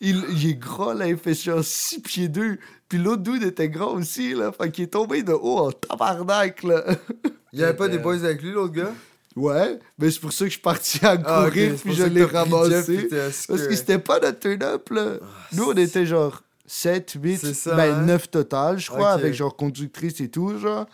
Il, 0.00 0.22
il 0.30 0.50
est 0.50 0.54
grand 0.54 0.94
là, 0.94 1.08
il 1.08 1.16
fait 1.18 1.34
genre 1.34 1.62
6 1.64 2.00
pieds 2.00 2.28
2. 2.28 2.58
Puis 2.88 2.98
l'autre 2.98 3.22
dude 3.22 3.42
était 3.42 3.68
grand 3.68 3.94
aussi 3.94 4.32
là. 4.34 4.52
Fait 4.52 4.70
qu'il 4.70 4.84
est 4.84 4.88
tombé 4.88 5.22
de 5.22 5.32
haut 5.32 5.58
en 5.58 5.72
tabarnak 5.72 6.62
là. 6.62 6.84
Il 7.52 7.60
y 7.60 7.64
avait 7.64 7.74
pas 7.76 7.88
des 7.88 7.98
boys 7.98 8.14
avec 8.16 8.40
lui, 8.42 8.52
l'autre 8.52 8.74
gars? 8.74 8.92
Ouais, 9.34 9.78
mais 9.98 10.10
c'est 10.10 10.20
pour 10.20 10.32
ça 10.32 10.44
que 10.44 10.50
je 10.50 10.52
suis 10.54 10.60
parti 10.62 10.98
à 11.04 11.16
courir, 11.16 11.26
Ah, 11.28 11.46
ok, 11.48 11.52
c'est 11.54 11.68
puis 11.70 11.76
pour 11.82 11.92
je 11.92 12.02
ça 12.02 12.08
que 12.08 12.14
l'ai 12.14 12.20
t'as 12.26 12.26
pris 12.44 12.50
Jeff, 12.70 12.86
ramassé. 12.86 13.08
Parce 13.48 13.62
que 13.66 13.74
c'était 13.74 13.98
pas 13.98 14.18
notre 14.20 14.38
turn-up, 14.38 14.88
là. 14.90 15.04
Nous, 15.52 15.64
on 15.64 15.72
était 15.74 16.06
genre 16.06 16.42
7, 16.66 17.16
8, 17.22 17.38
C'est 17.38 17.54
ça, 17.54 17.74
ben 17.76 17.94
hein? 17.94 18.02
9 18.02 18.30
total, 18.30 18.78
je 18.78 18.90
crois, 18.90 19.10
avec 19.10 19.34
genre 19.34 19.54
conductrice 19.56 20.20
et 20.20 20.28
tout, 20.28 20.58
genre. 20.58 20.86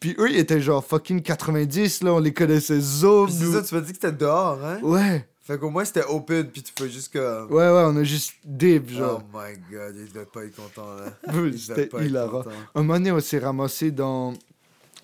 Puis 0.00 0.14
eux, 0.18 0.30
ils 0.30 0.36
étaient 0.38 0.60
genre 0.60 0.84
fucking 0.84 1.22
90, 1.22 2.02
là, 2.04 2.12
on 2.14 2.18
les 2.20 2.32
connaissait 2.32 2.78
Puis 2.78 2.84
c'est 2.84 3.52
ça, 3.52 3.62
tu 3.62 3.74
m'as 3.74 3.80
dit 3.80 3.88
que 3.92 3.98
c'était 4.00 4.12
dehors, 4.12 4.58
hein? 4.64 4.78
Ouais, 4.82 5.28
Fait 5.42 5.58
qu'au 5.58 5.70
moins 5.70 5.84
c'était 5.84 6.04
open, 6.04 6.48
puis 6.50 6.62
tu 6.62 6.72
fais 6.78 6.88
juste 6.88 7.12
comme. 7.12 7.50
ouais, 7.50 7.56
ouais, 7.68 7.82
on 7.86 7.96
a 7.96 8.04
juste 8.04 8.34
dip, 8.44 8.84
Oh 8.90 8.94
genre. 8.96 9.22
my 9.34 9.54
god, 9.72 9.94
il 9.96 10.12
devait 10.12 10.26
pas 10.26 10.44
être 10.44 10.54
content 10.54 10.94
là. 10.94 11.32
C'était 11.56 11.88
hilarant. 12.06 12.44
Un 12.74 12.82
moment 12.82 12.94
donné, 12.94 13.10
on 13.10 13.18
s'est 13.20 13.38
ramassé 13.40 13.90
dans, 13.90 14.34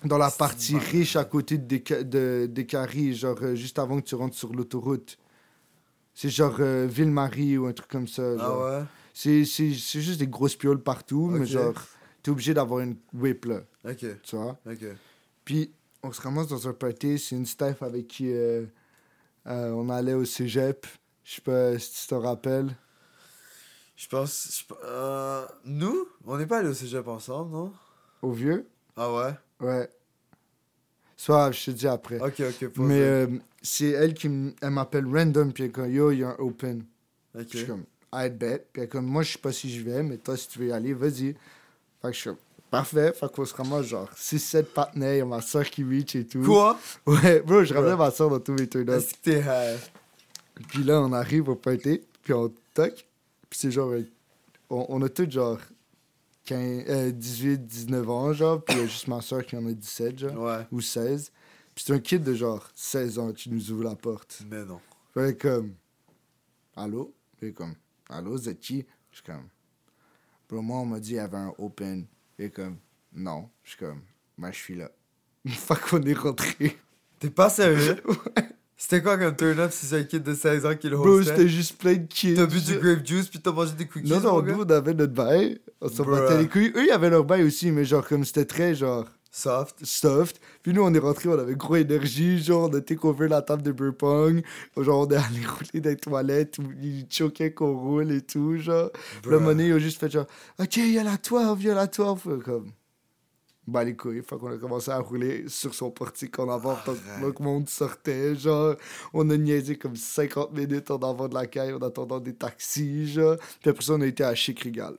dans 0.05 0.17
la 0.17 0.31
partie 0.31 0.77
riche 0.77 1.15
à 1.17 1.25
côté 1.25 1.57
de, 1.57 1.75
Déca- 1.77 2.03
de 2.03 2.45
Décarie, 2.49 3.15
genre 3.15 3.35
euh, 3.41 3.55
juste 3.55 3.77
avant 3.79 3.99
que 3.99 4.05
tu 4.05 4.15
rentres 4.15 4.37
sur 4.37 4.53
l'autoroute. 4.53 5.17
C'est 6.13 6.29
genre 6.29 6.55
euh, 6.61 6.87
Ville-Marie 6.89 7.57
ou 7.57 7.65
un 7.65 7.73
truc 7.73 7.89
comme 7.89 8.07
ça. 8.07 8.23
Ah 8.35 8.41
genre. 8.41 8.65
ouais? 8.65 8.83
C'est, 9.17 9.45
juste 9.45 10.19
des 10.19 10.27
grosses 10.27 10.57
pioles 10.57 10.83
partout, 10.83 11.27
mais 11.29 11.45
genre, 11.45 11.73
t'es 12.21 12.31
obligé 12.31 12.53
d'avoir 12.53 12.81
une 12.81 12.97
whip 13.13 13.45
là, 13.45 13.61
Ok, 13.85 14.05
tu 14.21 14.35
vois? 14.35 14.59
ok. 14.65 14.85
Puis, 15.45 15.71
on 16.03 16.11
se 16.11 16.21
ramasse 16.21 16.47
dans 16.49 16.67
un 16.67 16.73
party, 16.73 17.17
c'est 17.17 17.35
une 17.37 17.45
staff 17.45 17.81
avec 17.81 18.09
qui 18.09 18.29
euh, 18.29 18.65
euh, 19.47 19.69
on 19.71 19.89
allait 19.89 20.13
au 20.13 20.25
cégep. 20.25 20.85
Je 21.23 21.35
sais 21.35 21.41
pas 21.41 21.79
si 21.79 22.01
tu 22.01 22.07
te 22.07 22.15
rappelles. 22.15 22.75
Je 23.95 24.07
pense. 24.09 24.65
euh, 24.83 25.45
nous? 25.63 26.09
On 26.25 26.37
n'est 26.37 26.45
pas 26.45 26.57
allés 26.59 26.69
au 26.69 26.73
cégep 26.73 27.07
ensemble, 27.07 27.53
non? 27.53 27.73
Au 28.21 28.31
vieux? 28.33 28.67
Ah 28.97 29.13
ouais? 29.13 29.33
Ouais. 29.61 29.89
Soit, 31.15 31.53
je 31.53 31.65
te 31.65 31.71
dis 31.71 31.87
après. 31.87 32.19
Ok, 32.19 32.41
ok, 32.41 32.77
mais 32.79 32.99
euh, 32.99 33.27
c'est 33.61 33.91
elle 33.91 34.13
qui 34.13 34.27
m'appelle 34.27 35.05
random, 35.07 35.53
puis 35.53 35.63
elle 35.63 35.69
est 35.69 35.71
comme 35.71 35.89
Yo, 35.89 36.11
il 36.11 36.19
y 36.19 36.23
a 36.25 36.31
un 36.31 36.35
open. 36.39 36.83
Ok. 37.33 37.45
Je 37.51 37.57
suis 37.59 37.67
comme 37.67 37.85
I 38.15 38.29
bet. 38.29 38.65
Puis 38.71 38.81
elle 38.81 38.83
est 38.83 38.87
comme 38.87 39.05
Moi, 39.05 39.23
je 39.23 39.33
sais 39.33 39.39
pas 39.39 39.51
si 39.51 39.69
je 39.75 39.83
vais, 39.83 40.03
mais 40.03 40.17
toi, 40.17 40.35
si 40.37 40.47
tu 40.47 40.59
veux 40.59 40.67
y 40.67 40.71
aller, 40.71 40.93
vas-y. 40.93 41.33
Fait 42.01 42.07
que 42.09 42.13
je 42.13 42.19
suis 42.19 42.29
Parfait. 42.71 43.13
Fait 43.13 43.31
qu'on 43.31 43.45
se 43.45 43.53
ramasse 43.53 43.85
genre 43.85 44.09
6-7 44.15 44.63
partenaires, 44.63 45.13
il 45.13 45.17
y 45.19 45.21
a 45.21 45.25
ma 45.25 45.39
soeur 45.41 45.63
qui 45.69 45.83
reach 45.83 46.15
et 46.15 46.25
tout. 46.25 46.41
Quoi? 46.41 46.77
Ouais, 47.05 47.39
bro, 47.41 47.63
je 47.63 47.73
ramenais 47.73 47.95
ma 47.95 48.11
soeur 48.11 48.29
dans 48.29 48.39
tous 48.39 48.53
mes 48.53 48.67
turn 48.67 48.89
Est-ce 48.89 49.13
que 49.13 49.19
t'es 49.21 49.39
high? 49.39 49.79
Puis 50.69 50.83
là, 50.83 50.99
on 51.01 51.13
arrive 51.13 51.47
au 51.49 51.55
party, 51.55 52.01
puis 52.23 52.33
on 52.33 52.51
toque. 52.73 53.05
Puis 53.49 53.59
c'est 53.59 53.71
genre. 53.71 53.91
euh, 53.91 54.03
On, 54.69 54.85
on 54.89 55.01
a 55.03 55.09
tous 55.09 55.29
genre 55.29 55.59
15, 56.45 56.83
euh, 56.89 57.11
18, 57.11 57.65
19 57.65 58.09
ans, 58.09 58.33
genre. 58.33 58.61
Puis 58.63 58.75
il 58.75 58.81
y 58.81 58.83
a 58.83 58.87
juste 58.87 59.07
ma 59.07 59.21
soeur 59.21 59.45
qui 59.45 59.55
en 59.55 59.65
a 59.67 59.71
17, 59.71 60.19
genre. 60.19 60.37
Ouais. 60.37 60.67
Ou 60.71 60.81
16. 60.81 61.31
Puis 61.75 61.83
c'est 61.87 61.93
un 61.93 61.99
kid 61.99 62.23
de 62.23 62.33
genre 62.33 62.67
16 62.73 63.19
ans 63.19 63.31
qui 63.31 63.49
nous 63.51 63.71
ouvre 63.71 63.83
la 63.83 63.95
porte. 63.95 64.41
Mais 64.49 64.65
non. 64.65 64.79
Fait 65.13 65.37
comme. 65.37 65.73
Allô? 66.75 67.13
Puis 67.37 67.53
comme. 67.53 67.75
Allô, 68.09 68.37
c'est 68.37 68.59
qui? 68.59 68.85
Je 69.11 69.17
suis 69.17 69.23
comme. 69.25 69.47
Pour 70.47 70.61
moi, 70.61 70.79
on 70.79 70.85
m'a 70.85 70.99
dit 70.99 71.09
qu'il 71.09 71.17
y 71.17 71.19
avait 71.19 71.37
un 71.37 71.53
open. 71.57 72.05
Puis 72.37 72.51
comme. 72.51 72.77
Non. 73.13 73.49
Je 73.63 73.69
suis 73.71 73.79
comme. 73.79 74.01
Ben, 74.37 74.51
je 74.51 74.57
suis 74.57 74.75
là. 74.75 74.91
fait 75.47 75.79
qu'on 75.79 76.01
est 76.03 76.13
rentré. 76.13 76.77
T'es 77.19 77.29
pas 77.29 77.49
sérieux? 77.49 77.97
C'était 78.77 79.01
quoi 79.01 79.17
comme 79.17 79.35
turn-up 79.35 79.71
si 79.71 79.85
c'est 79.85 79.99
un 79.99 80.03
kid 80.03 80.21
de 80.21 80.33
16 80.33 80.65
ans 80.65 80.75
qui 80.75 80.89
le 80.89 80.97
Bro, 80.97 81.07
hostait? 81.19 81.31
c'était 81.31 81.47
juste 81.47 81.77
plein 81.77 81.93
de 81.93 82.05
kids. 82.07 82.35
T'as 82.35 82.45
bu 82.45 82.59
du 82.59 82.77
grape 82.77 83.05
juice 83.07 83.29
puis 83.29 83.39
t'as 83.39 83.53
mangé 83.53 83.71
des 83.73 83.87
cookies? 83.87 84.09
Non, 84.09 84.19
non, 84.19 84.41
nous, 84.41 84.63
on 84.63 84.69
avait 84.69 84.93
notre 84.93 85.13
bail. 85.13 85.61
On 85.79 85.87
s'en 85.87 86.03
battait 86.03 86.37
les 86.39 86.49
couilles. 86.49 86.73
Eux, 86.75 86.85
ils 86.85 86.91
avaient 86.91 87.09
leur 87.09 87.23
bail 87.23 87.43
aussi, 87.43 87.71
mais 87.71 87.85
genre, 87.85 88.05
comme 88.05 88.25
c'était 88.25 88.43
très, 88.43 88.75
genre, 88.75 89.05
Soft. 89.35 89.85
soft. 89.85 90.39
Puis 90.63 90.71
nous, 90.71 90.81
on 90.81 90.93
est 90.93 90.99
rentrés, 90.99 91.27
on 91.27 91.37
avait 91.37 91.55
gros 91.55 91.75
énergie. 91.75 92.41
Genre, 92.41 92.69
on 92.69 92.73
a 92.73 92.79
take 92.79 93.05
over 93.05 93.27
la 93.27 93.41
table 93.41 93.63
de 93.63 93.73
beer 93.73 93.91
pong. 93.91 94.41
Genre, 94.77 95.05
on 95.05 95.11
est 95.11 95.15
allé 95.15 95.45
rouler 95.45 95.81
dans 95.81 95.89
les 95.89 95.97
toilettes. 95.97 96.57
Où 96.57 96.71
ils 96.81 97.05
choquaient 97.09 97.53
qu'on 97.53 97.77
roule 97.77 98.13
et 98.13 98.21
tout, 98.21 98.55
genre. 98.55 98.91
Le 99.27 99.39
monnaie, 99.39 99.67
ils 99.67 99.73
ont 99.73 99.79
juste 99.79 99.99
fait 99.99 100.09
genre, 100.09 100.25
OK, 100.57 100.77
il 100.77 100.93
y 100.93 100.99
a 100.99 101.03
la 101.03 101.17
toile, 101.17 101.57
il 101.59 101.65
y 101.65 101.69
a 101.69 101.75
la 101.75 101.87
toile. 101.87 102.15
Comme, 102.45 102.71
bah 103.67 103.83
les 103.83 103.97
couilles. 103.97 104.23
Fait 104.23 104.37
qu'on 104.37 104.53
a 104.53 104.57
commencé 104.57 104.89
à 104.91 104.99
rouler 104.99 105.49
sur 105.49 105.75
son 105.75 105.91
portique 105.91 106.39
en 106.39 106.49
avant. 106.49 106.75
Tant 106.85 106.93
que 106.93 107.25
le 107.25 107.43
monde 107.43 107.67
sortait, 107.67 108.35
genre. 108.37 108.75
On 109.13 109.29
a 109.29 109.35
niaisé 109.35 109.77
comme 109.77 109.97
50 109.97 110.53
minutes 110.53 110.91
en 110.91 110.99
avant 110.99 111.27
de 111.27 111.33
la 111.33 111.45
caille 111.45 111.73
en 111.73 111.81
attendant 111.81 112.21
des 112.21 112.35
taxis, 112.35 113.11
genre. 113.11 113.35
Puis 113.59 113.69
après 113.69 113.83
ça, 113.83 113.95
on 113.95 114.01
a 114.01 114.07
été 114.07 114.23
à 114.23 114.33
Chic 114.33 114.61
Régal. 114.61 114.95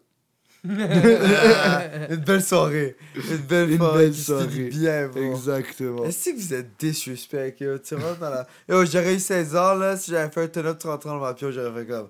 une 2.11 2.17
belle 2.17 2.43
soirée. 2.43 2.97
Une 3.15 3.37
belle 3.39 3.71
Une 3.71 3.79
soirée. 3.79 4.05
belle 4.05 4.15
soirée. 4.15 4.69
bien, 4.69 5.09
bro. 5.09 5.21
Exactement. 5.35 6.05
Est-ce 6.05 6.31
que 6.31 6.37
vous 6.37 6.55
êtes 6.55 6.71
disrespect, 6.79 7.57
yo? 7.61 7.79
Tu 7.79 7.95
rentres 7.95 8.19
dans 8.19 8.31
la. 8.31 8.47
Yo, 8.69 8.85
j'aurais 8.85 9.15
eu 9.15 9.19
16 9.21 9.57
ans, 9.57 9.75
là. 9.75 9.97
Si 9.97 10.11
j'avais 10.11 10.31
fait 10.31 10.43
un 10.43 10.49
turn-up, 10.49 10.79
tu 10.79 10.87
rentrais 10.87 11.11
dans 11.11 11.19
ma 11.21 11.35
pio, 11.35 11.51
j'aurais 11.53 11.81
fait 11.81 11.87
comme. 11.87 12.09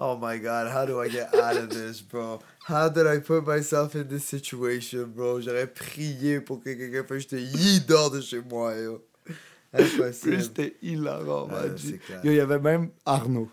Oh 0.00 0.16
my 0.20 0.38
god, 0.38 0.68
how 0.72 0.86
do 0.86 1.02
I 1.02 1.10
get 1.10 1.26
out 1.34 1.56
of 1.56 1.68
this, 1.70 2.00
bro? 2.02 2.38
How 2.68 2.88
did 2.88 3.06
I 3.06 3.18
put 3.18 3.42
myself 3.46 3.96
in 3.96 4.04
this 4.04 4.24
situation, 4.24 5.06
bro? 5.08 5.40
J'aurais 5.40 5.66
prié 5.66 6.40
pour 6.40 6.62
que 6.62 6.70
quelqu'un 6.70 7.04
fasse 7.04 7.28
juste 7.28 7.88
dehors 7.88 8.10
de 8.10 8.20
chez 8.20 8.40
moi, 8.48 8.74
yo. 8.76 9.02
Impossible. 9.74 10.40
C'était 10.42 10.76
hilarant, 10.82 11.48
Ah, 11.50 11.62
man. 11.66 11.76
Yo, 12.24 12.30
Il 12.30 12.34
y 12.34 12.40
avait 12.40 12.58
même 12.58 12.90
Arnaud. 13.04 13.50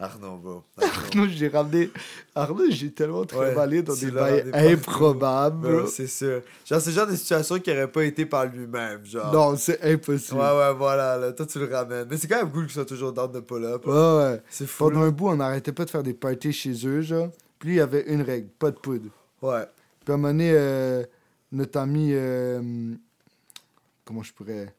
Arnaud, 0.00 0.36
bro. 0.38 0.62
Arnaud. 0.78 0.92
Arnaud, 1.12 1.28
j'ai 1.28 1.48
ramené. 1.48 1.90
Arnaud, 2.34 2.70
j'ai 2.70 2.90
tellement 2.90 3.24
travaillé 3.24 3.82
dans 3.82 3.94
des 3.94 4.10
bails 4.10 4.50
improbables, 4.52 5.78
Bro, 5.78 5.86
c'est 5.86 6.06
sûr. 6.06 6.40
Genre, 6.64 6.80
c'est 6.80 6.92
genre 6.92 7.06
de 7.06 7.14
situation 7.14 7.58
qui 7.58 7.70
aurait 7.70 7.90
pas 7.90 8.04
été 8.04 8.24
par 8.24 8.46
lui-même, 8.46 9.04
genre. 9.04 9.32
Non, 9.32 9.56
c'est 9.56 9.82
impossible. 9.82 10.40
Ouais, 10.40 10.58
ouais, 10.58 10.74
voilà, 10.74 11.18
là. 11.18 11.32
Toi, 11.32 11.44
tu 11.46 11.58
le 11.58 11.66
ramènes. 11.74 12.06
Mais 12.10 12.16
c'est 12.16 12.28
quand 12.28 12.38
même 12.38 12.50
cool 12.50 12.64
qu'il 12.64 12.74
soit 12.74 12.86
toujours 12.86 13.12
dans 13.12 13.28
de 13.28 13.40
pull-up. 13.40 13.86
Ouais, 13.86 13.92
ouais. 13.92 14.42
C'est 14.48 14.66
fou. 14.66 14.84
Pendant 14.84 15.00
là. 15.00 15.06
un 15.06 15.10
bout, 15.10 15.28
on 15.28 15.36
n'arrêtait 15.36 15.72
pas 15.72 15.84
de 15.84 15.90
faire 15.90 16.02
des 16.02 16.14
parties 16.14 16.52
chez 16.52 16.72
eux, 16.86 17.02
genre. 17.02 17.28
Puis 17.58 17.70
il 17.70 17.74
y 17.76 17.80
avait 17.80 18.04
une 18.06 18.22
règle, 18.22 18.48
pas 18.58 18.70
de 18.70 18.76
poudre. 18.76 19.10
Ouais. 19.42 19.66
Puis 20.04 20.12
à 20.12 20.14
un 20.14 20.16
moment 20.16 20.28
donné, 20.28 20.50
euh, 20.54 21.04
notre 21.52 21.78
ami. 21.78 22.12
euh, 22.12 22.94
comment 24.04 24.22
je 24.22 24.32
pourrais. 24.32 24.74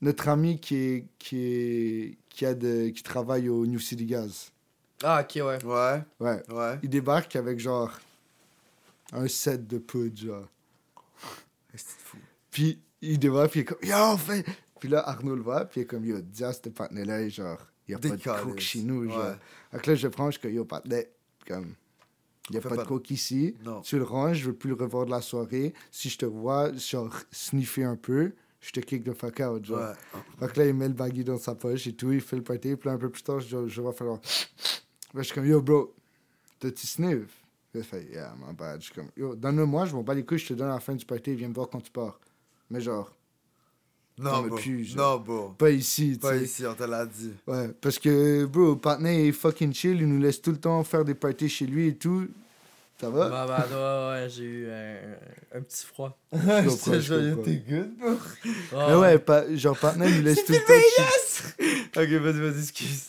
Notre 0.00 0.28
ami 0.28 0.60
qui 0.60 0.76
est. 0.76 1.04
qui 1.18 1.38
est. 1.38 2.18
qui, 2.28 2.44
a 2.46 2.54
de, 2.54 2.88
qui 2.90 3.02
travaille 3.02 3.48
au 3.48 3.66
New 3.66 3.78
City 3.78 4.04
Gas. 4.06 4.50
Ah, 5.02 5.22
ok, 5.22 5.42
ouais. 5.44 5.64
Ouais. 5.64 6.02
Ouais. 6.20 6.42
Ouais. 6.52 6.78
Il 6.82 6.88
débarque 6.90 7.34
avec 7.36 7.58
genre. 7.58 7.92
un 9.12 9.28
set 9.28 9.66
de 9.66 9.78
poudre, 9.78 10.16
genre. 10.16 10.48
C'est 11.74 11.86
fou? 11.98 12.18
Puis 12.50 12.80
il 13.02 13.18
débarque, 13.18 13.50
puis 13.50 13.60
il 13.60 13.62
est 13.62 13.66
comme. 13.66 13.78
Yo, 13.82 14.16
fait. 14.16 14.44
Puis 14.80 14.88
là, 14.88 15.06
Arnaud 15.08 15.36
le 15.36 15.42
voit, 15.42 15.64
puis 15.64 15.80
il 15.80 15.84
est 15.84 15.86
comme. 15.86 16.04
Yo, 16.04 16.20
dis 16.20 16.44
à 16.44 16.52
ce 16.52 16.68
partenaire-là, 16.68 17.28
genre. 17.28 17.58
Il 17.88 17.92
n'y 17.92 17.94
a 17.94 17.98
pas 17.98 18.16
de 18.16 18.44
coke 18.44 18.60
chez 18.60 18.80
nous, 18.80 19.08
genre. 19.08 19.18
Ouais. 19.24 19.36
Fait 19.72 19.78
que 19.80 19.90
là, 19.90 19.96
je 19.96 20.08
prends, 20.08 20.26
je 20.26 20.32
suis 20.32 20.40
comme, 20.40 20.52
yo, 20.54 20.64
partenaire, 20.64 21.04
comme. 21.46 21.74
Il 22.48 22.52
n'y 22.52 22.58
a 22.58 22.60
pas, 22.60 22.68
pas 22.70 22.76
de 22.76 22.82
de- 22.82 22.86
coke 22.86 23.10
ici. 23.10 23.54
Non. 23.64 23.80
Tu 23.80 23.96
le 23.96 24.04
ranges, 24.04 24.38
je 24.38 24.46
veux 24.46 24.54
plus 24.54 24.68
le 24.70 24.76
revoir 24.76 25.04
de 25.06 25.10
la 25.10 25.20
soirée. 25.20 25.72
Si 25.90 26.08
je 26.08 26.18
te 26.18 26.26
vois, 26.26 26.72
genre, 26.74 27.14
sniffer 27.32 27.84
un 27.84 27.96
peu, 27.96 28.32
je 28.60 28.70
te 28.72 28.80
kick 28.80 29.04
the 29.04 29.12
fuck 29.12 29.40
out, 29.40 29.64
genre. 29.64 29.78
Ouais. 29.80 30.20
Fait 30.40 30.52
que 30.52 30.58
là, 30.60 30.66
il 30.66 30.74
met 30.74 30.88
le 30.88 30.94
baggy 30.94 31.22
dans 31.24 31.38
sa 31.38 31.54
poche 31.54 31.86
et 31.86 31.92
tout, 31.94 32.12
il 32.12 32.20
fait 32.20 32.36
le 32.36 32.42
party. 32.42 32.76
Puis 32.76 32.88
là, 32.88 32.94
un 32.94 32.98
peu 32.98 33.10
plus 33.10 33.22
tard, 33.22 33.40
je, 33.40 33.66
je 33.68 33.80
vais 33.82 33.92
faire. 33.92 34.06
Là, 34.08 34.18
je 35.14 35.22
suis 35.22 35.34
comme, 35.34 35.46
yo, 35.46 35.60
bro, 35.62 35.94
t'as-tu 36.58 36.86
sniff? 36.86 37.28
J'ai 37.74 37.82
fait, 37.82 38.04
yeah, 38.10 38.34
my 38.38 38.54
bad. 38.54 38.80
Je 38.80 38.86
suis 38.86 38.94
comme, 38.94 39.08
yo, 39.16 39.34
donne-le-moi, 39.36 39.84
je 39.86 39.94
m'en 39.94 40.02
bats 40.02 40.14
les 40.14 40.24
couilles, 40.24 40.38
je 40.38 40.48
te 40.48 40.54
donne 40.54 40.68
à 40.70 40.74
la 40.74 40.80
fin 40.80 40.94
du 40.94 41.04
party, 41.04 41.34
viens 41.34 41.48
me 41.48 41.54
voir 41.54 41.68
quand 41.68 41.80
tu 41.80 41.90
pars. 41.90 42.18
Mais 42.70 42.80
genre, 42.80 43.14
Non, 44.18 44.42
bro. 44.46 44.56
plus, 44.56 44.84
genre. 44.84 45.18
Non, 45.18 45.24
bro. 45.24 45.48
pas 45.50 45.70
ici, 45.70 46.12
tu 46.14 46.18
Pas 46.20 46.36
ici, 46.36 46.64
on 46.66 46.74
te 46.74 46.82
l'a 46.84 47.04
dit. 47.06 47.32
Ouais, 47.46 47.68
parce 47.80 47.98
que, 47.98 48.46
bro, 48.46 48.70
le 48.74 48.78
partenaire 48.78 49.26
est 49.26 49.32
fucking 49.32 49.72
chill, 49.74 50.00
il 50.00 50.08
nous 50.08 50.18
laisse 50.20 50.40
tout 50.40 50.50
le 50.52 50.58
temps 50.58 50.82
faire 50.84 51.04
des 51.04 51.14
parties 51.14 51.48
chez 51.48 51.66
lui 51.66 51.88
et 51.88 51.96
tout. 51.96 52.26
Ça 52.98 53.10
va? 53.10 53.28
Bah, 53.28 53.46
bah, 53.46 53.66
ouais, 53.70 54.22
ouais, 54.22 54.28
j'ai 54.30 54.44
eu 54.44 54.70
un, 54.70 55.58
un 55.58 55.60
petit 55.62 55.84
froid. 55.84 56.18
Je 56.32 57.00
genre, 57.00 57.42
t'es 57.44 57.56
good, 57.68 57.96
bro. 57.98 58.16
Mais 58.88 58.94
ouais, 58.94 59.18
pa- 59.18 59.54
genre, 59.54 59.76
partenaire 59.78 60.10
nous 60.16 60.22
laisse 60.22 60.44
tout 60.44 60.52
le 60.52 60.58
temps 60.58 60.72
chill. 60.96 61.82
Ok, 61.96 62.08
vas-y, 62.08 62.40
vas-y, 62.40 62.58
excuse. 62.60 63.04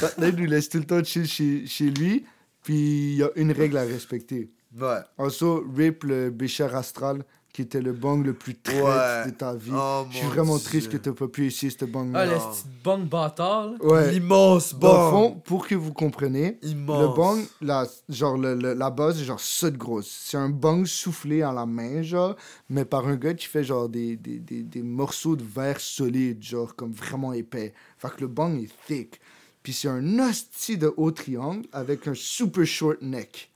Partenaire 0.00 0.32
nous 0.36 0.46
laisse 0.46 0.68
tout 0.68 0.78
le 0.78 0.84
temps 0.84 1.02
chill 1.04 1.26
chez, 1.26 1.66
chez 1.66 1.90
lui, 1.90 2.24
puis 2.62 3.12
il 3.12 3.16
y 3.18 3.22
a 3.22 3.30
une 3.36 3.52
règle 3.52 3.76
à 3.76 3.82
respecter. 3.82 4.50
Ouais. 4.76 4.98
Also, 5.18 5.64
Rip, 5.76 6.02
le 6.04 6.30
Bécher 6.30 6.68
Astral, 6.74 7.24
qui 7.54 7.62
était 7.62 7.80
le 7.80 7.92
bang 7.92 8.22
le 8.26 8.34
plus 8.34 8.56
traite 8.56 8.82
Ouais. 8.84 9.26
de 9.26 9.30
ta 9.30 9.54
vie. 9.54 9.70
Oh, 9.72 10.04
Je 10.10 10.16
suis 10.18 10.26
vraiment 10.26 10.56
Dieu. 10.56 10.64
triste 10.64 10.88
que 10.90 10.96
t'as 10.96 11.12
pas 11.12 11.28
pu 11.28 11.46
essayer 11.46 11.70
ce 11.70 11.84
bang 11.84 12.10
Ah, 12.12 12.26
là 12.26 12.32
le 12.32 12.38
Non. 12.38 12.50
petit 12.50 12.64
bon 12.82 12.98
bâtard. 13.06 13.70
Ouais. 13.80 14.10
L'immense 14.10 14.74
Dans 14.76 14.88
le 14.88 14.94
bang. 14.98 15.10
fond, 15.12 15.40
pour 15.46 15.66
que 15.68 15.76
vous 15.76 15.92
compreniez, 15.92 16.58
Immense. 16.62 17.00
le 17.00 17.16
bang, 17.16 17.44
la, 17.62 17.86
genre, 18.08 18.36
le, 18.36 18.56
le- 18.56 18.74
la 18.74 18.90
base 18.90 19.20
est 19.22 19.24
genre 19.24 19.38
ça 19.38 19.70
de 19.70 19.76
grosse. 19.76 20.10
C'est 20.24 20.36
un 20.36 20.48
bang 20.48 20.84
soufflé 20.84 21.42
à 21.42 21.52
la 21.52 21.64
main, 21.64 22.02
genre, 22.02 22.34
mais 22.68 22.84
par 22.84 23.06
un 23.06 23.14
gars 23.14 23.34
qui 23.34 23.46
fait 23.46 23.62
genre 23.62 23.88
des, 23.88 24.16
des, 24.16 24.40
des, 24.40 24.64
des 24.64 24.82
morceaux 24.82 25.36
de 25.36 25.44
verre 25.44 25.78
solide, 25.78 26.42
genre, 26.42 26.74
comme 26.74 26.90
vraiment 26.92 27.32
épais. 27.32 27.72
Fait 27.98 28.08
que 28.10 28.20
le 28.22 28.26
bang 28.26 28.60
est 28.60 28.72
thick. 28.88 29.20
Puis 29.62 29.72
c'est 29.72 29.88
un 29.88 30.18
hostie 30.18 30.76
de 30.76 30.92
haut 30.96 31.12
triangle 31.12 31.66
avec 31.72 32.08
un 32.08 32.14
super 32.14 32.66
short 32.66 33.00
neck. 33.00 33.52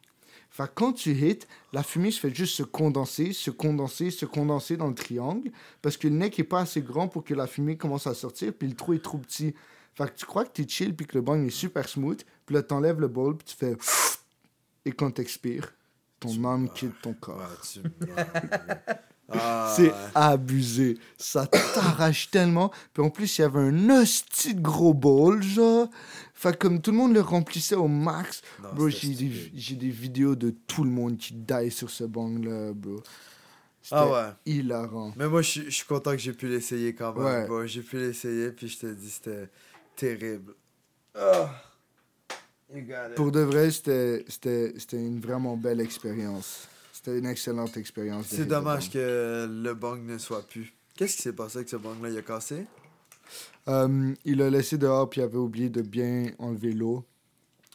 Fait 0.50 0.64
que 0.64 0.72
quand 0.74 0.92
tu 0.92 1.12
hits, 1.12 1.40
la 1.72 1.82
fumée 1.82 2.10
se 2.10 2.20
fait 2.20 2.34
juste 2.34 2.54
se 2.54 2.62
condenser, 2.62 3.32
se 3.32 3.50
condenser, 3.50 4.10
se 4.10 4.24
condenser 4.26 4.76
dans 4.76 4.88
le 4.88 4.94
triangle, 4.94 5.50
parce 5.82 5.96
que 5.96 6.08
le 6.08 6.14
neck 6.14 6.38
est 6.38 6.44
pas 6.44 6.60
assez 6.60 6.80
grand 6.80 7.08
pour 7.08 7.24
que 7.24 7.34
la 7.34 7.46
fumée 7.46 7.76
commence 7.76 8.06
à 8.06 8.14
sortir, 8.14 8.52
puis 8.58 8.68
le 8.68 8.74
trou 8.74 8.94
est 8.94 9.02
trop 9.02 9.18
petit. 9.18 9.54
Fait 9.94 10.04
que 10.06 10.16
tu 10.16 10.26
crois 10.26 10.44
que 10.44 10.50
t'es 10.52 10.66
chill, 10.68 10.94
puis 10.94 11.06
que 11.06 11.16
le 11.16 11.22
bang 11.22 11.46
est 11.46 11.50
super 11.50 11.88
smooth, 11.88 12.22
puis 12.46 12.54
là 12.54 12.62
t'enlèves 12.62 13.00
le 13.00 13.08
bowl, 13.08 13.36
puis 13.36 13.46
tu 13.46 13.56
fais... 13.56 13.76
Et 14.84 14.92
quand 14.92 15.10
t'expires, 15.10 15.74
ton 16.20 16.44
âme 16.44 16.70
quitte 16.70 17.00
ton 17.02 17.12
corps. 17.14 17.62
Ah, 19.30 19.74
C'est 19.76 19.88
ouais. 19.88 19.94
abusé. 20.14 20.98
Ça 21.18 21.46
t'arrache 21.46 22.30
tellement. 22.30 22.70
Puis 22.94 23.02
en 23.02 23.10
plus, 23.10 23.36
il 23.36 23.42
y 23.42 23.44
avait 23.44 23.60
un 23.60 23.90
hostie 23.90 24.54
de 24.54 24.60
gros 24.62 24.94
bol, 24.94 25.42
genre. 25.42 25.88
Que 26.40 26.52
comme 26.52 26.80
tout 26.80 26.92
le 26.92 26.96
monde 26.96 27.14
le 27.14 27.20
remplissait 27.20 27.74
au 27.74 27.88
max. 27.88 28.42
Non, 28.62 28.72
bro, 28.74 28.88
j'ai 28.88 29.08
des, 29.14 29.74
des 29.76 29.90
vidéos 29.90 30.36
de 30.36 30.50
tout 30.50 30.84
le 30.84 30.90
monde 30.90 31.16
qui 31.16 31.34
die 31.34 31.70
sur 31.70 31.90
ce 31.90 32.04
bang-là, 32.04 32.72
bro. 32.72 33.02
Ah 33.90 34.06
ouais. 34.06 34.32
hilarant. 34.44 35.12
Mais 35.16 35.28
moi, 35.28 35.40
je 35.42 35.62
suis- 35.70 35.84
content 35.84 36.12
que 36.12 36.18
j'ai 36.18 36.32
pu 36.34 36.46
l'essayer 36.48 36.94
quand 36.94 37.14
même. 37.14 37.24
Ouais. 37.24 37.46
bro. 37.46 37.66
J'ai 37.66 37.80
pu 37.82 37.96
l'essayer, 37.98 38.50
puis 38.50 38.68
je 38.68 38.78
te 38.78 38.86
dis, 38.86 39.10
c'était 39.10 39.48
terrible. 39.96 40.54
Ah. 41.14 41.50
Pour 43.16 43.32
de 43.32 43.40
vrai, 43.40 43.70
c'était 43.70 44.24
une 44.92 45.20
vraiment 45.20 45.56
belle 45.56 45.80
expérience. 45.80 46.68
C'était 46.92 47.18
une 47.18 47.26
excellente 47.26 47.76
expérience. 47.76 48.26
C'est 48.28 48.44
dommage 48.46 48.90
que 48.90 49.48
le 49.50 49.74
bang 49.74 50.04
ne 50.04 50.18
soit 50.18 50.46
plus. 50.46 50.72
Qu'est-ce 50.94 51.16
qui 51.16 51.22
s'est 51.22 51.32
passé 51.32 51.58
avec 51.58 51.68
ce 51.68 51.76
bang-là? 51.76 52.10
Il 52.10 52.18
a 52.18 52.22
cassé? 52.22 52.66
Euh, 53.68 54.14
il 54.24 54.38
l'a 54.38 54.50
laissé 54.50 54.78
dehors, 54.78 55.08
puis 55.10 55.20
il 55.20 55.24
avait 55.24 55.36
oublié 55.36 55.68
de 55.68 55.82
bien 55.82 56.30
enlever 56.38 56.72
l'eau. 56.72 57.04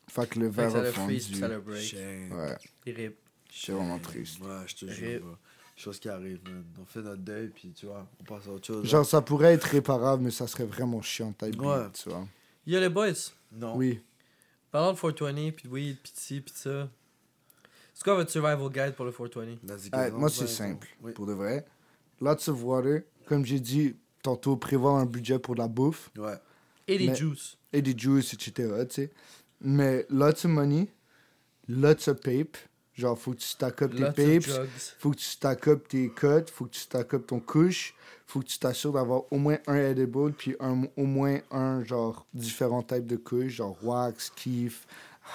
Fait 0.10 0.28
que 0.28 0.40
le 0.40 0.52
Fait 0.52 0.56
que 0.56 0.62
verre 0.62 0.72
ça 0.72 0.80
a 0.80 0.84
le 0.84 0.92
fondu. 0.92 1.08
freeze, 1.14 1.28
puis 1.28 1.38
ça 1.38 1.48
le 1.48 1.60
break. 1.60 1.96
Ouais, 1.96 2.58
Il 2.86 2.96
rip. 2.96 3.18
c'est 3.52 3.72
vraiment 3.72 4.00
triste. 4.00 4.40
Ouais, 4.42 4.62
je 4.68 4.76
te 4.76 4.92
jure. 4.92 5.38
Chose 5.76 6.00
qui 6.00 6.08
arrive, 6.10 6.40
man. 6.46 6.64
On 6.82 6.86
fait 6.86 7.02
notre 7.02 7.22
deuil, 7.22 7.48
puis 7.50 7.72
tu 7.72 7.88
vois, 7.88 8.08
on 8.20 8.24
passe 8.24 8.48
à 8.48 8.52
autre 8.52 8.66
chose. 8.68 8.86
Genre, 8.86 9.06
ça 9.06 9.22
pourrait 9.22 9.54
être 9.54 9.64
réparable, 9.64 10.24
mais 10.24 10.32
ça 10.32 10.46
serait 10.46 10.66
vraiment 10.66 11.02
chiant, 11.02 11.34
type 11.34 11.60
Ouais. 11.60 11.84
beat, 11.86 11.94
tu 12.04 12.10
vois. 12.10 12.28
Yo, 12.68 12.80
les 12.80 12.90
boys, 12.90 13.12
Non. 13.52 13.76
Oui. 13.76 14.00
parlons 14.72 14.94
de 14.94 14.98
420, 15.00 15.52
puis 15.52 15.68
de 15.68 15.74
weed, 15.74 15.98
puis 16.02 16.12
de 16.14 16.18
ci, 16.20 16.42
puis 16.42 16.54
de 16.54 16.58
ça. 16.58 16.90
C'est 17.96 18.04
quoi 18.04 18.16
votre 18.16 18.30
survival 18.32 18.70
guide 18.72 18.96
pour 18.96 19.06
le 19.06 19.12
420? 19.12 19.58
Vas-y, 19.64 19.90
Ah, 19.92 20.06
Gazon, 20.06 20.18
moi, 20.20 20.30
c'est 20.30 20.48
simple, 20.48 20.88
Oui. 21.02 21.12
pour 21.14 21.26
de 21.26 21.34
vrai. 21.34 21.66
Lots 22.22 22.50
of 22.50 22.64
water. 22.64 23.02
Comme 23.26 23.44
j'ai 23.46 23.60
dit 23.60 23.96
tantôt, 24.24 24.56
prévoir 24.58 24.96
un 24.96 25.06
budget 25.06 25.38
pour 25.38 25.54
la 25.56 25.68
bouffe 25.68 26.10
Ouais. 26.18 26.38
Et 26.88 26.98
Mais- 27.08 27.16
juices. 27.16 27.58
et 27.72 27.82
des 27.82 27.96
juices, 27.98 28.34
etc., 28.34 28.52
tu 28.90 28.96
sais. 28.96 29.12
Mais 29.62 30.06
lots 30.10 30.30
of 30.30 30.46
money, 30.46 30.88
lots 31.70 32.10
of 32.10 32.20
pape. 32.22 32.58
Genre, 32.96 33.18
faut 33.18 33.32
que 33.32 33.38
tu 33.38 33.48
stack 33.48 33.82
up 33.82 33.94
Lots 33.94 34.12
papes. 34.12 34.68
faut 35.00 35.12
que 35.12 35.16
tu 35.18 35.26
stack 35.26 35.68
up 35.68 35.88
tes 35.88 36.10
cuts, 36.10 36.52
faut 36.54 36.66
que 36.66 36.72
tu 36.72 36.80
stack 36.80 37.14
up 37.16 37.26
ton 37.26 37.40
couche, 37.40 37.96
faut 38.28 38.40
que 38.42 38.46
tu 38.46 38.60
t'assures 38.60 38.94
d'avoir 38.94 39.24
au 39.32 39.38
moins 39.38 39.58
un 39.66 39.78
edible, 39.78 40.32
puis 40.34 40.56
un, 40.60 40.84
au 40.96 41.06
moins 41.06 41.40
un 41.50 41.84
genre 41.84 42.28
différent 42.36 42.84
type 42.84 43.08
de 43.08 43.16
couche, 43.16 43.54
genre 43.54 43.76
wax, 43.84 44.30
kiff, 44.36 44.86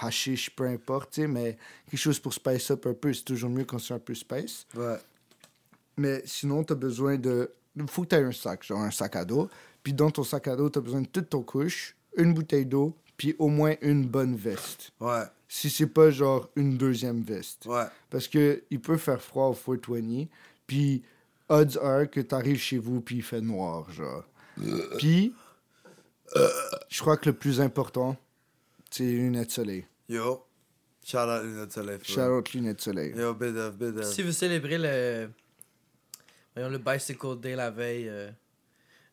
hashish, 0.01 0.51
peu 0.55 0.66
importe, 0.66 1.11
tu 1.14 1.22
sais, 1.22 1.26
mais 1.26 1.57
quelque 1.91 1.99
chose 1.99 2.20
pour 2.20 2.32
spice 2.32 2.70
up 2.70 2.86
un 2.86 2.95
peu, 2.95 3.12
c'est 3.12 3.24
toujours 3.24 3.51
mieux 3.51 3.64
quand 3.64 3.80
c'est 3.80 3.95
un 3.95 3.99
peu 3.99 4.14
spice. 4.14 4.64
Ouais. 4.76 4.99
Mais 5.97 6.22
sinon, 6.26 6.62
tu 6.62 6.74
as 6.74 6.76
besoin 6.76 7.16
de. 7.16 7.51
Faut 7.87 8.03
que 8.03 8.09
tu 8.09 8.16
aies 8.16 8.24
un 8.24 8.33
sac, 8.33 8.64
genre 8.64 8.81
un 8.81 8.91
sac 8.91 9.16
à 9.16 9.24
dos. 9.24 9.49
Puis 9.83 9.93
dans 9.93 10.11
ton 10.11 10.24
sac 10.24 10.49
à 10.49 10.57
dos, 10.57 10.70
tu 10.70 10.79
as 10.79 10.83
besoin 10.83 11.03
de 11.03 11.07
toute 11.07 11.31
ton 11.31 11.43
couche, 11.43 11.97
une 12.16 12.35
bouteille 12.35 12.66
d'eau, 12.66 12.97
puis 13.16 13.35
au 13.39 13.49
moins 13.49 13.74
une 13.81 14.07
bonne 14.07 14.35
veste. 14.35 14.93
Ouais. 15.01 15.24
Si 15.49 15.70
c'est 15.70 15.87
pas 15.87 16.11
genre 16.11 16.49
une 16.57 16.76
deuxième 16.76 17.22
veste. 17.22 17.66
Ouais. 17.66 17.85
Parce 18.11 18.29
que 18.29 18.62
il 18.70 18.81
peut 18.81 18.97
faire 18.97 19.20
froid 19.22 19.47
au 19.47 19.55
420. 19.55 20.26
Puis, 20.66 21.03
odds 21.49 21.79
are 21.83 22.11
que 22.11 22.20
t'arrives 22.20 22.59
chez 22.59 22.79
vous, 22.79 23.01
puis 23.01 23.16
il 23.16 23.22
fait 23.22 23.41
noir, 23.41 23.91
genre. 23.91 24.24
Puis, 24.99 25.35
je 26.89 27.01
crois 27.01 27.16
que 27.16 27.31
le 27.31 27.37
plus 27.37 27.61
important, 27.61 28.16
c'est 28.91 29.05
les 29.05 29.16
lunettes 29.16 29.49
de 29.49 29.53
soleil. 29.53 29.87
Yo. 30.09 30.45
Shout 31.05 31.16
out 31.16 31.43
Lunettes 31.43 31.72
Soleil. 31.72 31.99
Shout 32.03 32.20
out 32.20 32.53
lunettes 32.53 32.76
de 32.76 32.83
soleil. 32.83 33.14
Yo, 33.16 33.33
bid 33.33 33.57
of, 33.57 33.79
bid 33.79 33.97
of. 33.97 34.05
Si 34.05 34.22
vous 34.22 34.33
célébrez 34.33 34.76
le, 34.76 35.31
voyons, 36.59 36.70
le 36.70 36.78
Bicycle 36.78 37.38
Day 37.40 37.54
la 37.54 37.70
veille, 37.70 38.09
euh, 38.09 38.30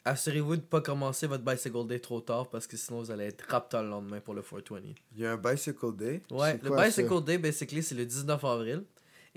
assurez-vous 0.03 0.55
de 0.55 0.61
ne 0.61 0.65
pas 0.65 0.81
commencer 0.81 1.27
votre 1.27 1.43
Bicycle 1.43 1.85
Day 1.87 1.99
trop 1.99 2.21
tard 2.21 2.49
parce 2.49 2.67
que 2.67 2.77
sinon 2.77 2.99
vous 2.99 3.11
allez 3.11 3.25
être 3.25 3.45
rapta 3.47 3.81
le 3.81 3.89
lendemain 3.89 4.19
pour 4.19 4.33
le 4.33 4.41
420. 4.41 4.79
Il 5.15 5.21
y 5.21 5.25
a 5.25 5.33
un 5.33 5.37
Bicycle 5.37 5.95
Day? 5.95 6.21
Ouais, 6.31 6.59
le 6.61 6.69
quoi, 6.69 6.85
Bicycle 6.85 7.23
Day, 7.23 7.37
basically, 7.37 7.83
c'est 7.83 7.95
le 7.95 8.05
19 8.05 8.43
avril. 8.43 8.83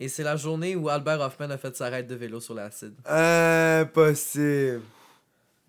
Et 0.00 0.08
c'est 0.08 0.22
la 0.22 0.36
journée 0.36 0.76
où 0.76 0.88
Albert 0.88 1.20
Hoffman 1.20 1.50
a 1.50 1.58
fait 1.58 1.74
sa 1.74 1.88
raide 1.88 2.06
de 2.06 2.14
vélo 2.14 2.38
sur 2.38 2.54
l'acide. 2.54 2.94
Impossible. 3.04 4.82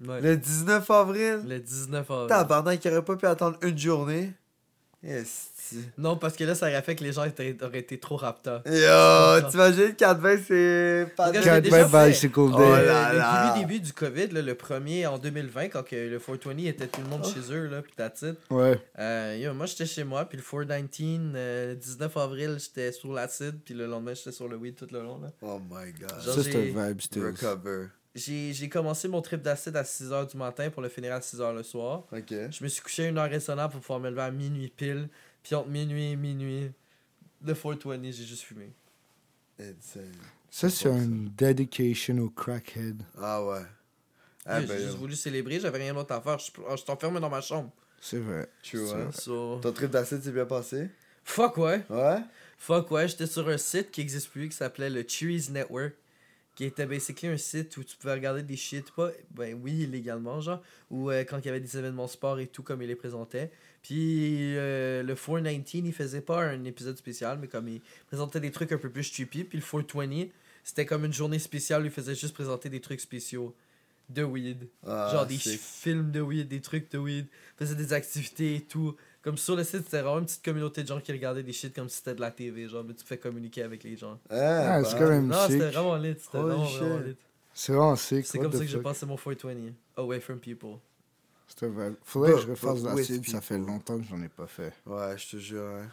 Ouais. 0.05 0.21
Le 0.21 0.37
19 0.37 0.91
avril? 0.91 1.41
Le 1.47 1.59
19 1.59 2.11
avril. 2.11 2.27
Tabarnak, 2.29 2.85
il 2.85 2.91
aurait 2.91 3.03
pas 3.03 3.17
pu 3.17 3.25
attendre 3.25 3.57
une 3.63 3.77
journée. 3.77 4.31
Non, 5.97 6.17
parce 6.17 6.35
que 6.35 6.43
là, 6.43 6.55
ça 6.55 6.67
aurait 6.67 6.81
fait 6.81 6.95
que 6.95 7.03
les 7.03 7.13
gens 7.13 7.23
étaient- 7.23 7.55
auraient 7.63 7.79
été 7.79 7.99
trop 7.99 8.15
rapta. 8.17 8.61
Yo, 8.65 9.49
t'imagines 9.49 9.93
420 9.95 10.37
c'est 10.47 11.07
pas 11.15 11.23
Parce 11.25 11.31
que 11.31 11.37
de- 11.37 11.41
j'ai 11.43 11.49
Quatre 11.49 11.63
déjà 11.63 11.83
vingt 11.85 12.03
fait. 12.05 12.09
bicycle 12.09 12.39
Oh 12.39 12.49
là 12.59 13.11
le 13.13 13.17
là. 13.19 13.53
début, 13.53 13.67
début 13.67 13.79
du 13.79 13.93
COVID, 13.93 14.27
là, 14.29 14.41
le 14.41 14.55
premier 14.55 15.05
en 15.05 15.17
2020, 15.17 15.69
quand 15.69 15.83
que 15.83 15.95
le 15.95 16.19
420 16.19 16.65
était 16.67 16.87
tout 16.87 17.01
le 17.01 17.07
monde 17.07 17.21
Oh. 17.23 17.29
chez 17.33 17.53
eux, 17.53 17.67
là, 17.67 17.81
pis 17.81 17.91
that's 17.95 18.23
it. 18.23 18.35
Ouais. 18.49 18.79
Euh, 18.97 19.37
yo, 19.39 19.53
moi, 19.53 19.67
j'étais 19.67 19.85
chez 19.85 20.03
moi, 20.03 20.25
puis 20.25 20.37
le 20.37 20.43
419, 20.43 21.33
euh, 21.35 21.69
le 21.69 21.75
19 21.75 22.17
avril, 22.17 22.57
j'étais 22.59 22.91
sur 22.91 23.13
l'acide, 23.13 23.59
puis 23.63 23.73
le 23.75 23.85
lendemain, 23.85 24.13
j'étais 24.15 24.31
sur 24.31 24.47
le 24.47 24.57
weed 24.57 24.75
tout 24.75 24.87
le 24.91 25.01
long. 25.01 25.19
Là. 25.21 25.29
Oh 25.41 25.59
my 25.69 25.91
god. 25.93 26.09
Genre, 26.23 26.33
Ça, 26.35 26.43
c'est 26.43 26.55
un 26.75 26.87
vibe 26.87 27.01
still. 27.01 27.23
Recover. 27.25 27.87
J'ai 28.19 28.53
j'ai 28.53 28.69
commencé 28.69 29.07
mon 29.07 29.21
trip 29.21 29.41
d'acide 29.41 29.75
à 29.75 29.83
6h 29.83 30.31
du 30.31 30.37
matin 30.37 30.69
pour 30.69 30.81
le 30.81 30.89
finir 30.89 31.13
à 31.13 31.19
6h 31.19 31.53
le 31.53 31.63
soir. 31.63 32.03
Ok. 32.11 32.29
Je 32.29 32.63
me 32.63 32.67
suis 32.67 32.81
couché 32.81 33.07
une 33.07 33.17
heure 33.17 33.29
raisonnable 33.29 33.73
pour 33.73 33.81
pouvoir 33.81 33.99
me 33.99 34.09
lever 34.09 34.21
à 34.21 34.31
minuit 34.31 34.71
pile. 34.75 35.09
Puis 35.43 35.55
entre 35.55 35.69
minuit 35.69 36.11
et 36.11 36.15
minuit, 36.15 36.71
le 37.43 37.53
420, 37.53 38.03
j'ai 38.03 38.25
juste 38.25 38.43
fumé. 38.43 38.73
Insane. 39.59 40.11
Ça, 40.51 40.69
c'est 40.69 40.89
une 40.89 41.29
dedication 41.37 42.17
au 42.19 42.29
crackhead. 42.29 43.03
Ah 43.17 43.43
ouais. 43.45 43.61
Ah 44.45 44.59
Yo, 44.59 44.67
ben 44.67 44.77
j'ai 44.77 44.85
juste 44.85 44.97
voulu 44.97 45.15
célébrer, 45.15 45.59
j'avais 45.59 45.77
rien 45.77 45.93
d'autre 45.93 46.13
à 46.13 46.21
faire. 46.21 46.39
Je 46.39 46.51
je 46.71 46.75
suis 46.77 46.91
enfermé 46.91 47.19
dans 47.19 47.29
ma 47.29 47.41
chambre. 47.41 47.71
C'est 48.01 48.19
vrai. 48.19 48.49
True, 48.63 48.87
C'est 48.87 48.93
hein. 48.95 49.11
So... 49.11 49.59
Ton 49.61 49.71
trip 49.71 49.91
d'acide 49.91 50.23
s'est 50.23 50.31
bien 50.31 50.45
passé? 50.45 50.89
Fuck 51.23 51.57
ouais. 51.57 51.83
Ouais? 51.89 52.19
Fuck 52.57 52.89
ouais, 52.91 53.07
j'étais 53.07 53.27
sur 53.27 53.47
un 53.47 53.57
site 53.57 53.91
qui 53.91 54.01
existe 54.01 54.29
plus 54.29 54.49
qui 54.49 54.55
s'appelait 54.55 54.89
le 54.89 55.05
Cheese 55.07 55.51
Network. 55.51 55.93
Qui 56.59 56.65
était 56.65 56.85
basically 56.85 57.29
un 57.29 57.37
site 57.37 57.77
où 57.77 57.85
tu 57.85 57.95
pouvais 57.95 58.11
regarder 58.11 58.43
des 58.43 58.57
shit, 58.57 58.91
pas, 58.91 59.11
ben 59.31 59.57
oui, 59.63 59.83
illégalement, 59.83 60.41
genre, 60.41 60.61
ou 60.91 61.09
euh, 61.09 61.23
quand 61.23 61.39
il 61.39 61.45
y 61.45 61.47
avait 61.47 61.61
des 61.61 61.77
événements 61.77 62.09
sport 62.09 62.37
et 62.37 62.47
tout, 62.47 62.63
comme 62.63 62.81
il 62.81 62.89
les 62.89 62.97
présentait. 62.97 63.49
Puis 63.81 64.57
euh, 64.57 65.01
le 65.01 65.15
419, 65.15 65.85
il 65.85 65.93
faisait 65.93 66.19
pas 66.19 66.43
un 66.43 66.65
épisode 66.65 66.97
spécial, 66.97 67.37
mais 67.39 67.47
comme 67.47 67.69
il 67.69 67.79
présentait 68.07 68.41
des 68.41 68.51
trucs 68.51 68.73
un 68.73 68.77
peu 68.77 68.89
plus 68.89 69.05
stupid. 69.05 69.47
Puis 69.47 69.57
le 69.57 69.63
420, 69.63 70.27
c'était 70.65 70.85
comme 70.85 71.05
une 71.05 71.13
journée 71.13 71.39
spéciale 71.39 71.83
où 71.83 71.85
il 71.85 71.91
faisait 71.91 72.13
juste 72.13 72.33
présenter 72.33 72.67
des 72.67 72.81
trucs 72.81 72.99
spéciaux 72.99 73.55
de 74.09 74.23
weed. 74.23 74.67
Ah, 74.85 75.11
genre 75.13 75.25
des 75.25 75.37
films 75.37 76.11
de 76.11 76.19
weed, 76.19 76.49
des 76.49 76.59
trucs 76.59 76.91
de 76.91 76.97
weed, 76.97 77.27
faisait 77.57 77.75
des 77.75 77.93
activités 77.93 78.55
et 78.55 78.61
tout. 78.61 78.97
Comme 79.29 79.37
sur 79.37 79.55
le 79.55 79.63
site, 79.63 79.83
c'était 79.83 80.01
vraiment 80.01 80.17
une 80.17 80.25
petite 80.25 80.43
communauté 80.43 80.81
de 80.81 80.87
gens 80.87 80.99
qui 80.99 81.11
regardaient 81.11 81.43
des 81.43 81.53
shit 81.53 81.71
comme 81.75 81.87
si 81.87 81.97
c'était 81.97 82.15
de 82.15 82.21
la 82.21 82.31
TV, 82.31 82.67
genre, 82.67 82.83
mais 82.83 82.95
tu 82.95 83.03
te 83.03 83.07
fais 83.07 83.19
communiquer 83.19 83.61
avec 83.61 83.83
les 83.83 83.95
gens. 83.95 84.17
Ah, 84.27 84.77
Ah, 84.77 84.83
c'est 84.83 84.97
quand 84.97 85.07
même 85.07 85.27
Non, 85.27 85.37
c'était 85.47 85.69
vraiment 85.69 85.95
lit, 85.97 86.15
c'était 86.19 86.39
vraiment, 86.39 86.63
lit. 87.05 87.15
C'est 87.53 87.71
vraiment 87.73 87.95
sick. 87.95 88.25
C'est 88.25 88.39
comme 88.39 88.51
ça 88.51 88.57
que 88.57 88.65
j'ai 88.65 88.79
passé 88.79 89.05
mon 89.05 89.17
420, 89.17 89.73
away 89.97 90.19
from 90.19 90.39
people. 90.39 90.77
C'était 91.47 91.67
vrai. 91.67 91.91
Faudrait 92.03 92.31
que 92.31 92.37
je 92.39 92.45
But- 92.47 92.51
refasse 92.53 92.81
la 92.83 93.03
cible, 93.03 93.27
ça 93.27 93.39
fait 93.39 93.59
longtemps 93.59 93.99
que 93.99 94.05
j'en 94.09 94.19
ai 94.23 94.29
pas 94.29 94.47
fait. 94.47 94.73
Ouais, 94.87 95.15
je 95.15 95.29
te 95.29 95.37
jure. 95.37 95.61
hein. 95.63 95.87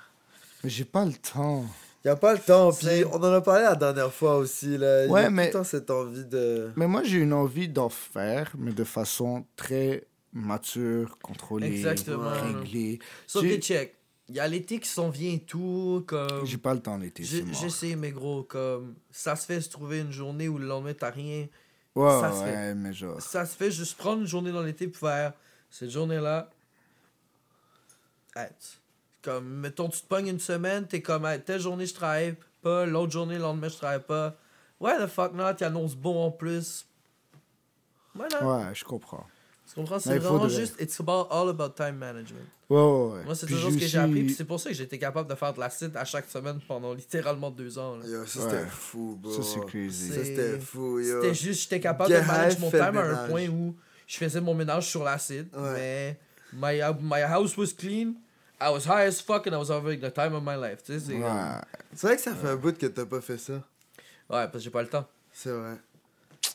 Mais 0.64 0.70
j'ai 0.70 0.86
pas 0.86 1.04
le 1.04 1.12
temps. 1.12 1.66
Y 2.06 2.08
a 2.08 2.16
pas 2.16 2.32
le 2.32 2.38
temps, 2.38 2.72
puis 2.72 3.04
on 3.12 3.16
en 3.16 3.32
a 3.34 3.40
parlé 3.42 3.64
la 3.64 3.76
dernière 3.76 4.14
fois 4.14 4.36
aussi, 4.38 4.78
là. 4.78 5.04
Y 5.04 5.10
Ouais, 5.10 5.24
a 5.24 5.30
mais- 5.30 5.50
tout 5.50 5.58
le 5.58 5.62
temps 5.62 5.68
cette 5.68 5.90
envie 5.90 6.24
de. 6.24 6.70
Mais 6.76 6.86
moi, 6.88 7.02
j'ai 7.02 7.18
une 7.18 7.34
envie 7.34 7.68
d'en 7.68 7.90
faire, 7.90 8.50
mais 8.56 8.72
de 8.72 8.84
façon 8.84 9.44
très 9.56 10.06
mature, 10.36 11.18
contrôlée, 11.18 11.66
Exactement. 11.68 12.30
réglée. 12.30 12.98
Sauf 13.26 13.42
J'ai- 13.42 13.58
que 13.58 13.62
check, 13.64 13.94
il 14.28 14.34
y 14.36 14.40
a 14.40 14.46
l'été 14.48 14.78
qui 14.80 14.88
s'en 14.88 15.08
vient 15.08 15.32
et 15.32 15.40
tout, 15.40 16.04
comme. 16.06 16.44
J'ai 16.44 16.58
pas 16.58 16.74
le 16.74 16.80
temps 16.80 16.96
l'été. 16.98 17.22
J'essaie, 17.24 17.96
mais 17.96 18.10
gros, 18.12 18.42
comme. 18.42 18.94
Ça 19.10 19.34
se 19.36 19.46
fait 19.46 19.60
se 19.60 19.70
trouver 19.70 20.00
une 20.00 20.12
journée 20.12 20.48
où 20.48 20.58
le 20.58 20.66
lendemain 20.66 20.94
t'as 20.94 21.10
rien. 21.10 21.46
Ouais, 21.94 22.10
ça 22.10 22.30
se 22.32 22.42
ouais, 22.42 22.74
mais 22.74 22.92
genre... 22.92 23.20
Ça 23.22 23.46
se 23.46 23.56
fait 23.56 23.70
juste 23.70 23.96
prendre 23.96 24.20
une 24.20 24.26
journée 24.26 24.52
dans 24.52 24.60
l'été 24.62 24.86
pour 24.86 25.08
faire 25.08 25.32
cette 25.70 25.88
journée-là. 25.88 26.50
Comme, 29.22 29.48
mettons, 29.60 29.88
tu 29.88 30.00
te 30.02 30.06
pognes 30.06 30.28
une 30.28 30.38
semaine, 30.40 30.86
t'es 30.86 31.00
comme, 31.00 31.24
hey, 31.24 31.40
telle 31.40 31.60
journée 31.60 31.86
je 31.86 31.94
travaille 31.94 32.36
pas, 32.62 32.84
l'autre 32.84 33.12
journée, 33.12 33.36
le 33.36 33.40
lendemain 33.40 33.68
je 33.68 33.76
travaille 33.76 34.02
pas. 34.02 34.36
Ouais, 34.78 34.96
the 34.98 35.06
fuck 35.08 35.32
not, 35.32 35.52
il 35.58 35.64
annonce 35.64 35.96
bon 35.96 36.22
en 36.26 36.30
plus. 36.30 36.86
Voilà. 38.14 38.44
Ouais, 38.68 38.74
je 38.74 38.84
comprends. 38.84 39.26
Tu 39.68 39.74
comprends? 39.74 39.98
C'est 39.98 40.18
vraiment 40.18 40.38
faudrait. 40.40 40.54
juste, 40.56 40.80
it's 40.80 40.98
about, 41.00 41.26
all 41.30 41.48
about 41.48 41.70
time 41.76 41.96
management. 41.96 42.46
Ouais, 42.70 42.76
ouais, 42.80 43.12
ouais. 43.18 43.24
Moi, 43.24 43.34
c'est 43.34 43.46
toujours 43.46 43.70
ce 43.72 43.76
que 43.76 43.86
j'ai 43.86 43.98
appris, 43.98 44.22
puis 44.24 44.34
c'est 44.34 44.44
pour 44.44 44.60
ça 44.60 44.70
que 44.70 44.76
j'ai 44.76 44.84
été 44.84 44.98
capable 44.98 45.28
de 45.28 45.34
faire 45.34 45.52
de 45.52 45.60
l'acide 45.60 45.96
à 45.96 46.04
chaque 46.04 46.28
semaine 46.28 46.60
pendant 46.68 46.92
littéralement 46.94 47.50
deux 47.50 47.76
ans. 47.78 47.96
là. 47.96 48.06
Yo, 48.06 48.24
ça 48.26 48.40
Ouais. 48.40 48.50
c'était 48.50 48.66
fou, 48.66 49.18
bro. 49.20 49.32
Ça, 49.32 49.42
c'est 49.42 49.66
crazy. 49.66 50.08
Ça 50.12 50.24
c'était 50.24 50.58
fou, 50.60 51.00
yo. 51.00 51.20
C'était 51.20 51.34
juste, 51.34 51.62
j'étais 51.62 51.80
capable 51.80 52.10
de 52.12 52.18
manager 52.20 52.60
mon 52.60 52.70
time 52.70 52.80
à 52.96 53.22
un 53.24 53.28
point 53.28 53.48
où 53.48 53.74
je 54.06 54.16
faisais 54.16 54.40
mon 54.40 54.54
ménage 54.54 54.86
sur 54.88 55.02
l'acide, 55.04 55.48
Ouais. 55.54 56.16
mais 56.52 56.78
my, 56.80 56.80
my 57.02 57.22
house 57.22 57.56
was 57.56 57.72
clean, 57.76 58.14
I 58.60 58.68
was 58.70 58.84
high 58.86 59.06
as 59.08 59.20
fuck 59.20 59.46
and 59.46 59.52
I 59.52 59.56
was 59.56 59.70
having 59.70 59.98
the 60.00 60.12
time 60.12 60.32
of 60.34 60.42
my 60.44 60.56
life. 60.56 60.82
Tu 60.84 60.92
sais, 60.94 61.00
c'est 61.00 61.12
Ouais. 61.14 61.20
comme- 61.20 61.60
C'est 61.94 62.06
vrai 62.06 62.16
que 62.16 62.22
ça 62.22 62.34
fait 62.34 62.48
un 62.48 62.56
bout 62.56 62.76
que 62.78 62.86
t'as 62.86 63.04
pas 63.04 63.20
fait 63.20 63.38
ça. 63.38 63.54
Ouais, 63.54 63.62
parce 64.28 64.52
que 64.52 64.58
j'ai 64.60 64.70
pas 64.70 64.82
le 64.82 64.88
temps. 64.88 65.06
C'est 65.32 65.50
vrai. 65.50 65.76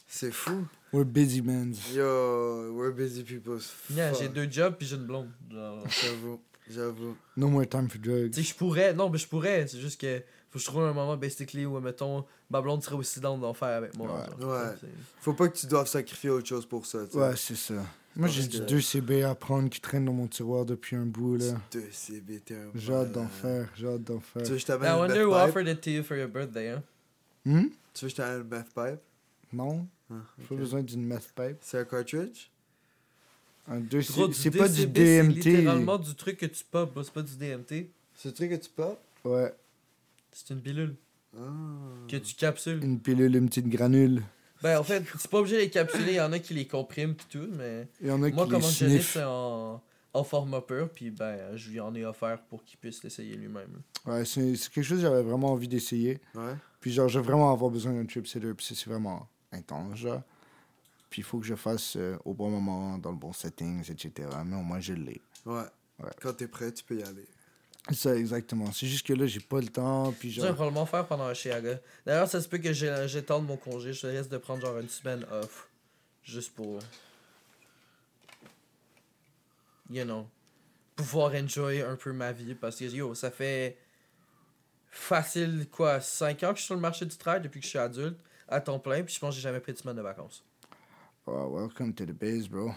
C'est 0.08 0.32
fou. 0.32 0.66
We're 0.94 1.06
busy, 1.06 1.42
man. 1.42 1.74
Yo, 1.94 2.74
we're 2.74 2.92
busy 2.94 3.24
people. 3.24 3.60
Yeah, 3.96 4.14
j'ai 4.14 4.28
deux 4.28 4.48
jobs 4.52 4.76
puis 4.78 4.86
j'ai 4.88 4.98
une 4.98 5.06
blonde. 5.06 5.30
J'avoue, 5.50 6.40
j'avoue. 6.70 7.16
No 7.38 7.48
more 7.48 7.66
time 7.68 7.90
for 7.90 8.00
drugs. 8.02 8.32
Tu 8.32 8.44
sais, 8.44 8.50
je 8.50 8.56
pourrais, 8.56 8.94
non, 8.94 9.10
mais 9.10 9.18
je 9.18 9.28
pourrais, 9.28 9.68
c'est 9.68 9.80
juste 9.80 10.00
que 10.02 10.20
faut 10.50 10.60
que 10.60 10.60
je 10.60 10.66
trouve 10.66 10.84
un 10.84 10.92
moment, 10.94 11.16
basically, 11.16 11.66
où, 11.66 11.80
mettons, 11.80 12.26
ma 12.50 12.60
blonde 12.62 12.84
serait 12.84 12.98
aussi 12.98 13.22
dans 13.22 13.38
d'en 13.38 13.54
faire 13.54 13.70
avec 13.78 13.96
moi. 13.98 14.08
Ouais. 14.14 14.42
genre. 14.42 14.52
Ouais. 14.52 14.90
Faut 15.22 15.34
pas 15.34 15.48
que 15.48 15.58
tu 15.58 15.66
doives 15.66 15.88
sacrifier 15.88 16.30
autre 16.30 16.48
chose 16.48 16.66
pour 16.66 16.86
ça, 16.86 17.06
tu 17.06 17.14
sais. 17.14 17.18
Ouais, 17.18 17.36
c'est 17.38 17.56
ça. 17.56 17.86
Moi, 18.14 18.28
j'ai 18.28 18.46
du 18.46 18.60
que- 18.60 18.66
2 18.66 18.82
CB 18.82 19.24
à 19.24 19.34
prendre 19.34 19.70
qui 19.70 19.80
traînent 19.80 20.04
dans 20.04 20.12
mon 20.12 20.28
tiroir 20.28 20.66
depuis 20.66 20.98
un 20.98 21.06
bout, 21.06 21.38
là. 21.38 21.54
Deux 21.72 21.88
CB, 21.90 22.42
t'es 22.44 22.56
un 22.56 22.70
J'ai 22.76 22.94
hâte 22.94 23.14
d'en 23.14 23.28
faire, 23.30 23.70
j'ai 23.78 23.88
hâte 23.88 24.04
d'en 24.04 24.20
faire. 24.20 24.44
Tu 24.44 24.50
veux 24.50 24.56
que 24.56 24.60
je 24.60 24.64
I 24.64 24.68
t'amène 24.68 24.92
une 24.92 24.98
wonder 25.00 25.24
who 25.24 25.34
offered 25.34 25.70
it 25.70 25.80
to 25.80 25.90
you 25.90 26.04
for 26.04 26.18
your 26.18 26.28
birthday, 26.28 26.72
hein? 26.72 26.84
Hmm? 27.46 27.68
Tu 27.94 28.04
veux 28.04 28.08
que 28.08 28.10
je 28.10 28.16
t'amène 28.16 28.42
une 28.42 28.48
meth 28.50 28.74
pipe? 28.76 29.00
Non, 29.54 29.88
Ah, 30.12 30.16
j'ai 30.40 30.46
pas 30.48 30.56
besoin 30.56 30.82
d'une 30.84 31.06
meth 31.06 31.32
pipe. 31.36 31.58
C'est 31.62 31.80
un 31.80 31.86
cartridge? 31.86 32.50
Un 33.68 33.80
2 33.80 34.02
Gros, 34.02 34.04
CB, 34.04 34.28
du 34.28 34.34
c'est 34.34 34.52
pas 34.52 34.68
du 34.68 34.88
DCB, 34.88 34.96
C'est 34.98 35.24
DMT. 35.24 35.36
littéralement 35.36 35.98
du 35.98 36.16
truc 36.16 36.38
que 36.38 36.46
tu 36.48 36.64
pop, 36.70 37.00
c'est 37.04 37.14
pas 37.14 37.22
du 37.22 37.36
DMT. 37.38 37.90
C'est 38.16 38.30
le 38.30 38.34
truc 38.34 38.50
que 38.50 38.56
tu 38.56 38.70
pop? 38.70 39.00
Ouais, 39.24 39.54
C'est 40.32 40.50
une 40.54 40.62
pilule 40.62 40.96
Ah. 41.38 41.40
que 42.10 42.18
tu 42.18 42.36
capsules. 42.36 42.84
une 42.84 43.00
pilule, 43.00 43.36
une 43.36 43.48
petite 43.48 43.70
granule. 43.70 44.24
Ben, 44.64 44.78
en 44.80 44.84
fait, 44.84 45.04
c'est 45.18 45.30
pas 45.30 45.40
obligé 45.40 45.56
de 45.58 45.62
les 45.62 45.70
capsuler, 45.70 46.12
il 46.14 46.16
y 46.16 46.22
en 46.22 46.32
a 46.34 46.40
qui 46.40 46.54
les 46.54 46.68
compriment 46.68 47.14
pis 47.14 47.26
tout, 47.30 47.48
mais 47.52 47.88
Il 48.02 48.08
y 48.08 48.12
en 48.12 48.22
a 48.22 48.30
moi, 48.30 48.46
qui 48.46 48.52
les 48.52 48.58
comment 48.58 48.68
je 48.70 48.86
l'ai, 48.86 48.92
sniffent. 48.96 49.14
c'est 49.14 49.24
en, 49.24 49.82
en 50.14 50.24
format 50.24 50.62
pur, 50.62 50.90
puis 50.90 51.10
ben, 51.10 51.56
je 51.56 51.70
lui 51.72 51.80
en 51.80 51.94
ai 51.96 52.06
offert 52.06 52.42
pour 52.44 52.64
qu'il 52.64 52.78
puisse 52.78 53.04
l'essayer 53.04 53.36
lui-même. 53.36 53.82
Ouais, 54.06 54.26
c'est 54.26 54.56
c'est 54.56 54.72
quelque 54.72 54.84
chose 54.84 54.98
que 54.98 55.04
j'avais 55.08 55.24
vraiment 55.24 55.52
envie 55.54 55.68
d'essayer. 55.68 56.20
Ouais. 56.36 56.54
Puis 56.80 56.92
genre, 56.92 57.08
j'ai 57.08 57.20
vraiment 57.22 57.52
avoir 57.52 57.72
besoin 57.72 57.94
d'un 57.94 58.06
trip 58.06 58.28
setter, 58.28 58.54
puis 58.54 58.66
c'est 58.66 58.76
c'est 58.76 58.90
vraiment 58.90 59.28
intense, 59.52 59.98
genre. 59.98 60.22
Puis 61.10 61.22
il 61.22 61.26
faut 61.26 61.40
que 61.40 61.46
je 61.46 61.56
fasse 61.56 61.96
euh, 61.98 62.18
au 62.26 62.34
bon 62.34 62.50
moment, 62.50 62.98
dans 62.98 63.12
le 63.12 63.18
bon 63.18 63.34
settings, 63.34 63.90
etc. 63.92 64.30
Mais 64.46 64.56
au 64.56 64.62
moins, 64.62 64.80
je 64.80 64.94
l'ai. 64.94 65.22
Ouais. 65.46 65.64
Ouais. 66.00 66.10
Quand 66.22 66.34
t'es 66.34 66.48
prêt, 66.48 66.72
tu 66.72 66.84
peux 66.84 66.98
y 66.98 67.04
aller. 67.04 67.26
C'est 67.90 67.96
ça, 67.96 68.16
exactement. 68.16 68.72
C'est 68.72 68.88
juste 68.88 69.06
que 69.06 69.14
là, 69.14 69.26
j'ai 69.26 69.40
pas 69.40 69.60
le 69.60 69.68
temps, 69.68 70.12
puis 70.14 70.32
Je 70.32 70.40
vais 70.40 70.48
genre... 70.48 70.56
probablement 70.56 70.86
faire 70.86 71.06
pendant 71.08 71.26
un 71.26 71.34
Chiaga. 71.34 71.80
D'ailleurs, 72.06 72.28
ça 72.30 72.40
se 72.40 72.48
peut 72.48 72.60
que 72.60 72.72
j'ai- 72.72 73.08
j'étende 73.08 73.46
mon 73.46 73.58
congé, 73.58 73.92
je 73.92 74.08
risque 74.08 74.30
de 74.30 74.38
prendre 74.38 74.62
genre 74.62 74.78
une 74.78 74.88
semaine 74.88 75.26
off. 75.32 75.68
Juste 76.24 76.54
pour. 76.54 76.80
You 79.90 80.04
know. 80.06 80.28
Pouvoir 80.96 81.34
enjoy 81.34 81.82
un 81.82 81.96
peu 81.96 82.14
ma 82.14 82.32
vie, 82.32 82.54
parce 82.56 82.78
que 82.78 82.86
yo, 82.86 83.14
ça 83.16 83.32
fait. 83.32 83.78
Facile, 84.94 85.68
quoi, 85.72 86.02
5 86.02 86.44
ans 86.44 86.50
que 86.50 86.56
je 86.56 86.62
suis 86.62 86.66
sur 86.68 86.76
le 86.76 86.82
marché 86.82 87.06
du 87.06 87.16
travail 87.18 87.42
depuis 87.42 87.60
que 87.62 87.66
je 87.66 87.70
suis 87.70 87.80
adulte, 87.80 88.18
à 88.52 88.62
temps 88.62 88.80
plein, 88.80 89.02
puis 89.04 89.14
je 89.16 89.20
pense 89.20 89.32
que 89.32 89.36
j'ai 89.38 89.42
jamais 89.42 89.60
pris 89.60 89.74
de 89.74 89.78
semaine 89.78 89.96
de 89.96 90.02
vacances. 90.02 90.44
Oh, 91.26 91.48
welcome 91.50 91.94
to 91.94 92.06
the 92.06 92.12
base, 92.12 92.48
bro. 92.48 92.72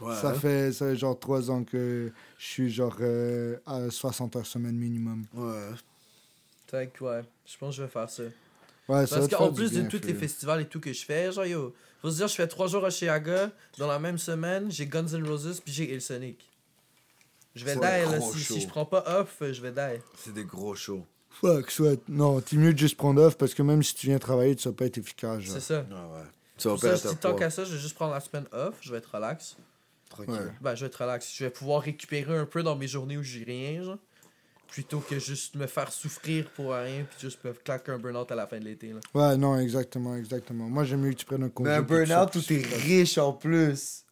Ouais. 0.00 0.16
Ça, 0.16 0.32
fait, 0.32 0.72
ça 0.72 0.86
fait 0.86 0.96
genre 0.96 1.18
3 1.18 1.50
ans 1.50 1.62
que 1.62 2.10
je 2.38 2.44
suis 2.44 2.70
genre 2.70 2.96
euh, 3.00 3.58
à 3.66 3.90
60 3.90 4.36
heures 4.36 4.46
semaine 4.46 4.76
minimum. 4.76 5.26
Ouais. 5.34 5.70
Fait 6.68 6.90
que, 6.90 7.04
ouais, 7.04 7.22
je 7.44 7.58
pense 7.58 7.70
que 7.70 7.76
je 7.76 7.82
vais 7.82 7.88
faire 7.88 8.08
ça. 8.08 8.22
Ouais, 8.88 9.06
ça 9.06 9.16
Parce 9.16 9.28
qu'en 9.28 9.52
plus 9.52 9.72
de 9.72 9.82
tous 9.82 10.06
les 10.06 10.14
festivals 10.14 10.62
et 10.62 10.66
tout 10.66 10.80
que 10.80 10.92
je 10.92 11.04
fais, 11.04 11.30
genre 11.30 11.44
yo, 11.44 11.74
faut 12.00 12.10
se 12.10 12.16
dire, 12.16 12.28
je 12.28 12.34
fais 12.34 12.48
trois 12.48 12.66
jours 12.66 12.84
à 12.84 12.90
Chiaga, 12.90 13.50
dans 13.76 13.86
la 13.86 13.98
même 13.98 14.16
semaine, 14.16 14.70
j'ai 14.70 14.86
Guns 14.86 15.06
N' 15.12 15.26
Roses 15.26 15.60
puis 15.60 15.72
j'ai 15.72 15.92
Il 15.92 16.00
Sonic. 16.00 16.48
Je 17.54 17.64
vais 17.64 17.74
die, 17.74 17.80
là, 17.80 18.20
si, 18.20 18.38
si 18.38 18.60
je 18.60 18.68
prends 18.68 18.86
pas 18.86 19.04
off, 19.20 19.36
je 19.40 19.60
vais 19.60 19.72
die. 19.72 20.02
C'est 20.16 20.32
des 20.32 20.44
gros 20.44 20.74
shows. 20.74 21.04
Fuck, 21.40 21.70
soit. 21.70 21.98
Non, 22.08 22.40
t'es 22.40 22.56
mieux 22.56 22.74
de 22.74 22.78
juste 22.78 22.96
prendre 22.96 23.22
off 23.22 23.38
parce 23.38 23.54
que 23.54 23.62
même 23.62 23.82
si 23.82 23.94
tu 23.94 24.06
viens 24.06 24.18
travailler, 24.18 24.54
tu 24.56 24.68
vas 24.68 24.74
pas 24.74 24.84
être 24.84 24.98
efficace. 24.98 25.42
C'est 25.46 25.60
ça. 25.60 25.80
Ouais, 25.80 26.18
ouais. 26.18 26.26
Tu 26.58 26.68
vas 26.68 26.96
si 26.96 27.02
ta 27.02 27.14
tant 27.14 27.34
qu'à 27.34 27.48
ça, 27.48 27.64
je 27.64 27.72
vais 27.72 27.80
juste 27.80 27.94
prendre 27.94 28.12
la 28.12 28.20
semaine 28.20 28.44
off, 28.52 28.74
je 28.82 28.92
vais 28.92 28.98
être 28.98 29.14
relax. 29.14 29.56
Tranquille. 30.10 30.34
Ouais. 30.34 30.52
Ben, 30.60 30.74
je 30.74 30.80
vais 30.80 30.88
être 30.88 31.00
relax. 31.00 31.32
Je 31.34 31.44
vais 31.44 31.50
pouvoir 31.50 31.82
récupérer 31.82 32.36
un 32.36 32.44
peu 32.44 32.62
dans 32.62 32.76
mes 32.76 32.88
journées 32.88 33.16
où 33.16 33.22
j'ai 33.22 33.44
rien, 33.44 33.82
genre. 33.82 33.98
Plutôt 34.68 35.00
que 35.00 35.18
juste 35.18 35.56
me 35.56 35.66
faire 35.66 35.90
souffrir 35.90 36.48
pour 36.50 36.72
rien, 36.72 37.04
puis 37.04 37.18
juste 37.20 37.42
me 37.42 37.52
claquer 37.52 37.92
un 37.92 37.98
burn-out 37.98 38.30
à 38.30 38.34
la 38.36 38.46
fin 38.46 38.60
de 38.60 38.64
l'été, 38.64 38.92
là. 38.92 39.00
Ouais, 39.14 39.36
non, 39.36 39.58
exactement, 39.58 40.14
exactement. 40.14 40.68
Moi, 40.68 40.84
j'aime 40.84 41.00
mieux 41.00 41.10
que 41.10 41.16
tu 41.16 41.24
prennes 41.24 41.42
un 41.42 41.48
congé. 41.48 41.70
Mais 41.70 41.76
un 41.76 41.82
burn-out 41.82 42.36
où 42.36 42.42
t'es 42.42 42.62
riche 42.84 43.18
en 43.18 43.32
plus. 43.32 44.04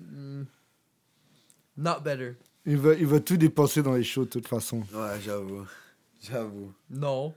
Hmm. 0.00 0.44
Not 1.76 2.00
better. 2.00 2.36
Il 2.64 2.78
va, 2.78 2.94
il 2.94 3.06
va 3.06 3.20
tout 3.20 3.36
dépenser 3.36 3.82
dans 3.82 3.94
les 3.94 4.04
shows 4.04 4.24
de 4.24 4.30
toute 4.30 4.48
façon. 4.48 4.78
Ouais, 4.92 5.20
j'avoue. 5.24 5.66
J'avoue. 6.22 6.72
Non. 6.90 7.34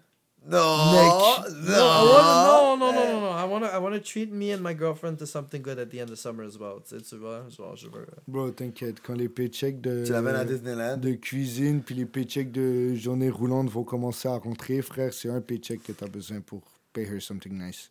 Non! 0.48 0.92
Mec. 0.94 1.52
No, 1.68 1.76
I 1.76 2.04
wanna, 2.06 2.46
no, 2.46 2.76
no, 2.76 2.92
no, 2.92 2.92
no, 2.92 3.20
no. 3.20 3.30
I 3.32 3.46
wanna, 3.46 3.66
I 3.68 3.80
wanna 3.80 4.00
treat 4.00 4.32
me 4.32 4.52
and 4.54 4.62
my 4.62 4.76
girlfriend 4.76 5.18
to 5.18 5.26
something 5.26 5.62
good 5.64 5.80
at 5.80 5.90
the 5.90 6.00
end 6.00 6.12
of 6.12 6.20
summer 6.20 6.44
as 6.44 6.56
well. 6.60 6.82
Tu 6.88 7.00
sais, 7.00 7.02
tu 7.02 7.16
vois, 7.18 7.50
genre, 7.50 7.76
je 7.76 7.88
veux. 7.88 8.06
Bro, 8.28 8.52
t'inquiète, 8.52 8.98
quand 9.02 9.16
les 9.16 9.28
paychecks 9.28 9.82
de, 9.82 10.04
Tu 10.06 10.12
l'amènes 10.12 10.36
à 10.36 10.46
Disneyland? 10.46 10.98
de 10.98 11.14
cuisine 11.14 11.82
puis 11.82 11.96
les 11.96 12.06
paychecks 12.06 12.52
de 12.52 12.94
journée 12.94 13.32
roulante 13.32 13.70
vont 13.70 13.84
commencer 13.84 14.28
à 14.28 14.38
rentrer, 14.38 14.84
frère, 14.84 15.12
c'est 15.14 15.30
un 15.30 15.42
paycheck 15.42 15.82
que 15.82 15.94
t'as 15.94 16.08
besoin 16.08 16.42
pour 16.42 16.62
pay 16.94 17.06
her 17.06 17.20
something 17.20 17.54
nice. 17.58 17.90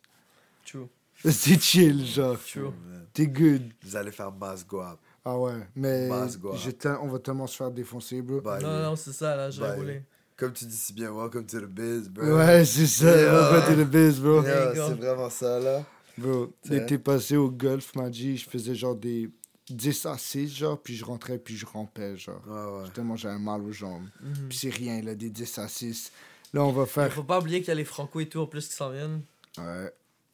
True. 0.65 0.87
C'est 1.29 1.61
chill, 1.61 2.05
genre. 2.05 2.37
True. 2.39 2.71
T'es 3.13 3.27
good. 3.27 3.63
Vous 3.83 3.95
allez 3.97 4.11
faire 4.11 4.31
masse 4.31 4.65
guap. 4.65 4.99
Ah 5.25 5.37
ouais, 5.37 5.67
mais 5.75 6.09
on 7.01 7.07
va 7.07 7.19
tellement 7.19 7.47
se 7.47 7.57
faire 7.57 7.71
défoncer, 7.71 8.21
bro. 8.21 8.41
Bye. 8.41 8.61
Non, 8.61 8.83
non, 8.83 8.95
c'est 8.95 9.11
ça, 9.11 9.35
là, 9.35 9.49
je 9.49 9.59
vais 9.59 9.73
rouler. 9.73 10.03
Comme 10.37 10.51
tu 10.51 10.65
dis 10.65 10.75
si 10.75 10.91
bien, 10.91 11.11
welcome 11.11 11.45
to 11.45 11.61
the 11.61 11.65
biz, 11.65 12.09
bro. 12.09 12.25
Ouais, 12.25 12.65
c'est 12.65 12.87
ça, 12.87 13.05
Yeah. 13.05 13.51
welcome 13.51 13.75
to 13.77 13.83
the 13.83 13.87
biz, 13.89 14.19
bro. 14.19 14.43
Yeah, 14.43 14.73
c'est 14.75 14.93
vraiment 14.95 15.29
ça, 15.29 15.59
là. 15.59 15.85
Bro, 16.17 16.53
l'été 16.65 16.97
passé 16.97 17.37
au 17.37 17.49
golf, 17.49 17.95
m'a 17.95 18.09
dit, 18.09 18.37
je 18.37 18.49
faisais 18.49 18.75
genre 18.75 18.95
des 18.95 19.29
10 19.69 20.05
à 20.05 20.17
6, 20.17 20.53
genre, 20.53 20.77
puis 20.77 20.95
je 20.95 21.05
rentrais, 21.05 21.37
puis 21.37 21.55
je 21.55 21.65
rampais, 21.65 22.17
genre. 22.17 22.41
Ouais, 22.47 22.81
ouais. 22.83 22.89
Tellement 22.93 23.15
j'avais 23.15 23.39
mal 23.39 23.61
aux 23.61 23.71
jambes. 23.71 24.07
Mhm. 24.21 24.49
Puis 24.49 24.57
c'est 24.57 24.69
rien, 24.69 25.01
là, 25.01 25.15
des 25.15 25.29
10 25.29 25.57
à 25.57 25.67
6. 25.69 26.11
Là, 26.53 26.63
on 26.63 26.71
va 26.71 26.85
faire. 26.85 27.11
Faut 27.13 27.23
pas 27.23 27.39
oublier 27.39 27.59
qu'il 27.59 27.69
y 27.69 27.71
a 27.71 27.75
les 27.75 27.85
Franco 27.85 28.19
et 28.19 28.27
tout 28.27 28.39
en 28.39 28.47
plus 28.47 28.67
qui 28.67 28.75
s'en 28.75 28.89
viennent. 28.89 29.21
Ouais. 29.57 29.91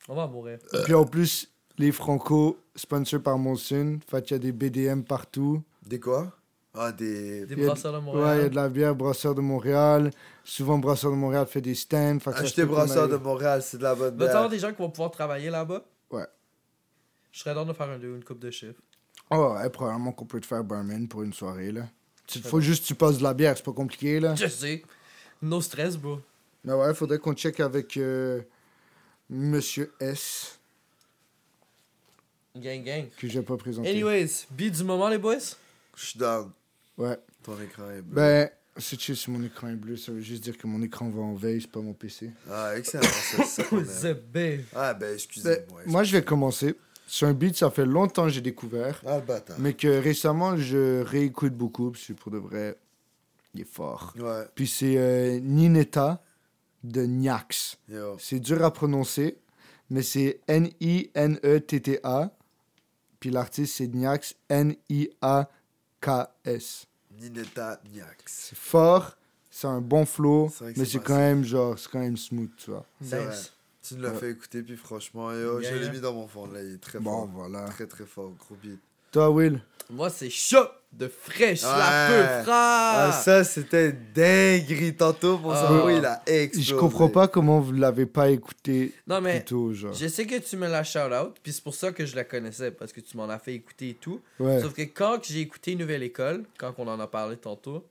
On 0.07 0.15
va 0.15 0.27
mourir. 0.27 0.57
Puis 0.83 0.93
en 0.95 1.05
plus, 1.05 1.47
les 1.77 1.91
Franco, 1.91 2.57
sponsor 2.75 3.21
par 3.21 3.37
Monsoon, 3.37 3.99
fait 4.09 4.21
qu'il 4.23 4.35
y 4.35 4.39
a 4.39 4.39
des 4.39 4.51
BDM 4.51 5.03
partout. 5.03 5.63
Des 5.85 5.99
quoi? 5.99 6.31
Ah, 6.73 6.91
des. 6.91 7.45
Des 7.45 7.53
Il 7.55 7.59
y 7.59 7.63
a- 7.63 7.67
brasseurs 7.67 7.91
de 7.93 7.97
Ouais, 7.97 8.03
il 8.03 8.07
y 8.07 8.15
Montréal. 8.15 8.39
a 8.45 8.49
de 8.49 8.55
la 8.55 8.69
bière 8.69 8.95
Brasseur 8.95 9.35
de 9.35 9.41
Montréal. 9.41 10.11
Souvent, 10.45 10.77
Brasseur 10.77 11.11
de 11.11 11.17
Montréal 11.17 11.45
fait 11.47 11.59
des 11.61 11.75
stands. 11.75 12.17
Acheter 12.25 12.63
Brasseur 12.65 13.09
de 13.09 13.17
Montréal, 13.17 13.61
c'est 13.61 13.77
de 13.77 13.83
la 13.83 13.93
bonne 13.95 14.15
Va 14.17 14.25
t'avoir 14.27 14.43
bière. 14.43 14.49
des 14.51 14.59
gens 14.59 14.71
qui 14.71 14.81
vont 14.81 14.89
pouvoir 14.89 15.11
travailler 15.11 15.49
là-bas? 15.49 15.83
Ouais. 16.11 16.25
Je 17.31 17.39
serais 17.39 17.53
dans 17.53 17.65
de 17.65 17.73
faire 17.73 17.89
un, 17.89 17.99
une 17.99 18.23
coupe 18.23 18.39
de 18.39 18.51
chiffres. 18.51 18.79
Oh, 19.29 19.53
ouais, 19.57 19.69
probablement 19.69 20.11
qu'on 20.13 20.25
peut 20.25 20.39
te 20.39 20.45
faire 20.45 20.63
barman 20.63 21.07
pour 21.07 21.23
une 21.23 21.33
soirée, 21.33 21.71
là. 21.71 21.83
Il 22.35 22.41
faut 22.41 22.61
juste 22.61 22.83
que 22.83 22.87
tu 22.87 22.95
passes 22.95 23.17
de 23.17 23.23
la 23.23 23.33
bière, 23.33 23.55
c'est 23.57 23.63
pas 23.65 23.73
compliqué, 23.73 24.19
là. 24.21 24.35
Je 24.35 24.47
sais. 24.47 24.83
No 25.41 25.59
stress, 25.61 25.97
bro. 25.97 26.19
Mais 26.63 26.73
ouais, 26.73 26.93
faudrait 26.93 27.17
qu'on 27.19 27.33
check 27.33 27.59
avec 27.59 27.97
euh, 27.97 28.41
Monsieur 29.29 29.91
S, 29.99 30.57
Gang, 32.55 32.83
gang. 32.83 33.05
que 33.17 33.27
j'ai 33.27 33.41
pas 33.41 33.57
présenté. 33.57 33.89
Anyways, 33.89 34.45
beat 34.51 34.73
du 34.75 34.83
moment, 34.83 35.07
les 35.09 35.17
boys? 35.17 35.37
Je 35.95 36.05
suis 36.05 36.19
down. 36.19 36.51
Ouais. 36.97 37.17
Ton 37.43 37.59
écran 37.61 37.89
est 37.89 38.01
bleu. 38.01 38.15
Ben, 38.15 38.49
c'est 38.77 38.99
chill 38.99 39.15
si 39.17 39.29
mon 39.31 39.43
écran 39.43 39.69
est 39.69 39.75
bleu, 39.75 39.97
ça 39.97 40.11
veut 40.11 40.21
juste 40.21 40.43
dire 40.43 40.57
que 40.57 40.67
mon 40.67 40.81
écran 40.81 41.09
va 41.09 41.21
en 41.21 41.33
veille, 41.33 41.61
c'est 41.61 41.71
pas 41.71 41.81
mon 41.81 41.93
PC. 41.93 42.31
Ah, 42.49 42.77
excellent. 42.77 43.03
C'est 43.03 43.43
ça 43.45 43.63
aime. 43.71 43.85
The 43.85 44.31
babe. 44.33 44.61
Ah, 44.75 44.93
ben, 44.93 45.07
Ben, 45.07 45.13
excusez-moi. 45.13 45.81
moi, 45.85 46.03
je 46.03 46.11
vais 46.17 46.23
commencer. 46.23 46.75
C'est 47.07 47.25
un 47.25 47.33
beat, 47.33 47.57
ça 47.57 47.69
fait 47.69 47.85
longtemps 47.85 48.23
que 48.23 48.29
j'ai 48.29 48.39
découvert, 48.41 49.01
Ah, 49.05 49.17
le 49.17 49.25
bâtard. 49.25 49.57
mais 49.59 49.73
que 49.73 49.87
récemment, 49.87 50.55
je 50.55 51.01
réécoute 51.01 51.53
beaucoup, 51.53 51.91
parce 51.91 52.05
que 52.05 52.13
pour 52.13 52.31
de 52.31 52.37
vrai, 52.37 52.77
il 53.53 53.61
est 53.61 53.65
fort. 53.65 54.13
Ouais, 54.17 54.45
Puis 54.55 54.67
c'est 54.67 54.95
euh, 54.97 55.39
Nineta 55.41 56.23
de 56.85 57.01
Nyax. 57.05 57.77
yo. 57.89 58.15
C'est 58.17 58.39
dur 58.39 58.63
à 58.63 58.71
prononcer, 58.71 59.37
mais 59.89 60.03
c'est 60.03 60.39
N-I-N-E-T-T-A. 60.47 62.31
Puis 63.19 63.29
l'artiste, 63.29 63.75
c'est 63.75 63.87
Nyax, 63.87 64.35
N-I-A-K-S. 66.01 66.87
Nineta 67.19 67.79
Niax. 67.93 68.13
C'est 68.49 68.57
fort, 68.57 69.15
c'est 69.49 69.67
un 69.67 69.81
bon 69.81 70.05
flow, 70.05 70.49
C'est 70.51 70.63
vrai 70.63 70.73
que 70.73 70.79
mais 70.79 70.85
c'est 70.85 70.91
c'est 70.93 71.03
quand 71.03 71.17
même 71.17 71.43
genre, 71.43 71.77
c'est 71.77 71.89
quand 71.91 71.99
même 71.99 72.17
smooth, 72.17 72.49
tu 72.57 72.71
vois. 72.71 72.85
Nice. 73.01 73.53
Tu 73.83 73.95
nous 73.95 74.01
l'as 74.03 74.11
Ouais. 74.11 74.19
fait 74.19 74.31
écouter, 74.31 74.61
puis 74.63 74.77
franchement, 74.77 75.31
yo, 75.33 75.59
Yeah, 75.59 75.71
je 75.71 75.75
l'ai 75.77 75.83
yeah. 75.85 75.91
mis 75.93 75.99
dans 75.99 76.13
mon 76.13 76.27
fond, 76.27 76.45
là, 76.47 76.61
il 76.61 76.75
est 76.75 76.77
très 76.81 76.99
Bon, 76.99 77.11
fort. 77.11 77.27
voilà. 77.27 77.65
Très, 77.65 77.87
très 77.87 78.05
fort, 78.05 78.31
gros 78.37 78.55
beat. 78.61 78.79
Toi, 79.11 79.29
Will, 79.31 79.61
Moi, 79.89 80.09
c'est 80.09 80.29
chaud 80.29 80.67
de 80.93 81.07
fraîche, 81.07 81.63
la 81.63 81.69
Ouais. 82.09 82.17
peu, 82.17 82.43
frère. 82.43 82.45
Ah, 82.53 83.11
ça, 83.23 83.43
c'était 83.43 83.91
dinguerie. 83.93 84.95
Tantôt, 84.95 85.37
mon 85.37 85.51
Ah. 85.51 85.61
cerveau, 85.67 85.89
il 85.89 86.05
a 86.05 86.21
explosé. 86.27 86.63
je 86.69 86.75
comprends 86.75 87.09
pas 87.09 87.27
comment 87.27 87.59
vous 87.59 87.71
l'avez 87.71 88.05
pas 88.05 88.29
écouté 88.29 88.93
Non, 89.07 89.21
mais 89.21 89.37
plus 89.39 89.45
tôt, 89.45 89.73
genre. 89.73 89.93
je 89.93 90.07
sais 90.07 90.25
que 90.25 90.35
tu 90.37 90.57
me 90.57 90.67
l'as 90.67 90.83
shout-out, 90.83 91.35
puis 91.41 91.53
c'est 91.53 91.63
pour 91.63 91.73
ça 91.75 91.91
que 91.91 92.05
je 92.05 92.15
la 92.15 92.23
connaissais, 92.23 92.71
parce 92.71 92.91
que 92.91 92.99
tu 92.99 93.15
m'en 93.17 93.29
as 93.29 93.39
fait 93.39 93.53
écouter 93.55 93.89
et 93.89 93.93
tout. 93.93 94.21
Ouais. 94.39 94.61
Sauf 94.61 94.73
que 94.73 94.81
quand 94.83 95.19
j'ai 95.23 95.39
écouté 95.41 95.75
Nouvelle 95.75 96.03
École, 96.03 96.43
quand 96.57 96.73
on 96.77 96.87
en 96.87 96.99
a 96.99 97.07
parlé 97.07 97.37
tantôt, 97.37 97.85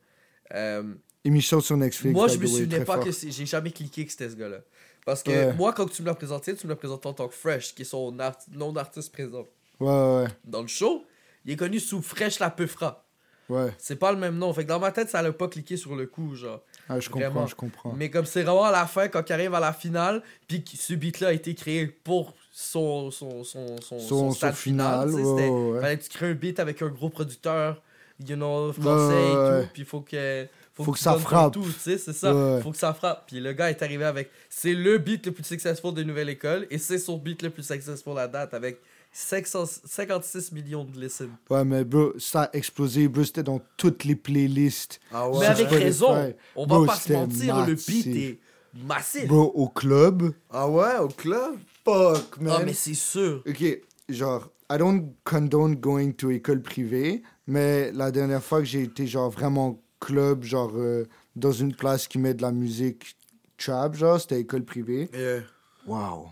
euh, 0.55 0.83
Émission 1.25 1.61
sur 1.61 1.77
Netflix. 1.77 2.15
moi, 2.15 2.29
je 2.29 2.39
me 2.39 2.47
souvenais 2.47 2.85
pas 2.85 2.95
fort. 2.97 3.05
que 3.05 3.11
j'ai 3.11 3.47
jamais 3.47 3.71
cliqué 3.71 4.05
que 4.05 4.11
c'était 4.13 4.29
ce 4.31 4.37
gars-là. 4.37 4.59
Parce 5.07 5.23
que 5.23 5.31
Ouais. 5.31 5.53
moi, 5.55 5.73
quand 5.73 5.87
tu 5.91 6.03
me 6.03 6.07
l'as 6.09 6.15
présenté, 6.15 6.55
tu 6.55 6.67
me 6.67 6.73
l'as 6.73 6.77
présenté 6.77 7.09
en 7.09 7.15
tant 7.15 7.27
que 7.29 7.35
Fresh, 7.35 7.75
qui 7.75 7.83
est 7.83 7.85
son 7.87 8.19
art- 8.21 8.37
nom 8.53 8.73
d'artiste 8.73 9.11
présent. 9.13 9.47
Ouais, 9.81 9.89
ouais, 9.89 10.27
Dans 10.45 10.61
le 10.63 10.69
show, 10.69 11.05
il 11.45 11.53
est 11.53 11.57
connu 11.57 11.79
sous 11.81 12.03
Fresh 12.03 12.39
la 12.39 12.51
Peufra. 12.51 13.05
ouais. 13.49 13.75
C'est 13.79 13.97
pas 13.97 14.13
le 14.13 14.19
même 14.19 14.37
nom. 14.37 14.53
Fait 14.53 14.65
que 14.65 14.69
dans 14.69 14.79
ma 14.81 14.93
tête, 14.93 15.09
ça 15.09 15.23
l'a 15.23 15.33
pas 15.33 15.49
cliqué 15.49 15.77
sur 15.77 15.97
le 15.97 16.07
coup, 16.07 16.35
genre. 16.35 16.61
Ah, 16.89 16.99
je 17.01 17.09
comprends, 17.09 17.47
je 17.47 17.55
comprends. 17.55 17.93
Mais 17.97 18.11
comme 18.11 18.27
c'est 18.27 18.43
vraiment 18.43 18.65
à 18.65 18.73
la 18.73 18.87
fin, 18.87 19.09
quand 19.09 19.29
il 19.29 19.33
arrive 19.33 19.55
à 19.55 19.61
la 19.61 19.73
finale, 19.73 20.23
puis 20.49 20.63
que 20.65 20.71
ce 20.77 20.95
beat-là 20.95 21.29
a 21.29 21.33
été 21.33 21.55
créé 21.55 21.87
pour 21.87 22.35
son, 22.53 23.11
son, 23.11 23.45
son, 23.45 23.77
son, 23.81 23.99
Son, 24.01 24.33
stade 24.33 24.55
final, 24.55 25.09
final. 25.09 25.25
ouais. 25.25 25.81
Fallait 25.81 25.99
que 25.99 26.03
tu 26.05 26.09
crées 26.11 26.31
un 26.31 26.35
beat 26.35 26.59
avec 26.61 26.83
un 26.83 26.89
gros 26.89 27.09
producteur, 27.09 27.81
you 28.27 28.37
know, 28.37 28.73
français 28.73 29.31
et 29.31 29.63
tout. 29.63 29.69
Puis 29.73 29.85
faut 29.85 30.01
que. 30.01 30.47
Faut 30.75 30.93
que 30.93 30.99
ça 30.99 31.15
frappe. 31.19 31.53
Tout, 31.53 31.63
tu 31.65 31.73
sais, 31.73 31.99
c'est 31.99 32.13
ça. 32.15 32.35
Ouais. 32.35 32.61
Faut 32.63 32.71
que 32.71 32.77
ça 32.79 32.95
frappe. 32.95 33.25
Puis 33.27 33.39
le 33.41 33.53
gars 33.53 33.69
est 33.71 33.83
arrivé 33.83 34.05
avec. 34.05 34.31
C'est 34.49 34.73
le 34.73 34.99
beat 34.99 35.27
le 35.27 35.33
plus 35.33 35.45
successful 35.45 35.93
de 35.93 36.03
Nouvelle 36.03 36.29
École 36.31 36.67
et 36.71 36.79
c'est 36.79 36.99
son 36.99 37.19
beat 37.19 37.43
le 37.43 37.51
plus 37.51 37.63
successful 37.63 38.19
à 38.19 38.27
date 38.27 38.55
avec 38.55 38.79
500 38.79 38.85
56 39.13 40.53
millions 40.53 40.85
de 40.85 40.99
listens. 41.01 41.29
Ouais, 41.49 41.65
mais 41.65 41.85
bro, 41.85 42.13
ça 42.19 42.43
a 42.45 42.51
explosé, 42.57 43.09
bro, 43.09 43.25
c'était 43.25 43.43
dans 43.43 43.61
toutes 43.77 44.05
les 44.05 44.15
playlists. 44.17 45.01
Ah 45.13 45.29
Mais 45.33 45.39
ouais. 45.39 45.47
avec 45.47 45.67
Spotify. 45.67 45.85
raison. 45.85 46.35
On 46.57 46.67
va 46.67 46.67
Bro, 46.77 46.87
pas 46.87 46.97
se 46.97 47.13
mentir, 47.13 47.67
le 47.67 47.75
beat 47.75 48.07
est 48.07 48.39
massif. 48.87 49.27
Bro, 49.27 49.53
au 49.55 49.69
club. 49.69 50.33
Ah 50.51 50.69
ouais, 50.69 50.97
au 50.99 51.09
club? 51.09 51.57
Fuck, 51.85 52.41
man. 52.41 52.57
Ah, 52.61 52.63
mais 52.65 52.73
c'est 52.73 52.95
sûr. 52.95 53.43
Ok, 53.49 53.65
genre, 54.09 54.49
I 54.71 54.79
don't 54.79 55.13
condone 55.25 55.75
going 55.75 56.13
to 56.13 56.31
école 56.31 56.63
privée, 56.63 57.23
mais 57.47 57.91
la 57.93 58.13
dernière 58.13 58.43
fois 58.43 58.61
que 58.61 58.67
j'ai 58.67 58.83
été, 58.83 59.07
genre, 59.09 59.31
vraiment 59.31 59.83
club, 59.99 60.45
genre, 60.45 60.71
euh, 60.77 61.09
dans 61.35 61.53
une 61.53 61.75
place 61.75 62.07
qui 62.07 62.19
met 62.19 62.35
de 62.35 62.43
la 62.43 62.53
musique 62.53 63.17
trap, 63.59 63.97
genre, 63.97 64.21
c'était 64.21 64.41
école 64.41 64.65
privée. 64.65 65.11
Yeah. 65.13 65.41
Wow. 65.87 66.29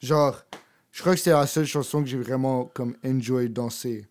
Genre, 0.00 0.42
je 0.94 1.00
crois 1.00 1.14
que 1.14 1.18
c'était 1.18 1.32
la 1.32 1.46
seule 1.48 1.66
chanson 1.66 2.02
que 2.02 2.08
j'ai 2.08 2.18
vraiment, 2.18 2.66
comme, 2.66 2.96
enjoy 3.04 3.50
danser 3.50 4.06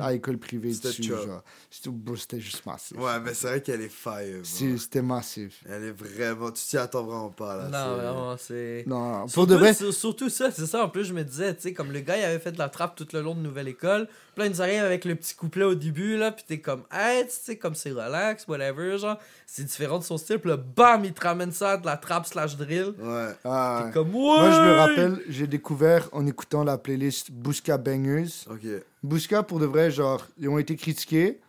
à 0.00 0.14
école 0.14 0.38
privée 0.38 0.72
C'était 0.72 0.88
dessus, 0.88 1.02
genre. 1.04 1.42
C'était 1.70 2.40
juste 2.40 2.64
massif. 2.64 2.96
Ouais, 2.98 3.20
mais 3.22 3.34
c'est 3.34 3.46
vrai 3.48 3.62
qu'elle 3.62 3.82
est 3.82 3.88
fire, 3.92 4.40
C'était 4.44 5.02
massif. 5.02 5.62
Elle 5.68 5.84
est 5.84 5.92
vraiment... 5.92 6.50
Tu 6.50 6.64
t'y 6.64 6.78
attends 6.78 7.04
vraiment 7.04 7.30
pas, 7.30 7.56
là. 7.56 7.68
Non, 7.68 7.96
vraiment, 7.96 8.36
c'est. 8.38 8.84
Non, 8.86 9.10
non, 9.12 9.20
pour 9.22 9.30
Surtout, 9.30 9.46
de 9.52 9.54
vrai, 9.56 9.74
sur- 9.74 9.92
surtout 9.92 10.30
ça, 10.30 10.50
c'est 10.50 10.66
ça. 10.66 10.84
En 10.84 10.88
plus, 10.88 11.04
je 11.04 11.12
me 11.12 11.22
disais, 11.24 11.54
tu 11.54 11.62
sais, 11.62 11.72
comme 11.72 11.92
le 11.92 12.00
gars, 12.00 12.16
il 12.16 12.24
avait 12.24 12.38
fait 12.38 12.52
de 12.52 12.58
la 12.58 12.68
trappe 12.68 12.96
tout 12.96 13.06
le 13.12 13.20
long 13.20 13.34
de 13.34 13.40
Nouvelle 13.40 13.68
École. 13.68 14.06
Puis 14.06 14.42
là, 14.42 14.46
il 14.46 14.50
nous 14.52 14.62
arrive 14.62 14.82
avec 14.82 15.04
le 15.04 15.14
petit 15.14 15.34
couplet 15.34 15.64
au 15.64 15.74
début, 15.74 16.16
là. 16.16 16.30
Puis 16.32 16.44
t'es 16.46 16.60
comme, 16.60 16.82
hey, 16.92 17.24
tu 17.26 17.32
sais, 17.32 17.56
comme 17.56 17.74
c'est 17.74 17.90
relax, 17.90 18.46
whatever, 18.48 18.98
genre. 18.98 19.18
C'est 19.46 19.64
différent 19.64 19.98
de 19.98 20.04
son 20.04 20.16
style. 20.18 20.38
Puis 20.38 20.50
là, 20.50 20.56
bam, 20.56 21.04
il 21.04 21.12
te 21.12 21.22
ramène 21.22 21.52
ça 21.52 21.76
de 21.76 21.86
la 21.86 21.96
trappe 21.96 22.26
slash 22.26 22.56
drill. 22.56 22.94
Ouais. 22.98 23.28
ah, 23.44 23.84
T'es 23.86 23.92
comme, 23.92 24.14
ouais! 24.14 24.20
Moi, 24.20 24.50
je 24.50 24.60
me 24.60 24.72
rappelle, 24.78 25.22
j'ai 25.28 25.46
découvert 25.46 26.08
en 26.12 26.26
écoutant 26.26 26.64
la 26.64 26.78
playlist 26.78 27.30
Busca 27.30 27.78
Bangers. 27.78 28.26
Ok. 28.50 28.60
Busca, 29.06 29.42
pour 29.42 29.58
de 29.58 29.66
vrai, 29.66 29.90
genre, 29.90 30.26
ils 30.38 30.48
ont 30.48 30.58
été 30.58 30.76
critiqués, 30.76 31.40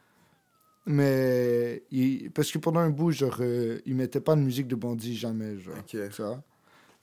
mais 0.85 1.83
ils- 1.91 2.31
parce 2.31 2.51
que 2.51 2.57
pendant 2.57 2.79
un 2.79 2.89
bout, 2.89 3.11
genre, 3.11 3.37
euh, 3.41 3.79
ils 3.85 3.95
mettaient 3.95 4.21
pas 4.21 4.35
de 4.35 4.41
musique 4.41 4.67
de 4.67 4.75
bandit 4.75 5.15
jamais, 5.17 5.57
genre. 5.59 5.75
Ok. 5.79 5.89
Tu 6.09 6.21
vois? 6.21 6.41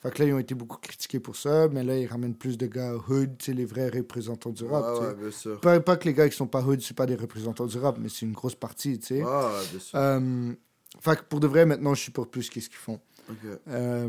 Fait 0.01 0.10
que 0.10 0.22
là, 0.22 0.28
ils 0.28 0.32
ont 0.35 0.39
été 0.39 0.55
beaucoup 0.55 0.76
critiqués 0.78 1.18
pour 1.20 1.35
ça, 1.36 1.68
mais 1.68 1.82
là, 1.82 1.97
ils 1.98 2.06
ramènent 2.06 2.35
plus 2.35 2.59
de 2.59 2.66
gars 2.66 2.94
hood, 3.09 3.39
tu 3.39 3.47
sais, 3.47 3.52
les 3.55 3.64
vrais 3.64 3.89
représentants 3.89 4.51
du 4.51 4.64
rap, 4.64 4.85
Ouais, 5.01 5.06
ouais, 5.06 5.14
bien 5.14 5.31
sûr. 5.31 5.60
Pas, 5.60 5.81
pas 5.81 5.97
que 5.97 6.05
les 6.06 6.14
gars 6.14 6.28
qui 6.28 6.36
sont 6.36 6.47
pas 6.47 6.62
hood, 6.62 6.81
c'est 6.82 6.97
pas 6.97 7.06
des 7.06 7.14
représentants 7.14 7.66
du 7.66 7.78
rap, 7.78 7.97
mais 7.98 8.09
c'est 8.10 8.26
une 8.26 8.32
grosse 8.32 8.55
partie, 8.55 8.98
tu 8.98 9.06
sais. 9.06 9.22
Ouais, 9.22 9.64
bien 9.70 9.78
sûr. 9.81 9.98
Euh, 9.98 10.52
fait 11.01 11.16
que 11.18 11.24
pour 11.24 11.40
de 11.40 11.47
vrai, 11.47 11.64
maintenant, 11.64 11.94
je 11.94 12.02
supporte 12.02 12.31
plus 12.31 12.48
qu'est-ce 12.51 12.68
qu'ils 12.68 12.78
font. 12.78 13.01
Ok. 13.31 13.36
Euh, 13.68 14.09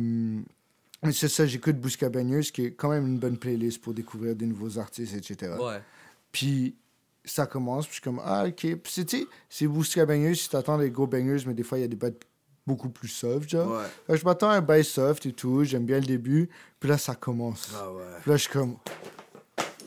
mais 1.03 1.11
c'est 1.13 1.29
ça, 1.29 1.45
j'écoute 1.45 1.77
Busca 1.77 2.09
Bangers, 2.09 2.41
qui 2.53 2.65
est 2.65 2.71
quand 2.71 2.89
même 2.89 3.07
une 3.07 3.19
bonne 3.19 3.37
playlist 3.37 3.81
pour 3.81 3.93
découvrir 3.93 4.35
des 4.35 4.45
nouveaux 4.47 4.77
artistes, 4.77 5.15
etc. 5.15 5.53
Ouais. 5.61 5.81
Puis 6.35 6.75
ça 7.23 7.45
commence, 7.45 7.85
puis 7.85 7.95
je 7.95 8.01
suis 8.01 8.03
comme, 8.03 8.21
ah, 8.21 8.43
ok. 8.45 8.55
Puis 8.55 8.79
c'est, 8.87 9.05
tu 9.05 9.19
sais, 9.19 9.27
c'est 9.47 9.67
Busca 9.67 10.05
Bangers, 10.05 10.35
si 10.35 10.49
t'attends 10.49 10.75
les 10.77 10.91
gros 10.91 11.07
bangers, 11.07 11.45
mais 11.47 11.53
des 11.53 11.63
fois, 11.63 11.77
il 11.77 11.81
y 11.81 11.83
a 11.85 11.87
des 11.87 11.95
bails 11.95 12.13
beaucoup 12.67 12.89
plus 12.89 13.07
soft, 13.07 13.49
genre. 13.49 13.71
Ouais. 13.71 13.85
Fait 14.05 14.13
que 14.13 14.19
je 14.19 14.25
m'attends 14.25 14.49
à 14.49 14.55
un 14.55 14.61
bail 14.61 14.83
soft 14.83 15.25
et 15.25 15.31
tout, 15.31 15.63
j'aime 15.63 15.85
bien 15.85 16.01
le 16.01 16.05
début, 16.05 16.49
puis 16.77 16.89
là, 16.89 16.97
ça 16.97 17.15
commence. 17.15 17.71
Ah 17.73 17.89
ouais. 17.89 18.03
Puis 18.21 18.31
là, 18.31 18.35
je 18.35 18.41
suis 18.41 18.51
comme, 18.51 18.75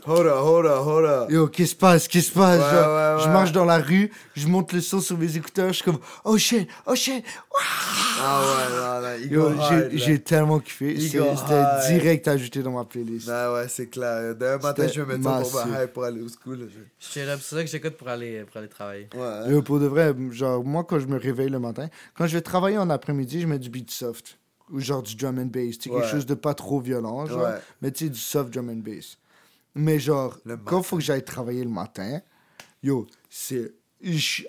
Hold 0.08 0.26
up, 0.26 0.38
hold 0.38 0.66
up, 0.66 0.78
hold 0.86 1.04
up. 1.04 1.30
yo, 1.30 1.46
qu'est-ce 1.48 1.70
qui 1.70 1.72
se 1.72 1.76
passe, 1.76 2.08
qu'est-ce 2.08 2.26
qui 2.28 2.32
se 2.32 2.38
passe, 2.38 2.60
Ouais, 2.60 2.70
genre. 2.78 3.16
ouais, 3.18 3.24
Je 3.24 3.28
marche 3.28 3.52
dans 3.52 3.64
la 3.64 3.78
rue, 3.78 4.10
je 4.34 4.46
monte 4.48 4.72
le 4.72 4.80
son 4.80 5.00
sur 5.00 5.18
mes 5.18 5.36
écouteurs, 5.36 5.68
je 5.68 5.74
suis 5.74 5.84
comme, 5.84 5.98
oh 6.24 6.38
shit, 6.38 6.66
oh 6.86 6.94
shit. 6.94 7.22
Ah 8.20 8.40
ouais, 8.40 8.76
non, 8.76 9.00
non, 9.08 9.16
il 9.22 9.30
Yo, 9.32 9.88
j'ai, 9.98 10.12
là. 10.14 10.18
tellement 10.18 10.58
kiffé. 10.60 10.98
C'était 10.98 11.20
direct 11.88 12.26
ajouté 12.28 12.62
dans 12.62 12.72
ma 12.72 12.84
playlist. 12.84 13.26
Ben 13.28 13.52
ouais, 13.52 13.68
c'est 13.68 13.86
clair. 13.88 14.34
Demain 14.34 14.58
matin, 14.58 14.86
je 14.88 15.00
vais 15.02 15.16
mettre 15.18 15.24
ça 15.24 15.42
pour 15.60 15.66
ma 15.70 15.84
hype 15.84 15.92
pour 15.92 16.04
aller 16.04 16.20
au 16.22 16.28
school. 16.28 16.58
là, 16.60 16.64
je- 16.68 17.20
là, 17.20 17.36
C'est 17.38 17.54
ça 17.56 17.62
que 17.62 17.68
j'écoute 17.70 17.96
pour 17.96 18.08
aller, 18.08 18.44
pour 18.44 18.56
aller 18.58 18.68
travailler. 18.68 19.08
Ouais. 19.14 19.50
Yo, 19.52 19.62
pour 19.62 19.78
de 19.78 19.86
vrai, 19.86 20.14
genre, 20.30 20.64
moi, 20.64 20.84
quand 20.84 20.98
je 20.98 21.06
me 21.06 21.18
réveille 21.18 21.50
le 21.50 21.58
matin, 21.60 21.88
quand 22.16 22.26
je 22.26 22.34
vais 22.34 22.40
travailler 22.42 22.78
en 22.78 22.90
après-midi, 22.90 23.40
je 23.42 23.46
mets 23.46 23.58
du 23.58 23.68
beat 23.70 23.90
soft. 23.90 24.38
Ou 24.72 24.80
genre 24.80 25.02
du 25.02 25.14
drum 25.16 25.38
and 25.38 25.46
bass. 25.46 25.78
Tu 25.78 25.88
sais, 25.88 25.90
Ouais. 25.94 26.00
quelque 26.02 26.10
chose 26.10 26.26
de 26.26 26.34
pas 26.34 26.52
trop 26.54 26.80
violent, 26.80 27.24
genre. 27.26 27.42
Ouais. 27.42 27.54
Mais 27.80 27.90
tu 27.90 28.04
sais, 28.04 28.10
du 28.10 28.18
soft 28.18 28.52
drum 28.52 28.68
and 28.68 28.82
bass. 28.84 29.16
Mais 29.78 29.98
genre, 30.00 30.36
Le 30.44 30.56
quand 30.56 30.82
faut 30.82 30.96
que 30.96 31.02
j'aille 31.02 31.24
travailler 31.24 31.62
le 31.64 31.70
matin, 31.70 32.20
yo, 32.82 33.06
c'est. 33.30 33.72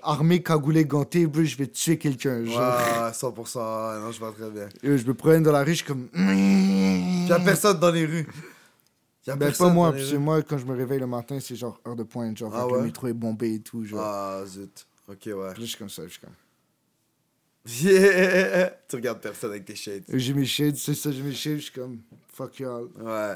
Armé, 0.03 0.43
cagoulé, 0.43 0.85
ganté, 0.85 1.27
je 1.33 1.57
vais 1.57 1.65
tuer 1.67 1.97
quelqu'un. 1.97 2.45
Genre, 2.45 2.55
Ouais, 2.59 3.11
100%. 3.11 3.99
Non, 4.01 4.11
je 4.11 4.19
vois 4.19 4.31
très 4.31 4.49
bien. 4.51 4.69
Yo, 4.83 4.95
je 4.97 5.03
me 5.05 5.13
promène 5.15 5.41
dans 5.41 5.51
la 5.51 5.63
rue, 5.63 5.71
je 5.71 5.77
suis 5.77 5.85
comme. 5.85 6.07
Y 6.15 7.31
a 7.31 7.39
personne 7.39 7.79
dans 7.79 7.89
les 7.91 8.05
rues. 8.05 8.27
Y 9.25 9.31
a 9.31 9.35
Ben, 9.35 9.47
personne 9.47 9.67
pas 9.69 9.73
moi, 9.73 9.91
parce 9.91 10.11
que 10.11 10.17
moi, 10.17 10.41
quand 10.43 10.57
je 10.59 10.65
me 10.65 10.75
réveille 10.75 10.99
le 10.99 11.07
matin, 11.07 11.39
c'est 11.39 11.55
genre 11.55 11.79
heure 11.87 11.95
de 11.95 12.03
pointe. 12.03 12.37
Genre, 12.37 12.51
Ah 12.55 12.67
ouais? 12.67 12.77
le 12.79 12.85
métro 12.85 13.07
est 13.07 13.13
bombé 13.13 13.55
et 13.55 13.59
tout. 13.59 13.83
Genre. 13.85 13.99
Ah, 13.99 14.43
zut. 14.45 14.85
Ok, 15.07 15.17
ouais. 15.25 15.33
Puis 15.33 15.37
là, 15.37 15.53
je 15.59 15.63
suis 15.65 15.77
comme 15.77 15.89
ça, 15.89 16.03
je 16.05 16.09
suis 16.09 16.19
comme. 16.19 16.33
Yeah! 17.65 18.69
Tu 18.87 18.95
regardes 18.95 19.21
personne 19.21 19.51
avec 19.51 19.65
tes 19.65 19.75
shades. 19.75 20.03
J'ai 20.11 20.33
mes 20.33 20.45
shades, 20.45 20.75
c'est 20.77 20.93
ça, 20.95 21.11
j'ai 21.11 21.21
mes 21.21 21.33
shades, 21.33 21.57
je 21.57 21.63
suis 21.63 21.73
comme. 21.73 21.99
Fuck 22.33 22.59
y'all. 22.59 22.87
Ouais. 22.99 23.35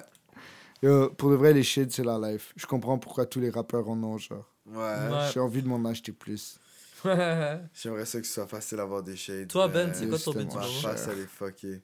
Yo, 0.83 1.09
pour 1.11 1.29
de 1.31 1.35
vrai, 1.35 1.53
les 1.53 1.63
shades, 1.63 1.91
c'est 1.91 2.03
la 2.03 2.19
life. 2.19 2.51
Je 2.57 2.65
comprends 2.65 2.99
pourquoi 2.99 3.25
tous 3.25 3.39
les 3.39 3.49
rappeurs 3.49 3.87
en 3.89 4.03
ont, 4.03 4.17
genre. 4.17 4.51
Ouais. 4.65 4.75
Ouais. 4.75 5.29
J'ai 5.33 5.39
envie 5.39 5.63
de 5.63 5.67
m'en 5.69 5.83
acheter 5.85 6.11
plus. 6.11 6.59
J'aimerais 7.05 8.05
ça 8.05 8.19
que 8.19 8.27
ce 8.27 8.33
soit 8.33 8.47
facile 8.47 8.77
d'avoir 8.77 9.01
des 9.01 9.15
shades. 9.15 9.47
Toi, 9.47 9.69
Ben, 9.69 9.93
c'est 9.93 10.09
quoi 10.09 10.19
ton 10.19 10.33
beat 10.33 10.49
du 10.49 10.55
moment? 10.55 10.67
face, 10.81 11.07
elle 11.09 11.19
est 11.19 11.25
fuckée. 11.27 11.81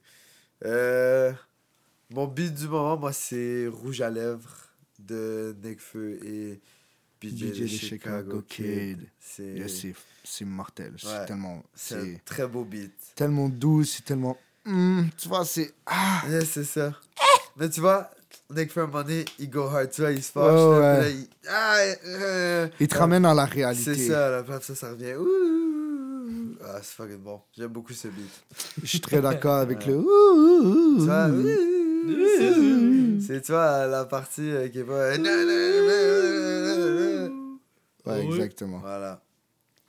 Euh, 0.66 1.32
mon 2.10 2.26
beat 2.26 2.52
du 2.54 2.68
moment, 2.68 2.98
moi, 2.98 3.12
c'est 3.14 3.68
Rouge 3.68 4.02
à 4.02 4.10
lèvres 4.10 4.68
de 4.98 5.56
Nekfeu 5.62 6.18
et 6.22 6.60
BJ, 7.22 7.32
BJ 7.32 7.60
the 7.60 7.64
the 7.64 7.66
Chicago 7.68 7.78
Chicago 7.78 8.42
Kid. 8.46 9.08
C'est 9.18 9.54
Yeah, 10.44 10.46
mortel. 10.46 10.94
C'est 10.98 11.24
tellement, 11.24 11.62
c'est 11.74 12.14
un 12.16 12.18
très 12.26 12.46
beau 12.46 12.64
beat. 12.64 12.92
tellement 13.14 13.48
doux, 13.48 13.82
c'est 13.84 14.04
tellement. 14.04 14.36
Hmm, 14.66 15.04
tu 15.16 15.28
vois, 15.28 15.46
c'est. 15.46 15.72
Ah! 15.86 16.22
Yeah, 16.28 16.44
c'est 16.44 16.64
ça. 16.64 16.92
Mais 17.56 17.68
tu 17.70 17.80
vois, 17.80 18.10
Nick 18.54 18.72
fait 18.72 18.80
un 18.80 18.86
moment 18.86 19.02
donné, 19.02 19.24
il 19.38 19.48
go 19.50 19.62
hard, 19.66 19.90
tu 19.90 20.00
vois, 20.02 20.10
il 20.12 20.22
se 20.22 20.32
fâche. 20.32 20.52
Ouais, 20.52 20.80
là, 20.80 20.98
ouais. 20.98 21.04
puis 21.04 21.10
là, 21.10 21.10
il... 21.10 21.28
Ah, 21.48 21.76
euh, 22.06 22.68
Il 22.80 22.88
te 22.88 22.94
ouais. 22.94 23.00
ramène 23.00 23.24
à 23.24 23.34
la 23.34 23.44
réalité. 23.44 23.94
C'est 23.94 24.08
ça, 24.08 24.30
là, 24.30 24.44
ça, 24.60 24.74
ça 24.74 24.90
revient. 24.90 25.14
Ouh. 25.14 26.56
Ah, 26.64 26.78
c'est 26.82 26.94
fucking 26.96 27.18
bon. 27.18 27.40
J'aime 27.56 27.68
beaucoup 27.68 27.92
ce 27.92 28.08
beat. 28.08 28.30
Je 28.82 28.86
suis 28.86 29.00
très 29.00 29.20
d'accord 29.20 29.56
avec 29.56 29.78
Ouais. 29.80 29.86
le. 29.92 29.96
ouh, 29.98 31.00
ouh. 31.00 31.06
C'est, 33.26 33.40
tu 33.42 33.52
vois, 33.52 33.86
la 33.86 34.04
partie 34.04 34.50
euh, 34.50 34.68
qui 34.68 34.78
est 34.80 34.84
pas. 34.84 35.10
Ouais, 38.06 38.24
Oui. 38.26 38.34
exactement. 38.34 38.78
Voilà. 38.78 39.20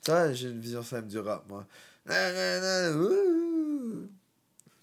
Tu 0.04 0.12
vois, 0.12 0.32
j'ai 0.34 0.50
une 0.50 0.60
vision 0.60 0.84
simple 0.84 1.08
du 1.08 1.20
rap, 1.20 1.44
moi. 1.50 1.66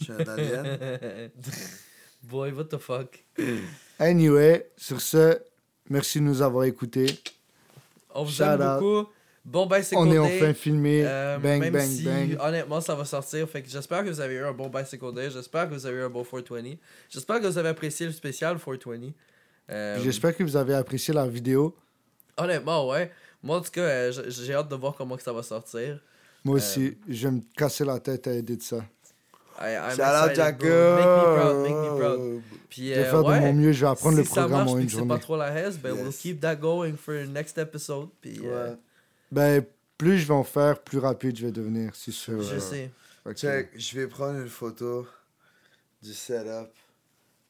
Je 0.01 0.05
suis 0.05 0.13
un 0.13 0.19
alien. 0.29 0.79
Boy, 2.23 2.53
what 2.53 2.65
the 2.65 2.79
fuck? 2.79 3.25
Anyway, 3.99 4.71
sur 4.77 5.01
ce, 5.01 5.39
merci 5.89 6.19
de 6.19 6.25
nous 6.25 6.43
avoir 6.43 6.65
écoutés. 6.65 7.19
On 8.15 8.25
vous 8.25 8.31
Shout 8.33 8.43
aime 8.43 8.61
out. 8.63 8.81
beaucoup. 8.81 9.09
Bon, 9.45 9.67
ben, 9.67 9.83
c'est 9.83 9.97
On 9.97 10.11
est 10.11 10.19
enfin 10.19 10.53
filmé. 10.53 11.03
Euh, 11.07 11.39
bang, 11.39 11.61
même 11.61 11.73
bang, 11.73 11.87
si, 11.89 12.03
bang. 12.05 12.37
honnêtement, 12.41 12.81
ça 12.83 12.95
va 12.95 13.05
sortir. 13.07 13.49
Fait 13.49 13.63
que 13.63 13.69
j'espère 13.69 14.05
que 14.05 14.11
vous 14.11 14.21
avez 14.21 14.35
eu 14.35 14.45
un 14.45 14.53
bon 14.53 14.69
Bicycle 14.69 15.15
Day. 15.15 15.31
J'espère 15.31 15.69
que 15.69 15.75
vous 15.75 15.87
avez 15.87 15.99
eu 15.99 16.03
un 16.03 16.11
bon 16.11 16.23
420. 16.23 16.77
J'espère 17.09 17.41
que 17.41 17.47
vous 17.47 17.57
avez 17.59 17.71
apprécié 17.71 18.05
le 18.07 18.13
spécial 18.13 18.59
420. 18.59 19.13
Euh, 19.71 19.99
J'espère 20.03 20.37
que 20.37 20.43
vous 20.43 20.57
avez 20.57 20.75
apprécié 20.75 21.15
la 21.15 21.27
vidéo. 21.27 21.75
Honnêtement, 22.37 22.89
ouais. 22.89 23.11
Moi, 23.43 23.57
en 23.57 23.61
tout 23.63 23.71
cas, 23.71 23.81
euh, 23.83 24.23
j'ai 24.29 24.53
hâte 24.53 24.69
de 24.69 24.75
voir 24.77 24.95
comment 24.95 25.17
que 25.17 25.23
ça 25.23 25.33
va 25.33 25.43
sortir. 25.43 25.99
Moi 26.45 26.57
Euh, 26.57 26.59
aussi, 26.59 26.99
je 27.09 27.29
vais 27.29 27.35
me 27.35 27.41
casser 27.57 27.85
la 27.85 27.99
tête 28.01 28.27
à 28.27 28.33
aider 28.33 28.57
de 28.57 28.63
ça. 28.63 28.85
I, 29.61 29.75
I'm 29.77 29.97
Shout 29.97 30.03
out 30.03 30.59
bro. 30.59 30.97
Make 30.97 31.07
me 31.07 31.35
proud, 31.37 31.57
make 31.63 31.73
me 31.73 31.99
proud. 31.99 32.19
Jacob. 32.21 32.43
Puis, 32.71 32.89
Je 32.91 32.95
vais 32.95 32.99
euh, 33.01 33.11
faire 33.11 33.25
ouais, 33.25 33.41
de 33.41 33.45
mon 33.47 33.53
mieux, 33.55 33.73
je 33.73 33.81
vais 33.81 33.91
apprendre 33.91 34.17
si 34.17 34.23
le 34.23 34.29
programme 34.29 34.51
marche 34.51 34.71
en 34.71 34.79
une 34.79 34.85
que 34.87 34.91
c'est 34.93 34.99
journée. 34.99 35.15
pas 35.15 35.19
trop 35.19 35.37
la 35.37 35.49
haise, 35.53 35.79
ben, 35.79 35.93
we'll 35.95 36.13
keep 36.13 36.41
that 36.41 36.57
going 36.57 36.95
for 36.97 37.15
the 37.15 37.29
next 37.29 37.57
episode. 37.59 38.09
Puis, 38.21 38.41
euh. 38.45 38.75
Ben, 39.33 39.65
plus 39.97 40.19
je 40.19 40.27
vais 40.29 40.35
en 40.35 40.45
faire, 40.45 40.79
plus 40.79 40.99
rapide 40.99 41.37
je 41.37 41.47
vais 41.47 41.53
devenir, 41.53 41.91
c'est 41.95 42.13
sûr. 42.13 42.41
je 42.43 42.55
Euh, 42.55 42.61
sais. 42.61 42.91
que 43.25 43.33
Check, 43.35 43.71
je 43.77 43.99
vais 43.99 44.07
prendre 44.07 44.39
une 44.39 44.49
photo 44.49 45.07
du 46.03 46.13
setup. 46.15 46.71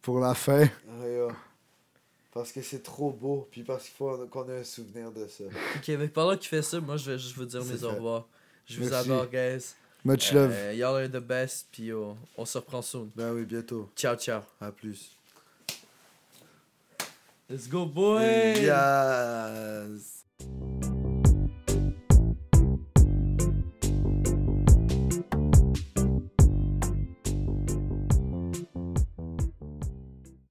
Pour 0.00 0.20
la 0.20 0.34
fin. 0.34 0.66
Parce 2.32 2.52
que 2.52 2.62
c'est 2.62 2.82
trop 2.82 3.10
beau, 3.10 3.48
puis 3.50 3.64
parce 3.64 3.84
qu'il 3.84 3.94
faut 3.94 4.16
qu'on 4.30 4.48
ait 4.48 4.60
un 4.60 4.64
souvenir 4.64 5.10
de 5.10 5.26
ça. 5.26 5.44
Ok, 5.76 5.88
mais 5.88 6.08
pendant 6.08 6.36
qu'il 6.36 6.48
fait 6.48 6.62
ça, 6.62 6.78
moi, 6.80 6.96
je 6.96 7.10
vais 7.10 7.18
juste 7.18 7.34
vous 7.36 7.44
dire 7.44 7.64
mes 7.64 7.82
au 7.84 7.90
revoir. 7.90 8.28
Je 8.66 8.80
vous 8.80 8.92
adore, 8.94 9.26
guys. 9.28 9.74
Much 10.04 10.32
love. 10.32 10.52
Euh, 10.52 10.72
Y'all 10.74 10.96
are 10.96 11.08
the 11.08 11.20
best. 11.20 11.68
Puis, 11.72 11.92
oh, 11.92 12.16
on 12.36 12.44
se 12.44 12.58
reprend 12.58 12.82
soon. 12.82 13.10
Ben 13.16 13.32
oui, 13.32 13.44
bientôt. 13.44 13.90
Ciao, 13.96 14.16
ciao. 14.16 14.42
À 14.60 14.70
plus. 14.70 15.12
Let's 17.50 17.66
go, 17.66 17.86
boys! 17.86 18.60
Yes! 18.60 20.24